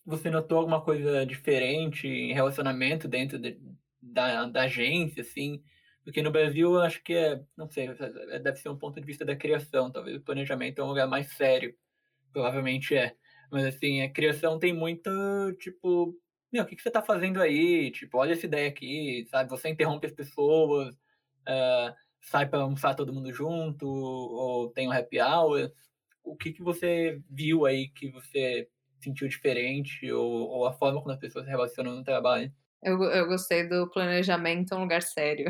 Você 0.04 0.28
notou 0.30 0.58
alguma 0.58 0.82
coisa 0.84 1.24
diferente 1.24 2.06
em 2.06 2.32
relacionamento 2.34 3.08
dentro 3.08 3.38
de 3.38 3.58
da 4.02 4.44
da 4.46 4.62
agência, 4.64 5.22
assim? 5.22 5.62
Porque 6.04 6.20
no 6.22 6.30
Brasil 6.30 6.78
acho 6.80 7.02
que 7.02 7.14
é, 7.14 7.42
não 7.56 7.66
sei, 7.70 7.88
eh, 7.88 8.38
deve 8.38 8.58
ser 8.58 8.68
um 8.68 8.76
ponto 8.78 9.00
de 9.00 9.06
vista 9.06 9.24
da 9.24 9.34
criação, 9.34 9.90
talvez 9.90 10.16
o 10.18 10.20
planejamento 10.22 10.78
é 10.80 10.84
um 10.84 10.88
lugar 10.88 11.06
mais 11.08 11.28
sério, 11.32 11.74
provavelmente 12.32 12.96
é. 12.96 13.16
Mas 13.52 13.66
assim, 13.66 14.02
a 14.02 14.10
criação 14.12 14.58
tem 14.58 14.72
muito, 14.74 15.10
tipo: 15.60 16.14
"Meu, 16.52 16.66
que 16.66 16.76
que 16.76 16.82
você 16.82 16.88
está 16.90 17.02
fazendo 17.02 17.40
aí?", 17.42 17.90
tipo: 17.92 18.18
"Olha 18.18 18.34
essa 18.34 18.46
ideia 18.46 18.68
aqui", 18.70 19.26
sabe, 19.30 19.50
você 19.50 19.68
interrompe 19.70 20.06
as 20.08 20.12
pessoas, 20.14 20.96
hã, 21.48 21.94
sai 22.24 22.48
para 22.48 22.60
almoçar 22.60 22.94
todo 22.94 23.12
mundo 23.12 23.32
junto, 23.32 23.86
ou 23.86 24.70
tem 24.70 24.88
um 24.88 24.92
happy 24.92 25.20
hour. 25.20 25.70
O 26.22 26.36
que 26.36 26.52
que 26.52 26.62
você 26.62 27.20
viu 27.30 27.66
aí 27.66 27.88
que 27.88 28.10
você 28.10 28.68
sentiu 29.00 29.28
diferente 29.28 30.10
ou 30.12 30.48
ou 30.48 30.66
a 30.66 30.72
forma 30.72 31.00
como 31.00 31.12
as 31.12 31.20
pessoas 31.20 31.44
se 31.44 31.50
relacionam 31.50 31.94
no 31.96 32.04
trabalho? 32.04 32.52
Eu 32.82 33.02
eu 33.04 33.26
gostei 33.26 33.68
do 33.68 33.90
planejamento 33.90 34.74
é 34.74 34.76
um 34.76 34.80
lugar 34.82 35.02
sério. 35.02 35.46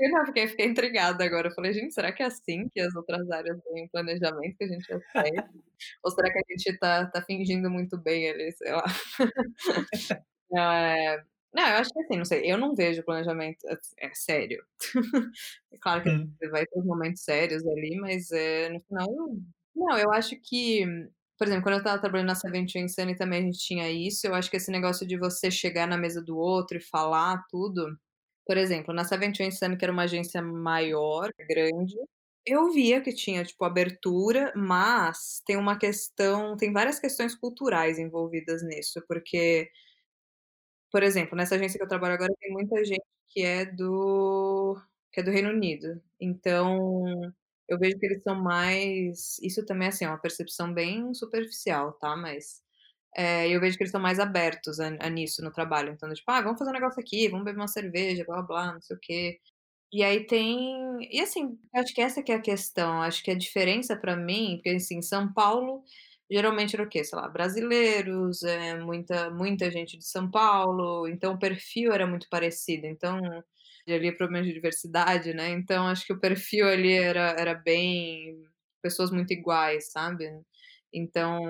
É 0.00 0.06
eu 0.06 0.10
não, 0.10 0.26
fiquei 0.26 0.66
intrigada 0.66 1.24
agora, 1.24 1.48
eu 1.48 1.54
falei: 1.54 1.72
"Gente, 1.72 1.94
será 1.94 2.12
que 2.12 2.22
é 2.22 2.26
assim 2.26 2.68
que 2.74 2.80
as 2.80 2.94
outras 2.96 3.30
áreas 3.30 3.58
o 3.58 3.88
planejamento, 3.92 4.56
que 4.56 4.64
a 4.64 4.68
gente 4.68 4.92
é 4.92 4.98
sério? 5.12 5.44
Ou 6.04 6.10
será 6.10 6.32
que 6.32 6.38
a 6.38 6.42
gente 6.50 6.66
está 6.66 7.06
tá 7.06 7.22
fingindo 7.22 7.70
muito 7.70 7.96
bem 7.98 8.30
ali, 8.30 8.52
sei 8.52 8.72
lá". 8.72 8.84
Eh, 10.56 11.24
não, 11.54 11.62
eu 11.68 11.76
acho 11.78 11.90
que 11.92 12.00
assim, 12.00 12.16
não 12.18 12.24
sei, 12.24 12.50
eu 12.50 12.58
não 12.58 12.74
vejo 12.74 13.04
planejamento 13.04 13.66
ass 13.68 13.94
é 13.98 14.10
sério. 14.14 14.64
É 15.72 15.78
claro 15.78 16.02
que 16.04 16.10
Hum. 16.10 16.38
você 16.40 16.50
vai 16.50 16.66
ter 16.66 16.78
os 16.78 16.84
momentos 16.86 17.22
sérios 17.24 17.66
ali, 17.66 17.96
mas, 18.00 18.30
eh, 18.32 18.68
no 18.70 18.80
final 18.82 19.08
não, 19.76 19.98
eu 19.98 20.12
acho 20.12 20.36
que 20.42 20.84
por 21.38 21.46
exemplo, 21.48 21.64
quando 21.64 21.74
eu 21.74 21.78
estava 21.78 22.00
trabalhando 22.00 22.28
na 22.28 22.34
Seventeen 22.36 22.88
Sunny 22.88 23.16
também 23.16 23.40
a 23.40 23.42
gente 23.42 23.58
tinha 23.58 23.90
isso, 23.90 24.26
eu 24.26 24.34
acho 24.34 24.48
que 24.50 24.56
esse 24.56 24.70
negócio 24.70 25.06
de 25.06 25.18
você 25.18 25.50
chegar 25.50 25.86
na 25.88 25.98
mesa 25.98 26.22
do 26.22 26.36
outro 26.38 26.78
e 26.78 26.80
falar 26.80 27.44
tudo 27.50 27.98
por 28.46 28.56
exemplo, 28.58 28.94
na 28.94 29.04
Seventeen 29.04 29.50
Sunny, 29.50 29.76
que 29.78 29.84
era 29.84 29.92
uma 29.92 30.02
agência 30.04 30.42
maior, 30.42 31.30
grande, 31.48 31.94
eu 32.46 32.70
via 32.72 33.00
que 33.00 33.12
tinha, 33.14 33.42
tipo, 33.44 33.64
abertura, 33.64 34.52
mas 34.56 35.42
tem 35.46 35.56
uma 35.56 35.78
questão 35.78 36.56
tem 36.56 36.72
várias 36.72 37.00
questões 37.00 37.34
culturais 37.34 37.98
envolvidas 37.98 38.62
nisso, 38.64 39.02
porque 39.08 39.68
por 40.94 41.02
exemplo, 41.04 41.36
nessa 41.36 41.56
agência 41.56 41.78
que 41.78 41.84
eu 41.84 41.88
trabalho 41.88 42.14
agora 42.14 42.32
tem 42.40 42.52
muita 42.52 42.84
gente 42.86 43.02
que 43.30 43.42
é 43.44 43.66
do 43.66 44.80
que 45.12 45.20
é 45.20 45.24
do 45.24 45.32
Reino 45.32 45.50
Unido, 45.50 46.00
então 46.20 47.14
eu 47.68 47.78
vejo 47.80 47.98
que 47.98 48.06
eles 48.06 48.22
são 48.22 48.36
mais 48.36 49.38
isso 49.42 49.66
também, 49.66 49.88
assim, 49.88 50.04
é 50.04 50.08
uma 50.08 50.18
percepção 50.20 50.72
bem 50.74 51.14
superficial, 51.14 51.92
tá, 51.94 52.16
mas, 52.16 52.62
eh, 53.16 53.48
eu 53.50 53.60
vejo 53.60 53.76
que 53.78 53.84
eles 53.84 53.92
são 53.92 54.00
mais 54.02 54.20
abertos 54.20 54.80
a 54.80 54.88
a 55.00 55.10
nisso 55.10 55.42
no 55.44 55.52
trabalho, 55.52 55.92
então 55.92 56.12
tipo: 56.14 56.30
"Ah, 56.32 56.42
vamos 56.42 56.58
fazer 56.58 56.70
um 56.72 56.74
negócio 56.74 57.00
aqui, 57.00 57.28
vamos 57.28 57.44
beber 57.46 57.58
uma 57.60 57.68
cerveja, 57.68 58.24
blá-blá-blá, 58.26 58.74
não 58.74 58.82
sei 58.82 58.96
o 58.96 59.00
quê". 59.00 59.40
E 59.92 60.02
aí 60.04 60.26
tem 60.26 60.98
e 61.12 61.20
assim, 61.20 61.58
acho 61.74 61.94
que 61.94 62.00
essa 62.02 62.22
que 62.22 62.32
é 62.32 62.36
a 62.36 62.40
questão, 62.42 63.02
acho 63.02 63.22
que 63.24 63.30
a 63.32 63.36
diferença 63.38 63.96
pra 63.96 64.16
mim 64.16 64.56
porque, 64.56 64.70
assim, 64.70 65.02
São 65.02 65.32
Paulo 65.32 65.84
geralmente 66.30 66.74
era 66.76 66.82
o 66.84 66.88
quê? 66.88 67.04
Sei 67.04 67.18
lá, 67.18 67.28
brasileiros, 67.28 68.42
eh, 68.44 68.76
muita 68.80 69.30
muita 69.30 69.70
gente 69.70 69.96
de 69.98 70.06
São 70.06 70.30
Paulo, 70.30 71.08
então 71.08 71.34
o 71.34 71.38
perfil 71.38 71.92
era 71.92 72.06
muito 72.06 72.28
parecido, 72.30 72.86
então 72.86 73.20
ali 73.88 74.16
problema 74.16 74.44
de 74.46 74.52
diversidade, 74.54 75.34
né, 75.34 75.50
então 75.50 75.86
acho 75.88 76.06
que 76.06 76.12
o 76.14 76.20
perfil 76.20 76.66
ali 76.68 76.92
era 76.94 77.34
era 77.38 77.54
bem 77.54 78.42
pessoas 78.82 79.10
muito 79.10 79.32
iguais, 79.32 79.90
sabe. 79.92 80.30
Então 80.92 81.40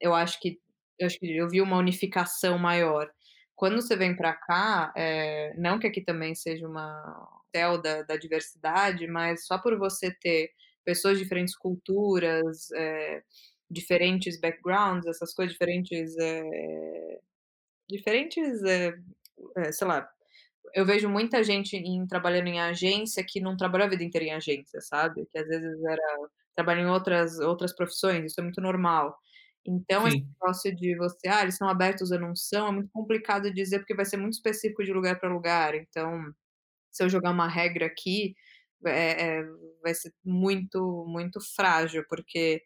eu 0.00 0.14
acho 0.14 0.40
que 0.40 0.60
eu 0.98 1.06
acho 1.06 1.18
que 1.18 1.36
eu 1.36 1.48
vi 1.48 1.60
uma 1.60 1.76
unificação 1.78 2.58
maior. 2.58 3.10
Quando 3.56 3.76
você 3.76 3.96
vem 3.96 4.16
pra 4.16 4.32
cá, 4.34 4.92
eh, 4.96 5.52
não 5.58 5.78
que 5.78 5.86
aqui 5.86 6.00
também 6.02 6.34
seja 6.34 6.66
uma 6.68 7.28
céu 7.54 7.80
da 7.80 8.02
da 8.02 8.16
diversidade, 8.16 9.06
mas 9.08 9.46
só 9.46 9.58
por 9.58 9.78
você 9.78 10.10
ter 10.12 10.50
pessoas 10.84 11.18
de 11.18 11.24
diferentes 11.24 11.56
culturas, 11.56 12.70
eh, 12.72 13.22
diferentes 13.74 14.40
backgrounds, 14.40 15.06
essas 15.08 15.34
coisas, 15.34 15.54
diferentes, 15.54 16.16
eh, 16.18 16.44
diferentes, 17.90 18.62
eh 18.64 18.94
eh, 19.58 19.72
sei 19.72 19.88
lá, 19.88 20.08
eu 20.74 20.86
vejo 20.86 21.08
muita 21.10 21.42
gente 21.44 21.76
em 21.76 22.06
trabalhando 22.08 22.48
em 22.48 22.60
agência 22.60 23.24
que 23.28 23.40
não 23.40 23.56
trabalhou 23.58 23.86
a 23.88 23.90
vida 23.90 24.04
inteira 24.04 24.26
em 24.28 24.32
agência, 24.34 24.80
sabe, 24.82 25.26
que 25.32 25.38
às 25.38 25.48
vezes 25.48 25.82
era 25.84 26.02
trabalha 26.56 26.80
em 26.82 26.86
outras 26.88 27.38
outras 27.40 27.74
profissões, 27.76 28.26
isso 28.32 28.40
é 28.40 28.44
muito 28.44 28.60
normal. 28.62 29.16
Então 29.66 30.06
esse 30.08 30.18
Sim. 30.18 30.34
negócio 30.40 30.76
de 30.76 30.96
você: 30.98 31.28
"Ah, 31.28 31.42
eles 31.42 31.56
são 31.58 31.68
abertos 31.70 32.10
ou 32.12 32.20
não 32.20 32.36
são", 32.36 32.68
é 32.68 32.72
muito 32.72 32.90
complicado 32.92 33.52
dizer, 33.54 33.80
porque 33.80 33.94
vai 33.96 34.06
ser 34.06 34.18
muito 34.18 34.34
específico 34.34 34.84
de 34.84 34.92
lugar 34.94 35.18
pra 35.20 35.32
lugar, 35.32 35.74
então, 35.76 36.32
se 36.92 37.04
eu 37.04 37.08
jogar 37.10 37.32
uma 37.32 37.48
regra 37.48 37.86
aqui, 37.86 38.34
eh 38.86 39.40
eh, 39.42 39.44
vai 39.84 39.94
ser 39.94 40.12
muito 40.24 41.06
muito 41.08 41.40
frágil, 41.56 42.04
porque 42.10 42.62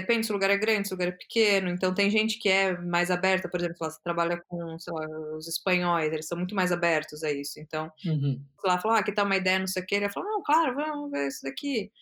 depende 0.00 0.26
se 0.26 0.32
o 0.32 0.34
lugar 0.34 0.50
é 0.50 0.56
grande, 0.58 0.88
se 0.88 0.94
o 0.94 0.96
lugar 0.96 1.08
é 1.08 1.12
pequeno, 1.12 1.68
então 1.70 1.94
tem 1.94 2.10
gente 2.10 2.38
que 2.38 2.48
é 2.48 2.76
mais 2.78 3.10
aberta, 3.10 3.48
por 3.50 3.60
exemplo, 3.60 3.76
lá, 3.80 3.90
você 3.90 4.00
trabalha 4.02 4.42
com, 4.48 4.78
sei 4.78 4.92
lá, 4.94 5.06
os 5.36 5.48
espanhóis, 5.48 6.12
eles 6.12 6.26
são 6.28 6.38
muito 6.38 6.54
mais 6.54 6.72
abertos 6.72 7.22
a 7.24 7.32
isso, 7.32 7.60
então, 7.60 7.90
Uhum. 8.04 8.48
lá, 8.64 8.78
falar: 8.80 8.98
"Ah, 9.00 9.02
que 9.04 9.12
tal 9.14 9.26
uma 9.26 9.36
ideia, 9.36 9.58
não 9.58 9.66
sei 9.66 9.82
o 9.82 9.86
quê", 9.86 9.96
ele 9.96 10.04
ia 10.06 10.10
falar: 10.12 10.26
"Não, 10.30 10.42
claro, 10.42 10.74
vamos 10.74 11.10
ver 11.10 11.28
isso 11.28 11.40
daqui". 11.42 11.92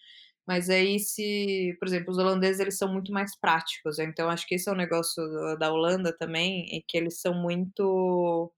Mas 0.47 0.71
aí 0.71 0.99
se 1.01 1.77
por 1.81 1.89
exemplo, 1.89 2.11
os 2.13 2.19
holandeses 2.19 2.61
eles 2.61 2.79
são 2.79 2.93
muito 2.93 3.13
mais 3.13 3.39
práticos, 3.41 3.99
então 4.01 4.31
acho 4.31 4.47
que 4.49 4.57
esse 4.57 4.69
é 4.71 4.73
o 4.73 4.77
negócio 4.77 5.23
da 5.33 5.57
da 5.57 5.73
Holanda 5.73 6.17
também, 6.19 6.67
é 6.77 6.83
que 6.89 6.97
eles 6.99 7.21
são 7.21 7.35
muito 7.35 8.53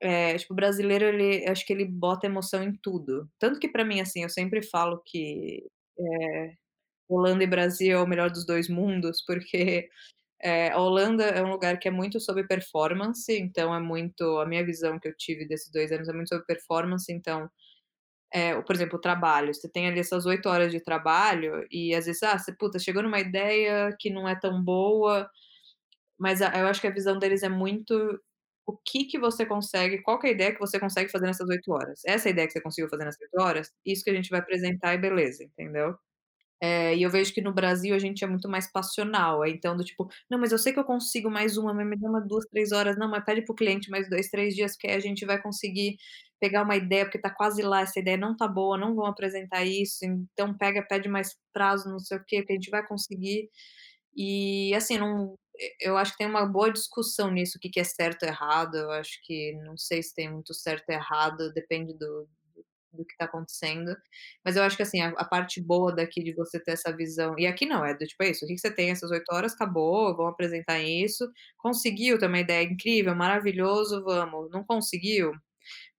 eh, 0.00 0.36
tipo, 0.38 0.52
o 0.54 0.56
brasileiro 0.56 1.04
ele 1.06 1.46
acho 1.48 1.64
que 1.66 1.72
ele 1.72 1.84
bota 1.86 2.26
emoção 2.26 2.62
em 2.62 2.72
tudo. 2.82 3.30
Tanto 3.38 3.58
que 3.60 3.68
pra 3.68 3.84
mim, 3.84 4.00
assim, 4.00 4.22
eu 4.22 4.30
sempre 4.30 4.62
falo 4.62 5.02
que, 5.06 5.64
eh, 5.98 6.54
Holanda 7.10 7.44
e 7.44 7.46
Brasil 7.46 7.98
é 7.98 8.02
o 8.02 8.06
melhor 8.06 8.30
dos 8.30 8.46
2 8.46 8.68
mundos, 8.68 9.22
porque, 9.26 9.88
eh, 10.42 10.70
a 10.72 10.78
Holanda 10.80 11.24
é 11.24 11.42
um 11.44 11.50
lugar 11.50 11.78
que 11.78 11.88
é 11.88 11.90
muito 11.92 12.20
sobre 12.20 12.44
performance, 12.46 13.32
então 13.38 13.74
é 13.74 13.80
muito 13.80 14.24
a 14.40 14.46
minha 14.46 14.64
visão 14.66 14.98
que 15.00 15.08
eu 15.08 15.16
tive 15.16 15.46
desses 15.48 15.70
2 15.72 15.92
anos 15.92 16.08
é 16.08 16.12
muito 16.14 16.28
sobre 16.30 16.46
performance, 16.46 17.12
então, 17.12 17.50
eh, 18.32 18.60
por 18.62 18.74
exemplo, 18.76 18.98
o 18.98 19.00
trabalho, 19.02 19.54
você 19.54 19.68
tem 19.70 19.88
ali 19.88 20.00
essas 20.00 20.26
8 20.26 20.48
horas 20.48 20.72
de 20.72 20.80
trabalho 20.82 21.66
e 21.70 21.94
às 21.94 22.06
vezes, 22.06 22.22
ah, 22.24 22.38
você, 22.38 22.52
puta, 22.56 22.78
chegou 22.80 23.02
numa 23.02 23.20
ideia 23.20 23.94
que 24.00 24.10
não 24.10 24.28
é 24.28 24.36
tão 24.38 24.62
boa, 24.64 25.30
mas 26.18 26.42
a 26.42 26.50
eu 26.60 26.66
acho 26.68 26.80
que 26.80 26.86
a 26.88 26.90
visão 26.92 27.18
deles 27.18 27.42
é 27.44 27.48
muito 27.50 27.94
o 28.66 28.76
que 28.86 29.04
que 29.06 29.18
você 29.18 29.46
consegue 29.46 30.02
qual 30.02 30.20
é 30.24 30.28
a 30.28 30.30
ideia 30.32 30.52
que 30.54 30.60
você 30.60 30.78
consegue 30.80 31.10
fazer 31.10 31.26
nessas 31.26 31.48
8 31.48 31.72
horas? 31.72 32.02
Essa 32.06 32.28
é 32.30 32.32
ideia 32.32 32.46
que 32.48 32.52
você 32.54 32.60
conseguiu 32.62 32.90
fazer 32.90 33.04
nessas 33.06 33.20
8 33.22 33.40
horas? 33.42 33.72
Isso 33.86 34.04
que 34.04 34.10
a 34.10 34.14
gente 34.14 34.30
vai 34.30 34.40
apresentar 34.40 34.94
e 34.94 34.98
beleza, 34.98 35.44
entendeu. 35.44 35.96
Eh, 36.62 36.96
e 36.96 37.02
eu 37.02 37.10
vejo 37.10 37.32
que 37.32 37.40
no 37.40 37.52
Brasil 37.54 37.94
a 37.94 37.98
gente 37.98 38.22
é 38.24 38.26
muito 38.26 38.48
mais 38.48 38.70
passional, 38.70 39.42
aí 39.42 39.52
então 39.52 39.76
do 39.76 39.84
tipo: 39.84 40.08
"Não, 40.30 40.38
mas 40.38 40.52
eu 40.52 40.58
sei 40.58 40.72
que 40.74 40.78
eu 40.80 40.84
consigo 40.84 41.30
mais 41.30 41.56
uma, 41.56 41.72
mas 41.74 41.86
me 41.88 41.96
dá 41.98 42.08
umas 42.10 42.26
2, 42.28 42.44
3 42.50 42.72
horas", 42.72 42.98
"Não, 42.98 43.08
mas 43.10 43.24
pede 43.24 43.42
para 43.44 43.52
o 43.52 43.56
cliente 43.56 43.90
mais 43.90 44.08
2, 44.10 44.28
3 44.30 44.54
dias 44.54 44.76
que 44.76 44.86
aí 44.88 44.94
a 44.96 45.00
gente 45.00 45.24
vai 45.26 45.40
conseguir 45.40 45.96
pegar 46.40 46.62
uma 46.64 46.76
ideia, 46.76 47.04
porque 47.06 47.18
tá 47.20 47.30
quase 47.30 47.62
lá, 47.62 47.82
essa 47.82 47.98
ideia 48.00 48.16
não 48.16 48.36
tá 48.36 48.46
boa, 48.48 48.76
não 48.78 48.94
vão 48.94 49.06
apresentar 49.06 49.64
isso, 49.64 50.04
então 50.04 50.56
pega, 50.56 50.82
pede 50.82 51.08
mais 51.08 51.36
prazo, 51.52 51.88
não 51.90 51.98
sei 51.98 52.18
o 52.18 52.24
quê, 52.26 52.42
que 52.44 52.52
a 52.52 52.56
gente 52.56 52.70
vai 52.70 52.86
conseguir". 52.86 53.48
E 54.16 54.74
assim, 54.74 54.98
não 54.98 55.36
e 55.58 55.88
eu 55.88 55.96
acho 55.98 56.12
que 56.12 56.18
tem 56.18 56.26
uma 56.28 56.46
boa 56.46 56.72
discussão 56.72 57.30
nisso, 57.32 57.58
o 57.58 57.60
que 57.60 57.68
que 57.70 57.80
é 57.80 57.84
certo 57.84 58.22
ou 58.24 58.28
errado, 58.30 58.76
eu 58.76 58.90
acho 58.92 59.20
que 59.24 59.52
não 59.64 59.76
sei 59.78 60.02
se 60.02 60.14
tem 60.14 60.32
muito 60.32 60.54
certo 60.54 60.88
ou 60.90 60.94
errado, 60.96 61.52
depende 61.54 61.94
do 61.98 62.28
do 62.92 63.04
que 63.04 63.16
tá 63.16 63.24
acontecendo, 63.26 63.96
mas 64.44 64.56
eu 64.56 64.62
acho 64.64 64.76
que 64.76 64.82
assim, 64.82 65.00
a 65.02 65.10
a 65.16 65.24
parte 65.24 65.60
boa 65.62 65.94
daqui 65.94 66.22
de 66.22 66.32
você 66.34 66.58
ter 66.60 66.72
essa 66.72 66.94
visão 66.96 67.34
e 67.38 67.46
aqui 67.46 67.66
não, 67.66 67.84
é 67.84 67.94
do 67.94 68.06
tipo: 68.06 68.22
"É 68.22 68.30
isso, 68.30 68.44
o 68.44 68.48
que 68.48 68.58
você 68.58 68.70
tem 68.70 68.90
essas 68.90 69.10
8 69.10 69.26
horas, 69.32 69.54
acabou, 69.54 70.16
vamos 70.16 70.32
apresentar 70.32 70.80
isso, 70.80 71.28
conseguiu 71.58 72.18
ter 72.18 72.26
uma 72.26 72.38
ideia 72.40 72.64
incrível, 72.64 73.14
maravilhoso, 73.14 74.02
vamos, 74.04 74.50
não 74.50 74.64
conseguiu, 74.64 75.32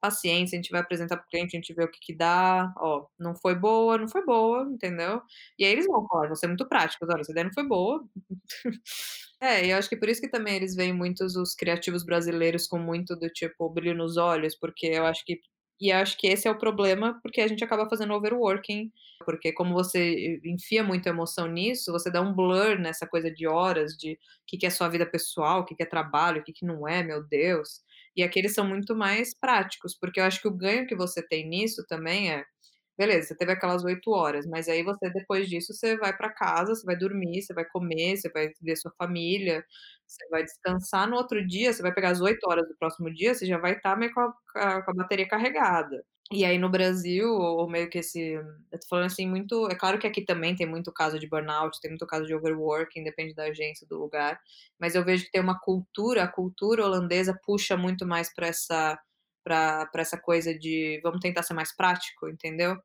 paciência, 0.01 0.57
a 0.57 0.61
gente 0.61 0.71
vai 0.71 0.81
apresentar 0.81 1.17
para 1.17 1.25
o 1.25 1.29
cliente, 1.29 1.57
a 1.57 1.59
gente 1.61 1.73
vê 1.75 1.83
o 1.85 1.91
que 1.91 1.99
que 2.01 2.15
dá, 2.15 2.73
ó, 2.77 3.07
não 3.19 3.35
foi 3.35 3.55
boa, 3.55 3.97
não 3.97 4.07
foi 4.09 4.25
boa", 4.25 4.63
entendeu. 4.71 5.21
E 5.59 5.65
aí 5.65 5.71
eles 5.73 5.87
vão 5.87 6.07
falar, 6.07 6.27
vão 6.27 6.35
ser 6.35 6.47
muito 6.47 6.67
práticos: 6.69 7.09
"Olha, 7.09 7.21
essa 7.21 7.31
ideia 7.31 7.45
não 7.45 7.53
foi 7.53 7.67
boa". 7.67 8.03
É, 9.41 9.65
e 9.67 9.71
eu 9.71 9.77
acho 9.77 9.89
que 9.89 9.97
por 9.97 10.09
isso 10.09 10.21
que 10.21 10.29
também 10.29 10.55
eles 10.55 10.75
veem 10.75 10.93
muitos 10.93 11.35
os 11.35 11.55
criativos 11.55 12.05
brasileiros 12.05 12.67
com 12.67 12.79
muito 12.79 13.15
do 13.15 13.29
tipo 13.29 13.69
brilho 13.69 13.95
nos 13.97 14.17
olhos, 14.17 14.55
porque 14.57 14.87
eu 14.87 15.05
acho 15.05 15.25
que 15.25 15.39
e 15.81 15.91
acho 15.91 16.17
que 16.17 16.27
esse 16.27 16.47
é 16.47 16.51
o 16.51 16.57
problema, 16.57 17.19
porque 17.23 17.41
a 17.41 17.47
gente 17.47 17.63
acaba 17.63 17.89
fazendo 17.89 18.13
overworking, 18.13 18.91
porque 19.25 19.51
como 19.53 19.73
você 19.73 20.39
e 20.43 20.53
enfia 20.53 20.83
muita 20.83 21.09
emoção 21.09 21.47
nisso, 21.47 21.91
você 21.91 22.11
dá 22.11 22.21
um 22.21 22.33
blur 22.33 22.79
nessa 22.79 23.07
coisa 23.07 23.31
de 23.31 23.47
horas, 23.47 23.97
de 23.97 24.17
que 24.47 24.57
que 24.57 24.65
é 24.65 24.69
sua 24.69 24.89
vida 24.89 25.05
pessoal, 25.05 25.61
o 25.61 25.65
que 25.65 25.75
que 25.75 25.83
é 25.83 25.85
trabalho, 25.85 26.41
o 26.41 26.43
que 26.43 26.53
que 26.53 26.65
não 26.65 26.87
é, 26.87 27.03
meu 27.03 27.23
Deus. 27.27 27.81
E 28.15 28.23
aqui 28.23 28.39
eles 28.39 28.53
são 28.53 28.67
muito 28.67 28.95
mais 28.95 29.33
práticos, 29.33 29.97
porque 29.97 30.19
eu 30.19 30.25
acho 30.25 30.41
que 30.41 30.47
o 30.47 30.55
ganho 30.55 30.87
que 30.87 30.95
você 30.95 31.21
tem 31.25 31.47
nisso 31.49 31.83
também 31.87 32.31
é, 32.31 32.45
beleza, 33.01 33.27
você 33.29 33.35
teve 33.37 33.51
aquelas 33.53 33.83
8 33.83 34.11
horas, 34.11 34.45
mas 34.47 34.67
aí 34.69 34.83
você 34.83 35.09
depois 35.11 35.47
disso 35.49 35.73
você 35.73 35.97
vai 35.97 36.15
pra 36.15 36.29
casa, 36.31 36.75
você 36.75 36.85
vai 36.85 36.95
dormir, 36.97 37.41
você 37.41 37.53
vai 37.53 37.65
comer, 37.65 38.17
você 38.17 38.29
vai 38.31 38.49
ver 38.61 38.75
sua 38.77 38.91
família, 38.97 39.63
você 40.07 40.27
vai 40.29 40.43
descansar, 40.43 41.07
no 41.09 41.15
outro 41.17 41.45
dia 41.47 41.73
você 41.73 41.81
vai 41.81 41.93
pegar 41.93 42.09
as 42.11 42.21
8 42.21 42.43
horas 42.49 42.67
do 42.67 42.75
próximo 42.77 43.13
dia, 43.13 43.33
você 43.33 43.45
já 43.45 43.57
vai 43.57 43.73
estar 43.73 43.95
meio 43.97 44.13
com 44.13 44.21
a 44.21 44.81
com 44.83 44.91
a 44.91 44.93
bateria 44.95 45.27
carregada. 45.27 46.03
E 46.33 46.45
aí 46.45 46.57
no 46.57 46.69
Brasil, 46.69 47.27
ou 47.29 47.69
meio 47.69 47.89
que 47.89 47.99
esse 47.99 48.33
eu 48.71 48.79
tô 48.79 48.87
falando 48.89 49.05
assim 49.07 49.27
muito 49.27 49.67
é 49.69 49.75
claro 49.75 49.99
que 49.99 50.07
aqui 50.07 50.23
também 50.25 50.55
tem 50.55 50.65
muito 50.67 50.91
caso 50.93 51.19
de 51.19 51.27
burnout, 51.27 51.79
tem 51.81 51.91
muito 51.91 52.07
caso 52.07 52.25
de 52.25 52.33
overworking, 52.35 53.03
depende 53.03 53.33
da 53.35 53.43
agência, 53.45 53.85
do 53.87 53.97
lugar, 53.99 54.39
mas 54.79 54.95
eu 54.95 55.03
vejo 55.03 55.25
que 55.25 55.31
tem 55.31 55.41
uma 55.41 55.59
cultura, 55.59 56.23
a 56.23 56.27
cultura 56.27 56.85
holandesa 56.85 57.37
puxa 57.45 57.75
muito 57.77 58.05
mais 58.07 58.33
pra 58.33 58.47
essa 58.47 58.97
pra 59.43 59.89
essa 59.97 60.17
coisa 60.19 60.57
de 60.57 60.99
vamos 61.03 61.19
tentar 61.21 61.43
ser 61.43 61.53
mais 61.55 61.75
prático, 61.75 62.29
entendeu. 62.29 62.77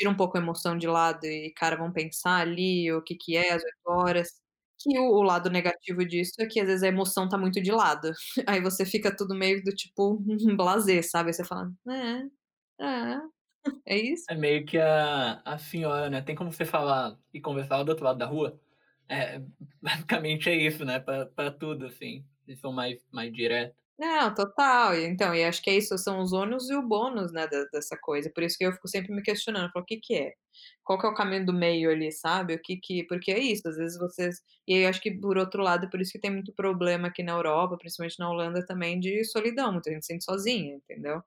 Tira 0.00 0.10
um 0.10 0.16
pouco 0.16 0.38
a 0.38 0.40
emoção 0.40 0.78
de 0.78 0.86
lado 0.86 1.26
e, 1.26 1.52
cara, 1.54 1.76
vamos 1.76 1.92
pensar 1.94 2.38
ali 2.40 2.90
o 2.92 3.02
que 3.02 3.14
que 3.16 3.36
é 3.36 3.52
as 3.52 3.62
8 3.62 3.80
horas. 3.86 4.28
Que 4.80 4.98
o 4.98 5.04
o 5.18 5.22
lado 5.22 5.50
negativo 5.50 6.04
disso 6.06 6.32
é 6.40 6.46
que 6.46 6.58
às 6.60 6.66
vezes 6.68 6.82
a 6.82 6.88
emoção 6.88 7.28
tá 7.28 7.36
muito 7.38 7.60
de 7.62 7.70
lado, 7.72 8.10
aí 8.48 8.60
você 8.62 8.86
fica 8.86 9.14
tudo 9.14 9.34
meio 9.34 9.62
do 9.62 9.72
tipo 9.74 10.18
blasé, 10.56 11.02
sabe, 11.02 11.28
aí 11.30 11.34
você 11.34 11.44
fala: 11.44 11.70
"É, 12.80 12.84
é, 12.86 13.18
é 13.86 13.98
isso". 13.98 14.28
É 14.28 14.34
meio 14.34 14.64
que 14.64 14.78
a 14.78 15.40
a 15.44 15.58
senhora, 15.58 16.08
né, 16.10 16.22
tem 16.22 16.34
como 16.36 16.52
você 16.52 16.64
falar 16.64 17.18
e 17.34 17.40
conversar 17.40 17.82
do 17.82 17.88
outro 17.90 18.04
lado 18.04 18.18
da 18.18 18.26
rua? 18.26 18.60
É, 19.08 19.40
basicamente 19.82 20.48
é 20.48 20.54
isso, 20.56 20.84
né, 20.84 21.00
pra 21.00 21.50
tudo, 21.50 21.86
assim, 21.86 22.24
eles 22.46 22.60
são 22.60 22.72
mais 22.72 23.04
mais 23.10 23.32
direto. 23.32 23.74
Não, 24.00 24.32
total. 24.34 24.94
Então, 24.96 25.34
e 25.34 25.44
acho 25.44 25.60
que 25.62 25.68
é 25.68 25.76
isso, 25.76 25.98
são 25.98 26.20
os 26.20 26.32
ônus 26.32 26.70
e 26.70 26.74
o 26.74 26.80
bônus, 26.80 27.30
né, 27.32 27.46
dessa 27.70 27.98
coisa. 27.98 28.30
Por 28.34 28.42
isso 28.42 28.56
que 28.56 28.64
eu 28.64 28.72
fico 28.72 28.88
sempre 28.88 29.12
me 29.14 29.20
questionando, 29.22 29.70
falo: 29.70 29.82
"O 29.82 29.86
que 29.86 29.98
que 29.98 30.14
é? 30.14 30.32
Qual 30.82 30.98
que 30.98 31.04
é 31.06 31.10
o 31.10 31.14
caminho 31.14 31.44
do 31.44 31.52
meio 31.52 31.90
ali", 31.90 32.10
sabe? 32.10 32.54
O 32.54 32.62
que 32.62 32.78
que 32.78 33.04
porque 33.06 33.30
é 33.30 33.38
isso, 33.38 33.68
às 33.68 33.76
vezes 33.76 33.98
vocês 33.98 34.36
e 34.66 34.72
aí 34.74 34.82
eu 34.84 34.88
acho 34.88 35.02
que 35.02 35.10
por 35.10 35.36
outro 35.36 35.62
lado, 35.62 35.90
por 35.90 36.00
isso 36.00 36.12
que 36.12 36.18
tem 36.18 36.30
muito 36.30 36.50
problema 36.54 37.08
aqui 37.08 37.22
na 37.22 37.32
Europa, 37.32 37.76
principalmente 37.76 38.18
na 38.18 38.30
Holanda 38.30 38.64
também, 38.64 38.98
de 38.98 39.22
solidão, 39.24 39.70
muita 39.72 39.90
gente 39.92 40.02
se 40.06 40.14
sente 40.14 40.24
sozinha, 40.24 40.76
entendeu? 40.76 41.20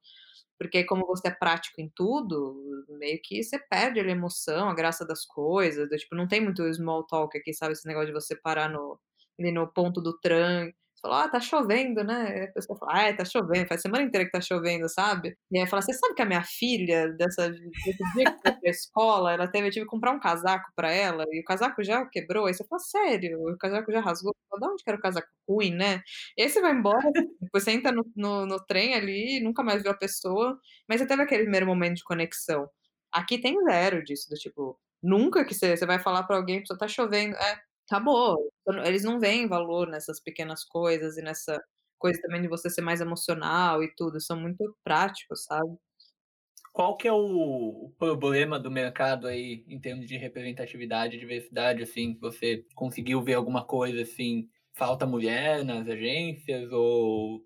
Porque 0.59 0.83
como 0.85 1.05
você 1.07 1.29
é 1.29 1.31
prático 1.31 1.81
em 1.81 1.91
tudo, 1.95 2.55
meio 2.99 3.19
que 3.23 3.43
você 3.43 3.59
perde 3.59 3.99
a 3.99 4.03
emoção, 4.09 4.69
a 4.69 4.75
graça 4.75 5.05
das 5.05 5.25
coisas, 5.25 5.89
tipo, 6.01 6.15
não 6.15 6.27
tem 6.27 6.41
muito 6.41 6.63
small 6.73 7.05
talk 7.07 7.37
aqui, 7.37 7.53
sabe, 7.53 7.73
esse 7.73 7.87
negócio 7.87 8.07
de 8.07 8.13
você 8.13 8.35
parar 8.35 8.69
no 8.69 8.99
ali 9.39 9.51
no 9.51 9.67
ponto 9.67 10.01
do 10.01 10.17
tram, 10.19 10.71
fala: 11.03 11.25
"Ah, 11.25 11.29
tá 11.29 11.41
chovendo, 11.41 12.03
né?" 12.03 12.45
A 12.45 12.53
pessoa 12.53 12.79
fala: 12.79 12.93
"Ah, 12.95 13.03
é, 13.09 13.13
tá 13.13 13.25
chovendo, 13.25 13.67
faz 13.67 13.81
semana 13.83 14.03
inteira 14.05 14.25
que 14.25 14.31
tá 14.33 14.41
chovendo", 14.41 14.89
sabe. 14.89 15.37
E 15.51 15.59
aí 15.59 15.67
fala: 15.67 15.81
"Você 15.83 15.93
sabe 15.93 16.15
que 16.15 16.23
a 16.23 16.27
minha 16.27 16.43
filha 16.45 17.09
dessa 17.13 17.49
desse 17.51 18.05
dia 18.13 18.27
que 18.27 18.39
foi 18.43 18.53
pra 18.53 18.71
escola, 18.71 19.33
ela 19.33 19.47
teve 19.47 19.67
eu 19.67 19.71
tive 19.71 19.85
que 19.85 19.91
comprar 19.91 20.13
um 20.13 20.19
casaco 20.21 20.71
pra 20.75 20.91
ela 20.91 21.25
e 21.31 21.41
o 21.41 21.45
casaco 21.45 21.83
já 21.83 22.05
quebrou", 22.07 22.47
aí 22.47 22.55
você 22.55 22.65
fala: 22.65 22.79
"Sério? 22.81 23.39
O 23.53 23.57
casaco 23.59 23.91
já 23.91 24.01
rasgou?" 24.01 24.35
Fala: 24.49 24.61
"Da 24.61 24.67
onde 24.73 24.83
que 24.83 24.89
era 24.89 24.99
o 24.99 25.01
casaco 25.01 25.29
ruim, 25.49 25.71
né?" 25.75 26.01
E 26.37 26.43
aí 26.43 26.49
você 26.49 26.61
vai 26.61 26.71
embora, 26.73 27.11
depois 27.41 27.63
você 27.63 27.71
entra 27.71 27.91
no 27.91 28.03
no 28.15 28.45
no 28.47 28.59
trem 28.65 28.95
ali, 28.95 29.41
nunca 29.43 29.63
mais 29.63 29.83
viu 29.83 29.91
a 29.91 29.97
pessoa, 29.97 30.59
mas 30.89 31.01
você 31.01 31.07
teve 31.07 31.21
aquele 31.23 31.43
primeiro 31.43 31.65
momento 31.67 31.95
de 31.97 32.03
conexão. 32.03 32.69
Aqui 33.11 33.39
tem 33.39 33.61
zero 33.65 34.03
disso, 34.03 34.29
do 34.29 34.35
tipo, 34.35 34.79
nunca 35.01 35.45
que 35.45 35.53
você 35.53 35.77
você 35.77 35.85
vai 35.85 35.99
falar 35.99 36.23
pra 36.23 36.37
alguém: 36.37 36.65
"Só 36.65 36.75
tá 36.77 36.87
chovendo", 36.87 37.35
é, 37.37 37.59
acabou. 37.87 38.51
Eles 38.85 39.03
não 39.03 39.19
veem 39.19 39.47
valor 39.47 39.87
nessas 39.87 40.19
pequenas 40.21 40.63
coisas 40.65 41.17
e 41.17 41.21
nessa 41.21 41.61
coisa 41.99 42.21
também 42.21 42.41
de 42.41 42.47
você 42.49 42.69
ser 42.69 42.81
mais 42.81 43.01
emocional 43.01 43.83
e 43.83 43.93
tudo, 43.95 44.19
são 44.21 44.39
muito 44.39 44.75
práticos, 44.83 45.45
sabe. 45.45 45.77
Qual 46.71 46.97
que 46.97 47.07
é 47.07 47.11
o 47.13 47.91
problema 47.99 48.59
do 48.59 48.71
mercado 48.71 49.27
aí, 49.27 49.63
em 49.67 49.79
termos 49.79 50.07
de 50.07 50.17
representatividade 50.17 51.19
diversidade, 51.19 51.83
assim? 51.83 52.17
Você 52.19 52.65
conseguiu 52.75 53.21
ver 53.21 53.35
alguma 53.35 53.63
coisa, 53.63 54.01
assim, 54.01 54.49
falta 54.75 55.05
mulher 55.05 55.63
nas 55.63 55.87
agências 55.87 56.71
ou 56.71 57.45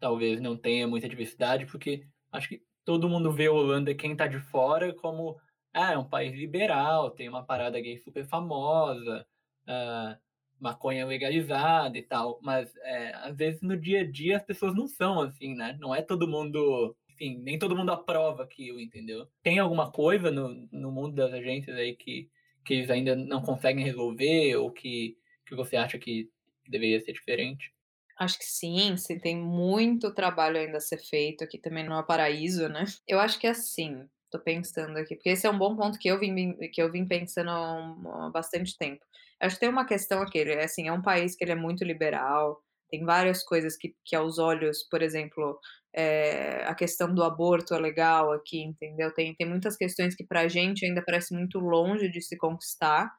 talvez 0.00 0.40
não 0.40 0.56
tenha 0.56 0.88
muita 0.88 1.08
diversidade? 1.08 1.66
Porque 1.66 2.06
acho 2.32 2.48
que 2.48 2.62
todo 2.84 3.08
mundo 3.08 3.32
vê 3.32 3.46
a 3.46 3.52
Holanda, 3.52 3.94
quem 3.94 4.16
tá 4.16 4.26
de 4.28 4.40
fora, 4.40 4.94
como: 4.94 5.38
"Ah, 5.74 5.92
é 5.94 5.98
um 5.98 6.08
país 6.08 6.34
liberal, 6.34 7.10
tem 7.12 7.28
uma 7.28 7.44
parada 7.46 7.80
gay 7.80 7.98
super 7.98 8.26
famosa, 8.28 9.26
hã, 9.66 10.18
maconha 10.60 11.06
legalizada 11.06 11.96
e 11.98 12.02
tal", 12.02 12.38
mas, 12.42 12.74
eh, 12.82 13.12
às 13.16 13.36
vezes 13.36 13.62
no 13.62 13.76
dia 13.78 14.00
a 14.02 14.10
dia 14.10 14.36
as 14.36 14.44
pessoas 14.44 14.74
não 14.74 14.86
são 14.88 15.20
assim, 15.20 15.54
né, 15.54 15.76
não 15.80 15.94
é 15.94 16.02
todo 16.02 16.28
mundo 16.28 16.96
enfim, 17.10 17.38
nem 17.42 17.58
todo 17.58 17.76
mundo 17.76 17.92
aprova 17.92 18.42
aquilo, 18.44 18.80
entendeu? 18.80 19.28
Tem 19.42 19.58
alguma 19.58 19.90
coisa 19.92 20.30
no 20.30 20.48
no 20.72 20.90
mundo 20.92 21.14
das 21.16 21.32
agências 21.32 21.76
aí 21.76 21.94
que 21.96 22.28
que 22.64 22.74
eles 22.74 22.90
ainda 22.90 23.16
não 23.16 23.42
conseguem 23.42 23.84
resolver 23.84 24.56
ou 24.56 24.70
que 24.72 25.16
que 25.46 25.54
você 25.56 25.76
acha 25.76 25.98
que 25.98 26.30
deveria 26.68 27.00
ser 27.00 27.12
diferente? 27.12 27.72
Acho 28.18 28.38
que 28.38 28.44
sim, 28.44 28.96
sim, 28.96 29.18
tem 29.18 29.36
muito 29.36 30.14
trabalho 30.14 30.58
ainda 30.58 30.76
a 30.76 30.80
ser 30.80 30.98
feito, 30.98 31.42
aqui 31.42 31.58
também 31.58 31.84
não 31.84 31.98
é 31.98 32.02
paraíso, 32.04 32.68
né. 32.68 32.84
Eu 33.08 33.18
acho 33.18 33.38
que 33.38 33.46
assim, 33.46 34.06
tô 34.30 34.38
pensando 34.38 34.96
aqui, 34.98 35.16
porque 35.16 35.30
esse 35.30 35.46
é 35.46 35.50
um 35.50 35.58
bom 35.58 35.74
ponto 35.76 35.98
que 35.98 36.08
eu 36.08 36.18
vim 36.20 36.54
que 36.72 36.80
eu 36.82 36.92
vim 36.92 37.06
pensando 37.06 37.50
há 37.50 37.72
um 37.74 38.08
há 38.26 38.30
bastante 38.30 38.76
tempo. 38.76 39.04
Acho 39.42 39.56
que 39.56 39.60
tem 39.60 39.68
uma 39.70 39.86
questão 39.86 40.22
aqui, 40.22 40.38
é 40.40 40.64
assim, 40.64 40.88
é 40.88 40.92
um 40.92 41.02
país 41.02 41.36
que 41.36 41.44
ele 41.44 41.52
é 41.52 41.54
muito 41.56 41.84
liberal, 41.84 42.62
tem 42.90 43.04
várias 43.04 43.42
coisas 43.44 43.76
que 43.76 43.94
que 44.04 44.16
aos 44.16 44.38
olhos, 44.38 44.84
por 44.90 45.02
exemplo, 45.02 45.58
eh, 45.94 46.64
a 46.66 46.74
questão 46.74 47.14
do 47.14 47.24
aborto 47.24 47.74
é 47.74 47.78
legal 47.80 48.32
aqui, 48.32 48.60
entendeu. 48.62 49.12
Tem 49.14 49.34
tem 49.34 49.48
muitas 49.48 49.76
questões 49.76 50.14
que 50.14 50.24
pra 50.26 50.48
gente 50.48 50.86
ainda 50.86 51.02
parece 51.04 51.34
muito 51.34 51.58
longe 51.58 52.08
de 52.10 52.20
se 52.22 52.36
conquistar, 52.38 53.10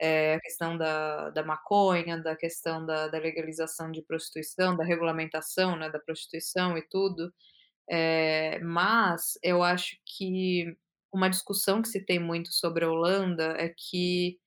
eh, 0.00 0.34
a 0.36 0.40
questão 0.40 0.78
da 0.78 1.30
da 1.30 1.44
maconha, 1.44 2.18
da 2.22 2.36
questão 2.36 2.86
da 2.86 3.08
da 3.08 3.18
legalização 3.18 3.90
de 3.92 4.02
prostituição, 4.02 4.76
da 4.76 4.84
regulamentação, 4.84 5.76
né, 5.76 5.90
da 5.90 6.00
prostituição 6.00 6.78
e 6.78 6.82
tudo. 6.90 7.32
Eh, 7.90 8.60
mas 8.62 9.38
eu 9.42 9.62
acho 9.64 9.96
que 10.06 10.76
uma 11.12 11.28
discussão 11.30 11.82
que 11.82 11.88
se 11.88 12.04
tem 12.06 12.18
muito 12.20 12.52
sobre 12.54 12.84
a 12.84 12.90
Holanda 12.90 13.54
é 13.58 13.70
que, 13.76 14.38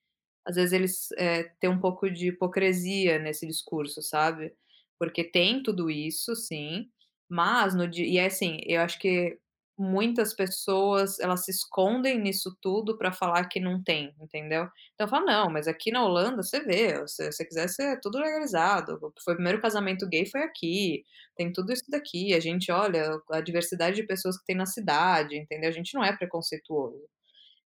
às 0.46 0.56
vezes, 0.56 0.74
eles, 0.74 1.08
eh, 1.18 1.44
têm 1.60 1.70
um 1.70 1.80
pouco 1.80 2.10
de 2.12 2.30
hipocrisia 2.30 3.20
nesse 3.20 3.48
discurso, 3.48 4.02
sabe. 4.02 4.54
Porque 5.00 5.24
tem 5.24 5.64
tudo 5.64 5.90
isso, 5.92 6.36
sim, 6.36 6.88
mas 7.30 7.76
no 7.76 7.88
di 7.88 8.04
e 8.06 8.18
é 8.20 8.26
assim, 8.28 8.60
eu 8.66 8.82
acho 8.82 9.00
que 9.00 9.38
muitas 9.78 10.34
pessoas, 10.36 11.20
elas 11.20 11.46
se 11.46 11.52
escondem 11.52 12.20
nisso 12.20 12.58
tudo 12.62 12.98
pra 12.98 13.12
falar 13.14 13.46
que 13.48 13.60
não 13.62 13.82
tem, 13.84 14.14
entendeu. 14.22 14.68
Então 14.96 15.08
fala: 15.08 15.26
"Não, 15.26 15.50
mas 15.52 15.68
aqui 15.70 15.92
na 15.92 16.04
Holanda 16.04 16.44
você 16.44 16.60
vê, 16.62 17.08
se 17.08 17.32
você 17.32 17.46
quisesse 17.46 17.82
é 17.82 17.96
tudo 18.02 18.18
legalizado, 18.20 19.00
foi 19.24 19.34
o 19.34 19.38
primeiro 19.38 19.62
casamento 19.62 20.08
gay 20.10 20.26
foi 20.26 20.42
aqui, 20.44 21.04
tem 21.38 21.52
tudo 21.54 21.72
isso 21.74 21.86
daqui, 21.90 22.34
a 22.34 22.40
gente 22.42 22.72
olha 22.72 23.22
a 23.32 23.42
diversidade 23.42 23.96
de 23.98 24.04
pessoas 24.08 24.38
que 24.38 24.46
tem 24.46 24.56
na 24.58 24.66
cidade", 24.66 25.38
entendeu, 25.38 25.70
a 25.70 25.74
gente 25.74 25.94
não 25.96 26.04
é 26.04 26.16
preconceituoso. 26.16 27.10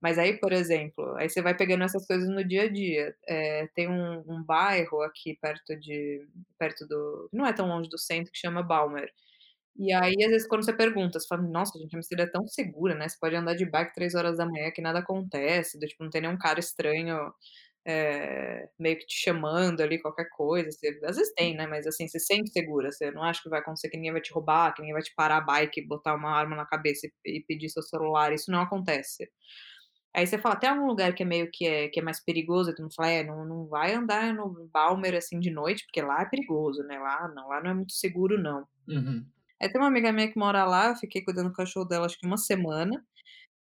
Mas 0.03 0.17
aí, 0.19 0.39
por 0.39 0.53
exemplo, 0.53 1.15
aí 1.17 1.29
você 1.29 1.43
vai 1.43 1.57
pegando 1.57 1.83
essas 1.85 2.07
coisas 2.07 2.29
no 2.29 2.45
dia 2.47 2.63
a 2.65 2.69
dia, 2.73 3.15
eh, 3.29 3.69
tem 3.75 3.89
um 3.89 4.23
um 4.29 4.43
bairro 4.45 5.03
aqui 5.03 5.37
perto 5.41 5.77
de 5.79 6.25
perto 6.59 6.87
do 6.87 7.29
não 7.33 7.45
é 7.47 7.53
tão 7.53 7.67
longe 7.69 7.89
do 7.91 7.99
centro, 7.99 8.31
que 8.33 8.39
chama 8.39 8.63
Balmer. 8.63 9.11
E 9.77 9.93
aí, 9.95 10.15
às 10.25 10.31
vezes, 10.33 10.49
quando 10.49 10.65
você 10.65 10.73
pergunta, 10.75 11.21
você 11.21 11.27
fala: 11.29 11.43
"Nossa, 11.43 11.79
gente, 11.79 11.97
Amsterdã 11.97 12.25
é 12.25 12.29
tão 12.31 12.47
segura, 12.49 12.95
né, 12.95 13.09
você 13.09 13.17
pode 13.21 13.37
andar 13.37 13.55
de 13.57 13.67
bike 13.67 13.95
3h 13.95 14.73
que 14.73 14.83
nada 14.83 15.01
acontece, 15.01 15.79
do 15.81 15.87
tipo, 15.87 16.05
não 16.05 16.11
tem 16.11 16.23
nenhum 16.23 16.39
cara 16.39 16.61
estranho, 16.61 17.33
eh, 17.87 18.69
meio 18.79 18.99
que 18.99 19.07
te 19.07 19.17
chamando 19.25 19.83
ali, 19.83 20.01
qualquer 20.01 20.29
coisa", 20.31 20.71
você 20.73 20.89
às 21.05 21.17
vezes 21.19 21.33
tem, 21.35 21.57
né, 21.57 21.67
mas 21.69 21.87
assim, 21.87 22.09
você 22.09 22.21
sente 22.21 22.51
segura, 22.53 22.93
você 22.93 23.11
não 23.13 23.25
acha 23.25 23.43
que 23.43 23.51
vai 23.51 23.61
acontecer 23.61 23.91
que 23.91 23.97
ninguém 23.99 24.13
vai 24.13 24.23
te 24.23 24.33
roubar, 24.33 24.75
que 24.75 24.83
ninguém 24.83 24.95
vai 24.95 25.03
te 25.03 25.15
parar 25.17 25.39
a 25.39 25.41
bike 25.43 25.87
botar 25.87 26.15
uma 26.17 26.31
arma 26.33 26.57
na 26.57 26.67
cabeça 26.67 27.07
e 27.27 27.39
e 27.39 27.45
pedir 27.45 27.71
seu 27.71 27.83
celular, 27.83 28.33
isso 28.35 28.51
não 28.53 28.61
acontece. 28.63 29.29
Aí 30.15 30.27
você 30.27 30.39
fala: 30.39 30.57
"Tem 30.57 30.69
algum 30.71 30.87
lugar 30.87 31.15
que 31.15 31.23
é 31.23 31.27
meio 31.27 31.51
que 31.53 31.67
é 31.67 31.89
que 31.89 32.01
é 32.01 32.03
mais 32.03 32.23
perigoso?", 32.25 32.71
todo 32.75 32.83
mundo 32.85 32.95
fala: 32.95 33.11
"É, 33.11 33.23
não 33.25 33.45
não 33.45 33.67
vai 33.67 33.95
andar 33.95 34.33
no 34.35 34.69
Balmer, 34.73 35.15
assim, 35.15 35.39
de 35.39 35.51
noite, 35.51 35.85
porque 35.85 36.01
lá 36.03 36.23
é 36.23 36.27
perigoso, 36.27 36.83
né, 36.85 36.99
lá 36.99 37.29
não, 37.35 37.49
lá 37.49 37.61
não 37.63 37.71
é 37.71 37.75
muito 37.75 37.93
seguro 37.93 38.41
não". 38.41 38.65
Uhum. 38.89 39.29
Aí 39.63 39.71
tem 39.71 39.81
uma 39.81 39.89
amiga 39.89 40.13
minha 40.13 40.31
que 40.33 40.39
mora 40.39 40.65
lá, 40.67 40.91
eu 40.91 40.97
fiquei 40.97 41.23
cuidando 41.25 41.49
do 41.51 41.55
cachorro 41.55 41.87
dela 41.87 42.07
acho 42.07 42.19
que 42.19 42.27
1 42.27 42.39
semana, 42.39 43.05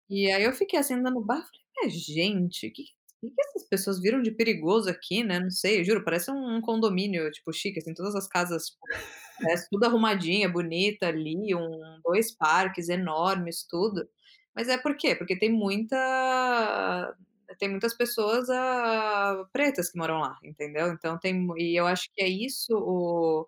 e 0.09 0.31
aí 0.31 0.43
eu 0.43 0.53
fiquei 0.53 0.79
assim 0.79 0.95
andando 0.95 1.15
no 1.15 1.25
bairro, 1.25 1.43
falei: 1.45 1.61
"Mas 1.83 1.93
gente, 1.93 2.69
que 2.71 2.83
que 2.83 3.29
que 3.31 3.41
essas 3.49 3.67
pessoas 3.69 4.01
viram 4.01 4.21
de 4.21 4.31
perigoso 4.31 4.89
aqui, 4.89 5.23
né", 5.23 5.39
não 5.39 5.51
sei, 5.51 5.83
juro, 5.85 6.03
parece 6.05 6.31
um 6.31 6.57
um 6.57 6.61
condomínio, 6.61 7.31
tipo, 7.31 7.53
chique, 7.53 7.79
assim, 7.79 7.93
todas 7.95 8.15
as 8.15 8.27
casas, 8.27 8.67
tipo, 8.67 8.79
parece 9.41 9.67
tudo 9.71 9.85
arrumadinha, 9.85 10.49
bonita 10.49 11.07
ali, 11.09 11.55
um 11.55 11.99
2 12.05 12.35
parques 12.37 12.89
enormes, 12.89 13.65
tudo. 13.69 14.07
Mas 14.55 14.69
é 14.69 14.77
por 14.77 14.95
quê? 14.95 15.15
Porque 15.15 15.37
tem 15.37 15.51
muita 15.51 17.13
tem 17.59 17.69
muitas 17.69 17.95
pessoas, 17.95 18.49
ah, 18.49 19.45
pretas 19.53 19.91
que 19.91 19.97
moram 19.97 20.19
lá, 20.19 20.37
entendeu. 20.43 20.87
Então 20.93 21.17
tem 21.19 21.47
e 21.57 21.75
eu 21.79 21.85
acho 21.87 22.09
que 22.13 22.21
é 22.23 22.27
isso 22.27 22.73
o 22.77 23.47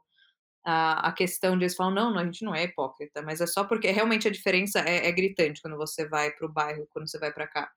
a 0.65 1.09
a 1.09 1.13
questão 1.13 1.57
de 1.57 1.65
eles 1.65 1.75
falam: 1.75 1.93
"Não, 1.95 2.11
não, 2.13 2.19
a 2.21 2.25
gente 2.25 2.43
não 2.45 2.55
é 2.55 2.63
hipócrita", 2.65 3.21
mas 3.23 3.41
é 3.41 3.47
só 3.47 3.63
porque 3.65 3.91
realmente 3.91 4.27
a 4.27 4.31
diferença 4.31 4.79
é 4.81 5.07
é 5.07 5.11
gritante 5.13 5.61
quando 5.61 5.77
você 5.77 6.07
vai 6.09 6.31
para 6.31 6.47
o 6.47 6.53
bairro, 6.53 6.87
quando 6.93 7.09
você 7.09 7.19
vai 7.19 7.33
pra 7.33 7.47
cá. 7.47 7.69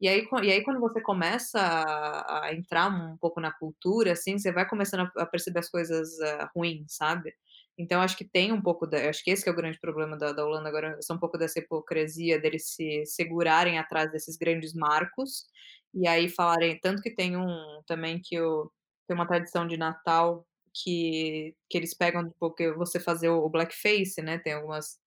E 0.00 0.08
aí 0.08 0.26
e 0.44 0.52
aí 0.52 0.62
quando 0.64 0.80
você 0.80 1.00
começa 1.02 1.60
a 1.60 2.46
a 2.48 2.54
entrar 2.54 2.88
um 2.90 3.16
pouco 3.18 3.40
na 3.40 3.52
cultura, 3.52 4.12
assim, 4.12 4.38
você 4.38 4.52
vai 4.52 4.68
começando 4.68 5.10
a 5.18 5.22
a 5.24 5.26
perceber 5.26 5.60
as 5.60 5.70
coisas, 5.70 6.20
hã, 6.20 6.48
ruins, 6.56 6.96
sabe. 6.96 7.34
Então 7.78 8.00
acho 8.00 8.16
que 8.16 8.24
tem 8.24 8.52
um 8.52 8.62
pouco 8.62 8.86
da 8.86 9.08
acho 9.10 9.22
que 9.24 9.30
esse 9.30 9.42
que 9.42 9.48
é 9.48 9.52
o 9.52 9.56
grande 9.56 9.80
problema 9.80 10.16
da 10.16 10.32
da 10.32 10.44
Holanda 10.44 10.68
agora, 10.68 10.96
são 11.02 11.16
um 11.16 11.18
pouco 11.20 11.36
dessa 11.38 11.58
hipocrisia 11.58 12.40
deles 12.40 12.68
se 12.74 13.04
segurarem 13.06 13.78
atrás 13.78 14.10
desses 14.12 14.36
grandes 14.36 14.72
marcos, 14.74 15.46
e 15.92 16.06
aí 16.08 16.28
falarem 16.28 16.78
tanto 16.80 17.02
que 17.02 17.14
tem 17.14 17.36
um 17.36 17.82
também 17.86 18.20
que 18.22 18.40
o 18.40 18.70
tem 19.08 19.14
uma 19.16 19.26
tradição 19.26 19.66
de 19.66 19.76
Natal 19.76 20.46
que 20.74 21.54
que 21.68 21.76
eles 21.78 21.94
pegam, 21.96 22.32
porque 22.38 22.72
você 22.72 23.00
fazer 23.00 23.28
o 23.30 23.48
blackface, 23.50 24.22
né, 24.22 24.38
tem 24.38 24.52
algumas 24.54 24.98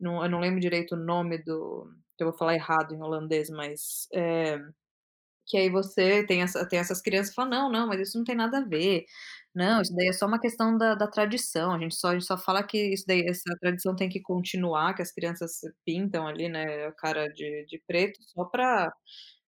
não 0.00 0.22
eu 0.24 0.30
não 0.30 0.40
lembro 0.40 0.60
direito 0.60 0.94
o 0.96 0.98
nome 0.98 1.38
do 1.44 1.90
que 2.18 2.24
eu 2.24 2.28
vou 2.30 2.38
falar 2.38 2.54
errado 2.54 2.94
em 2.94 3.02
holandês, 3.02 3.50
mas, 3.50 4.08
eh, 4.14 4.58
que 5.48 5.56
aí 5.58 5.70
você 5.70 6.24
tem 6.26 6.42
essa 6.42 6.68
tem 6.68 6.78
essas 6.80 7.02
crianças 7.02 7.34
falam: 7.34 7.50
"Não, 7.52 7.70
não, 7.72 7.88
mas 7.88 8.00
isso 8.00 8.18
não 8.18 8.24
tem 8.24 8.36
nada 8.36 8.58
a 8.60 8.64
ver. 8.66 9.04
Não, 9.56 9.80
isso 9.80 9.94
daí 9.96 10.08
é 10.08 10.12
só 10.12 10.26
uma 10.26 10.38
questão 10.38 10.76
da 10.76 10.94
da 10.94 11.06
tradição, 11.08 11.72
a 11.72 11.78
gente 11.78 11.96
só 11.96 12.08
a 12.10 12.12
gente 12.12 12.26
só 12.26 12.36
fala 12.36 12.62
que 12.62 12.76
isso 12.92 13.04
daí 13.08 13.22
essa 13.26 13.56
tradição 13.58 13.96
tem 13.96 14.06
que 14.06 14.20
continuar, 14.20 14.94
que 14.94 15.00
as 15.00 15.10
crianças 15.10 15.52
pintam 15.86 16.26
ali, 16.26 16.46
né, 16.46 16.84
a 16.88 16.92
cara 16.92 17.26
de 17.32 17.64
de 17.66 17.82
preto 17.86 18.20
só 18.34 18.44
pra, 18.44 18.92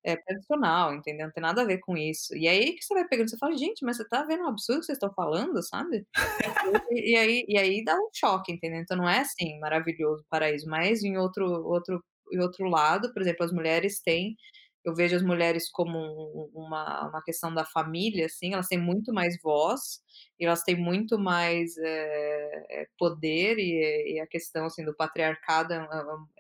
é 0.05 0.17
tradicional, 0.17 0.95
entendeu? 0.95 1.27
Não 1.27 1.33
tem 1.35 1.43
nada 1.43 1.63
a 1.63 1.67
ver 1.67 1.79
com 1.81 1.97
isso. 1.97 2.35
E 2.37 2.49
aí 2.49 2.75
que 2.75 2.85
você 2.85 2.95
vai 2.95 3.09
pegando, 3.09 3.31
você 3.31 3.39
fala: 3.39 3.57
"Gente, 3.57 3.85
mas 3.85 3.99
você 3.99 4.09
tá 4.09 4.25
vendo 4.25 4.45
o 4.45 4.49
absurdo 4.49 4.81
que 4.81 4.87
vocês 4.87 4.97
estão 4.99 5.13
falando", 5.15 5.63
sabe? 5.63 6.07
E 6.93 7.13
e 7.15 7.17
aí 7.19 7.45
e 7.49 7.59
aí 7.59 7.85
dá 7.85 7.97
um 7.97 8.09
choque, 8.15 8.53
entendeu? 8.53 8.81
Então 8.81 8.97
não 8.99 9.09
é, 9.09 9.21
assim, 9.21 9.59
maravilhoso, 9.61 10.25
paraíso, 10.31 10.67
mas 10.69 11.05
em 11.05 11.19
outro 11.19 11.47
outro 11.67 12.03
em 12.33 12.41
outro 12.41 12.67
lado, 12.69 13.13
por 13.15 13.23
exemplo, 13.23 13.45
as 13.47 13.53
mulheres 13.53 14.01
têm 14.03 14.37
eu 14.85 14.95
vejo 14.95 15.17
as 15.17 15.23
mulheres 15.23 15.71
como 15.71 15.99
um 15.99 16.51
uma 16.55 17.09
uma 17.11 17.23
questão 17.23 17.53
da 17.55 17.65
família, 17.65 18.27
assim, 18.27 18.55
elas 18.55 18.69
têm 18.69 18.79
muito 18.81 19.13
mais 19.13 19.37
voz, 19.43 20.01
elas 20.41 20.63
têm 20.63 20.77
muito 20.77 21.19
mais, 21.19 21.77
eh, 21.79 22.87
poder, 22.99 23.59
e 23.59 24.15
e 24.17 24.21
a 24.21 24.27
questão, 24.27 24.67
assim, 24.67 24.85
do 24.85 24.95
patriarcado 24.97 25.73
é 25.75 25.79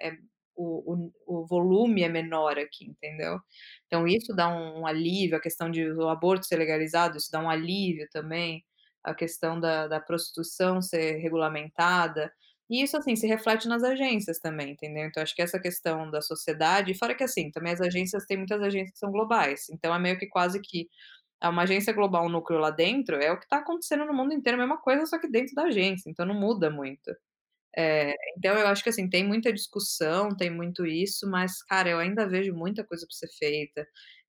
é 0.01 0.09
é 0.11 0.17
o 0.57 1.11
o 1.27 1.43
o 1.43 1.47
volume 1.47 2.03
é 2.03 2.09
menor 2.09 2.59
aqui, 2.59 2.87
entendeu? 2.87 3.39
Então 3.87 4.07
isso 4.09 4.35
dá 4.35 4.49
um 4.49 4.87
alívio, 4.87 5.37
a 5.37 5.41
questão 5.41 5.71
de 5.71 5.91
o 5.93 6.09
aborto 6.09 6.47
ser 6.47 6.57
legalizado, 6.59 7.17
isso 7.19 7.31
dá 7.33 7.41
um 7.41 7.51
alívio 7.51 8.09
também, 8.13 8.65
a 9.05 9.15
questão 9.15 9.61
da 9.61 9.87
da 9.89 10.01
prostituição 10.01 10.81
ser 10.83 11.19
regulamentada, 11.19 12.33
e 12.71 12.83
isso, 12.83 12.97
assim, 12.97 13.17
se 13.17 13.27
reflete 13.27 13.69
nas 13.69 13.83
agências 13.85 14.39
também, 14.41 14.73
entendeu? 14.73 15.05
Então 15.07 15.23
acho 15.23 15.35
que 15.35 15.43
essa 15.43 15.61
questão 15.61 16.11
da 16.11 16.21
sociedade 16.23 16.95
fora 16.99 17.15
que, 17.15 17.25
assim, 17.25 17.51
também 17.51 17.73
as 17.73 17.81
agências 17.81 18.27
tem 18.27 18.37
muitas 18.39 18.61
agências 18.63 18.93
que 18.93 18.99
são 18.99 19.11
globais, 19.13 19.69
então 19.71 19.95
é 19.95 19.99
meio 19.99 20.19
que 20.19 20.27
quase 20.29 20.61
que 20.61 20.89
é 21.43 21.49
uma 21.49 21.63
agência 21.65 21.93
global, 21.93 22.27
um 22.27 22.31
núcleo 22.31 22.61
lá 22.61 22.71
dentro, 22.71 23.17
é 23.17 23.33
o 23.33 23.41
que 23.41 23.49
tá 23.49 23.59
acontecendo 23.59 24.05
no 24.07 24.15
mundo 24.15 24.35
inteiro, 24.35 24.59
a 24.59 24.63
mesma 24.63 24.79
coisa, 24.81 25.07
só 25.07 25.19
que 25.21 25.29
dentro 25.29 25.55
da 25.55 25.65
agência, 25.65 26.11
então 26.11 26.27
não 26.27 26.35
muda 26.35 26.71
muito. 26.71 27.13
Eh, 27.77 28.15
então 28.39 28.55
eu 28.59 28.67
acho 28.69 28.83
que, 28.83 28.91
assim, 28.91 29.09
tem 29.09 29.25
muita 29.27 29.53
discussão, 29.53 30.31
tem 30.37 30.51
muito 30.51 30.87
isso, 30.87 31.29
mas, 31.31 31.63
cara, 31.65 31.89
eu 31.91 31.99
ainda 31.99 32.27
vejo 32.29 32.55
muita 32.55 32.85
coisa 32.85 33.07
pra 33.07 33.17
ser 33.17 33.29
feita. 33.39 33.87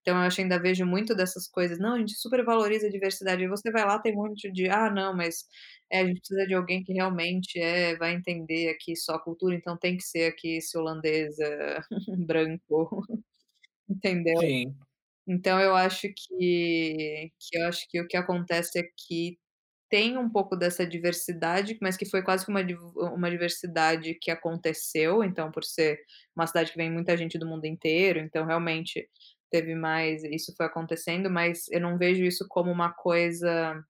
Então 0.09 0.17
eu 0.21 0.27
acho 0.27 0.37
que 0.37 0.41
ainda 0.43 0.59
vejo 0.61 0.85
muito 0.85 1.15
dessas 1.15 1.47
coisas: 1.47 1.79
"Não, 1.79 1.95
a 1.95 1.99
gente 1.99 2.15
super 2.15 2.43
valoriza 2.45 2.87
a 2.87 2.89
diversidade", 2.91 3.43
aí 3.43 3.49
você 3.49 3.71
vai 3.71 3.85
lá, 3.85 3.99
tem 3.99 4.13
um 4.13 4.17
monte 4.23 4.51
de: 4.51 4.69
"Ah, 4.69 4.89
não, 4.91 5.15
mas, 5.15 5.45
eh, 5.91 5.99
a 6.01 6.05
gente 6.07 6.19
precisa 6.21 6.47
de 6.47 6.53
alguém 6.55 6.83
que 6.83 6.93
realmente, 6.93 7.59
eh, 7.59 7.95
vai 7.97 8.13
entender 8.15 8.69
aqui 8.69 8.95
só 8.95 9.15
a 9.15 9.19
cultura, 9.23 9.55
então 9.55 9.77
tem 9.77 9.97
que 9.97 10.03
ser 10.03 10.25
aqui 10.31 10.57
esse 10.57 10.77
holandês, 10.77 11.37
eh, 11.39 11.79
branco", 12.27 13.01
entendeu? 13.89 14.39
Sim. 14.39 14.75
Então 15.27 15.59
eu 15.61 15.75
acho 15.75 16.07
que 16.15 17.31
que 17.39 17.57
eu 17.57 17.67
acho 17.67 17.87
que 17.89 18.01
o 18.01 18.07
que 18.07 18.17
acontece 18.17 18.79
é 18.79 18.83
que 19.07 19.37
tem 19.89 20.17
um 20.17 20.29
pouco 20.31 20.55
dessa 20.57 20.85
diversidade, 20.87 21.77
mas 21.81 21.97
que 21.97 22.05
foi 22.05 22.23
quase 22.23 22.45
que 22.45 22.51
uma 22.51 22.61
uma 23.13 23.31
diversidade 23.31 24.15
que 24.21 24.31
aconteceu, 24.31 25.23
então 25.23 25.51
por 25.51 25.63
ser 25.65 25.99
uma 26.35 26.47
cidade 26.47 26.71
que 26.71 26.77
vem 26.77 26.91
muita 26.91 27.17
gente 27.17 27.37
do 27.39 27.47
mundo 27.47 27.65
inteiro, 27.65 28.19
então 28.19 28.45
realmente 28.45 29.09
teve 29.51 29.75
mais 29.75 30.23
isso 30.25 30.53
foi 30.57 30.65
acontecendo, 30.67 31.29
mas 31.29 31.67
eu 31.71 31.81
não 31.81 31.97
vejo 31.97 32.23
isso 32.23 32.45
como 32.49 32.71
uma 32.71 32.93
coisa, 32.93 33.81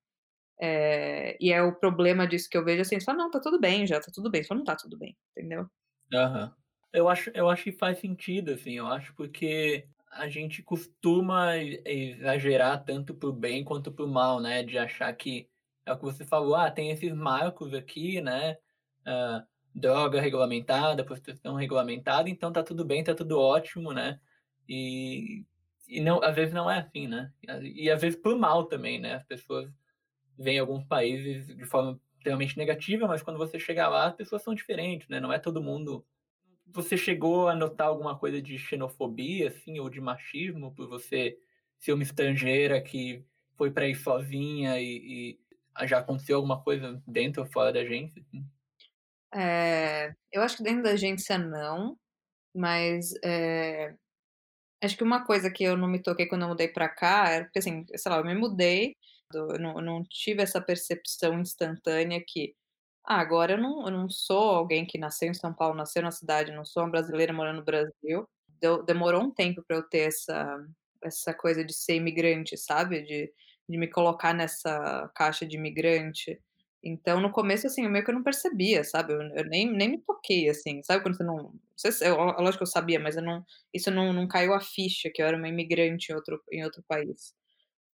eh, 0.62 1.38
e 1.42 1.52
é 1.54 1.62
o 1.64 1.76
problema 1.80 2.28
disso 2.28 2.50
que 2.52 2.58
eu 2.58 2.66
vejo, 2.66 2.82
assim, 2.84 3.00
só: 3.02 3.14
"Não, 3.14 3.32
tá 3.32 3.40
tudo 3.42 3.60
bem 3.60 3.88
já, 3.88 4.00
tá 4.02 4.12
tudo 4.14 4.32
bem", 4.32 4.44
só 4.44 4.56
não 4.56 4.64
tá 4.66 4.76
tudo 4.78 4.98
bem, 5.00 5.18
entendeu? 5.38 5.68
Aham. 6.14 6.54
Eu 6.92 7.08
acho 7.08 7.30
eu 7.36 7.48
acho 7.50 7.64
que 7.66 7.72
faz 7.72 8.00
sentido, 8.00 8.52
assim, 8.52 8.74
eu 8.74 8.88
acho 8.88 9.14
porque 9.16 9.88
a 10.12 10.28
gente 10.28 10.64
costuma 10.64 11.56
exagerar 11.58 12.84
tanto 12.84 13.14
para 13.14 13.30
o 13.30 13.34
bem 13.34 13.64
quanto 13.64 13.92
para 13.92 14.06
o 14.06 14.08
mal, 14.08 14.40
né, 14.42 14.64
de 14.64 14.76
achar 14.78 15.14
que 15.16 15.48
é 15.86 15.94
o 15.94 15.98
que 15.98 16.04
você 16.06 16.26
falou: 16.26 16.56
"Ah, 16.56 16.72
tem 16.72 16.90
esses 16.90 17.14
marcos 17.14 17.74
aqui, 17.76 18.20
né, 18.22 18.58
hã, 19.06 19.46
droga 19.76 20.20
regulamentada, 20.20 21.06
prostituição 21.06 21.54
regulamentada, 21.56 22.28
então 22.30 22.52
tá 22.52 22.64
tudo 22.64 22.84
bem, 22.86 23.04
tá 23.04 23.14
tudo 23.14 23.40
ótimo", 23.40 23.94
né, 23.94 24.20
e 24.68 25.46
e 25.90 26.02
não 26.02 26.24
às 26.24 26.36
vezes 26.36 26.54
não 26.54 26.72
é 26.72 26.80
assim, 26.80 27.08
né, 27.08 27.34
e 27.64 27.90
às 27.92 28.02
vezes 28.02 28.20
para 28.22 28.34
o 28.34 28.40
mal 28.40 28.66
também, 28.68 29.00
né, 29.02 29.16
as 29.16 29.26
pessoas 29.26 29.72
veem 30.38 30.60
alguns 30.60 30.86
países 30.86 31.48
de 31.48 31.66
forma 31.66 32.00
extremamente 32.18 32.58
negativa, 32.58 33.08
mas 33.08 33.24
quando 33.24 33.38
você 33.38 33.60
chega 33.60 33.88
lá, 33.90 34.08
as 34.08 34.16
pessoas 34.16 34.44
são 34.44 34.56
diferentes, 34.56 35.08
né, 35.10 35.20
não 35.20 35.34
é 35.34 35.40
todo 35.40 35.64
mundo 35.64 36.06
você 36.68 36.98
chegou 36.98 37.48
a 37.50 37.56
notar 37.56 37.88
alguma 37.88 38.18
coisa 38.18 38.42
de 38.42 38.58
xenofobia, 38.58 39.50
assim, 39.50 39.80
ou 39.80 39.90
de 39.90 40.02
machismo 40.02 40.74
por 40.74 40.88
você 40.88 41.38
ser 41.80 41.94
uma 41.94 42.04
estrangeira 42.04 42.82
que 42.82 43.26
foi 43.58 43.72
pra 43.72 43.86
aí 43.86 43.96
sozinha 43.96 44.80
e 44.82 45.40
e 45.82 45.88
já 45.88 46.00
aconteceu 46.00 46.36
alguma 46.38 46.62
coisa 46.64 47.02
dentro 47.08 47.42
ou 47.44 47.48
fora 47.50 47.72
da 47.74 47.80
agência, 47.82 48.22
assim? 48.22 48.46
Eh, 49.34 50.12
eu 50.32 50.42
acho 50.42 50.58
que 50.58 50.64
dentro 50.64 50.84
da 50.84 50.92
agência 50.92 51.38
não, 51.38 51.98
mas, 52.56 53.14
eh, 53.24 53.96
acho 54.84 54.98
que 54.98 55.04
uma 55.04 55.26
coisa 55.26 55.52
que 55.52 55.64
eu 55.64 55.78
não 55.78 55.88
me 55.88 56.02
toquei 56.02 56.28
quando 56.28 56.44
eu 56.44 56.50
mudei 56.50 56.68
pra 56.70 56.90
cá 56.90 57.30
era 57.30 57.46
porque, 57.46 57.60
assim, 57.60 57.86
sei 57.96 58.12
lá, 58.12 58.18
eu 58.20 58.26
me 58.26 58.36
mudei, 58.36 58.96
eu 59.34 59.48
não 59.60 59.78
eu 59.78 59.82
não 59.82 60.04
tive 60.10 60.42
essa 60.44 60.62
percepção 60.62 61.40
instantânea 61.40 62.24
que: 62.28 62.56
"Ah, 63.06 63.20
agora 63.22 63.54
eu 63.54 63.58
não 63.60 63.86
eu 63.86 63.92
não 63.92 64.10
sou 64.10 64.52
alguém 64.56 64.86
que 64.86 64.98
nasceu 65.00 65.30
em 65.30 65.34
São 65.36 65.54
Paulo, 65.54 65.76
nasceu 65.76 66.02
na 66.04 66.12
cidade, 66.12 66.52
não 66.54 66.66
sou 66.66 66.84
uma 66.84 66.92
brasileira 66.92 67.34
morando 67.34 67.58
no 67.60 67.66
Brasil". 67.66 68.28
Deu 68.62 68.84
demorou 68.84 69.24
um 69.24 69.32
tempo 69.34 69.64
pra 69.68 69.78
eu 69.78 69.84
ter 69.90 70.08
essa 70.10 70.58
essa 71.04 71.34
coisa 71.34 71.64
de 71.66 71.74
ser 71.74 71.96
imigrante, 71.98 72.58
sabe, 72.58 73.02
de 73.04 73.34
de 73.70 73.78
me 73.78 73.88
colocar 73.90 74.34
nessa 74.34 75.10
caixa 75.16 75.46
de 75.46 75.56
imigrante. 75.58 76.40
Então 76.84 77.20
no 77.20 77.32
começo, 77.32 77.68
assim, 77.68 77.88
meio 77.90 78.06
que 78.06 78.10
eu 78.12 78.16
não 78.16 78.24
percebia, 78.24 78.84
sabe, 78.86 79.14
eu 79.14 79.22
eu 79.22 79.46
nem 79.46 79.70
nem 79.72 79.90
me 79.90 79.98
toquei, 80.02 80.50
assim, 80.50 80.82
sabe 80.84 81.04
quando 81.04 81.18
você 81.18 81.24
não 81.24 81.36
não 81.38 81.92
se 81.92 82.06
é 82.06 82.10
lógico 82.12 82.58
que 82.60 82.64
eu 82.64 82.68
sabia, 82.68 83.00
mas 83.00 83.18
eu 83.18 83.24
não 83.24 83.44
isso 83.74 83.92
não 83.92 84.14
não 84.14 84.28
caiu 84.28 84.54
a 84.54 84.62
ficha 84.62 85.10
que 85.14 85.22
eu 85.22 85.26
era 85.28 85.36
uma 85.38 85.48
imigrante 85.50 86.12
em 86.12 86.16
outro 86.16 86.42
em 86.52 86.64
outro 86.64 86.82
país. 86.88 87.34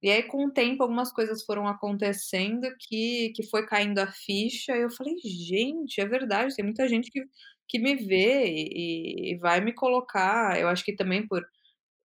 E 0.03 0.11
aí 0.11 0.23
com 0.25 0.47
o 0.47 0.53
tempo 0.53 0.83
algumas 0.83 1.13
coisas 1.13 1.45
foram 1.45 1.67
acontecendo 1.69 2.69
que 2.81 3.31
que 3.37 3.45
foi 3.49 3.67
caindo 3.67 3.99
a 4.01 4.07
ficha 4.09 4.77
e 4.77 4.83
eu 4.83 4.91
falei: 4.91 5.17
"Gente, 5.25 6.01
é 6.01 6.07
verdade, 6.07 6.55
tem 6.57 6.65
muita 6.67 6.89
gente 6.89 7.11
que 7.11 7.23
que 7.69 7.79
me 7.81 7.97
vê 7.97 8.47
e 8.49 9.33
e 9.35 9.39
vai 9.39 9.61
me 9.61 9.73
colocar", 9.75 10.61
eu 10.61 10.69
acho 10.69 10.85
que 10.85 10.97
também 10.97 11.27
por 11.29 11.45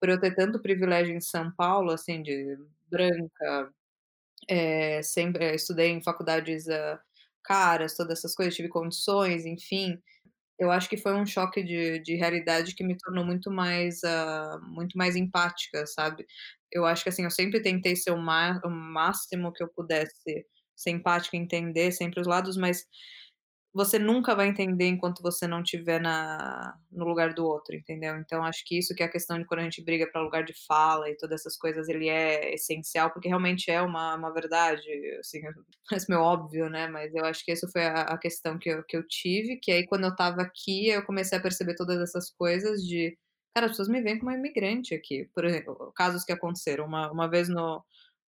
por 0.01 0.09
eu 0.11 0.21
ter 0.21 0.35
tanto 0.35 0.63
privilégio 0.63 1.15
em 1.17 1.21
São 1.21 1.53
Paulo, 1.57 1.93
assim, 1.93 2.23
de 2.23 2.57
branca, 2.91 3.73
eh, 4.49 5.03
sempre 5.03 5.45
eh, 5.47 5.55
estudei 5.57 5.91
em 5.91 6.03
faculdades, 6.03 6.69
hã, 6.69 6.99
caras, 7.45 7.97
todas 7.97 8.19
essas 8.19 8.35
coisas, 8.35 8.55
tive 8.55 8.69
condições, 8.69 9.45
enfim, 9.47 9.99
eu 10.59 10.71
acho 10.71 10.89
que 10.89 10.97
foi 10.99 11.15
um 11.15 11.27
choque 11.27 11.63
de 11.65 12.01
de 12.01 12.17
realidade 12.17 12.75
que 12.77 12.85
me 12.85 12.97
tornou 12.99 13.25
muito 13.27 13.51
mais, 13.51 14.03
hã, 14.05 14.59
muito 14.69 14.97
mais 14.99 15.17
empática, 15.17 15.87
sabe. 15.87 16.27
Eu 16.73 16.87
acho 16.87 17.03
que, 17.05 17.09
assim, 17.11 17.25
eu 17.25 17.31
sempre 17.31 17.63
tentei 17.63 17.97
ser 17.97 18.13
o 18.13 18.17
o 18.19 18.71
máximo 18.71 19.53
que 19.53 19.63
eu 19.65 19.69
pudesse 19.69 20.47
ser 20.77 20.91
empática, 20.91 21.37
entender 21.37 21.93
sempre 21.93 22.21
os 22.21 22.27
lados, 22.27 22.57
mas 22.57 22.85
você 23.75 23.99
nunca 23.99 24.35
vai 24.37 24.47
entender 24.49 24.87
enquanto 24.87 25.21
você 25.23 25.47
não 25.49 25.63
estiver 25.63 26.01
na 26.01 26.75
no 26.93 27.05
lugar 27.07 27.35
do 27.35 27.45
outro, 27.45 27.75
entendeu. 27.75 28.17
Então 28.19 28.45
acho 28.45 28.65
que 28.65 28.79
isso 28.79 28.95
que 28.95 29.03
é 29.03 29.07
a 29.07 29.11
questão 29.11 29.39
de 29.39 29.45
quando 29.47 29.61
a 29.61 29.65
gente 29.65 29.83
briga 29.85 30.07
pra 30.11 30.23
lugar 30.23 30.45
de 30.45 30.55
fala 30.67 31.11
e 31.11 31.17
todas 31.17 31.41
essas 31.41 31.57
coisas, 31.59 31.89
ele 31.89 32.09
é 32.09 32.55
essencial, 32.55 33.11
porque 33.13 33.29
realmente 33.29 33.71
é 33.71 33.83
uma 33.83 34.15
uma 34.17 34.33
verdade, 34.33 34.89
assim, 35.21 35.41
parece 35.91 36.09
meio 36.09 36.23
óbvio, 36.23 36.71
né, 36.71 36.87
mas 36.89 37.15
eu 37.15 37.25
acho 37.25 37.45
que 37.45 37.53
essa 37.53 37.69
foi 37.69 37.85
a 37.87 38.03
a 38.03 38.19
questão 38.19 38.59
que 38.59 38.69
eu 38.71 38.85
que 38.85 38.97
eu 38.97 39.07
tive, 39.09 39.57
que 39.59 39.73
aí 39.73 39.87
quando 39.87 40.05
eu 40.05 40.11
estava 40.11 40.43
aqui, 40.43 40.89
eu 40.89 41.05
comecei 41.05 41.37
a 41.39 41.43
perceber 41.43 41.75
todas 41.77 42.01
essas 42.01 42.31
coisas 42.31 42.81
de: 42.83 43.17
"Cara, 43.55 43.67
as 43.67 43.73
pessoas 43.73 43.89
me 43.89 44.01
veem 44.03 44.19
como 44.19 44.31
uma 44.31 44.39
imigrante 44.39 44.95
aqui", 44.95 45.29
por 45.35 45.45
exemplo, 45.45 45.93
casos 45.97 46.25
que 46.25 46.33
aconteceram, 46.33 46.87
uma 46.87 47.11
uma 47.13 47.29
vez 47.31 47.49
no 47.49 47.85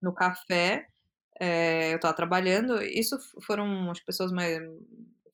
no 0.03 0.13
café, 0.15 0.87
eh, 1.41 1.93
eu 1.93 1.97
estava 1.97 2.15
trabalhando, 2.17 2.83
isso 2.83 3.19
fo 3.21 3.41
foram 3.47 3.91
as 3.91 4.01
pessoas 4.01 4.33
mais 4.33 4.59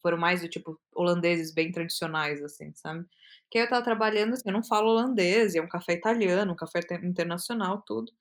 foram 0.02 0.18
mais 0.18 0.42
do 0.42 0.48
tipo 0.48 0.78
holandeses 0.94 1.52
bem 1.54 1.72
tradicionais, 1.72 2.42
assim, 2.42 2.72
sabe. 2.74 3.04
Que 3.50 3.58
aí 3.58 3.62
eu 3.64 3.66
estava 3.66 3.84
trabalhando, 3.84 4.34
assim, 4.34 4.44
eu 4.46 4.52
não 4.52 4.62
falo 4.64 4.90
holandês 4.90 5.54
é 5.54 5.60
um 5.62 5.68
café 5.68 5.94
italiano, 5.94 6.52
um 6.52 6.56
café 6.56 6.80
inter 6.80 7.04
internacional, 7.04 7.82
tudo. 7.86 8.12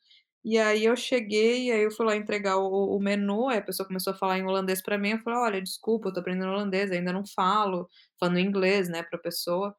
E 0.45 0.57
aí 0.59 0.85
eu 0.85 0.95
cheguei, 0.95 1.67
e 1.69 1.71
aí 1.73 1.83
eu 1.83 1.91
fui 1.91 2.05
lá 2.05 2.15
entregar 2.15 2.57
o 2.57 2.95
o 2.97 2.99
menu, 3.01 3.49
aí 3.49 3.59
a 3.59 3.61
pessoa 3.61 3.87
começou 3.87 4.13
a 4.13 4.17
falar 4.17 4.39
em 4.39 4.45
holandês 4.45 4.81
pra 4.83 4.97
mim, 4.97 5.11
eu 5.11 5.19
falei: 5.19 5.39
"Olha, 5.39 5.61
desculpa, 5.61 6.09
eu 6.09 6.13
tô 6.13 6.19
aprendendo 6.21 6.49
holandês, 6.51 6.91
ainda 6.91 7.13
não 7.13 7.23
falo", 7.35 7.89
falando 8.19 8.39
inglês, 8.39 8.89
né, 8.89 9.03
pra 9.03 9.19
pessoa. 9.19 9.75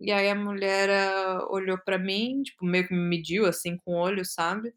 E 0.00 0.12
aí 0.12 0.28
a 0.30 0.34
mulher, 0.36 0.90
hã, 0.90 1.46
olhou 1.50 1.78
pra 1.84 1.98
mim, 1.98 2.42
tipo, 2.44 2.64
meio 2.66 2.86
que 2.88 2.94
me 2.94 3.00
mediu, 3.08 3.46
assim, 3.46 3.76
com 3.78 3.94
o 3.94 3.98
olho, 3.98 4.24
sabe, 4.24 4.74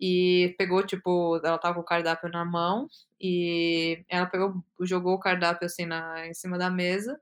e 0.00 0.54
pegou, 0.58 0.84
tipo 0.86 1.36
ela 1.44 1.56
estava 1.56 1.74
com 1.76 1.80
o 1.82 1.84
cardápio 1.84 2.30
na 2.30 2.44
mão, 2.44 2.88
e 3.20 4.04
ela 4.08 4.26
pegou 4.26 4.54
jogou 4.82 5.14
o 5.14 5.20
cardápio, 5.20 5.66
assim, 5.66 5.86
na 5.86 6.26
em 6.26 6.34
cima 6.34 6.58
da 6.58 6.70
mesa, 6.70 7.20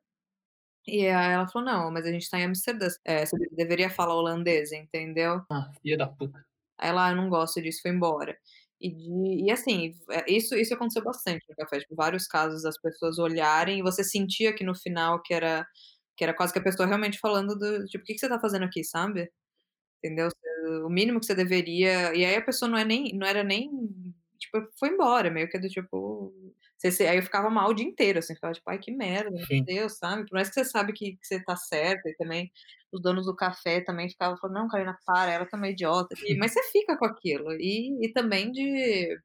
e 0.86 1.06
aí 1.08 1.32
ela 1.34 1.48
falou: 1.48 1.66
"Não, 1.66 1.90
mas 1.90 2.06
a 2.06 2.12
gente 2.12 2.28
tá 2.30 2.38
em 2.40 2.44
Amsterdã, 2.44 2.88
eh, 3.04 3.24
você 3.26 3.36
deveria 3.52 3.90
falar 3.90 4.14
holandês, 4.16 4.72
entendeu". 4.72 5.42
Ah, 5.50 5.70
filha 5.82 5.96
da 5.98 6.06
puta. 6.08 6.44
Aí 6.78 6.90
ela: 6.90 7.08
"Ah, 7.08 7.10
eu 7.12 7.16
não 7.16 7.28
gosto 7.30 7.62
disso", 7.62 7.80
foi 7.82 7.90
embora. 7.92 8.36
E 8.80 8.90
de 8.92 9.44
e 9.46 9.50
assim, 9.50 9.92
eh, 10.10 10.24
isso 10.28 10.54
isso 10.56 10.74
aconteceu 10.74 11.02
bastante 11.04 11.44
no 11.48 11.56
café, 11.56 11.80
tipo, 11.80 11.94
vários 11.96 12.26
casos 12.26 12.62
das 12.62 12.80
pessoas 12.80 13.18
olharem 13.18 13.78
e 13.80 13.82
você 13.82 14.04
sentia 14.04 14.54
que 14.54 14.64
no 14.64 14.74
final 14.76 15.22
que 15.22 15.34
era 15.34 15.66
que 16.16 16.24
era 16.24 16.34
quase 16.34 16.52
que 16.52 16.58
a 16.60 16.62
pessoa 16.62 16.86
realmente 16.88 17.18
falando 17.20 17.56
do 17.58 17.86
tipo: 17.86 18.04
"Que 18.04 18.14
que 18.14 18.20
você 18.20 18.28
tá 18.28 18.38
fazendo 18.40 18.64
aqui?", 18.66 18.84
sabe. 18.84 19.30
entendeu? 20.02 20.28
O 20.86 20.88
mínimo 20.90 21.20
que 21.20 21.26
você 21.26 21.34
deveria 21.34 22.14
e 22.14 22.24
aí 22.24 22.36
a 22.36 22.42
pessoa 22.44 22.70
não 22.70 22.78
é 22.78 22.84
nem 22.84 23.12
não 23.14 23.26
era 23.26 23.42
nem 23.44 23.70
tipo, 24.60 24.72
foi 24.78 24.90
embora, 24.90 25.30
meio 25.30 25.48
que 25.50 25.58
do 25.58 25.68
tipo, 25.68 26.32
aí 27.08 27.16
eu 27.18 27.22
ficava 27.22 27.50
mal 27.50 27.70
o 27.70 27.74
dia 27.74 27.86
inteiro, 27.86 28.18
assim, 28.20 28.34
ficava 28.34 28.52
tipo: 28.54 28.70
"Ai, 28.70 28.78
que 28.78 28.92
merda, 28.92 29.30
meu 29.30 29.46
Sim. 29.48 29.66
Deus", 29.66 29.98
sabe. 29.98 30.24
Por 30.28 30.34
mais 30.34 30.48
que 30.48 30.54
você 30.54 30.64
sabe 30.64 30.92
que 30.92 31.12
que 31.16 31.26
você 31.26 31.42
tá 31.44 31.56
certa 31.56 32.08
e 32.10 32.16
também 32.16 32.50
os 32.92 33.00
donos 33.02 33.26
do 33.26 33.36
café 33.36 33.80
também 33.82 34.08
ficavam 34.10 34.36
falando: 34.38 34.56
"Não, 34.56 34.68
Carolina, 34.68 34.98
para, 35.06 35.32
ela 35.32 35.46
também 35.46 35.70
é 35.70 35.72
idiota", 35.74 36.16
e 36.22 36.36
mas 36.38 36.52
você 36.52 36.62
fica 36.72 36.96
com 36.98 37.06
aquilo. 37.06 37.52
E 37.54 38.06
e 38.06 38.12
também 38.12 38.52
de 38.52 39.18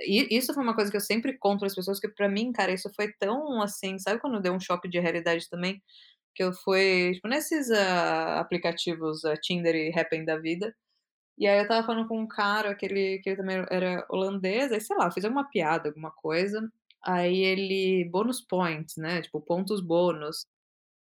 e 0.00 0.28
isso 0.36 0.54
foi 0.54 0.62
uma 0.64 0.74
coisa 0.76 0.90
que 0.90 0.96
eu 0.98 1.00
sempre 1.02 1.38
conto 1.38 1.60
para 1.60 1.68
as 1.68 1.74
pessoas, 1.76 2.00
que 2.00 2.08
pra 2.08 2.28
mim, 2.28 2.52
cara, 2.52 2.72
isso 2.72 2.90
foi 2.96 3.12
tão, 3.18 3.62
assim, 3.62 3.98
sabe 3.98 4.20
quando 4.20 4.40
deu 4.42 4.52
um 4.54 4.60
choque 4.60 4.88
de 4.88 4.98
realidade 5.00 5.48
também? 5.50 5.82
Que 6.34 6.44
eu 6.44 6.52
fui, 6.54 7.12
tipo, 7.14 7.28
nesses, 7.28 7.70
ah, 7.72 8.40
aplicativos, 8.40 9.24
ah, 9.26 9.36
Tinder 9.36 9.74
e 9.76 9.92
Happn 9.98 10.24
da 10.26 10.38
vida, 10.38 10.74
e 11.40 11.46
aí 11.48 11.58
eu 11.58 11.62
estava 11.64 11.86
falando 11.86 12.08
com 12.08 12.20
um 12.20 12.28
cara 12.28 12.74
que 12.76 12.86
ele 12.86 13.20
que 13.20 13.30
ele 13.30 13.36
também 13.38 13.64
era 13.70 14.06
holandês, 14.10 14.72
aí 14.72 14.80
sei 14.80 14.96
lá, 14.96 15.10
fiz 15.10 15.24
alguma 15.24 15.48
piada, 15.50 15.88
alguma 15.90 16.10
coisa, 16.12 16.70
aí 17.04 17.38
ele 17.40 18.08
"bonus 18.10 18.40
points", 18.42 18.96
né, 18.98 19.22
tipo, 19.22 19.40
pontos 19.40 19.80
bônus. 19.82 20.46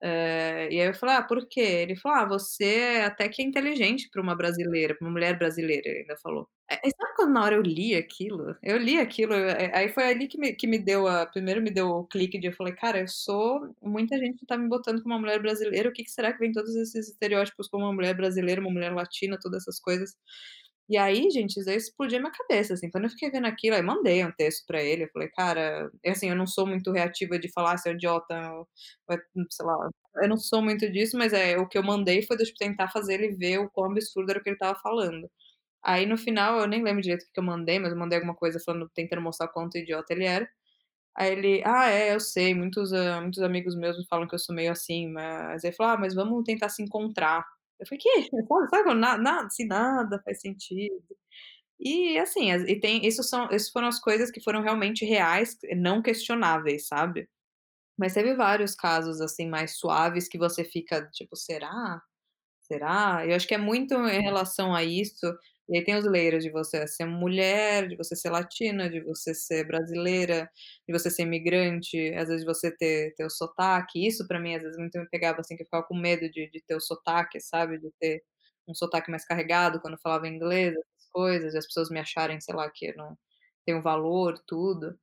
Eh, 0.05 0.69
e 0.71 0.81
aí 0.81 0.87
eu 0.89 0.93
falei: 0.95 1.15
"Ah, 1.15 1.23
por 1.23 1.47
quê?" 1.47 1.61
Ele 1.61 1.95
falou: 1.95 2.17
"Ah, 2.19 2.25
você 2.27 3.01
até 3.05 3.27
que 3.29 3.41
é 3.41 3.45
inteligente 3.45 4.09
pra 4.11 4.21
uma 4.21 4.35
brasileira, 4.35 4.95
pra 4.95 5.05
uma 5.07 5.13
mulher 5.13 5.37
brasileira", 5.37 5.83
ele 5.89 5.99
ainda 6.01 6.15
falou. 6.17 6.47
Eh, 6.71 6.79
e 6.85 6.91
sabe 6.91 7.15
quando 7.15 7.33
na 7.33 7.43
hora 7.43 7.55
eu 7.55 7.61
li 7.63 7.95
aquilo? 7.95 8.55
Eu 8.63 8.77
li 8.77 8.99
aquilo, 8.99 9.33
eh, 9.33 9.71
aí 9.73 9.89
foi 9.93 10.05
ali 10.09 10.27
que 10.27 10.37
me 10.39 10.53
que 10.55 10.67
me 10.67 10.79
deu 10.79 11.07
a 11.07 11.25
primeiro 11.25 11.61
me 11.61 11.71
deu 11.71 11.87
o 11.89 12.05
clique 12.07 12.39
de 12.39 12.47
eu 12.47 12.53
falei: 12.53 12.73
"Cara, 12.75 12.99
eu 13.01 13.07
sou 13.07 13.73
muita 13.81 14.17
gente 14.19 14.45
tá 14.45 14.57
me 14.57 14.67
botando 14.69 15.01
como 15.03 15.15
uma 15.15 15.21
mulher 15.21 15.41
brasileira, 15.41 15.89
o 15.89 15.93
que 15.93 16.03
que 16.03 16.11
será 16.11 16.31
que 16.33 16.39
vem 16.39 16.51
todos 16.51 16.75
esses 16.75 17.09
estereótipos 17.09 17.67
como 17.69 17.85
uma 17.85 17.93
mulher 17.93 18.15
brasileira, 18.15 18.61
uma 18.61 18.71
mulher 18.71 18.93
latina, 18.93 19.37
todas 19.41 19.63
essas 19.63 19.79
coisas". 19.79 20.11
E 20.87 20.97
aí, 20.97 21.31
gente, 21.31 21.59
isso 21.59 21.67
aí 21.69 21.77
explodiu 21.77 22.19
a 22.19 22.21
minha 22.21 22.31
cabeça, 22.31 22.75
assim, 22.75 22.91
quando 22.91 23.05
eu 23.05 23.09
fiquei 23.09 23.31
vendo 23.31 23.47
aquilo, 23.47 23.75
aí 23.75 23.81
mandei 23.81 24.23
um 24.23 24.31
texto 24.31 24.65
pra 24.67 24.83
ele, 24.83 25.05
eu 25.05 25.09
falei: 25.11 25.27
"Cara", 25.29 25.89
assim, 26.05 26.29
eu 26.29 26.35
não 26.35 26.45
sou 26.45 26.67
muito 26.67 26.91
reativa 26.91 27.39
de 27.39 27.51
falar: 27.51 27.73
"Ah, 27.73 27.77
você 27.77 27.89
é 27.89 27.93
idiota", 27.93 28.35
sei 29.49 29.65
lá, 29.65 29.89
eu 30.23 30.29
não 30.29 30.37
sou 30.37 30.61
muito 30.61 30.89
disso, 30.91 31.17
mas, 31.17 31.33
eh, 31.33 31.57
o 31.57 31.67
que 31.67 31.77
eu 31.77 31.83
mandei 31.83 32.21
foi 32.21 32.37
de, 32.37 32.45
tipo, 32.45 32.57
tentar 32.59 32.89
fazer 32.89 33.15
ele 33.15 33.35
ver 33.35 33.59
o 33.59 33.69
quão 33.69 33.91
absurdo 33.91 34.29
era 34.29 34.39
o 34.39 34.43
que 34.43 34.49
ele 34.49 34.55
estava 34.55 34.77
falando. 34.79 35.29
Aí 35.83 36.05
no 36.05 36.17
final, 36.17 36.59
eu 36.59 36.67
nem 36.67 36.83
lembro 36.83 37.01
direito 37.01 37.23
o 37.23 37.33
que 37.33 37.39
eu 37.39 37.43
mandei, 37.45 37.79
mas 37.79 37.91
eu 37.93 37.99
mandei 37.99 38.17
alguma 38.19 38.35
coisa 38.35 38.59
falando 38.65 38.89
tentando 38.93 39.21
mostrar 39.23 39.47
quanto 39.49 39.77
idiota 39.79 40.13
ele 40.13 40.25
era. 40.25 40.49
Aí 41.15 41.31
ele: 41.33 41.63
"Ah, 41.65 41.89
é, 41.91 42.13
eu 42.15 42.19
sei, 42.21 42.53
muitos, 42.55 42.93
hã, 42.93 43.21
muitos 43.21 43.41
amigos 43.43 43.75
meus 43.77 43.97
me 43.97 44.05
falam 44.07 44.27
que 44.27 44.35
eu 44.35 44.39
sou 44.39 44.55
meio 44.55 44.71
assim, 44.73 45.09
mas" 45.11 45.63
aí 45.65 45.69
ele 45.71 45.77
falou: 45.77 45.93
"Ah, 45.95 45.97
mas 45.99 46.15
vamos 46.15 46.43
tentar 46.45 46.69
se 46.69 46.83
encontrar". 46.83 47.45
Eu 47.79 47.85
falei: 47.87 47.99
"Quê?" 47.99 48.09
Sabe 48.47 48.69
sabe 48.69 48.83
quando 48.83 48.99
na 48.99 49.17
na 49.17 49.45
assim, 49.45 49.65
nada 49.65 50.21
faz 50.23 50.41
sentido. 50.41 50.95
E 51.79 52.17
assim, 52.19 52.51
as 52.51 52.63
e 52.63 52.79
tem 52.79 53.05
isso 53.05 53.23
são 53.23 53.45
essas 53.51 53.69
foram 53.71 53.87
as 53.89 53.99
coisas 53.99 54.31
que 54.31 54.41
foram 54.41 54.61
realmente 54.63 55.05
reais, 55.05 55.57
não 55.77 56.01
questionáveis, 56.01 56.87
sabe. 56.87 57.29
Mas 57.97 58.13
teve 58.15 58.35
vários 58.35 58.75
casos, 58.75 59.21
assim, 59.21 59.47
mais 59.49 59.77
suaves 59.79 60.27
que 60.29 60.37
você 60.39 60.63
fica 60.65 61.07
tipo: 61.11 61.35
"Será? 61.37 62.01
Será?". 62.63 63.25
Eu 63.27 63.35
acho 63.35 63.47
que 63.47 63.55
é 63.55 63.59
muito 63.59 63.95
em 63.95 64.21
relação 64.21 64.75
a 64.75 64.83
isso, 64.83 65.27
e 65.69 65.77
aí 65.77 65.83
tem 65.83 65.95
os 65.95 66.05
layers 66.05 66.43
de 66.43 66.51
você 66.51 66.87
ser 66.87 67.05
mulher, 67.05 67.87
de 67.87 67.95
você 67.97 68.15
ser 68.15 68.29
latina, 68.29 68.89
de 68.89 69.01
você 69.01 69.33
ser 69.35 69.65
brasileira, 69.67 70.49
de 70.87 70.93
você 70.93 71.09
ser 71.09 71.23
imigrante, 71.23 72.13
às 72.15 72.27
vezes 72.29 72.45
você 72.45 72.71
ter 72.75 73.13
ter 73.15 73.25
o 73.25 73.29
sotaque, 73.29 74.05
isso 74.07 74.27
pra 74.27 74.39
mim 74.39 74.55
às 74.55 74.63
vezes 74.63 74.77
muito 74.77 74.97
me 74.99 75.07
pegava, 75.09 75.41
assim, 75.41 75.55
que 75.55 75.63
eu 75.63 75.65
ficava 75.67 75.83
com 75.85 75.95
medo 75.97 76.29
de 76.31 76.49
de 76.51 76.61
ter 76.67 76.75
o 76.75 76.81
sotaque, 76.81 77.39
sabe, 77.41 77.79
de 77.79 77.91
ter 77.99 78.23
um 78.67 78.73
sotaque 78.75 79.11
mais 79.11 79.25
carregado 79.25 79.79
quando 79.81 79.93
eu 79.95 79.99
falava 80.01 80.27
inglês, 80.27 80.73
essas 80.73 81.09
coisas, 81.11 81.53
e 81.53 81.57
as 81.57 81.65
pessoas 81.67 81.89
me 81.89 81.99
acharem, 81.99 82.39
sei 82.41 82.55
lá, 82.55 82.69
que 82.71 82.93
não 82.95 83.17
tenho 83.65 83.81
valor, 83.81 84.37
tudo. 84.47 84.97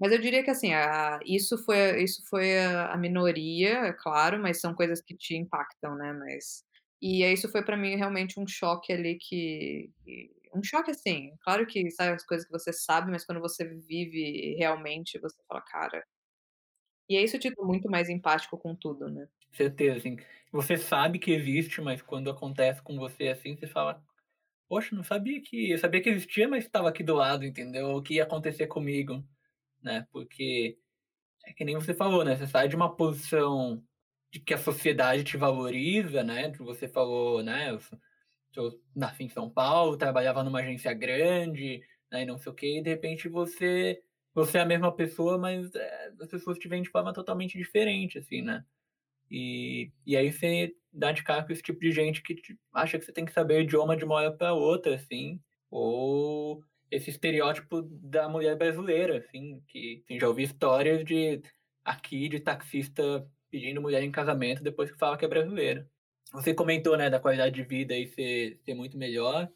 Mas 0.00 0.12
eu 0.12 0.20
diria 0.20 0.44
que 0.44 0.50
assim, 0.50 0.74
ah, 0.74 1.20
isso 1.26 1.58
foi 1.64 2.02
isso 2.04 2.22
foi 2.30 2.58
a 2.60 2.92
a 2.94 2.98
minoria, 2.98 3.70
é 3.88 3.92
claro, 3.94 4.38
mas 4.40 4.60
são 4.60 4.74
coisas 4.74 5.00
que 5.02 5.16
te 5.16 5.36
impactam, 5.36 5.96
né, 5.96 6.12
mas 6.14 6.64
e 7.02 7.24
isso 7.24 7.50
foi 7.50 7.64
pra 7.64 7.76
mim 7.76 7.96
realmente 7.96 8.40
um 8.40 8.46
choque 8.46 8.92
ali 8.92 9.18
que 9.18 9.90
um 10.54 10.62
choque, 10.64 10.90
assim, 10.92 11.32
claro 11.42 11.66
que 11.66 11.90
sabe 11.90 12.14
as 12.14 12.24
coisas 12.26 12.46
que 12.46 12.52
você 12.52 12.72
sabe, 12.72 13.10
mas 13.10 13.26
quando 13.26 13.40
você 13.42 13.64
vive 13.86 14.56
realmente, 14.58 15.18
você 15.20 15.36
fala: 15.48 15.60
"Cara" 15.62 16.06
E 17.08 17.16
aí 17.16 17.24
isso 17.24 17.38
te 17.38 17.52
torna 17.54 17.68
muito 17.72 17.88
mais 17.90 18.08
empático 18.08 18.58
com 18.58 18.74
tudo, 18.74 19.08
né. 19.08 19.28
Certeza, 19.52 19.98
assim, 19.98 20.16
você 20.52 20.76
sabe 20.76 21.18
que 21.18 21.30
existe, 21.32 21.80
mas 21.80 22.02
quando 22.02 22.30
acontece 22.30 22.82
com 22.82 22.96
você, 22.96 23.28
assim, 23.28 23.56
você 23.56 23.66
fala: 23.66 24.02
"Poxa, 24.68 24.96
não 24.96 25.04
sabia 25.04 25.40
que 25.42 25.70
eu 25.72 25.78
sabia 25.78 26.02
que 26.02 26.10
existia, 26.10 26.48
mas 26.48 26.64
estava 26.66 26.88
aqui 26.90 27.02
do 27.04 27.14
lado", 27.14 27.44
entendeu, 27.46 27.88
o 27.96 28.02
que 28.02 28.14
ia 28.16 28.24
acontecer 28.24 28.66
comigo, 28.68 29.24
né, 29.82 30.06
porque 30.12 30.78
é 31.46 31.54
que 31.54 31.64
nem 31.64 31.76
você 31.76 31.94
falou, 31.94 32.24
né, 32.24 32.36
você 32.36 32.46
sai 32.48 32.68
de 32.68 32.76
uma 32.76 32.96
posição 32.96 33.84
de 34.32 34.40
que 34.40 34.54
a 34.54 34.58
sociedade 34.58 35.24
te 35.24 35.36
valoriza, 35.36 36.22
né, 36.24 36.50
você 36.58 36.88
falou, 36.88 37.42
né, 37.42 37.70
eu 38.56 38.80
nasci 38.94 39.24
em 39.24 39.28
São 39.28 39.50
Paulo, 39.50 39.96
trabalhava 39.96 40.42
numa 40.44 40.60
agência 40.60 40.92
grande, 40.94 41.82
né, 42.10 42.22
e 42.22 42.26
não 42.26 42.38
sei 42.38 42.52
o 42.52 42.54
quê, 42.54 42.78
e 42.78 42.82
de 42.82 42.90
repente 42.90 43.28
você 43.28 44.02
você 44.34 44.58
é 44.58 44.60
a 44.62 44.66
mesma 44.66 44.94
pessoa, 44.94 45.38
mas, 45.38 45.74
eh, 45.74 46.12
as 46.20 46.28
pessoas 46.28 46.58
te 46.58 46.68
veem 46.68 46.82
de 46.82 46.90
forma 46.90 47.12
totalmente 47.12 47.56
diferente, 47.58 48.18
assim, 48.18 48.42
né. 48.42 48.64
E 49.30 49.90
e 50.06 50.16
aí 50.16 50.32
você 50.32 50.74
dá 50.92 51.12
de 51.12 51.22
cara 51.24 51.44
com 51.44 51.52
esse 51.52 51.62
tipo 51.62 51.80
de 51.80 51.92
gente 51.92 52.22
que 52.22 52.34
te 52.36 52.58
acha 52.72 52.98
que 52.98 53.04
você 53.04 53.12
tem 53.12 53.24
que 53.24 53.32
saber 53.32 53.62
idioma 53.62 53.96
de 53.96 54.04
uma 54.04 54.16
hora 54.16 54.32
pra 54.36 54.54
outra, 54.54 54.94
assim, 54.96 55.40
ou 55.70 56.62
esse 56.90 57.10
estereótipo 57.10 57.82
da 57.82 58.28
mulher 58.28 58.56
brasileira, 58.56 59.18
assim, 59.18 59.62
que 59.68 60.02
assim, 60.04 60.20
já 60.20 60.28
ouvi 60.28 60.44
histórias 60.44 61.04
de 61.04 61.42
aqui 61.84 62.28
de 62.28 62.40
taxista 62.40 63.26
pedindo 63.56 63.80
mulher 63.80 64.02
em 64.02 64.12
casamento 64.12 64.62
depois 64.62 64.90
que 64.90 64.98
fala 64.98 65.16
que 65.16 65.24
é 65.24 65.28
brasileira. 65.28 65.88
Você 66.32 66.52
comentou, 66.54 66.96
né, 66.96 67.08
da 67.08 67.18
qualidade 67.20 67.54
de 67.54 67.62
vida 67.64 67.94
aí 67.94 68.06
ser 68.08 68.58
ser 68.64 68.74
muito 68.74 68.98
melhor, 68.98 69.48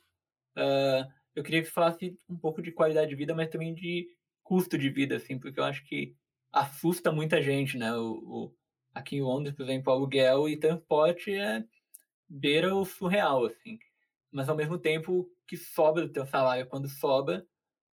hã, 0.57 1.09
eu 1.35 1.43
queria 1.45 1.61
que 1.63 1.67
você 1.69 1.73
falasse 1.73 2.19
um 2.29 2.39
pouco 2.39 2.63
de 2.63 2.73
qualidade 2.73 3.11
de 3.11 3.17
vida, 3.17 3.35
mas 3.35 3.49
também 3.51 3.75
de 3.75 4.09
custo 4.43 4.79
de 4.79 4.91
vida, 4.91 5.17
assim, 5.17 5.39
porque 5.39 5.61
eu 5.61 5.65
acho 5.65 5.85
que 5.87 6.15
assusta 6.53 7.13
muita 7.13 7.43
gente, 7.43 7.79
né, 7.79 7.93
o 7.95 8.15
o 8.49 8.55
aqui 8.95 9.17
em 9.17 9.23
Londres, 9.23 9.55
por 9.55 9.65
exemplo, 9.65 9.93
aluguel 9.93 10.49
e 10.49 10.57
transporte 10.59 11.33
é 11.35 11.65
beira 12.29 12.75
o 12.75 12.85
surreal, 12.85 13.47
assim. 13.47 13.79
Mas 14.33 14.49
ao 14.51 14.57
mesmo 14.57 14.79
tempo 14.79 15.29
que 15.49 15.57
sobra 15.57 16.07
do 16.07 16.13
teu 16.13 16.27
salário, 16.27 16.69
quando 16.69 16.89
sobra, 16.89 17.47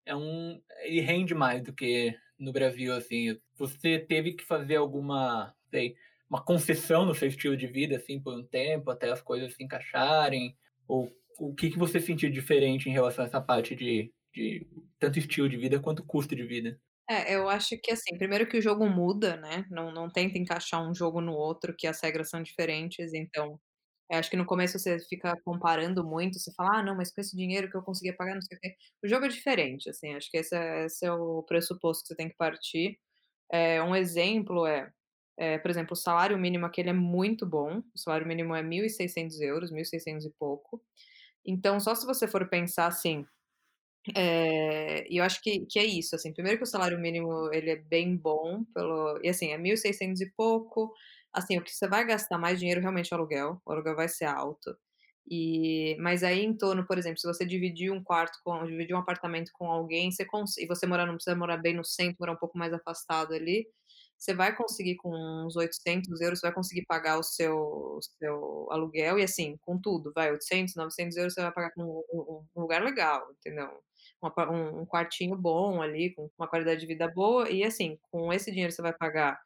é 0.07 0.17
um 0.17 0.63
ele 0.83 1.01
rende 1.03 1.35
mais 1.35 1.63
do 1.65 1.75
que 1.75 2.17
no 2.39 2.53
Brasil, 2.53 2.95
assim. 2.95 3.39
Você 3.59 4.01
teve 4.01 4.35
que 4.35 4.45
fazer 4.45 4.77
alguma, 4.77 5.56
sei, 5.71 5.97
uma 6.31 6.45
concessão 6.45 7.05
no 7.07 7.15
seu 7.15 7.29
estilo 7.29 7.57
de 7.57 7.67
vida, 7.67 7.97
assim, 7.97 8.21
por 8.21 8.35
um 8.35 8.45
tempo, 8.45 8.91
até 8.91 9.11
as 9.11 9.23
coisas 9.23 9.55
se 9.55 9.63
encaixarem? 9.65 10.57
Ou 10.89 11.11
o 11.39 11.55
que 11.55 11.71
que 11.71 11.79
você 11.79 12.01
sentiu 12.01 12.31
diferente 12.31 12.89
em 12.89 12.93
relação 12.93 13.25
a 13.25 13.29
essa 13.29 13.41
parte 13.41 13.75
de 13.77 14.13
de 14.35 14.67
tanto 14.99 15.19
estilo 15.19 15.49
de 15.49 15.57
vida 15.57 15.81
quanto 15.81 16.05
custo 16.05 16.37
de 16.37 16.45
vida? 16.45 16.79
É, 17.09 17.35
eu 17.37 17.49
acho 17.49 17.79
que, 17.81 17.93
assim, 17.93 18.17
primeiro 18.19 18.49
que 18.49 18.57
o 18.59 18.63
jogo 18.63 18.85
muda, 18.89 19.37
né, 19.37 19.65
não 19.71 19.93
não 19.93 20.11
tenta 20.11 20.39
encaixar 20.39 20.83
um 20.89 20.93
jogo 20.95 21.21
no 21.21 21.33
outro, 21.35 21.73
que 21.77 21.87
as 21.87 22.01
regras 22.03 22.29
são 22.29 22.43
diferentes, 22.43 23.15
então, 23.15 23.61
acho 24.13 24.31
que 24.31 24.37
no 24.37 24.47
começo 24.47 24.79
você 24.79 24.99
fica 25.09 25.35
comparando 25.45 26.05
muito, 26.05 26.39
você 26.41 26.53
fala: 26.57 26.79
"Ah, 26.81 26.83
não, 26.85 26.97
mas 26.97 27.13
com 27.15 27.21
esse 27.21 27.37
dinheiro 27.37 27.71
que 27.71 27.77
eu 27.77 27.83
conseguia 27.83 28.17
pagar 28.17 28.35
não 28.35 28.43
sei 28.43 28.57
o 28.57 28.61
quê", 28.61 28.77
o 29.05 29.09
jogo 29.09 29.27
é 29.27 29.29
diferente, 29.29 29.91
assim, 29.91 30.15
acho 30.15 30.31
que 30.31 30.39
esse 30.39 30.57
é 30.57 30.87
esse 30.87 31.07
é 31.07 31.13
o 31.13 31.43
pressuposto 31.45 32.03
que 32.05 32.09
você 32.11 32.17
tem 32.17 32.29
que 32.31 32.37
partir. 32.37 32.99
Eh, 33.53 33.83
um 33.83 33.97
exemplo 33.97 34.67
é 34.67 34.91
é, 35.37 35.59
por 35.59 35.71
exemplo, 35.71 35.93
o 35.95 35.97
salário 35.97 36.39
mínimo 36.39 36.67
aqui 36.67 36.81
é 36.83 36.93
muito 36.93 37.47
bom, 37.47 37.83
o 37.95 37.99
salário 37.99 38.27
mínimo 38.27 38.55
é 38.55 38.63
1.600€, 38.63 39.71
1.600 39.73 40.25
e 40.27 40.31
pouco. 40.39 40.83
Então 41.47 41.81
só 41.81 41.95
se 41.95 42.07
você 42.07 42.29
for 42.29 42.49
pensar 42.49 42.87
assim 42.89 43.27
e 45.11 45.19
eu 45.19 45.25
acho 45.25 45.43
que 45.43 45.67
que 45.67 45.79
é 45.79 45.85
isso, 45.85 46.15
assim, 46.15 46.33
primeiro 46.33 46.59
que 46.59 46.65
o 46.65 46.67
salário 46.67 46.99
mínimo 46.99 47.51
ele 47.53 47.71
é 47.71 47.77
bem 47.77 48.17
bom 48.17 48.65
pelo 48.75 49.19
e 49.23 49.29
assim, 49.29 49.53
é 49.53 49.59
1.600 49.59 50.21
e 50.21 50.31
pouco, 50.37 50.93
assim, 51.33 51.59
o 51.59 51.63
que 51.65 51.73
você 51.75 51.89
vai 51.89 52.05
gastar 52.07 52.39
mais 52.39 52.59
dinheiro 52.59 52.81
realmente 52.81 53.13
é 53.13 53.17
o 53.17 53.19
aluguel, 53.19 53.61
o 53.67 53.73
aluguel 53.73 53.97
vai 53.97 54.09
ser 54.09 54.27
alto. 54.27 54.77
E 55.29 55.97
mas 56.01 56.23
aí 56.23 56.41
em 56.45 56.57
torno, 56.57 56.87
por 56.87 56.99
exemplo, 56.99 57.19
se 57.19 57.27
você 57.27 57.45
dividir 57.45 57.91
um 57.93 58.03
quarto 58.03 58.39
com 58.45 58.65
dividir 58.67 58.95
um 58.95 58.99
apartamento 59.01 59.51
com 59.55 59.67
alguém, 59.71 60.11
você 60.13 60.25
e 60.59 60.67
você 60.67 60.87
morar 60.87 61.07
não 61.07 61.15
precisa 61.15 61.37
morar 61.37 61.57
bem 61.59 61.75
no 61.75 61.85
centro, 61.85 62.17
morar 62.21 62.33
um 62.35 62.37
pouco 62.37 62.57
mais 62.59 62.73
afastado 62.73 63.35
ali, 63.35 63.67
você 64.19 64.35
vai 64.35 64.55
conseguir 64.57 64.97
com 64.97 65.11
uns 65.15 65.57
800€, 65.57 66.41
você 66.41 66.47
vai 66.47 66.55
conseguir 66.55 66.85
pagar 66.87 67.19
o 67.19 67.23
seu 67.23 67.99
seu 68.19 68.69
aluguel 68.71 69.19
e, 69.19 69.23
assim, 69.25 69.57
com 69.63 69.79
tudo, 69.81 70.13
vai 70.15 70.31
800, 70.33 70.75
900€ 70.77 71.35
você 71.35 71.43
vai 71.43 71.53
pagar 71.53 71.73
com 71.73 71.83
um 72.13 72.45
um 72.57 72.61
lugar 72.63 72.83
legal, 72.83 73.29
entendeu. 73.33 73.71
Um 74.23 74.83
um 74.83 74.87
quartinho 74.87 75.37
bom 75.37 75.83
ali, 75.83 76.15
com 76.15 76.31
uma 76.39 76.49
qualidade 76.49 76.81
de 76.81 76.87
vida 76.87 77.09
boa 77.09 77.51
e, 77.51 77.65
assim, 77.65 77.99
com 78.11 78.33
esse 78.33 78.51
dinheiro 78.51 78.73
você 78.73 78.83
vai 78.83 78.93
pagar 78.95 79.39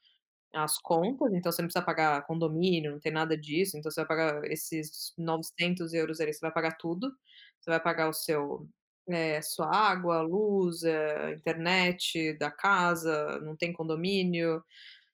as 0.55 0.79
contas, 0.81 1.33
então 1.35 1.53
você 1.53 1.63
não 1.63 1.69
precisa 1.69 1.85
pagar 1.85 2.27
condomínio, 2.27 2.93
não 2.93 3.01
tem 3.01 3.13
nada 3.13 3.37
disso, 3.39 3.79
então 3.79 3.91
você 3.91 4.01
vai 4.03 4.09
pagar 4.09 4.45
esses 4.51 5.13
900€ 5.19 6.21
ali, 6.21 6.33
você 6.35 6.41
vai 6.41 6.53
pagar 6.53 6.77
tudo, 6.79 7.13
você 7.61 7.71
vai 7.71 7.81
pagar 7.81 8.09
o 8.09 8.13
seu 8.15 8.69
eh, 9.13 9.43
sua 9.43 9.67
água, 9.75 10.21
luz, 10.23 10.83
eh, 10.85 11.33
internet 11.35 12.35
da 12.39 12.51
casa, 12.51 13.41
não 13.41 13.57
tem 13.57 13.73
condomínio, 13.73 14.63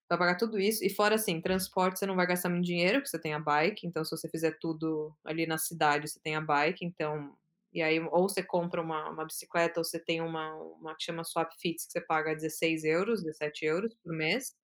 vai 0.08 0.18
pagar 0.18 0.36
tudo 0.36 0.58
isso, 0.60 0.84
e 0.84 0.90
fora, 0.90 1.16
assim, 1.16 1.40
transporte 1.40 1.98
você 2.00 2.06
não 2.06 2.16
vai 2.16 2.26
gastar 2.26 2.50
muito 2.50 2.64
dinheiro, 2.66 2.98
porque 3.00 3.10
você 3.10 3.20
tem 3.20 3.34
a 3.34 3.40
bike, 3.40 3.86
então 3.86 4.04
se 4.04 4.10
você 4.12 4.28
fizer 4.30 4.58
tudo 4.60 5.14
ali 5.24 5.46
na 5.46 5.58
cidade, 5.58 6.08
você 6.08 6.20
tem 6.20 6.36
a 6.36 6.40
bike, 6.42 6.84
então 6.84 7.34
e 7.74 7.82
aí 7.82 8.00
ou 8.00 8.28
você 8.28 8.42
compra 8.42 8.80
uma 8.82 9.10
uma 9.10 9.24
bicicleta 9.26 9.80
ou 9.80 9.84
você 9.84 9.98
tem 10.00 10.20
uma 10.22 10.54
uma 10.56 10.94
que 10.96 11.04
chama 11.04 11.24
Swapfit 11.24 11.76
que 11.86 11.92
você 11.92 12.00
paga 12.00 12.34
16€, 12.34 13.22
17€ 13.22 13.94
por 14.04 14.12
mês, 14.14 14.54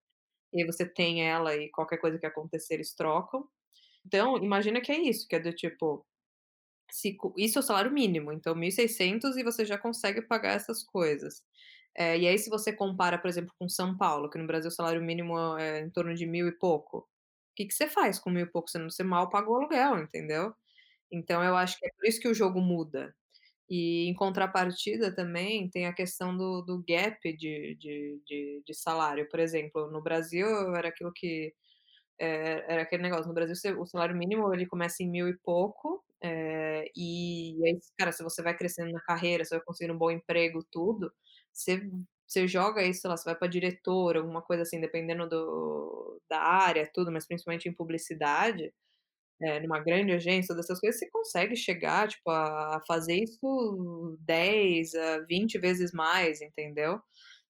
e 0.53 0.61
aí 0.61 0.65
você 0.67 0.85
tem 0.85 1.27
ela 1.29 1.55
e 1.55 1.69
qualquer 1.71 1.97
coisa 1.99 2.19
que 2.19 2.25
acontecer 2.27 2.75
eles 2.75 2.93
trocam. 2.95 3.47
Então, 4.05 4.37
imagina 4.37 4.81
que 4.81 4.91
é 4.91 4.97
isso, 4.99 5.27
que 5.27 5.35
é 5.35 5.39
do 5.39 5.53
tipo, 5.53 6.05
se 6.91 7.17
isso 7.37 7.59
é 7.59 7.61
o 7.61 7.63
salário 7.63 7.91
mínimo, 7.91 8.31
então 8.31 8.55
1.600 8.55 9.37
e 9.37 9.43
você 9.43 9.65
já 9.65 9.77
consegue 9.77 10.21
pagar 10.21 10.53
essas 10.55 10.83
coisas. 10.83 11.43
Eh, 11.95 12.19
e 12.19 12.27
aí 12.27 12.37
se 12.39 12.49
você 12.49 12.73
compara, 12.73 13.17
por 13.19 13.27
exemplo, 13.29 13.53
com 13.59 13.69
São 13.69 13.97
Paulo, 13.97 14.29
que 14.29 14.37
no 14.39 14.47
Brasil 14.47 14.69
o 14.69 14.71
salário 14.73 15.01
mínimo 15.03 15.57
é 15.57 15.81
em 15.81 15.89
torno 15.91 16.13
de 16.15 16.25
1.000 16.25 16.47
e 16.47 16.51
pouco, 16.53 17.07
que 17.55 17.65
que 17.65 17.73
você 17.73 17.87
faz 17.87 18.19
com 18.19 18.29
1.000 18.31 18.45
e 18.45 18.51
pouco? 18.51 18.69
Você 18.69 18.77
não 18.79 18.89
você 18.89 19.03
mal 19.03 19.29
paga 19.29 19.49
o 19.49 19.55
aluguel, 19.55 19.99
entendeu? 19.99 20.53
Então 21.11 21.43
eu 21.43 21.55
acho 21.57 21.77
que 21.79 21.85
é 21.87 21.91
por 21.97 22.07
isso 22.07 22.21
que 22.21 22.27
o 22.29 22.33
jogo 22.35 22.61
muda. 22.61 23.15
E 23.69 24.07
em 24.09 24.13
contrapartida 24.15 25.13
também 25.15 25.69
tem 25.69 25.87
a 25.87 25.93
questão 25.93 26.35
do 26.37 26.61
do 26.63 26.83
gap 26.87 27.19
de 27.37 27.75
de 27.77 28.21
de 28.27 28.63
de 28.67 28.73
salário, 28.75 29.27
por 29.29 29.39
exemplo, 29.41 29.89
no 29.91 30.01
Brasil 30.03 30.47
era 30.75 30.89
aquilo 30.89 31.11
que, 31.13 31.53
eh, 32.19 32.63
era 32.67 32.81
aquele 32.83 33.03
negócio, 33.03 33.27
no 33.27 33.33
Brasil 33.33 33.55
o 33.81 33.85
salário 33.85 34.15
mínimo 34.17 34.53
ele 34.53 34.65
começa 34.67 35.03
em 35.03 35.09
1.000 35.09 35.27
e 35.29 35.37
pouco, 35.37 36.03
eh, 36.21 36.85
e 36.95 37.57
aí, 37.65 37.79
cara, 37.97 38.11
se 38.11 38.23
você 38.23 38.41
vai 38.43 38.55
crescendo 38.57 38.91
na 38.91 39.01
carreira, 39.01 39.45
você 39.45 39.55
vai 39.57 39.65
conseguindo 39.65 39.93
um 39.95 39.97
bom 39.97 40.11
emprego, 40.11 40.63
tudo, 40.71 41.11
você 41.53 41.89
você 42.27 42.47
joga 42.47 42.83
isso, 42.83 43.01
sei 43.01 43.09
lá, 43.11 43.17
você 43.17 43.25
vai 43.25 43.35
pra 43.35 43.47
diretor, 43.47 44.17
alguma 44.17 44.41
coisa 44.41 44.63
assim, 44.63 44.79
dependendo 44.81 45.29
do 45.29 46.21
da 46.29 46.39
área, 46.41 46.89
tudo, 46.93 47.11
mas 47.11 47.27
principalmente 47.27 47.69
em 47.69 47.73
publicidade, 47.73 48.73
eh, 49.41 49.59
numa 49.61 49.79
grande 49.79 50.13
agência, 50.13 50.55
dessas 50.55 50.79
coisas, 50.79 50.99
você 50.99 51.09
consegue 51.11 51.55
chegar, 51.57 52.07
tipo, 52.09 52.29
a 52.31 52.81
fazer 52.87 53.15
isso 53.23 54.17
10 54.21 54.95
a 54.95 55.19
20 55.21 55.57
vezes 55.59 55.93
mais, 55.93 56.41
entendeu? 56.41 57.01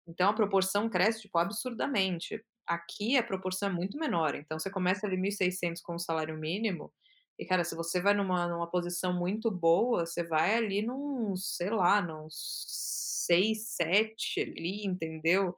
Então 0.08 0.30
a 0.32 0.34
proporção 0.36 0.90
cresce, 0.90 1.24
tipo, 1.24 1.38
absurdamente. 1.40 2.44
Aqui 2.68 3.18
a 3.18 3.24
proporção 3.24 3.70
é 3.70 3.74
muito 3.74 3.98
menor, 4.00 4.36
então 4.36 4.58
você 4.58 4.70
começa 4.72 5.06
ali 5.06 5.18
1.600 5.18 5.82
com 5.82 5.96
o 5.96 6.00
salário 6.00 6.38
mínimo, 6.38 6.94
e 7.38 7.46
cara, 7.46 7.64
se 7.66 7.76
você 7.76 8.02
vai 8.02 8.14
numa 8.14 8.48
numa 8.48 8.70
posição 8.70 9.14
muito 9.18 9.52
boa, 9.52 10.06
você 10.06 10.24
vai 10.24 10.56
ali 10.56 10.82
nuns, 10.82 11.58
sei 11.58 11.70
lá, 11.72 12.02
nuns 12.02 12.34
6, 13.28 13.70
7 13.76 14.40
ali, 14.42 14.86
entendeu? 14.86 15.56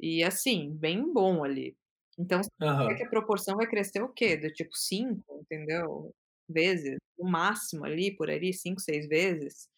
E 0.00 0.24
assim, 0.24 0.76
bem 0.76 1.12
bom 1.12 1.44
ali. 1.44 1.76
Então 2.18 2.40
significa 2.42 2.96
que 2.96 3.02
Aham. 3.02 3.06
a 3.06 3.10
proporção 3.10 3.56
vai 3.56 3.66
crescer 3.68 4.02
o 4.02 4.08
quê? 4.10 4.36
Do 4.36 4.52
tipo 4.52 4.76
5, 4.76 5.40
entendeu, 5.42 6.14
vezes, 6.48 6.98
no 7.18 7.30
máximo 7.30 7.84
ali, 7.86 8.16
por 8.16 8.30
ali, 8.30 8.52
5, 8.54 8.80
6 8.80 9.08
vezes. 9.08 9.68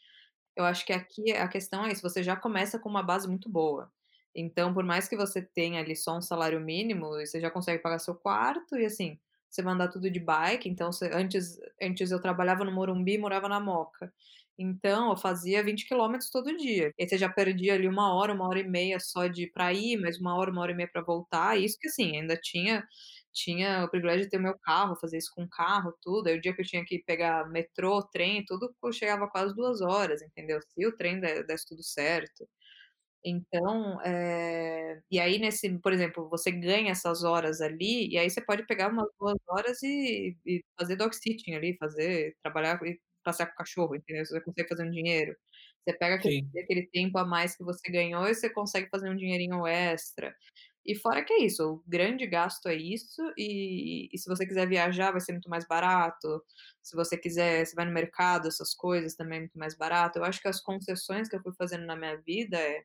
Eu 0.57 0.65
acho 0.65 0.87
que 0.87 0.93
aqui 0.93 1.33
a 1.33 1.49
questão 1.49 1.87
é 1.87 1.93
isso, 1.93 2.03
você 2.03 2.23
já 2.23 2.37
começa 2.37 2.79
com 2.81 2.89
uma 2.91 3.03
base 3.03 3.29
muito 3.29 3.51
boa. 3.51 3.93
Então 4.35 4.75
por 4.75 4.85
mais 4.85 5.09
que 5.09 5.17
você 5.17 5.43
tenha 5.43 5.81
ali 5.81 5.97
só 5.97 6.17
um 6.19 6.23
salário 6.23 6.61
mínimo, 6.61 7.09
você 7.11 7.41
já 7.41 7.51
consegue 7.51 7.83
pagar 7.83 7.99
seu 8.01 8.15
quarto 8.15 8.77
e, 8.77 8.85
assim, 8.87 9.19
você 9.51 9.63
vai 9.63 9.75
andar 9.75 9.89
tudo 9.89 10.11
de 10.11 10.19
bike, 10.21 10.69
então 10.69 10.91
você 10.93 11.11
antes 11.13 11.59
antes 11.83 12.11
eu 12.11 12.21
trabalhava 12.21 12.65
no 12.65 12.73
Morumbi 12.73 13.17
morava 13.19 13.49
na 13.49 13.61
Moca, 13.61 14.13
então 14.59 15.11
eu 15.11 15.17
fazia 15.17 15.63
20 15.65 15.87
quilômetros 15.87 16.31
todo 16.31 16.57
dia. 16.57 16.93
E 16.99 17.09
você 17.09 17.17
já 17.19 17.29
perdia 17.29 17.75
ali 17.75 17.89
1 17.89 18.13
hora, 18.15 18.33
1 18.35 18.47
hora 18.49 18.59
e 18.61 18.65
meia 18.69 18.99
só 19.01 19.27
de 19.29 19.47
pra 19.49 19.73
ir, 19.73 19.97
mais 19.99 20.21
1 20.21 20.37
hora, 20.37 20.51
1 20.51 20.61
hora 20.63 20.73
e 20.73 20.75
meia 20.75 20.89
pra 20.93 21.03
voltar, 21.03 21.59
isso 21.59 21.77
que, 21.81 21.89
assim, 21.89 22.17
ainda 22.19 22.37
tinha 22.37 22.85
tinha 23.33 23.85
o 23.85 23.89
privilégio 23.91 24.23
de 24.25 24.31
ter 24.31 24.39
o 24.39 24.43
meu 24.43 24.57
carro, 24.61 24.95
fazer 24.97 25.19
isso 25.19 25.31
com 25.35 25.49
carro, 25.49 25.93
tudo, 26.03 26.29
aí 26.29 26.37
o 26.39 26.41
dia 26.41 26.55
que 26.55 26.63
eu 26.63 26.67
tinha 26.67 26.85
que 26.85 27.01
pegar 27.05 27.49
metrô, 27.51 28.01
trem, 28.03 28.45
tudo, 28.47 28.73
pô, 28.81 28.93
chegava 28.93 29.29
quase 29.29 29.55
2 29.57 29.81
horas, 29.81 30.23
entendeu, 30.23 30.61
se 30.63 30.87
o 30.87 30.97
trem 30.97 31.21
de 31.21 31.43
desse 31.45 31.67
tudo 31.67 31.83
certo. 31.83 32.47
Então, 33.25 34.01
eh, 34.05 35.01
e 35.11 35.19
aí 35.19 35.39
nesse 35.39 35.79
por 35.81 35.93
exemplo, 35.93 36.29
você 36.29 36.51
ganha 36.53 36.93
essas 36.93 37.25
horas 37.25 37.61
ali, 37.63 38.09
e 38.13 38.19
aí 38.19 38.29
você 38.31 38.41
pode 38.45 38.67
pegar 38.67 38.91
umas 38.91 39.09
2 39.19 39.39
horas 39.49 39.83
e 39.83 40.37
e 40.47 40.63
fazer 40.79 40.97
dog 40.97 41.15
sitting 41.17 41.55
ali, 41.55 41.77
fazer 41.79 42.37
trabalhar 42.43 42.79
e 42.85 43.01
passear 43.25 43.47
com 43.47 43.55
o 43.55 43.57
cachorro, 43.57 43.97
entendeu, 43.97 44.27
você 44.27 44.41
consegue 44.43 44.69
fazer 44.69 44.85
um 44.87 44.91
dinheiro. 44.91 45.35
Você 45.89 45.97
pega 45.99 46.17
aquele 46.17 46.37
aquele 46.63 46.89
tempo 46.93 47.17
a 47.19 47.25
mais 47.27 47.57
que 47.57 47.65
você 47.65 47.91
ganhou 47.91 48.27
e 48.29 48.35
você 48.35 48.51
consegue 48.51 48.89
fazer 48.91 49.09
um 49.11 49.17
dinheirinho 49.17 49.67
extra. 49.67 50.35
E 50.87 50.95
fora 50.95 51.25
que 51.25 51.33
é 51.33 51.39
isso, 51.45 51.65
o 51.77 51.83
grande 51.87 52.27
gasto 52.27 52.67
é 52.69 52.75
isso, 52.77 53.23
e 53.39 54.09
e 54.13 54.19
se 54.19 54.29
você 54.29 54.47
quiser 54.47 54.69
viajar 54.69 55.13
vai 55.13 55.21
ser 55.21 55.33
muito 55.33 55.49
mais 55.51 55.67
barato, 55.67 56.43
se 56.83 56.95
você 56.97 57.17
quiser 57.19 57.65
você 57.67 57.75
vai 57.75 57.87
no 57.87 57.93
mercado, 57.93 58.49
essas 58.49 58.75
coisas, 58.75 59.15
também 59.17 59.39
é 59.39 59.41
muito 59.43 59.59
mais 59.59 59.75
barato. 59.77 60.19
Eu 60.19 60.25
acho 60.25 60.41
que 60.43 60.49
as 60.49 60.61
concessões 60.63 61.29
que 61.29 61.37
eu 61.37 61.43
fui 61.43 61.53
fazendo 61.59 61.87
na 61.87 61.97
minha 61.97 62.17
vida 62.23 62.59
é 62.59 62.85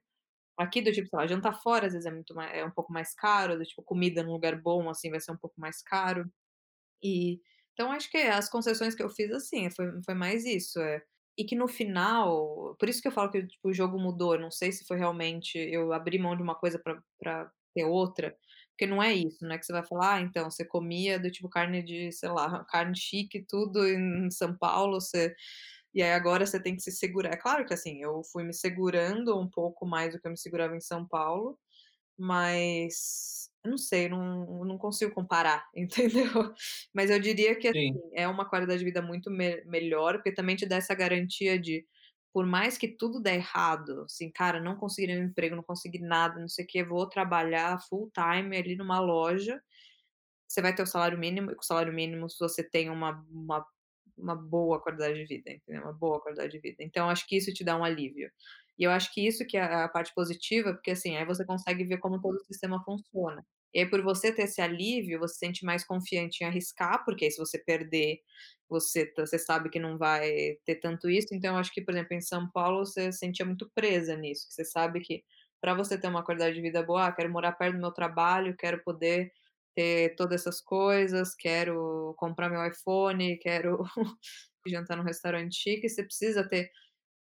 aqui 0.59 0.81
do 0.81 0.91
tipo, 0.93 1.07
sei 1.09 1.17
lá, 1.19 1.27
jantar 1.27 1.53
fora 1.61 1.87
às 1.87 1.93
vezes 1.93 2.07
é 2.07 2.11
muito 2.11 2.35
mais 2.35 2.53
é 2.57 2.65
um 2.65 2.71
pouco 2.71 2.93
mais 2.93 3.13
caro, 3.15 3.57
do 3.57 3.65
tipo 3.65 3.83
comida 3.83 4.23
num 4.23 4.33
lugar 4.33 4.61
bom, 4.61 4.89
assim, 4.89 5.09
vai 5.11 5.19
ser 5.21 5.31
um 5.33 5.37
pouco 5.37 5.59
mais 5.61 5.81
caro. 5.83 6.25
E 7.03 7.39
então 7.73 7.91
acho 7.91 8.09
que 8.11 8.17
as 8.17 8.49
concessões 8.49 8.95
que 8.95 9.03
eu 9.03 9.09
fiz, 9.09 9.31
assim, 9.31 9.69
foi 9.71 9.87
foi 10.05 10.13
mais 10.15 10.45
isso, 10.45 10.79
é. 10.81 11.01
E 11.37 11.45
que 11.45 11.55
no 11.55 11.67
final 11.67 12.75
por 12.79 12.89
isso 12.89 13.01
que 13.01 13.07
eu 13.07 13.11
falo 13.13 13.31
que, 13.31 13.45
tipo, 13.47 13.69
o 13.69 13.73
jogo 13.73 13.99
mudou, 13.99 14.37
não 14.39 14.51
sei 14.51 14.71
se 14.71 14.85
foi 14.85 14.97
realmente 14.97 15.57
eu 15.57 15.93
abrir 15.93 16.19
mão 16.19 16.35
de 16.35 16.43
uma 16.43 16.55
coisa 16.55 16.79
pra 16.79 17.51
ter 17.75 17.85
outra, 17.85 18.35
porque 18.71 18.87
não 18.87 19.01
é 19.03 19.13
isso, 19.13 19.37
não 19.45 19.53
é 19.55 19.57
que 19.59 19.65
você 19.65 19.73
vai 19.73 19.85
falar: 19.85 20.15
"Ah, 20.15 20.21
então, 20.21 20.49
você 20.51 20.65
comia 20.65 21.19
do 21.19 21.31
tipo 21.31 21.49
carne 21.49 21.83
de, 21.83 22.11
sei 22.11 22.29
lá, 22.29 22.65
carne 22.65 22.95
chique 22.97 23.45
tudo 23.47 23.87
em 23.87 24.29
São 24.31 24.57
Paulo, 24.57 24.99
você 25.01 25.35
e 25.93 26.01
aí 26.03 26.11
agora 26.13 26.45
você 26.45 26.61
tem 26.61 26.75
que 26.75 26.81
se 26.83 26.91
segurar". 26.91 27.33
É 27.33 27.37
claro 27.37 27.65
que, 27.65 27.73
assim, 27.73 28.01
eu 28.03 28.23
fui 28.31 28.43
me 28.43 28.53
segurando 28.53 29.39
um 29.39 29.49
pouco 29.49 29.85
mais 29.85 30.13
do 30.13 30.19
que 30.21 30.27
eu 30.27 30.31
me 30.31 30.37
segurava 30.39 30.75
em 30.75 30.81
São 30.81 31.07
Paulo, 31.07 31.59
mas 32.17 33.49
eu 33.63 33.71
não 33.71 33.77
sei, 33.77 34.09
não 34.09 34.65
não 34.65 34.77
consigo 34.77 35.13
comparar, 35.13 35.67
entendeu? 35.75 36.53
Mas 36.93 37.09
eu 37.09 37.19
diria 37.19 37.55
que, 37.57 37.67
Sim. 37.73 37.99
assim, 37.99 38.11
é 38.13 38.27
uma 38.27 38.49
qualidade 38.49 38.79
de 38.79 38.85
vida 38.85 39.01
muito 39.01 39.29
me 39.31 39.63
melhor, 39.65 40.15
porque 40.15 40.33
também 40.33 40.55
te 40.55 40.65
dá 40.65 40.77
essa 40.77 40.95
garantia 40.95 41.59
de, 41.59 41.85
por 42.33 42.45
mais 42.45 42.77
que 42.77 42.87
tudo 42.97 43.21
der 43.21 43.35
errado, 43.35 44.03
assim, 44.05 44.31
cara, 44.31 44.61
não 44.61 44.75
consegui 44.77 45.07
nenhum 45.07 45.25
emprego, 45.25 45.55
não 45.55 45.63
consegui 45.63 45.99
nada, 45.99 46.39
não 46.39 46.47
sei 46.49 46.65
o 46.65 46.67
quê, 46.67 46.83
vou 46.83 47.07
trabalhar 47.09 47.79
full 47.89 48.11
time 48.13 48.57
ali 48.57 48.75
numa 48.75 48.99
loja, 48.99 49.61
você 50.47 50.61
vai 50.61 50.73
ter 50.75 50.83
o 50.83 50.87
salário 50.87 51.17
mínimo, 51.17 51.51
e 51.51 51.55
com 51.55 51.61
o 51.61 51.65
salário 51.65 51.93
mínimo 51.93 52.29
se 52.29 52.39
você 52.39 52.63
tem 52.67 52.89
uma 52.89 53.11
uma 53.31 53.65
uma 54.19 54.35
boa 54.35 54.81
qualidade 54.81 55.15
de 55.15 55.25
vida, 55.25 55.51
entendeu, 55.51 55.83
uma 55.83 55.93
boa 55.93 56.21
qualidade 56.21 56.51
de 56.51 56.59
vida. 56.59 56.77
Então 56.83 57.09
acho 57.09 57.27
que 57.27 57.37
isso 57.37 57.53
te 57.53 57.63
dá 57.63 57.77
um 57.77 57.83
alívio. 57.83 58.31
E 58.77 58.83
eu 58.83 58.91
acho 58.91 59.13
que 59.13 59.25
isso 59.25 59.45
que 59.45 59.57
é 59.57 59.61
a 59.63 59.89
parte 59.89 60.13
positiva, 60.13 60.73
porque, 60.73 60.91
assim, 60.91 61.15
aí 61.17 61.25
você 61.25 61.45
consegue 61.45 61.83
ver 61.83 61.97
como 61.99 62.21
todo 62.21 62.35
o 62.35 62.45
sistema 62.45 62.81
funciona. 62.83 63.45
E 63.73 63.79
aí 63.81 63.89
por 63.89 64.01
você 64.01 64.31
ter 64.33 64.43
esse 64.43 64.61
alívio, 64.61 65.19
você 65.19 65.33
se 65.35 65.39
sente 65.39 65.65
mais 65.65 65.83
confiante 65.85 66.43
em 66.43 66.47
arriscar, 66.47 67.03
porque 67.05 67.25
aí 67.25 67.31
se 67.31 67.37
você 67.37 67.59
perder, 67.59 68.19
você 68.69 69.05
tá 69.05 69.25
você 69.25 69.37
sabe 69.39 69.69
que 69.69 69.79
não 69.79 69.97
vai 69.97 70.57
ter 70.65 70.75
tanto 70.75 71.09
isso, 71.09 71.27
então 71.33 71.53
eu 71.55 71.59
acho 71.59 71.71
que, 71.73 71.81
por 71.81 71.93
exemplo, 71.93 72.13
em 72.15 72.21
São 72.21 72.49
Paulo 72.51 72.85
você 72.85 73.11
se 73.11 73.19
sentia 73.19 73.45
muito 73.45 73.69
presa 73.75 74.15
nisso, 74.15 74.47
você 74.49 74.63
sabe 74.65 75.01
que 75.01 75.23
pra 75.61 75.73
você 75.73 75.97
ter 75.99 76.07
uma 76.07 76.23
qualidade 76.23 76.55
de 76.55 76.61
vida 76.61 76.81
boa: 76.83 77.07
"Ah, 77.07 77.11
quero 77.11 77.31
morar 77.31 77.51
perto 77.53 77.73
do 77.75 77.81
meu 77.81 77.91
trabalho, 77.91 78.55
quero 78.57 78.81
poder 78.83 79.31
ter 79.79 80.15
todas 80.15 80.41
essas 80.41 80.61
coisas, 80.61 81.35
quero 81.35 82.13
comprar 82.17 82.49
meu 82.49 82.65
iPhone, 82.67 83.37
quero 83.39 83.83
jantar 84.67 84.97
num 84.97 85.03
restaurante 85.03 85.55
chique", 85.57 85.89
você 85.89 86.03
precisa 86.03 86.47
ter 86.47 86.69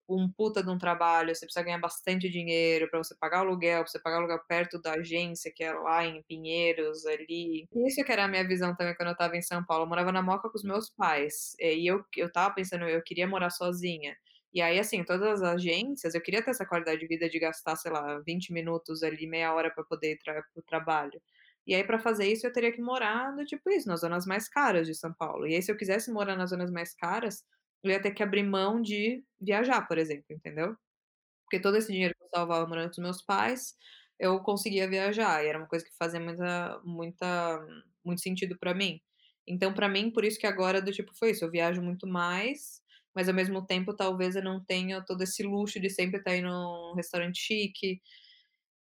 um 0.09 0.31
puta 0.31 0.63
de 0.63 0.69
um 0.69 0.77
trabalho, 0.77 1.35
você 1.35 1.45
precisa 1.45 1.63
ganhar 1.65 1.79
bastante 1.79 2.29
dinheiro 2.29 2.89
pra 2.89 2.99
você 2.99 3.15
pagar 3.19 3.39
aluguel, 3.39 3.83
pra 3.83 3.91
você 3.91 3.99
pagar 4.01 4.17
aluguel 4.17 4.39
perto 4.47 4.81
da 4.81 4.93
agência, 4.95 5.51
que 5.55 5.63
é 5.63 5.73
lá 5.73 6.05
em 6.05 6.23
Pinheiros, 6.23 7.05
ali. 7.05 7.69
Isso 7.87 8.03
que 8.03 8.11
era 8.11 8.25
a 8.25 8.27
minha 8.27 8.47
visão 8.47 8.75
também 8.75 8.95
quando 8.95 9.09
eu 9.09 9.13
estava 9.13 9.37
em 9.37 9.41
São 9.43 9.63
Paulo, 9.63 9.83
eu 9.83 9.89
morava 9.89 10.11
na 10.11 10.21
Moca 10.23 10.49
com 10.49 10.57
os 10.57 10.63
meus 10.63 10.89
pais, 10.89 11.55
eh, 11.59 11.75
e 11.75 11.85
eu 11.87 12.03
eu 12.17 12.27
estava 12.27 12.53
pensando, 12.53 12.85
eu 12.87 13.01
queria 13.03 13.27
morar 13.27 13.49
sozinha. 13.51 14.15
E 14.51 14.59
aí, 14.61 14.79
assim, 14.79 15.03
todas 15.03 15.41
as 15.41 15.43
agências 15.43 16.15
eu 16.15 16.21
queria 16.21 16.43
ter 16.43 16.49
essa 16.51 16.65
qualidade 16.65 16.99
de 16.99 17.07
vida 17.07 17.29
de 17.29 17.37
gastar, 17.39 17.75
sei 17.75 17.91
lá, 17.91 18.19
20 18.25 18.51
minutos 18.51 19.03
ali, 19.03 19.27
meia 19.27 19.53
hora 19.53 19.69
pra 19.71 19.83
poder 19.83 20.13
ir 20.13 20.19
para 20.23 20.43
o 20.55 20.63
trabalho. 20.63 21.21
E 21.67 21.75
aí 21.75 21.83
pra 21.83 21.99
fazer 21.99 22.27
isso 22.31 22.47
eu 22.47 22.51
teria 22.53 22.71
que 22.71 22.81
morar 22.81 23.35
do 23.35 23.45
tipo 23.45 23.69
isso, 23.69 23.87
nas 23.87 24.01
zonas 24.01 24.25
mais 24.25 24.49
caras 24.49 24.87
de 24.87 24.95
São 24.95 25.13
Paulo. 25.13 25.47
E 25.47 25.55
aí 25.55 25.61
se 25.61 25.71
eu 25.71 25.77
quisesse 25.77 26.11
morar 26.11 26.35
nas 26.35 26.49
zonas 26.51 26.71
mais 26.71 26.93
caras, 26.95 27.43
eu 27.83 27.91
ia 27.91 28.01
ter 28.01 28.11
que 28.11 28.23
abrir 28.23 28.43
mão 28.43 28.81
de 28.81 29.23
viajar, 29.39 29.83
por 29.87 29.97
exemplo, 29.97 30.25
entendeu? 30.31 30.75
Porque 31.45 31.61
todo 31.61 31.77
esse 31.77 31.91
dinheiro 31.91 32.15
que 32.17 32.23
eu 32.25 32.29
salvava 32.35 32.67
morando 32.67 32.87
com 32.87 32.91
os 32.93 32.97
meus 32.99 33.21
pais, 33.23 33.75
eu 34.19 34.39
conseguia 34.41 34.89
viajar, 34.89 35.43
e 35.43 35.47
era 35.49 35.57
uma 35.59 35.67
coisa 35.67 35.85
que 35.85 35.91
fazia 35.97 36.19
muita 36.19 36.81
muita 36.85 37.59
muito 38.05 38.21
sentido 38.21 38.57
pra 38.59 38.73
mim. 38.73 39.01
Então 39.47 39.73
pra 39.73 39.89
mim, 39.89 40.11
por 40.11 40.25
isso 40.25 40.39
que 40.39 40.47
agora 40.47 40.81
do 40.81 40.91
tipo 40.91 41.11
foi 41.17 41.31
isso, 41.31 41.45
eu 41.45 41.51
viajo 41.51 41.81
muito 41.81 42.07
mais, 42.07 42.81
mas 43.15 43.29
ao 43.29 43.35
mesmo 43.35 43.65
tempo 43.65 43.95
talvez 43.95 44.35
eu 44.35 44.43
não 44.43 44.63
tenha 44.63 45.03
todo 45.05 45.21
esse 45.23 45.43
luxo 45.43 45.79
de 45.81 45.89
sempre 45.89 46.19
estar 46.19 46.35
indo 46.37 46.49
num 46.49 46.93
restaurante 46.95 47.39
chique. 47.41 48.01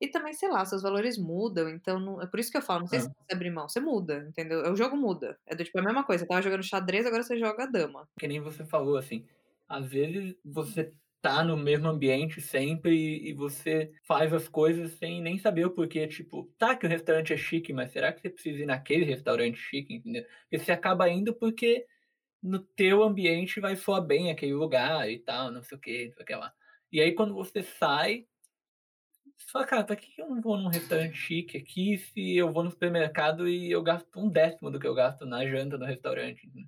E 0.01 0.09
também, 0.09 0.33
sei 0.35 0.49
lá, 0.51 0.65
seus 0.65 0.83
valores 0.83 1.17
mudam, 1.19 1.69
então 1.71 1.99
não 2.01 2.21
é 2.23 2.27
por 2.27 2.41
isso 2.41 2.51
que 2.51 2.57
eu 2.59 2.63
falo, 2.63 2.81
não 2.81 2.87
sei 2.89 3.01
se 3.01 3.07
Hã. 3.07 3.15
você 3.29 3.35
abre 3.35 3.51
mão, 3.51 3.69
você 3.69 3.81
muda, 3.81 4.27
entendeu? 4.29 4.61
O 4.73 4.77
jogo 4.77 4.97
muda, 4.97 5.39
é 5.47 5.55
do 5.55 5.65
tipo, 5.65 5.79
é 5.79 5.81
a 5.83 5.85
mesma 5.85 6.05
coisa, 6.05 6.21
você 6.21 6.25
estava 6.27 6.43
jogando 6.43 6.63
xadrez, 6.65 7.07
agora 7.07 7.23
você 7.23 7.39
joga 7.39 7.67
dama. 7.67 8.09
Que 8.19 8.29
nem 8.29 8.41
você 8.41 8.65
falou, 8.65 8.97
assim, 8.97 9.27
às 9.69 9.87
vezes 9.89 10.37
você 10.45 10.93
tá 11.21 11.43
no 11.43 11.57
mesmo 11.57 11.89
ambiente 11.89 12.41
sempre 12.41 12.95
e 13.29 13.33
você 13.33 13.93
faz 14.03 14.33
as 14.33 14.47
coisas 14.49 14.93
sem 14.93 15.23
nem 15.23 15.39
saber 15.39 15.65
o 15.67 15.71
porquê, 15.71 16.07
tipo, 16.07 16.53
tá 16.59 16.77
que 16.77 16.87
o 16.87 16.89
restaurante 16.89 17.33
é 17.33 17.37
chique, 17.37 17.73
mas 17.73 17.91
será 17.93 18.13
que 18.13 18.21
você 18.21 18.31
precisa 18.31 18.63
ir 18.63 18.67
naquele 18.67 19.05
restaurante 19.05 19.57
chique, 19.59 19.95
entendeu? 19.95 20.25
Porque 20.43 20.59
você 20.59 20.71
acaba 20.73 21.09
indo 21.09 21.35
porque 21.35 21.87
no 22.43 22.61
teu 22.61 23.03
ambiente 23.05 23.61
vai 23.61 23.77
soar 23.77 24.03
bem 24.07 24.31
aquele 24.31 24.55
lugar 24.55 25.11
e 25.11 25.19
tal, 25.21 25.51
não 25.53 25.63
sei 25.63 25.79
o 25.79 25.81
que, 25.81 26.07
não 26.09 26.15
sei 26.15 26.23
o 26.25 26.27
que 26.27 26.35
lá. 26.37 26.55
E 26.93 27.01
aí 27.01 27.13
quando 27.15 27.35
você 27.35 27.63
sai, 27.63 28.27
você 29.39 29.47
fala: 29.53 29.67
"Cara, 29.67 29.85
pra 29.85 29.97
que 29.97 30.21
eu 30.21 30.29
não 30.29 30.41
vou 30.41 30.57
num 30.57 30.69
restaurante 30.69 31.17
chique 31.17 31.57
aqui, 31.59 31.99
se 31.99 32.37
eu 32.37 32.53
vou 32.53 32.65
no 32.65 32.71
supermercado 32.71 33.49
e 33.49 33.71
eu 33.71 33.83
gasto 33.83 34.09
1/10 34.21 34.71
do 34.71 34.79
que 34.81 34.87
eu 34.87 34.95
gasto 34.95 35.27
na 35.27 35.47
janta 35.47 35.79
no 35.79 35.85
restaurante", 35.87 36.49
né. 36.55 36.65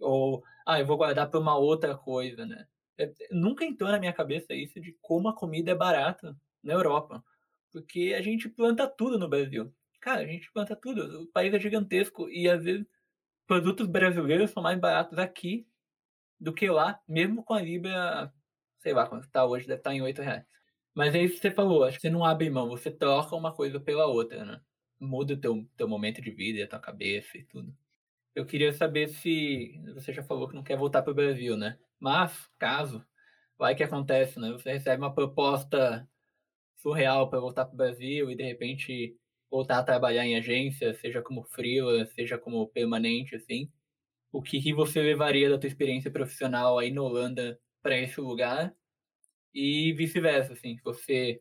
Ou, 0.00 0.42
ah, 0.66 0.80
eu 0.80 0.86
vou 0.86 0.96
guardar 0.96 1.30
pra 1.30 1.40
uma 1.40 1.56
outra 1.58 1.96
coisa, 1.96 2.46
né. 2.46 2.66
Eh, 2.98 3.12
nunca 3.30 3.64
entrou 3.64 3.90
na 3.90 3.98
minha 3.98 4.12
cabeça 4.12 4.54
isso 4.54 4.80
de 4.80 4.96
como 5.02 5.28
a 5.28 5.34
comida 5.36 5.72
é 5.72 5.74
barata 5.74 6.36
na 6.62 6.74
Europa, 6.74 7.22
porque 7.72 8.14
a 8.18 8.22
gente 8.22 8.48
planta 8.48 8.86
tudo 8.88 9.18
no 9.18 9.28
Brasil. 9.28 9.72
Cara, 10.00 10.22
a 10.22 10.26
gente 10.26 10.50
planta 10.52 10.76
tudo, 10.76 11.22
o 11.24 11.26
país 11.28 11.52
é 11.54 11.60
gigantesco 11.60 12.28
e 12.30 12.48
às 12.48 12.64
vezes 12.64 12.86
produtos 13.46 13.86
brasileiros 13.88 14.50
são 14.52 14.62
mais 14.62 14.78
baratos 14.80 15.18
aqui 15.18 15.66
do 16.40 16.52
que 16.54 16.68
lá, 16.70 17.00
mesmo 17.08 17.44
com 17.44 17.54
a 17.54 17.62
libra, 17.62 18.32
sei 18.80 18.92
lá 18.94 19.06
quanto 19.08 19.30
tá 19.30 19.44
hoje, 19.46 19.66
deve 19.68 19.80
estar 19.80 19.94
em 19.94 20.02
R$8. 20.02 20.46
Mas 20.96 21.14
é 21.14 21.22
isso 21.22 21.34
que 21.34 21.40
você 21.42 21.50
falou, 21.50 21.84
acho 21.84 21.96
que 21.98 22.02
você 22.02 22.10
não 22.10 22.24
abre 22.24 22.48
mão, 22.48 22.68
você 22.70 22.90
troca 22.90 23.36
uma 23.36 23.52
coisa 23.54 23.78
pela 23.78 24.06
outra, 24.06 24.44
né. 24.46 24.62
Muda 24.98 25.34
o 25.34 25.36
teu 25.40 25.68
teu 25.76 25.86
momento 25.86 26.22
de 26.22 26.30
vida 26.30 26.64
a 26.64 26.68
tua 26.68 26.80
cabeça 26.80 27.36
e 27.36 27.44
tudo. 27.44 27.76
Eu 28.34 28.46
queria 28.46 28.72
saber 28.72 29.08
se 29.08 29.80
você 29.94 30.12
já 30.12 30.22
falou 30.22 30.48
que 30.48 30.54
não 30.56 30.62
quer 30.64 30.76
voltar 30.78 31.02
para 31.02 31.12
o 31.12 31.14
Brasil, 31.14 31.56
né, 31.56 31.78
mas 32.00 32.48
caso, 32.58 33.04
vai 33.58 33.74
que 33.76 33.84
acontece, 33.84 34.40
né, 34.40 34.52
você 34.52 34.72
recebe 34.72 35.02
uma 35.02 35.14
proposta 35.14 36.08
surreal 36.76 37.30
pra 37.30 37.40
voltar 37.40 37.66
para 37.66 37.74
o 37.74 37.76
Brasil 37.78 38.30
e 38.30 38.36
de 38.36 38.44
repente 38.44 39.16
voltar 39.50 39.78
a 39.80 39.84
trabalhar 39.84 40.26
em 40.26 40.36
agência, 40.36 40.94
seja 40.94 41.22
como 41.22 41.44
freela, 41.44 42.06
seja 42.06 42.38
como 42.38 42.68
permanente, 42.68 43.36
assim, 43.36 43.70
o 44.32 44.42
que 44.42 44.60
que 44.62 44.74
você 44.74 45.02
levaria 45.02 45.50
da 45.50 45.58
tua 45.58 45.68
experiência 45.68 46.10
profissional 46.10 46.78
aí 46.78 46.90
na 46.92 47.02
Holanda 47.02 47.60
pra 47.82 47.96
esse 47.98 48.20
lugar? 48.20 48.74
E 49.56 49.92
vice-versa, 49.94 50.52
assim, 50.52 50.76
se 50.76 50.82
você 50.84 51.40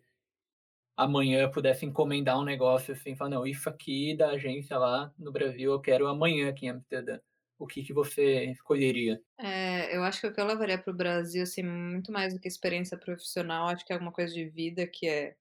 amanhã 0.98 1.50
pudesse 1.52 1.86
encomendar 1.86 2.40
um 2.40 2.44
negócio, 2.46 2.94
assim, 2.94 3.16
falar: 3.16 3.32
"Não, 3.32 3.48
isso 3.48 3.70
aqui 3.70 4.16
da 4.18 4.32
agência 4.32 4.78
lá 4.80 5.14
no 5.18 5.32
Brasil 5.32 5.72
eu 5.74 5.82
quero 5.82 6.08
amanhã 6.08 6.50
aqui 6.50 6.66
em 6.68 6.70
Amsterdã", 6.70 7.20
o 7.60 7.68
que 7.68 7.84
que 7.84 7.94
você 7.94 8.46
escolheria? 8.52 9.22
É, 9.38 9.96
eu 9.96 10.04
acho 10.04 10.22
que 10.22 10.28
o 10.28 10.34
que 10.34 10.40
eu 10.40 10.46
levaria 10.46 10.78
para 10.82 10.92
o 10.92 10.96
Brasil, 10.96 11.44
assim, 11.44 11.62
muito 11.64 12.10
mais 12.12 12.34
do 12.34 12.40
que 12.40 12.48
experiência 12.48 12.98
profissional, 12.98 13.68
acho 13.68 13.86
que 13.86 13.92
é 13.92 13.96
alguma 13.96 14.12
coisa 14.14 14.34
de 14.34 14.48
vida 14.50 14.88
que 14.88 15.08
é 15.08 15.36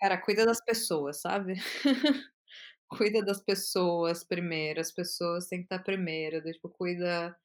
cara, 0.00 0.18
cuida 0.20 0.44
das 0.46 0.60
pessoas, 0.64 1.20
sabe. 1.20 1.54
Cuida 2.88 3.24
das 3.24 3.42
pessoas 3.42 4.24
primeiro, 4.24 4.80
as 4.80 4.92
pessoas 4.92 5.46
têm 5.48 5.60
que 5.60 5.66
estar 5.66 5.80
primeiro, 5.84 6.42
tipo, 6.42 6.68
cuida 6.70 7.36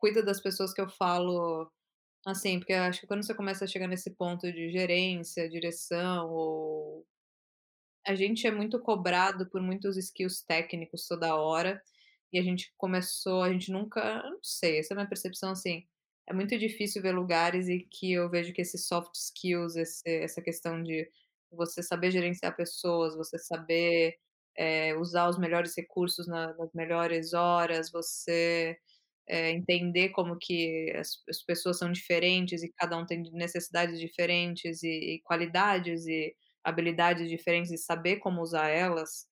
cuida 0.00 0.22
das 0.24 0.40
pessoas 0.40 0.74
que 0.74 0.80
eu 0.80 0.88
falo, 0.88 1.70
assim, 2.26 2.58
porque 2.58 2.72
eu 2.72 2.82
acho 2.82 3.00
que 3.00 3.06
quando 3.06 3.24
você 3.24 3.34
começa 3.34 3.64
a 3.64 3.68
chegar 3.68 3.86
nesse 3.88 4.10
ponto 4.10 4.50
de 4.52 4.70
gerência, 4.70 5.48
direção 5.48 6.30
ou 6.30 7.06
a 8.06 8.14
gente 8.14 8.46
é 8.46 8.50
muito 8.50 8.78
cobrado 8.80 9.48
por 9.48 9.60
muitos 9.62 9.96
skills 9.96 10.42
técnicos 10.44 11.06
toda 11.08 11.34
hora, 11.36 11.82
e 12.32 12.38
a 12.38 12.42
gente 12.42 12.72
começou 12.76 13.42
a 13.42 13.52
gente 13.52 13.70
nunca 13.72 14.22
não 14.22 14.38
sei, 14.42 14.78
essa 14.78 14.92
é 14.92 14.94
a 14.94 14.98
minha 14.98 15.08
percepção, 15.08 15.50
assim, 15.52 15.84
é 16.28 16.34
muito 16.34 16.58
difícil 16.58 17.00
ver 17.02 17.12
lugares 17.12 17.68
em 17.68 17.86
que 17.90 18.12
eu 18.12 18.28
vejo 18.30 18.52
que 18.52 18.60
esses 18.62 18.86
soft 18.86 19.14
skills, 19.14 19.76
esse 19.76 20.02
essa 20.06 20.42
questão 20.42 20.82
de 20.82 21.08
você 21.50 21.82
saber 21.82 22.10
gerenciar 22.10 22.56
pessoas, 22.56 23.14
você 23.16 23.38
saber, 23.38 24.16
eh, 24.56 24.94
usar 24.96 25.28
os 25.28 25.38
melhores 25.38 25.74
recursos 25.76 26.26
na 26.26 26.52
nas 26.54 26.72
melhores 26.74 27.32
horas, 27.34 27.90
você, 27.92 28.76
eh, 29.28 29.50
entender 29.52 30.10
como 30.10 30.36
que 30.38 30.92
as 30.96 31.10
as 31.28 31.42
pessoas 31.42 31.78
são 31.78 31.90
diferentes 31.92 32.62
e 32.62 32.72
cada 32.76 32.96
um 32.98 33.06
tem 33.06 33.22
necessidades 33.32 33.98
diferentes 34.00 34.82
e 34.82 35.16
e 35.16 35.20
qualidades 35.22 36.06
e 36.06 36.34
habilidades 36.64 37.28
diferentes 37.30 37.70
e 37.72 37.78
saber 37.78 38.16
como 38.18 38.40
usar 38.42 38.68
elas, 38.70 39.26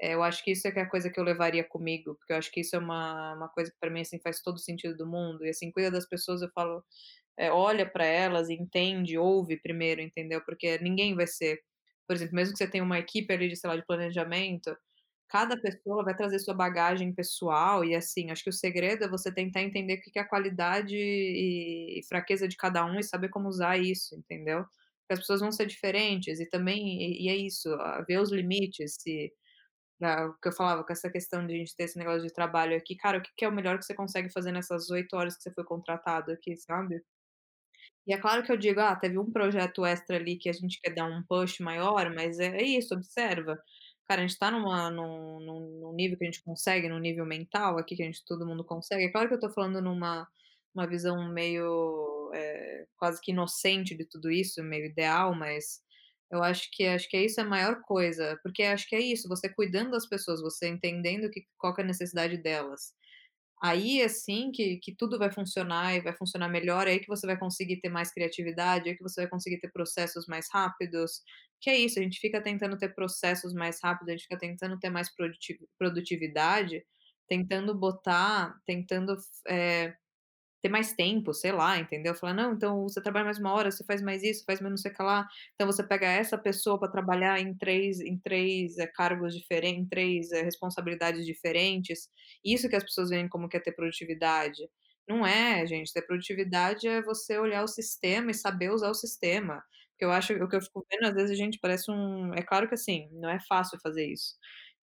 eh, 0.00 0.14
eu 0.14 0.22
acho 0.22 0.42
que 0.44 0.52
isso 0.52 0.66
é 0.68 0.72
que 0.72 0.78
é 0.80 0.82
a 0.82 0.90
coisa 0.90 1.10
que 1.10 1.18
eu 1.20 1.24
levaria 1.24 1.64
comigo, 1.64 2.14
porque 2.16 2.32
eu 2.32 2.36
acho 2.38 2.50
que 2.52 2.60
isso 2.60 2.76
é 2.76 2.78
uma 2.78 3.34
uma 3.34 3.48
coisa 3.48 3.70
que 3.70 3.78
pra 3.80 3.90
mim, 3.90 4.00
assim, 4.02 4.18
faz 4.20 4.40
todo 4.42 4.58
sentido 4.58 4.96
do 4.96 5.06
mundo 5.06 5.44
e, 5.46 5.50
assim, 5.50 5.70
cuida 5.72 5.90
das 5.90 6.08
pessoas, 6.08 6.42
eu 6.42 6.50
falo, 6.54 6.84
eh, 7.38 7.50
olha 7.52 7.86
pra 7.90 8.04
elas 8.06 8.50
entende, 8.50 9.18
ouve 9.18 9.58
primeiro, 9.60 10.00
entendeu, 10.02 10.42
porque 10.44 10.78
ninguém 10.80 11.14
vai 11.16 11.26
ser 11.26 11.60
por 12.06 12.16
exemplo, 12.16 12.34
mesmo 12.36 12.52
que 12.54 12.58
você 12.58 12.68
tenha 12.70 12.84
uma 12.84 12.98
equipe 12.98 13.32
ali 13.34 13.48
de, 13.50 13.56
sei 13.56 13.68
lá, 13.70 13.76
de 13.76 13.86
planejamento, 13.86 14.76
cada 15.28 15.56
pessoa 15.60 16.04
vai 16.04 16.16
trazer 16.16 16.38
sua 16.40 16.54
bagagem 16.54 17.12
pessoal 17.14 17.84
e, 17.84 17.94
assim, 17.94 18.30
acho 18.30 18.42
que 18.44 18.50
o 18.50 18.52
segredo 18.52 19.04
é 19.04 19.08
você 19.08 19.32
tentar 19.32 19.62
entender 19.62 19.94
o 19.96 20.00
que 20.02 20.18
é 20.18 20.22
a 20.22 20.28
qualidade 20.28 20.96
e 20.96 22.00
fraqueza 22.08 22.48
de 22.48 22.56
cada 22.56 22.84
um 22.86 22.98
e 22.98 23.02
saber 23.04 23.28
como 23.30 23.48
usar 23.48 23.78
isso, 23.78 24.14
entendeu. 24.16 24.64
Porque 25.02 25.14
as 25.14 25.20
pessoas 25.20 25.40
vão 25.40 25.52
ser 25.52 25.66
diferentes 25.66 26.40
e 26.40 26.46
também 26.48 27.02
e 27.02 27.26
e 27.26 27.28
é 27.28 27.36
isso, 27.36 27.72
a 27.74 28.02
ver 28.02 28.18
os 28.20 28.30
limites, 28.32 28.96
se 29.00 29.32
ah, 30.02 30.26
o 30.28 30.34
que 30.40 30.48
eu 30.48 30.52
falava 30.52 30.84
com 30.84 30.92
essa 30.92 31.10
questão 31.10 31.46
de 31.46 31.54
a 31.54 31.58
gente 31.58 31.76
ter 31.76 31.84
esse 31.84 31.98
negócio 31.98 32.22
de 32.22 32.32
trabalho 32.32 32.76
aqui, 32.76 32.96
cara, 32.96 33.18
o 33.18 33.22
que 33.22 33.44
é 33.44 33.48
o 33.48 33.52
melhor 33.52 33.78
que 33.78 33.84
você 33.86 33.94
consegue 33.94 34.30
fazer 34.32 34.52
nessas 34.52 34.90
8 34.90 35.14
horas 35.16 35.36
que 35.36 35.42
você 35.44 35.52
foi 35.54 35.64
contratado 35.64 36.32
aqui, 36.32 36.56
sabe. 36.56 37.02
E 38.06 38.12
é 38.12 38.18
claro 38.18 38.42
que 38.44 38.50
eu 38.52 38.56
digo: 38.56 38.80
"Ah, 38.80 38.96
teve 38.96 39.18
um 39.18 39.30
projeto 39.30 39.84
extra 39.84 40.16
ali 40.16 40.36
que 40.36 40.48
a 40.48 40.52
gente 40.52 40.80
quer 40.80 40.94
dar 40.94 41.06
um 41.06 41.22
push 41.24 41.60
maior", 41.60 42.12
mas 42.14 42.38
é 42.40 42.46
é 42.60 42.62
isso, 42.64 42.94
observa. 42.94 43.60
Cara, 44.08 44.22
a 44.22 44.26
gente 44.26 44.38
tá 44.38 44.50
numa 44.50 44.90
num 44.90 45.38
num 45.40 45.92
nível 45.92 46.16
que 46.16 46.24
a 46.24 46.30
gente 46.30 46.42
consegue, 46.42 46.88
num 46.88 46.98
nível 46.98 47.26
mental 47.26 47.78
aqui 47.78 47.94
que 47.94 48.02
a 48.02 48.06
gente 48.06 48.24
todo 48.24 48.46
mundo 48.46 48.64
consegue 48.64 49.04
é 49.04 49.12
claro 49.12 49.28
que 49.28 49.34
eu 49.34 49.40
tô 49.40 49.50
falando 49.50 49.82
numa 49.82 50.26
uma 50.74 50.86
visão 50.86 51.28
meio, 51.32 52.30
eh, 52.34 52.86
quase 52.96 53.20
que 53.20 53.32
inocente 53.32 53.96
de 53.96 54.04
tudo 54.04 54.30
isso, 54.30 54.62
meio 54.62 54.86
ideal, 54.86 55.34
mas 55.34 55.80
eu 56.30 56.42
acho 56.42 56.68
que 56.72 56.86
acho 56.86 57.08
que 57.08 57.16
é 57.16 57.24
isso 57.24 57.40
a 57.40 57.44
maior 57.44 57.80
coisa, 57.82 58.38
porque 58.42 58.62
acho 58.62 58.88
que 58.88 58.94
é 58.96 59.00
isso, 59.00 59.28
você 59.28 59.48
cuidando 59.52 59.90
das 59.90 60.06
pessoas, 60.08 60.40
você 60.40 60.68
entendendo 60.68 61.30
que 61.30 61.46
qual 61.58 61.74
que 61.74 61.80
é 61.82 61.84
a 61.84 61.86
necessidade 61.86 62.36
delas. 62.38 62.94
Aí, 63.62 64.02
assim, 64.02 64.50
que 64.52 64.78
que 64.78 64.94
tudo 64.94 65.18
vai 65.18 65.30
funcionar 65.32 65.94
e 65.96 66.00
vai 66.00 66.14
funcionar 66.16 66.48
melhor, 66.48 66.86
aí 66.86 67.00
que 67.00 67.08
você 67.08 67.26
vai 67.26 67.38
conseguir 67.38 67.80
ter 67.80 67.88
mais 67.88 68.12
criatividade, 68.12 68.88
aí 68.88 68.96
que 68.96 69.02
você 69.02 69.22
vai 69.22 69.30
conseguir 69.30 69.58
ter 69.60 69.70
processos 69.72 70.26
mais 70.28 70.46
rápidos, 70.52 71.22
que 71.60 71.68
é 71.70 71.76
isso, 71.76 71.98
a 71.98 72.02
gente 72.02 72.20
fica 72.20 72.40
tentando 72.42 72.78
ter 72.78 72.94
processos 72.94 73.52
mais 73.54 73.80
rápidos, 73.82 74.08
a 74.08 74.12
gente 74.12 74.22
fica 74.24 74.38
tentando 74.38 74.78
ter 74.78 74.90
mais 74.90 75.12
produti 75.14 75.58
produtividade, 75.78 76.84
tentando 77.28 77.74
botar 77.74 78.54
tentando 78.66 79.16
eh, 79.48 79.94
ter 80.62 80.68
mais 80.68 80.92
tempo, 80.94 81.32
sei 81.34 81.52
lá, 81.52 81.78
entendeu. 81.78 82.14
Falar: 82.14 82.34
"Não, 82.34 82.52
então 82.54 82.82
você 82.84 83.00
trabalha 83.02 83.24
mais 83.26 83.38
1 83.38 83.52
hora, 83.52 83.70
você 83.70 83.84
faz 83.84 84.02
mais 84.02 84.22
isso, 84.22 84.44
faz 84.46 84.60
não 84.60 84.76
sei 84.76 84.92
lá", 85.00 85.26
então 85.54 85.66
você 85.66 85.82
pega 85.86 86.06
essa 86.06 86.38
pessoa 86.38 86.78
pra 86.78 86.88
trabalhar 86.88 87.38
em 87.40 87.54
3 87.56 88.00
em 88.00 88.18
3, 88.18 88.78
eh, 88.78 88.86
cargos 88.88 89.34
diferen 89.36 89.80
em 89.80 89.86
3, 89.88 90.32
eh, 90.32 90.42
responsabilidades 90.42 91.26
diferentes. 91.26 92.08
Isso 92.44 92.68
que 92.68 92.76
as 92.76 92.84
pessoas 92.84 93.10
veem 93.10 93.28
como 93.28 93.48
que 93.48 93.56
é 93.56 93.60
ter 93.60 93.72
produtividade. 93.72 94.62
Não 95.08 95.26
é, 95.26 95.66
gente, 95.66 95.92
ter 95.92 96.02
produtividade 96.02 96.86
é 96.88 97.02
você 97.02 97.38
olhar 97.38 97.62
o 97.64 97.68
sistema 97.68 98.30
e 98.30 98.34
saber 98.34 98.70
usar 98.72 98.90
o 98.90 98.94
sistema. 98.94 99.62
Porque 99.92 100.04
eu 100.04 100.12
acho 100.12 100.34
o 100.34 100.48
que 100.48 100.56
eu 100.56 100.60
fico 100.62 100.86
vendo, 100.90 101.08
às 101.08 101.14
vezes, 101.14 101.30
a 101.32 101.34
gente 101.34 101.58
parece 101.60 101.90
um 101.90 102.32
é 102.34 102.42
claro 102.42 102.68
que, 102.68 102.74
assim, 102.74 103.08
não 103.12 103.28
é 103.30 103.38
fácil 103.48 103.78
fazer 103.82 104.06
isso, 104.06 104.34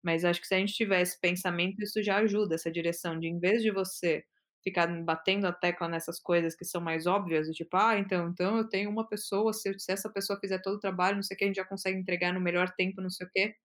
mas 0.04 0.26
acho 0.26 0.42
que 0.42 0.48
se 0.48 0.56
a 0.56 0.60
gente 0.60 0.74
tiver 0.74 1.02
esse 1.02 1.20
pensamento, 1.22 1.82
isso 1.84 2.02
já 2.04 2.18
ajuda, 2.18 2.56
essa 2.56 2.72
direção 2.72 3.20
de 3.20 3.28
em 3.28 3.40
vez 3.40 3.62
de 3.64 3.72
você 3.72 4.24
ficar 4.66 4.88
batendo 5.06 5.48
a 5.48 5.54
tecla 5.54 5.88
nessas 5.90 6.20
coisas 6.20 6.56
que 6.58 6.66
são 6.66 6.82
mais 6.82 7.08
óbvias, 7.08 7.48
do 7.48 7.54
tipo: 7.54 7.78
"Ah, 7.78 7.98
então 8.00 8.30
então 8.30 8.58
eu 8.60 8.70
tenho 8.70 8.90
uma 8.92 9.08
pessoa, 9.10 9.54
se 9.54 9.80
se 9.80 9.94
essa 9.94 10.12
pessoa 10.12 10.40
fizer 10.42 10.60
todo 10.62 10.76
o 10.78 10.82
trabalho, 10.82 11.18
não 11.18 11.24
sei 11.24 11.36
o 11.36 11.38
que, 11.40 11.46
a 11.46 11.48
gente 11.50 11.58
já 11.58 11.66
consegue 11.66 12.00
entregar 12.00 12.34
no 12.34 12.42
melhor 12.42 12.72
tempo, 12.76 13.02
não 13.02 13.12
sei 13.12 13.28
o 13.28 13.32
quê". 13.32 13.56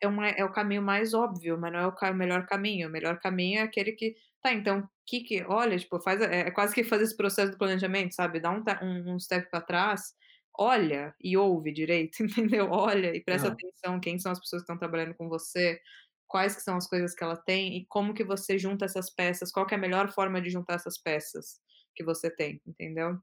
É 0.00 0.06
uma 0.08 0.28
é 0.28 0.44
o 0.44 0.52
caminho 0.52 0.82
mais 0.82 1.14
óbvio, 1.14 1.58
mas 1.58 1.72
não 1.72 1.78
é 1.80 1.86
o 1.86 1.92
ca 1.94 2.12
melhor 2.12 2.46
caminho, 2.46 2.88
o 2.88 2.90
melhor 2.90 3.18
caminho 3.20 3.60
é 3.60 3.62
aquele 3.62 3.92
que 3.92 4.14
tá, 4.40 4.52
então, 4.52 4.86
que 5.06 5.20
que 5.20 5.42
olha, 5.44 5.78
tipo, 5.78 5.98
faz 6.00 6.20
é 6.20 6.40
é 6.48 6.50
quase 6.50 6.74
que 6.74 6.84
fazer 6.84 7.04
esse 7.04 7.16
processo 7.16 7.52
do 7.52 7.58
planejamento, 7.58 8.14
sabe, 8.14 8.40
dá 8.40 8.50
um 8.50 8.62
um 8.82 9.14
um 9.14 9.18
step 9.20 9.48
pra 9.50 9.60
trás, 9.62 10.14
olha 10.58 11.14
e 11.22 11.36
ouve 11.36 11.72
direito, 11.72 12.18
entendeu? 12.24 12.68
Olha 12.70 13.14
e 13.16 13.22
presta 13.24 13.48
Aham. 13.48 13.48
atenção 13.48 13.98
quem 14.00 14.18
são 14.18 14.32
as 14.32 14.40
pessoas 14.40 14.62
que 14.62 14.64
estão 14.64 14.78
trabalhando 14.78 15.14
com 15.14 15.28
você, 15.28 15.80
quais 16.28 16.54
que 16.56 16.62
são 16.62 16.76
as 16.76 16.86
coisas 16.88 17.14
que 17.14 17.24
ela 17.24 17.36
tem 17.36 17.76
e 17.78 17.86
como 17.86 18.14
que 18.14 18.24
você 18.24 18.58
junta 18.58 18.84
essas 18.86 19.10
peças, 19.14 19.52
qual 19.52 19.66
que 19.66 19.74
é 19.74 19.78
a 19.78 19.80
melhor 19.80 20.10
forma 20.12 20.40
de 20.42 20.50
juntar 20.50 20.74
essas 20.74 20.98
peças 20.98 21.60
que 21.94 22.04
você 22.04 22.30
tem, 22.30 22.60
entendeu? 22.66 23.18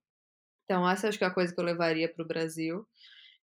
Então 0.65 0.87
essa 0.89 1.09
acho 1.09 1.17
que 1.17 1.23
é 1.23 1.27
a 1.27 1.33
coisa 1.33 1.53
que 1.53 1.59
eu 1.61 1.65
levaria 1.65 2.11
para 2.13 2.23
o 2.23 2.27
Brasil. 2.27 2.87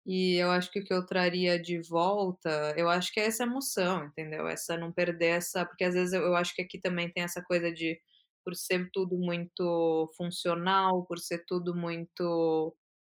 E 0.05 0.35
eu 0.37 0.49
acho 0.51 0.71
que 0.71 0.79
o 0.79 0.83
que 0.85 0.93
eu 0.93 1.05
traria 1.05 1.61
de 1.61 1.81
volta, 1.81 2.73
eu 2.77 2.89
acho 2.89 3.13
que 3.13 3.19
é 3.19 3.25
essa 3.27 3.43
emoção, 3.43 4.05
entendeu? 4.05 4.47
Essa 4.47 4.77
não 4.77 4.91
perder 4.93 5.37
essa 5.37 5.65
porque 5.65 5.83
às 5.83 5.93
vezes 5.95 6.13
eu 6.13 6.23
eu 6.23 6.35
acho 6.35 6.55
que 6.55 6.61
aqui 6.63 6.79
também 6.79 7.11
tem 7.11 7.23
essa 7.23 7.43
coisa 7.43 7.71
de, 7.71 7.99
por 8.43 8.55
ser 8.55 8.89
tudo 8.93 9.17
muito 9.19 10.11
funcional, 10.17 11.05
por 11.05 11.19
ser 11.19 11.43
tudo 11.47 11.75
muito, 11.75 12.75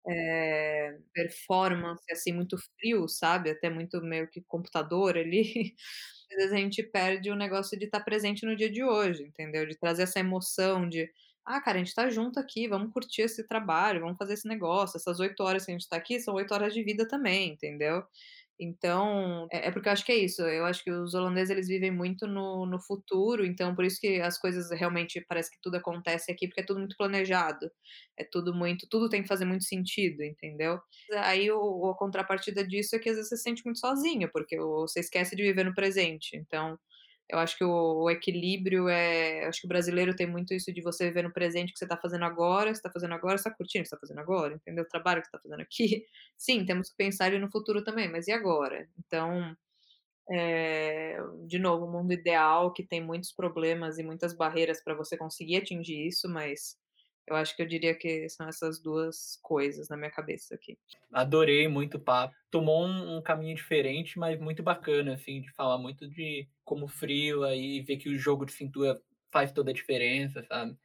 eh, 0.10 0.98
performance, 1.14 2.03
assim, 2.11 2.34
muito 2.34 2.57
frio, 2.80 3.07
sabe, 3.07 3.52
até 3.52 3.69
muito 3.69 4.02
meio 4.02 4.27
que 4.30 4.41
computador 4.48 5.18
ali, 5.18 5.44
às 6.31 6.38
vezes 6.38 6.53
a 6.53 6.57
gente 6.57 6.84
perde 6.84 7.30
o 7.31 7.36
negócio 7.36 7.77
de 7.77 7.86
estar 7.86 8.02
presente 8.02 8.45
no 8.45 8.56
dia 8.56 8.69
de 8.72 8.84
hoje, 8.84 9.23
entendeu? 9.23 9.65
De 9.68 9.77
trazer 9.77 10.03
essa 10.03 10.19
emoção 10.19 10.88
de: 10.90 11.10
"Ah, 11.45 11.61
cara, 11.61 11.77
a 11.77 11.84
gente 11.84 11.94
tá 11.95 12.10
junto 12.10 12.40
aqui, 12.40 12.68
vamos 12.68 12.91
curtir 12.94 13.23
esse 13.23 13.48
trabalho, 13.48 14.02
vamos 14.02 14.18
fazer 14.18 14.34
esse 14.36 14.48
negócio, 14.48 14.98
essas 14.98 15.19
8 15.19 15.41
horas 15.44 15.65
que 15.65 15.72
a 15.72 15.76
gente 15.77 15.90
tá 15.90 15.98
aqui 15.98 16.19
são 16.19 16.36
8 16.36 16.53
horas 16.53 16.73
de 16.73 16.84
vida 16.84 17.07
também", 17.07 17.53
entendeu? 17.53 18.03
Então, 18.61 19.48
é 19.52 19.68
é 19.69 19.72
porque 19.72 19.88
eu 19.88 19.94
acho 19.94 20.06
que 20.06 20.11
é 20.11 20.18
isso, 20.18 20.41
eu 20.41 20.65
acho 20.65 20.84
que 20.84 20.91
os 20.91 21.14
holandeses 21.14 21.49
eles 21.52 21.68
vivem 21.68 21.91
muito 21.91 22.27
no 22.27 22.65
no 22.65 22.80
futuro, 22.81 23.45
então 23.45 23.73
por 23.76 23.86
isso 23.86 23.99
que 24.02 24.19
as 24.22 24.38
coisas 24.38 24.69
realmente 24.72 25.23
parece 25.30 25.49
que 25.52 25.57
tudo 25.61 25.76
acontece 25.77 26.30
aqui, 26.31 26.48
porque 26.48 26.61
é 26.61 26.65
tudo 26.65 26.80
muito 26.80 26.98
planejado, 26.98 27.72
é 28.18 28.23
tudo 28.26 28.53
muito 28.53 28.86
tudo 28.90 29.07
tem 29.10 29.22
que 29.22 29.27
fazer 29.30 29.45
muito 29.45 29.64
sentido, 29.64 30.23
entendeu? 30.23 30.80
Aí 31.23 31.49
o 31.52 31.88
a 31.90 31.98
contrapartida 31.98 32.65
disso 32.68 32.95
é 32.95 32.99
que 32.99 33.10
às 33.10 33.15
vezes 33.15 33.30
você 33.30 33.38
se 33.38 33.44
sente 33.44 33.64
muito 33.65 33.80
sozinho, 33.80 34.30
porque 34.31 34.57
você 34.57 34.99
esquece 34.99 35.36
de 35.38 35.44
viver 35.44 35.64
no 35.64 35.73
presente, 35.73 36.36
então, 36.36 36.77
eu 37.30 37.39
acho 37.39 37.57
que 37.57 37.64
o 37.64 38.03
o 38.03 38.10
equilíbrio, 38.10 38.89
eh, 38.89 39.45
acho 39.47 39.61
que 39.61 39.65
o 39.68 39.69
brasileiro 39.69 40.15
tem 40.15 40.27
muito 40.27 40.53
isso 40.53 40.72
de 40.73 40.81
você 40.81 41.06
viver 41.07 41.23
no 41.23 41.34
presente, 41.34 41.69
o 41.72 41.73
que 41.73 41.80
você 41.80 41.88
tá 41.88 41.97
fazendo 41.97 42.26
agora, 42.26 42.73
você 42.73 42.81
tá 42.81 42.91
fazendo 42.91 43.14
agora, 43.14 43.38
você 43.38 43.49
tá 43.49 43.56
curtindo 43.56 43.81
o 43.81 43.84
que 43.84 43.89
você 43.89 43.95
tá 43.95 43.99
fazendo 44.01 44.19
agora, 44.22 44.56
entendeu? 44.56 44.84
O 44.84 44.88
trabalho 44.88 45.22
que 45.22 45.27
você 45.27 45.31
tá 45.31 45.39
fazendo 45.41 45.61
aqui, 45.61 46.06
sim, 46.38 46.65
temos 46.65 46.89
que 46.89 46.97
pensar 46.97 47.31
no 47.34 47.51
futuro 47.51 47.84
também, 47.84 48.10
mas 48.11 48.27
e 48.27 48.31
agora? 48.31 48.88
Então, 48.99 49.56
eh, 50.31 51.18
de 51.47 51.60
novo, 51.60 51.85
o 51.85 51.91
mundo 51.91 52.14
ideal 52.14 52.72
que 52.73 52.84
tem 52.85 53.01
muitos 53.03 53.31
problemas 53.34 53.97
e 53.97 54.03
muitas 54.03 54.34
barreiras 54.35 54.84
pra 54.84 54.93
você 54.95 55.18
conseguir 55.18 55.57
atingir 55.57 56.07
isso, 56.07 56.30
mas 56.30 56.77
eu 57.30 57.35
acho 57.35 57.56
que 57.56 57.61
eu 57.61 57.68
diria 57.68 57.95
que 57.95 58.27
são 58.30 58.47
essas 58.47 58.81
2 58.81 59.39
coisas 59.41 59.89
na 59.89 59.97
minha 59.97 60.11
cabeça 60.11 60.56
aqui. 60.56 60.77
Adorei 61.11 61.68
muito 61.68 61.97
o 61.97 61.99
papo, 61.99 62.35
tomou 62.51 62.85
um 62.85 63.18
um 63.18 63.22
caminho 63.22 63.56
diferente, 63.56 64.18
mas 64.19 64.39
muito 64.39 64.64
bacana, 64.64 65.14
assim, 65.14 65.41
de 65.41 65.51
falar 65.53 65.77
muito 65.77 66.07
de 66.07 66.47
como 66.64 66.88
freela 66.88 67.56
e 67.56 67.81
ver 67.81 67.97
que 67.97 68.10
o 68.10 68.18
jogo 68.18 68.45
de 68.45 68.53
cintura 68.53 68.99
faz 69.31 69.51
toda 69.51 69.72
a 69.72 69.73
diferença, 69.73 70.43
sabe? 70.43 70.76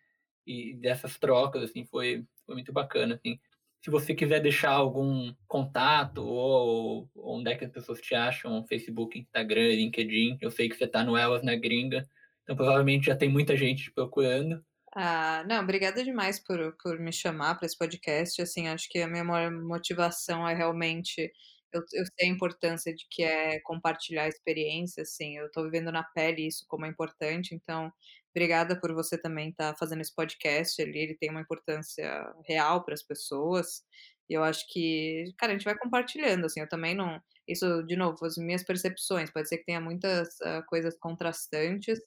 E 0.47 0.75
dessas 0.77 1.19
trocas, 1.19 1.63
assim, 1.63 1.85
foi 1.85 2.25
foi 2.47 2.55
muito 2.55 2.73
bacana, 2.73 3.15
assim. 3.15 3.39
Se 3.83 3.91
você 3.91 4.15
quiser 4.15 4.41
deixar 4.41 4.71
algum 4.73 5.35
contato 5.47 6.19
ou 6.25 7.09
onde 7.17 7.51
é 7.51 7.57
que 7.57 7.65
as 7.65 7.71
pessoas 7.71 8.01
te 8.01 8.15
acham, 8.15 8.65
Facebook, 8.67 9.19
Instagram, 9.19 9.69
LinkedIn, 9.75 10.39
eu 10.41 10.51
sei 10.51 10.69
que 10.69 10.77
você 10.77 10.87
tá 10.87 11.05
no 11.05 11.17
Elas 11.17 11.43
na 11.43 11.55
Gringa, 11.55 12.07
então 12.43 12.57
provavelmente 12.57 13.07
já 13.07 13.17
tem 13.17 13.29
muita 13.29 13.57
gente 13.57 13.85
te 13.85 13.93
procurando. 13.93 14.65
Ah, 14.97 15.43
não, 15.49 15.63
obrigada 15.63 16.05
demais 16.05 16.39
por 16.39 16.77
por 16.81 16.99
me 17.01 17.13
chamar 17.13 17.57
pra 17.57 17.67
esse 17.67 17.77
podcast, 17.77 18.41
assim, 18.41 18.69
acho 18.69 18.89
que 18.89 19.01
a 19.01 19.09
minha 19.09 19.25
maior 19.25 19.51
motivação 19.51 20.47
é 20.49 20.55
realmente 20.55 21.33
eu 21.73 21.81
eu 21.93 22.05
sei 22.17 22.29
a 22.29 22.33
importância 22.33 22.95
de 22.95 23.05
que 23.11 23.23
é 23.25 23.59
compartilhar 23.63 24.29
experiência, 24.29 25.03
assim, 25.03 25.37
eu 25.37 25.51
tô 25.51 25.65
vivendo 25.65 25.91
na 25.91 26.05
pele 26.05 26.47
isso 26.47 26.65
como 26.69 26.87
é 26.87 26.89
importante, 26.89 27.55
então, 27.57 27.93
obrigada 28.31 28.79
por 28.81 28.93
você 28.95 29.19
também 29.21 29.49
estar 29.51 29.75
fazendo 29.77 30.01
esse 30.01 30.15
podcast 30.15 30.81
ali, 30.81 30.99
ele 31.01 31.17
tem 31.17 31.29
uma 31.31 31.41
importância 31.41 32.33
real 32.47 32.85
para 32.85 32.95
as 32.95 33.03
pessoas, 33.03 33.83
e 34.31 34.35
eu 34.35 34.45
acho 34.45 34.65
que, 34.73 35.25
cara, 35.37 35.53
a 35.53 35.57
gente 35.57 35.65
vai 35.65 35.77
compartilhando, 35.77 36.45
assim, 36.47 36.61
eu 36.61 36.69
também 36.69 36.95
não 36.95 37.21
isso, 37.49 37.83
de 37.83 37.97
novo, 37.97 38.25
as 38.25 38.37
minhas 38.39 38.63
percepções, 38.65 39.31
pode 39.31 39.49
ser 39.49 39.59
que 39.59 39.65
tenha 39.67 39.81
muitas, 39.81 40.41
hã, 40.41 40.63
coisas 40.63 40.97
contrastantes, 40.99 41.99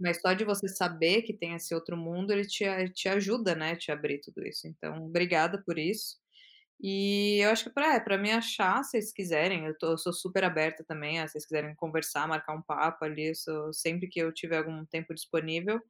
mas 0.00 0.20
só 0.20 0.32
de 0.34 0.44
você 0.44 0.68
saber 0.68 1.22
que 1.22 1.32
tem 1.34 1.54
esse 1.54 1.74
outro 1.74 1.96
mundo, 1.96 2.32
ele 2.32 2.46
te 2.46 2.64
a 2.64 2.88
te 2.92 3.08
ajuda, 3.08 3.54
né, 3.54 3.76
te 3.76 3.90
abrir 3.92 4.20
tudo 4.20 4.46
isso, 4.46 4.66
então 4.68 5.06
obrigada 5.06 5.62
por 5.64 5.78
isso. 5.78 6.16
E 6.80 7.38
eu 7.44 7.50
acho 7.50 7.64
que 7.64 7.70
pra 7.70 7.94
é, 7.96 8.00
pra 8.00 8.18
me 8.18 8.30
achar, 8.32 8.84
se 8.84 8.92
vocês 8.92 9.12
quiserem, 9.12 9.66
eu 9.66 9.76
tô 9.78 9.92
eu 9.92 9.98
sou 9.98 10.12
super 10.12 10.44
aberta 10.44 10.84
também, 10.86 11.20
a 11.20 11.26
se 11.28 11.32
vocês 11.32 11.46
quiserem 11.46 11.74
conversar, 11.76 12.28
marcar 12.28 12.54
um 12.54 12.62
papo 12.62 13.04
ali, 13.04 13.34
sou 13.34 13.72
sempre 13.74 14.08
que 14.08 14.20
eu 14.20 14.32
tiver 14.32 14.58
algum 14.58 14.84
tempo 14.86 15.14
disponível. 15.14 15.80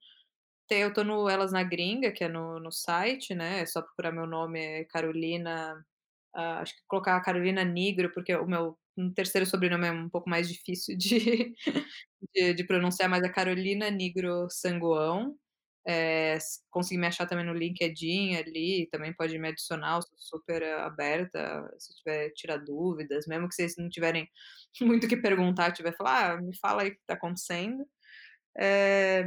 Eu 0.70 0.92
tô 0.92 1.02
no 1.04 1.28
Elas 1.30 1.52
na 1.52 1.62
Gringa, 1.64 2.12
que 2.12 2.24
é 2.24 2.28
no 2.28 2.60
no 2.60 2.70
site, 2.72 3.34
né, 3.34 3.60
é 3.62 3.66
só 3.66 3.82
procurar 3.82 4.12
meu 4.12 4.26
nome, 4.26 4.60
é 4.60 4.84
Carolina, 4.84 5.84
ah, 6.34 6.60
acho 6.62 6.74
que 6.76 6.82
colocar 6.88 7.20
Carolina 7.22 7.64
Nigro, 7.64 8.12
porque 8.14 8.34
o 8.36 8.46
meu 8.46 8.78
3º 9.14 9.46
sobrenome 9.46 9.86
é 9.88 9.92
um 9.92 10.08
pouco 10.10 10.28
mais 10.30 10.48
difícil 10.48 10.96
de 10.96 11.54
de 12.34 12.54
de 12.54 12.64
pronunciar, 12.66 13.08
mas 13.10 13.22
é 13.24 13.28
Carolina 13.32 13.90
Nigro 13.90 14.48
Sangoão, 14.50 15.36
eh, 15.86 16.38
se 16.40 16.60
conseguir 16.70 16.98
me 17.00 17.06
achar 17.08 17.26
também 17.26 17.46
no 17.46 17.54
LinkedIn 17.54 18.36
ali, 18.36 18.88
também 18.92 19.14
pode 19.14 19.38
me 19.38 19.48
adicionar, 19.48 20.00
sou 20.02 20.16
super 20.18 20.62
aberta, 20.64 21.68
se 21.78 21.94
tiver 21.96 22.30
tirar 22.34 22.58
dúvidas, 22.58 23.26
mesmo 23.26 23.48
que 23.48 23.54
vocês 23.54 23.74
não 23.78 23.88
tiverem 23.90 24.28
muito 24.82 25.06
o 25.06 25.08
que 25.08 25.16
perguntar, 25.16 25.72
tiver 25.72 25.96
falar: 25.96 26.34
"Ah, 26.38 26.42
me 26.42 26.56
fala 26.58 26.82
aí 26.82 26.88
o 26.90 26.92
que 26.94 27.00
tá 27.06 27.14
acontecendo". 27.14 27.84
Eh, 28.58 29.24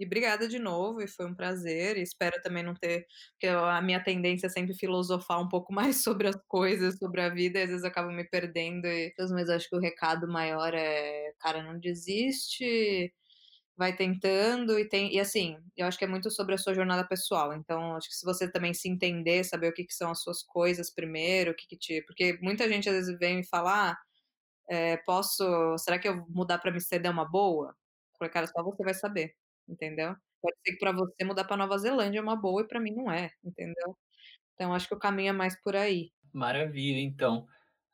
e 0.00 0.06
obrigada 0.06 0.48
de 0.48 0.58
novo 0.58 1.02
e 1.02 1.08
foi 1.08 1.26
um 1.26 1.34
prazer 1.34 1.96
e 1.98 2.02
espero 2.02 2.40
também 2.42 2.62
não 2.62 2.74
ter 2.74 3.06
porque 3.32 3.46
a 3.48 3.80
minha 3.82 4.02
tendência 4.02 4.46
é 4.46 4.50
sempre 4.50 4.74
filosofar 4.74 5.40
um 5.40 5.48
pouco 5.48 5.72
mais 5.74 6.02
sobre 6.02 6.28
as 6.28 6.36
coisas, 6.48 6.98
sobre 6.98 7.20
a 7.22 7.28
vida 7.28 7.58
e 7.60 7.62
às 7.62 7.68
vezes 7.70 7.84
eu 7.84 7.90
acabo 7.90 8.10
me 8.12 8.24
perdendo 8.24 8.86
e 8.86 9.14
mas 9.32 9.48
acho 9.50 9.68
que 9.68 9.76
o 9.76 9.80
recado 9.80 10.26
maior 10.28 10.74
é: 10.74 11.32
"Cara, 11.40 11.62
não 11.62 11.78
desiste, 11.78 13.12
vai 13.76 13.94
tentando 13.96 14.78
e 14.78 14.88
tem" 14.88 15.14
e 15.14 15.20
assim, 15.20 15.56
eu 15.76 15.86
acho 15.86 15.98
que 15.98 16.04
é 16.04 16.08
muito 16.08 16.30
sobre 16.30 16.54
a 16.54 16.58
sua 16.58 16.74
jornada 16.74 17.06
pessoal, 17.06 17.52
então 17.54 17.96
acho 17.96 18.08
que 18.08 18.14
se 18.16 18.24
você 18.26 18.50
também 18.50 18.74
se 18.74 18.88
entender, 18.88 19.44
saber 19.44 19.68
o 19.70 19.72
que 19.74 19.84
que 19.84 19.94
são 19.94 20.10
as 20.10 20.22
suas 20.22 20.42
coisas 20.42 20.92
primeiro, 20.94 21.52
o 21.52 21.54
que 21.54 21.66
que 21.68 21.76
te 21.78 22.02
porque 22.06 22.38
muita 22.42 22.68
gente 22.68 22.88
às 22.88 22.94
vezes 22.96 23.18
vem 23.18 23.36
me 23.38 23.46
falar: 23.46 23.92
"Ah, 23.92 23.98
eh, 24.70 24.96
posso 25.06 25.44
será 25.78 25.98
que 25.98 26.08
eu 26.08 26.26
mudar 26.28 26.58
pra 26.58 26.70
Amsterdã 26.70 27.08
é 27.10 27.12
uma 27.12 27.24
boa?" 27.30 27.68
Eu 28.14 28.18
falei: 28.18 28.32
"Cara, 28.32 28.46
só 28.48 28.62
você 28.62 28.82
vai 28.84 28.94
saber", 28.94 29.34
entendeu? 29.70 30.14
Pode 30.42 30.56
ser 30.64 30.72
que 30.72 30.78
pra 30.78 30.92
você 30.92 31.24
mudar 31.24 31.44
pra 31.44 31.56
Nova 31.56 31.78
Zelândia 31.78 32.18
é 32.18 32.22
uma 32.22 32.36
boa 32.36 32.62
e 32.62 32.66
pra 32.66 32.80
mim 32.80 32.92
não 32.92 33.10
é, 33.10 33.30
entendeu? 33.44 33.96
Então 34.54 34.74
acho 34.74 34.88
que 34.88 34.94
o 34.94 34.98
caminho 34.98 35.30
é 35.30 35.32
mais 35.32 35.60
por 35.62 35.76
aí. 35.76 36.10
Maravilha, 36.32 37.00
então. 37.00 37.46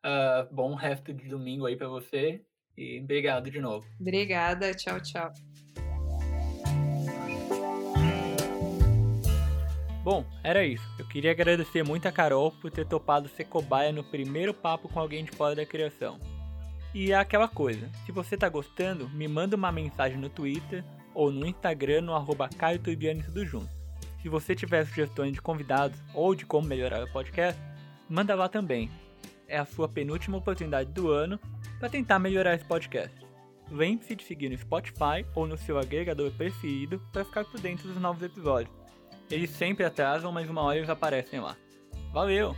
Hã, 0.05 0.49
bom 0.51 0.75
resto 0.75 1.13
de 1.13 1.29
domingo 1.29 1.67
aí 1.67 1.77
pra 1.77 1.89
você 1.89 2.43
e 2.77 3.01
obrigado 3.01 3.51
de 3.51 3.61
novo. 3.61 3.87
Obrigada, 4.01 4.75
tchau, 4.75 5.01
tchau. 5.01 5.33
Bom, 10.05 10.25
era 10.45 10.65
isso. 10.65 10.85
Eu 11.01 11.09
queria 11.09 11.33
agradecer 11.33 11.83
muito 11.83 12.07
a 12.07 12.13
Carol 12.13 12.53
por 12.53 12.71
ter 12.71 12.87
topado 12.87 13.29
ser 13.29 13.45
cobaia 13.45 13.91
no 13.91 14.05
primeiro 14.05 14.55
papo 14.55 14.89
com 14.89 15.01
alguém 15.01 15.25
de 15.25 15.33
fora 15.33 15.57
da 15.57 15.67
criação. 15.67 16.21
E 16.95 17.11
é 17.11 17.17
aquela 17.17 17.49
coisa, 17.49 17.91
se 18.07 18.13
você 18.13 18.37
tá 18.37 18.49
gostando, 18.49 19.09
me 19.11 19.27
manda 19.27 19.57
uma 19.57 19.73
mensagem 19.73 20.17
no 20.17 20.31
Twitter 20.31 20.85
ou 21.17 21.33
no 21.33 21.47
Instagram 21.47 22.03
no 22.03 22.15
arroba 22.15 22.47
Caio 22.47 22.79
tudo 22.79 23.47
junto. 23.47 23.71
Se 24.21 24.29
você 24.29 24.55
tiver 24.55 24.85
sugestões 24.85 25.33
de 25.33 25.41
convidados 25.41 25.99
ou 26.13 26.35
de 26.35 26.45
como 26.45 26.69
melhorar 26.69 27.03
o 27.03 27.11
podcast, 27.11 27.59
manda 28.07 28.35
lá 28.35 28.51
também. 28.51 28.91
É 29.49 29.57
a 29.57 29.65
sua 29.65 29.89
penúltima 29.89 30.37
oportunidade 30.37 30.93
do 30.93 31.11
ano 31.11 31.41
para 31.81 31.89
tentar 31.89 32.19
melhorar 32.19 32.55
esse 32.55 32.67
podcast. 32.67 33.17
Lembre-se 33.71 34.15
de 34.15 34.25
seguir 34.25 34.51
no 34.51 34.59
Spotify 34.59 35.25
ou 35.35 35.47
no 35.47 35.57
seu 35.57 35.79
agregador 35.79 36.31
preferido 36.33 37.01
para 37.13 37.25
ficar 37.25 37.45
por 37.47 37.59
dentro 37.61 37.89
dos 37.89 38.01
novos 38.01 38.23
episódios. 38.23 38.75
Eles 39.31 39.51
sempre 39.51 39.87
atrasam, 39.87 40.31
mas 40.31 40.51
uma 40.51 40.63
hora 40.63 40.77
eles 40.77 40.91
aparecem 40.91 41.41
lá. 41.41 41.57
Valeu! 42.13 42.55